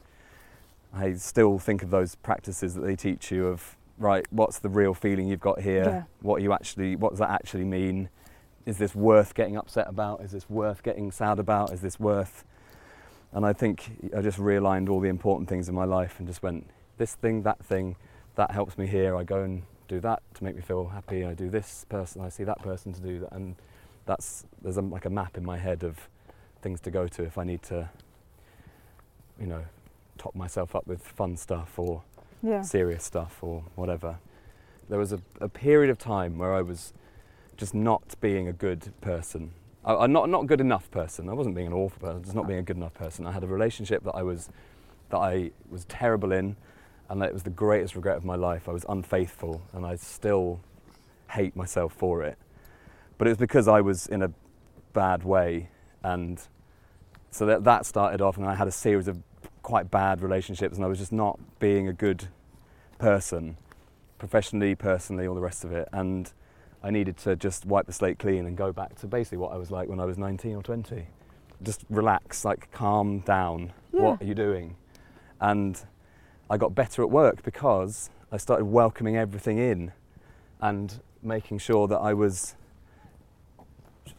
I 0.92 1.14
still 1.14 1.58
think 1.58 1.82
of 1.82 1.90
those 1.90 2.14
practices 2.16 2.74
that 2.74 2.82
they 2.82 2.96
teach 2.96 3.30
you 3.30 3.46
of 3.48 3.76
right 3.98 4.26
what's 4.30 4.58
the 4.58 4.68
real 4.68 4.94
feeling 4.94 5.28
you've 5.28 5.40
got 5.40 5.60
here? 5.60 5.84
Yeah. 5.84 6.02
what 6.20 6.42
you 6.42 6.52
actually 6.52 6.96
what 6.96 7.10
does 7.10 7.18
that 7.20 7.30
actually 7.30 7.64
mean? 7.64 8.08
Is 8.66 8.78
this 8.78 8.94
worth 8.94 9.34
getting 9.34 9.56
upset 9.56 9.86
about? 9.88 10.22
Is 10.22 10.32
this 10.32 10.48
worth 10.48 10.82
getting 10.82 11.10
sad 11.12 11.38
about? 11.38 11.72
Is 11.72 11.80
this 11.80 11.98
worth 12.00 12.44
and 13.32 13.44
I 13.44 13.52
think 13.52 14.10
I 14.16 14.20
just 14.20 14.38
realigned 14.38 14.88
all 14.88 15.00
the 15.00 15.08
important 15.08 15.48
things 15.48 15.68
in 15.68 15.74
my 15.74 15.84
life 15.84 16.16
and 16.18 16.28
just 16.28 16.42
went 16.42 16.68
this 16.98 17.14
thing 17.14 17.42
that 17.42 17.64
thing 17.64 17.96
that 18.36 18.50
helps 18.50 18.78
me 18.78 18.86
here. 18.86 19.16
I 19.16 19.24
go 19.24 19.42
and 19.42 19.62
do 19.86 20.00
that 20.00 20.22
to 20.34 20.44
make 20.44 20.56
me 20.56 20.62
feel 20.62 20.88
happy. 20.88 21.24
I 21.24 21.34
do 21.34 21.50
this 21.50 21.84
person 21.88 22.22
I 22.22 22.28
see 22.28 22.44
that 22.44 22.60
person 22.62 22.92
to 22.92 23.00
do 23.00 23.20
that 23.20 23.32
and 23.32 23.56
that's 24.06 24.44
there's 24.62 24.76
a, 24.76 24.82
like 24.82 25.04
a 25.04 25.10
map 25.10 25.36
in 25.36 25.44
my 25.44 25.58
head 25.58 25.82
of 25.82 26.08
things 26.64 26.80
to 26.80 26.90
go 26.90 27.06
to 27.06 27.22
if 27.22 27.36
I 27.38 27.44
need 27.44 27.62
to 27.64 27.88
you 29.38 29.46
know 29.46 29.62
top 30.18 30.34
myself 30.34 30.74
up 30.74 30.86
with 30.86 31.02
fun 31.02 31.36
stuff 31.36 31.78
or 31.78 32.02
Yeah. 32.42 32.62
serious 32.62 33.04
stuff 33.04 33.38
or 33.42 33.64
whatever. 33.74 34.18
There 34.88 34.98
was 34.98 35.12
a, 35.12 35.20
a 35.40 35.48
period 35.48 35.90
of 35.90 35.98
time 35.98 36.38
where 36.38 36.52
I 36.54 36.62
was 36.62 36.92
just 37.56 37.74
not 37.74 38.14
being 38.20 38.48
a 38.48 38.52
good 38.52 38.92
person. 39.00 39.52
I, 39.84 39.94
I'm 40.02 40.12
not 40.12 40.28
not 40.28 40.46
good 40.46 40.60
enough 40.60 40.90
person. 40.90 41.28
I 41.28 41.34
wasn't 41.34 41.54
being 41.54 41.66
an 41.68 41.72
awful 41.72 42.00
person. 42.00 42.22
Just 42.22 42.34
not 42.34 42.46
being 42.46 42.58
a 42.60 42.62
good 42.70 42.76
enough 42.76 42.94
person. 42.94 43.26
I 43.26 43.32
had 43.32 43.44
a 43.44 43.46
relationship 43.58 44.02
that 44.04 44.14
I 44.14 44.22
was 44.22 44.48
that 45.10 45.18
I 45.18 45.50
was 45.70 45.84
terrible 45.86 46.32
in, 46.32 46.56
and 47.08 47.20
that 47.20 47.28
it 47.28 47.34
was 47.34 47.42
the 47.44 47.56
greatest 47.64 47.94
regret 47.96 48.16
of 48.16 48.24
my 48.24 48.36
life. 48.36 48.68
I 48.68 48.72
was 48.72 48.84
unfaithful, 48.88 49.62
and 49.74 49.84
I 49.84 49.96
still 49.96 50.60
hate 51.30 51.54
myself 51.56 51.92
for 51.92 52.22
it. 52.22 52.38
But 53.18 53.26
it 53.26 53.30
was 53.30 53.38
because 53.38 53.68
I 53.68 53.80
was 53.80 54.06
in 54.06 54.22
a 54.22 54.30
bad 54.92 55.24
way, 55.24 55.68
and 56.02 56.40
so 57.34 57.46
that 57.46 57.64
that 57.64 57.84
started 57.84 58.20
off, 58.20 58.36
and 58.36 58.46
I 58.46 58.54
had 58.54 58.68
a 58.68 58.70
series 58.70 59.08
of 59.08 59.18
quite 59.64 59.90
bad 59.90 60.22
relationships, 60.22 60.76
and 60.76 60.84
I 60.84 60.88
was 60.88 61.00
just 61.00 61.10
not 61.10 61.40
being 61.58 61.88
a 61.88 61.92
good 61.92 62.28
person, 62.98 63.56
professionally, 64.18 64.76
personally, 64.76 65.26
all 65.26 65.34
the 65.34 65.40
rest 65.40 65.64
of 65.64 65.72
it. 65.72 65.88
And 65.92 66.32
I 66.80 66.90
needed 66.90 67.16
to 67.18 67.34
just 67.34 67.66
wipe 67.66 67.86
the 67.86 67.92
slate 67.92 68.20
clean 68.20 68.46
and 68.46 68.56
go 68.56 68.72
back 68.72 68.94
to 69.00 69.08
basically 69.08 69.38
what 69.38 69.50
I 69.50 69.56
was 69.56 69.72
like 69.72 69.88
when 69.88 69.98
I 69.98 70.04
was 70.04 70.16
19 70.16 70.54
or 70.54 70.62
20. 70.62 71.08
Just 71.60 71.84
relax, 71.90 72.44
like 72.44 72.70
calm 72.70 73.18
down. 73.18 73.72
What 73.90 74.22
are 74.22 74.24
you 74.24 74.36
doing? 74.36 74.76
And 75.40 75.84
I 76.48 76.56
got 76.56 76.76
better 76.76 77.02
at 77.02 77.10
work 77.10 77.42
because 77.42 78.10
I 78.30 78.36
started 78.36 78.66
welcoming 78.66 79.16
everything 79.16 79.58
in 79.58 79.90
and 80.60 81.00
making 81.20 81.58
sure 81.58 81.88
that 81.88 81.98
I 81.98 82.14
was 82.14 82.54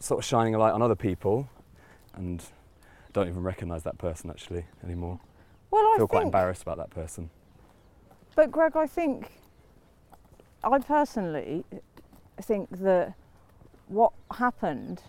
sort 0.00 0.18
of 0.18 0.24
shining 0.26 0.54
a 0.54 0.58
light 0.58 0.72
on 0.72 0.82
other 0.82 0.94
people 0.94 1.48
and 2.14 2.44
don't 3.16 3.28
even 3.28 3.42
recognise 3.42 3.82
that 3.82 3.96
person 3.96 4.28
actually 4.28 4.62
anymore. 4.84 5.18
Well, 5.70 5.82
I 5.86 5.94
I 5.94 5.96
feel 5.96 6.06
quite 6.06 6.20
think, 6.20 6.26
embarrassed 6.34 6.62
about 6.62 6.76
that 6.76 6.90
person. 6.90 7.30
but 8.34 8.50
Greg, 8.52 8.76
I 8.76 8.86
think, 8.86 9.32
I 10.62 10.78
personally 10.78 11.64
think 12.42 12.68
that 12.82 13.14
what 13.88 14.12
happened 14.36 15.00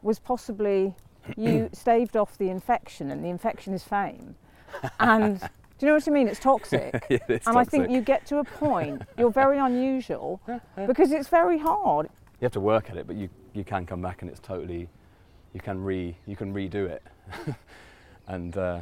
was 0.00 0.18
possibly 0.18 0.94
you 1.36 1.68
staved 1.74 2.16
off 2.16 2.38
the 2.38 2.48
infection, 2.48 3.10
and 3.10 3.22
the 3.22 3.28
infection 3.28 3.74
is 3.74 3.84
fame. 3.84 4.34
And 4.98 5.38
do 5.78 5.80
you 5.80 5.88
know 5.88 5.94
what 5.94 6.08
I 6.08 6.10
mean? 6.10 6.26
It's 6.28 6.40
toxic. 6.40 7.04
yeah, 7.10 7.18
It 7.28 7.42
is 7.42 7.46
and 7.46 7.58
I 7.58 7.64
think 7.64 7.90
you 7.90 8.00
get 8.00 8.24
to 8.26 8.38
a 8.38 8.44
point, 8.44 9.02
you're 9.18 9.30
very 9.30 9.58
unusual 9.58 10.40
because 10.86 11.12
it's 11.12 11.28
very 11.28 11.58
hard. 11.58 12.06
you 12.40 12.46
have 12.46 12.52
to 12.52 12.60
work 12.60 12.88
at 12.88 12.96
it, 12.96 13.06
but 13.06 13.16
you, 13.16 13.28
you 13.52 13.62
can 13.62 13.84
come 13.84 14.00
back 14.00 14.22
and 14.22 14.30
it's 14.30 14.40
totally, 14.40 14.88
you 15.54 15.60
can 15.60 15.82
re 15.82 16.16
you 16.26 16.36
can 16.36 16.52
redo 16.52 16.88
it, 16.88 17.02
and 18.26 18.56
uh, 18.56 18.80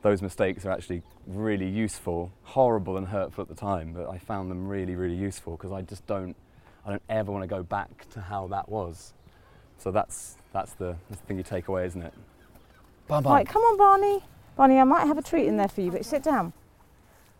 those 0.00 0.22
mistakes 0.22 0.64
are 0.64 0.70
actually 0.70 1.02
really 1.26 1.68
useful, 1.68 2.32
horrible 2.44 2.96
and 2.96 3.08
hurtful 3.08 3.42
at 3.42 3.48
the 3.48 3.54
time, 3.54 3.92
but 3.92 4.08
I 4.08 4.16
found 4.18 4.50
them 4.50 4.66
really 4.66 4.94
really 4.94 5.16
useful 5.16 5.56
because 5.56 5.72
I 5.72 5.82
just 5.82 6.06
don't 6.06 6.34
I 6.86 6.90
don't 6.90 7.02
ever 7.08 7.30
want 7.30 7.42
to 7.42 7.48
go 7.48 7.62
back 7.62 8.08
to 8.10 8.20
how 8.20 8.46
that 8.48 8.68
was. 8.68 9.12
So 9.78 9.90
that's 9.90 10.36
that's 10.52 10.72
the, 10.74 10.96
that's 11.08 11.20
the 11.20 11.26
thing 11.26 11.38
you 11.38 11.42
take 11.42 11.68
away, 11.68 11.86
isn't 11.86 12.02
it? 12.02 12.14
Bum, 13.08 13.24
bum. 13.24 13.32
Right, 13.32 13.46
come 13.46 13.62
on, 13.62 13.76
Barney. 13.76 14.24
Barney, 14.56 14.78
I 14.78 14.84
might 14.84 15.06
have 15.06 15.18
a 15.18 15.22
treat 15.22 15.46
in 15.46 15.56
there 15.56 15.68
for 15.68 15.80
you, 15.80 15.90
but 15.90 16.04
sit 16.04 16.22
down. 16.22 16.52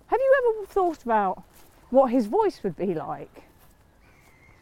Have 0.06 0.18
you 0.20 0.56
ever 0.56 0.66
thought 0.66 1.02
about 1.02 1.42
what 1.90 2.10
his 2.10 2.26
voice 2.26 2.60
would 2.62 2.76
be 2.76 2.94
like? 2.94 3.44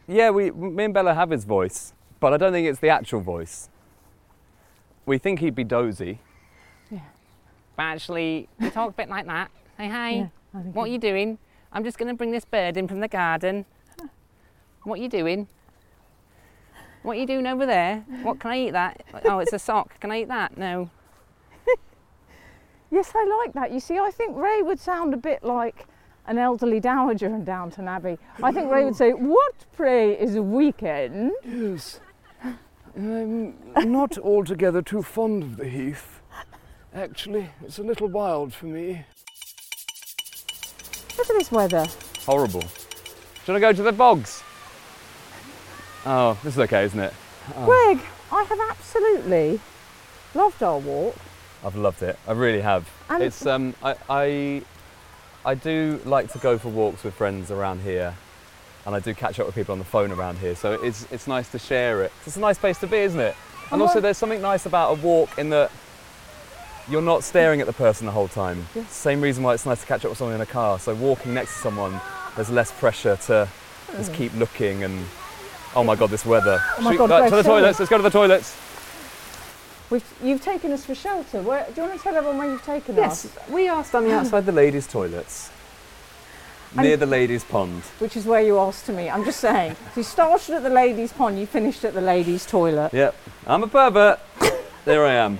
Yeah, 0.07 0.29
we, 0.29 0.51
me 0.51 0.85
and 0.85 0.93
Bella 0.93 1.13
have 1.13 1.29
his 1.29 1.45
voice, 1.45 1.93
but 2.19 2.33
I 2.33 2.37
don't 2.37 2.51
think 2.51 2.67
it's 2.67 2.79
the 2.79 2.89
actual 2.89 3.21
voice. 3.21 3.69
We 5.05 5.17
think 5.17 5.39
he'd 5.39 5.55
be 5.55 5.63
dozy. 5.63 6.19
Yeah. 6.89 6.99
But 7.75 7.83
actually, 7.83 8.47
we 8.59 8.69
talk 8.69 8.89
a 8.89 8.93
bit 8.93 9.09
like 9.09 9.25
that. 9.25 9.51
Hey, 9.77 9.87
hey, 9.87 10.17
Yeah, 10.17 10.27
I 10.59 10.61
think 10.63 10.75
what 10.75 10.83
are 10.89 10.91
you 10.91 10.99
doing? 10.99 11.37
I'm 11.73 11.83
just 11.83 11.97
going 11.97 12.09
to 12.09 12.13
bring 12.13 12.31
this 12.31 12.45
bird 12.45 12.77
in 12.77 12.87
from 12.87 12.99
the 12.99 13.07
garden. 13.07 13.65
What 14.83 14.99
are 14.99 15.01
you 15.01 15.09
doing? 15.09 15.47
What 17.03 17.17
are 17.17 17.19
you 17.19 17.25
doing 17.25 17.47
over 17.47 17.65
there? 17.65 18.05
What 18.23 18.39
can 18.39 18.51
I 18.51 18.59
eat 18.59 18.71
that? 18.71 19.03
Oh, 19.25 19.39
it's 19.39 19.53
a 19.53 19.59
sock. 19.59 19.99
Can 19.99 20.11
I 20.11 20.21
eat 20.21 20.27
that? 20.27 20.57
No. 20.57 20.89
Yes, 22.93 23.13
I 23.15 23.23
like 23.39 23.53
that. 23.53 23.71
You 23.71 23.79
see, 23.79 23.97
I 23.97 24.11
think 24.11 24.35
Ray 24.35 24.61
would 24.61 24.77
sound 24.79 25.13
a 25.13 25.17
bit 25.17 25.43
like 25.45 25.85
an 26.27 26.37
elderly 26.37 26.81
dowager 26.81 27.27
in 27.27 27.45
Downton 27.45 27.87
Abbey. 27.87 28.17
I 28.43 28.51
think 28.51 28.69
Ray 28.69 28.83
would 28.83 28.97
say, 28.97 29.11
What, 29.13 29.65
pray, 29.71 30.11
is 30.19 30.35
a 30.35 30.43
weekend? 30.43 31.31
Yes. 31.45 32.01
I'm 32.95 33.91
not 33.91 34.17
altogether 34.17 34.81
too 34.81 35.01
fond 35.01 35.43
of 35.43 35.57
the 35.57 35.67
heath. 35.67 36.21
Actually, 36.93 37.49
it's 37.63 37.79
a 37.79 37.83
little 37.83 38.07
wild 38.07 38.53
for 38.53 38.65
me. 38.65 39.05
Look 41.17 41.29
at 41.29 41.37
this 41.37 41.51
weather. 41.51 41.85
Horrible. 42.25 42.61
Do 42.61 42.67
you 42.67 43.53
want 43.53 43.55
to 43.55 43.59
go 43.59 43.73
to 43.73 43.83
the 43.83 43.91
bogs? 43.91 44.43
Oh, 46.05 46.37
this 46.43 46.53
is 46.53 46.59
okay, 46.59 46.83
isn't 46.83 46.99
it? 46.99 47.13
Greg, 47.65 47.99
I 48.31 48.43
have 48.43 48.59
absolutely 48.69 49.59
loved 50.33 50.61
our 50.63 50.79
walk. 50.79 51.15
I've 51.63 51.75
loved 51.75 52.01
it. 52.01 52.17
I 52.27 52.31
really 52.31 52.61
have. 52.61 52.89
And 53.09 53.23
it's 53.23 53.45
um, 53.45 53.75
I, 53.83 53.95
I, 54.09 54.61
I 55.45 55.55
do 55.55 56.01
like 56.05 56.31
to 56.33 56.39
go 56.39 56.57
for 56.57 56.69
walks 56.69 57.03
with 57.03 57.13
friends 57.13 57.51
around 57.51 57.81
here, 57.81 58.15
and 58.85 58.95
I 58.95 58.99
do 58.99 59.13
catch 59.13 59.39
up 59.39 59.45
with 59.45 59.55
people 59.55 59.73
on 59.73 59.79
the 59.79 59.85
phone 59.85 60.11
around 60.11 60.37
here. 60.39 60.55
So 60.55 60.73
it's 60.73 61.07
it's 61.11 61.27
nice 61.27 61.49
to 61.51 61.59
share 61.59 62.03
it. 62.03 62.11
It's 62.25 62.37
a 62.37 62.39
nice 62.39 62.57
place 62.57 62.79
to 62.79 62.87
be, 62.87 62.97
isn't 62.97 63.19
it? 63.19 63.35
And 63.71 63.81
also, 63.81 64.01
there's 64.01 64.17
something 64.17 64.41
nice 64.41 64.65
about 64.65 64.97
a 64.97 65.01
walk 65.01 65.37
in 65.37 65.49
that 65.51 65.71
you're 66.89 67.01
not 67.01 67.23
staring 67.23 67.61
at 67.61 67.67
the 67.67 67.73
person 67.73 68.05
the 68.05 68.11
whole 68.11 68.27
time. 68.27 68.67
Yes. 68.75 68.91
Same 68.91 69.21
reason 69.21 69.43
why 69.43 69.53
it's 69.53 69.65
nice 69.65 69.79
to 69.79 69.87
catch 69.87 70.03
up 70.03 70.11
with 70.11 70.17
someone 70.17 70.35
in 70.35 70.41
a 70.41 70.45
car. 70.45 70.77
So 70.77 70.93
walking 70.93 71.33
next 71.33 71.53
to 71.53 71.59
someone, 71.59 72.01
there's 72.35 72.49
less 72.49 72.71
pressure 72.71 73.15
to 73.27 73.47
just 73.93 74.11
mm. 74.11 74.15
keep 74.15 74.33
looking 74.35 74.83
and. 74.83 75.05
Oh 75.73 75.85
my 75.85 75.95
God, 75.95 76.09
this 76.09 76.25
weather! 76.25 76.59
Oh 76.61 76.81
my 76.81 76.83
Should 76.83 76.91
we- 76.91 76.97
God, 76.97 77.07
Greg, 77.07 77.29
to 77.29 77.35
the 77.37 77.43
toilets. 77.43 77.79
Let's 77.79 77.89
go 77.89 77.95
to 77.95 78.03
the 78.03 78.09
toilets. 78.09 78.57
We've, 79.89 80.13
you've 80.21 80.41
taken 80.41 80.71
us 80.71 80.85
for 80.85 80.95
shelter. 80.95 81.41
Where, 81.41 81.65
do 81.65 81.81
you 81.81 81.87
want 81.87 81.97
to 81.97 82.03
tell 82.03 82.15
everyone 82.15 82.37
where 82.39 82.49
you've 82.49 82.65
taken 82.65 82.95
Yes, 82.95 83.25
us? 83.25 83.49
we 83.49 83.67
are 83.69 83.83
standing 83.83 84.11
outside 84.11 84.45
the 84.45 84.51
ladies' 84.51 84.87
toilets. 84.87 85.49
And- 86.77 86.87
Near 86.87 86.97
the 86.97 87.05
ladies' 87.05 87.43
pond. 87.43 87.83
Which 87.99 88.15
is 88.15 88.25
where 88.25 88.41
you 88.41 88.57
asked 88.57 88.85
to 88.85 88.93
me. 88.93 89.09
I'm 89.09 89.25
just 89.25 89.39
saying. 89.41 89.75
So 89.93 89.99
you 89.99 90.03
started 90.03 90.55
at 90.55 90.63
the 90.63 90.69
ladies' 90.69 91.11
pond, 91.11 91.37
you 91.39 91.45
finished 91.45 91.83
at 91.83 91.93
the 91.93 92.01
ladies' 92.01 92.45
toilet. 92.45 92.93
Yep, 92.93 93.15
I'm 93.45 93.63
a 93.63 93.67
pervert. 93.67 94.19
there 94.85 95.05
I 95.05 95.13
am. 95.15 95.39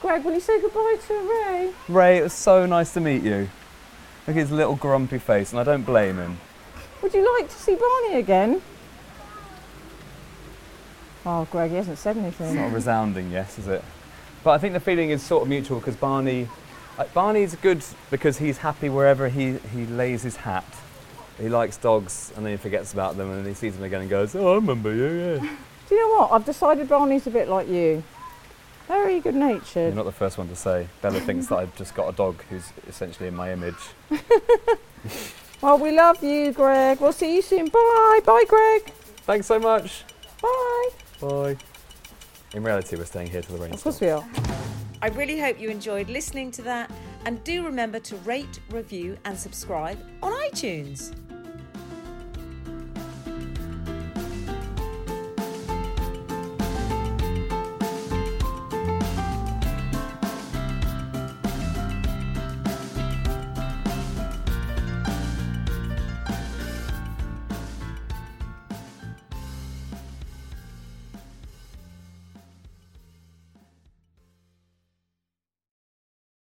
Greg, 0.00 0.22
will 0.24 0.34
you 0.34 0.40
say 0.40 0.60
goodbye 0.60 0.96
to 1.08 1.14
Ray? 1.14 1.72
Ray, 1.88 2.18
it 2.18 2.22
was 2.22 2.32
so 2.34 2.66
nice 2.66 2.92
to 2.92 3.00
meet 3.00 3.22
you. 3.22 3.48
Look 4.26 4.36
at 4.36 4.40
his 4.40 4.50
little 4.52 4.76
grumpy 4.76 5.18
face, 5.18 5.50
and 5.50 5.58
I 5.60 5.64
don't 5.64 5.82
blame 5.82 6.18
him. 6.18 6.38
Would 7.02 7.14
you 7.14 7.34
like 7.38 7.48
to 7.50 7.56
see 7.56 7.74
Barney 7.74 8.18
again? 8.18 8.62
Oh, 11.26 11.46
Greg, 11.50 11.70
he 11.70 11.76
hasn't 11.76 11.98
said 11.98 12.16
anything. 12.16 12.46
It's 12.48 12.54
not 12.56 12.66
a 12.70 12.74
resounding 12.74 13.30
yes, 13.30 13.58
is 13.58 13.66
it? 13.66 13.82
But 14.42 14.50
I 14.50 14.58
think 14.58 14.74
the 14.74 14.80
feeling 14.80 15.10
is 15.10 15.22
sort 15.22 15.42
of 15.42 15.48
mutual 15.48 15.78
because 15.78 15.96
Barney, 15.96 16.48
like 16.98 17.12
Barney's 17.14 17.54
good 17.56 17.82
because 18.10 18.38
he's 18.38 18.58
happy 18.58 18.88
wherever 18.88 19.28
he, 19.28 19.58
he 19.74 19.86
lays 19.86 20.22
his 20.22 20.36
hat. 20.36 20.64
He 21.38 21.48
likes 21.48 21.76
dogs 21.76 22.32
and 22.36 22.44
then 22.44 22.52
he 22.52 22.56
forgets 22.56 22.92
about 22.92 23.16
them 23.16 23.30
and 23.30 23.40
then 23.40 23.46
he 23.46 23.54
sees 23.54 23.74
them 23.74 23.82
again 23.84 24.02
and 24.02 24.10
goes, 24.10 24.34
Oh, 24.36 24.52
I 24.52 24.54
remember 24.56 24.94
you, 24.94 25.06
yeah. 25.06 25.40
Do 25.88 25.94
you 25.94 26.00
know 26.00 26.20
what? 26.20 26.32
I've 26.32 26.44
decided 26.44 26.88
Barney's 26.88 27.26
a 27.26 27.30
bit 27.30 27.48
like 27.48 27.68
you. 27.68 28.02
Very 28.88 29.18
good 29.20 29.34
natured. 29.34 29.86
You're 29.86 29.92
not 29.94 30.04
the 30.04 30.12
first 30.12 30.38
one 30.38 30.48
to 30.48 30.56
say. 30.56 30.86
Bella 31.02 31.18
thinks 31.20 31.46
that 31.48 31.56
I've 31.56 31.74
just 31.76 31.94
got 31.94 32.08
a 32.08 32.12
dog 32.16 32.42
who's 32.50 32.70
essentially 32.88 33.28
in 33.28 33.34
my 33.34 33.52
image. 33.52 33.74
Well, 35.64 35.78
we 35.78 35.92
love 35.92 36.22
you, 36.22 36.52
Greg. 36.52 37.00
We'll 37.00 37.12
see 37.12 37.36
you 37.36 37.40
soon. 37.40 37.68
Bye. 37.70 38.20
Bye, 38.22 38.44
Greg. 38.46 38.92
Thanks 39.24 39.46
so 39.46 39.58
much. 39.58 40.04
Bye. 40.42 40.88
Bye. 41.22 41.56
In 42.52 42.62
reality, 42.62 42.96
we're 42.96 43.06
staying 43.06 43.28
here 43.30 43.40
till 43.40 43.56
the 43.56 43.62
rain 43.62 43.72
Of 43.72 43.82
course 43.82 43.96
stops. 43.96 44.00
we 44.02 44.08
are. 44.10 44.83
I 45.04 45.08
really 45.08 45.38
hope 45.38 45.60
you 45.60 45.68
enjoyed 45.68 46.08
listening 46.08 46.50
to 46.52 46.62
that 46.62 46.90
and 47.26 47.44
do 47.44 47.62
remember 47.62 47.98
to 48.00 48.16
rate, 48.24 48.60
review, 48.70 49.18
and 49.26 49.38
subscribe 49.38 49.98
on 50.22 50.32
iTunes. 50.32 51.14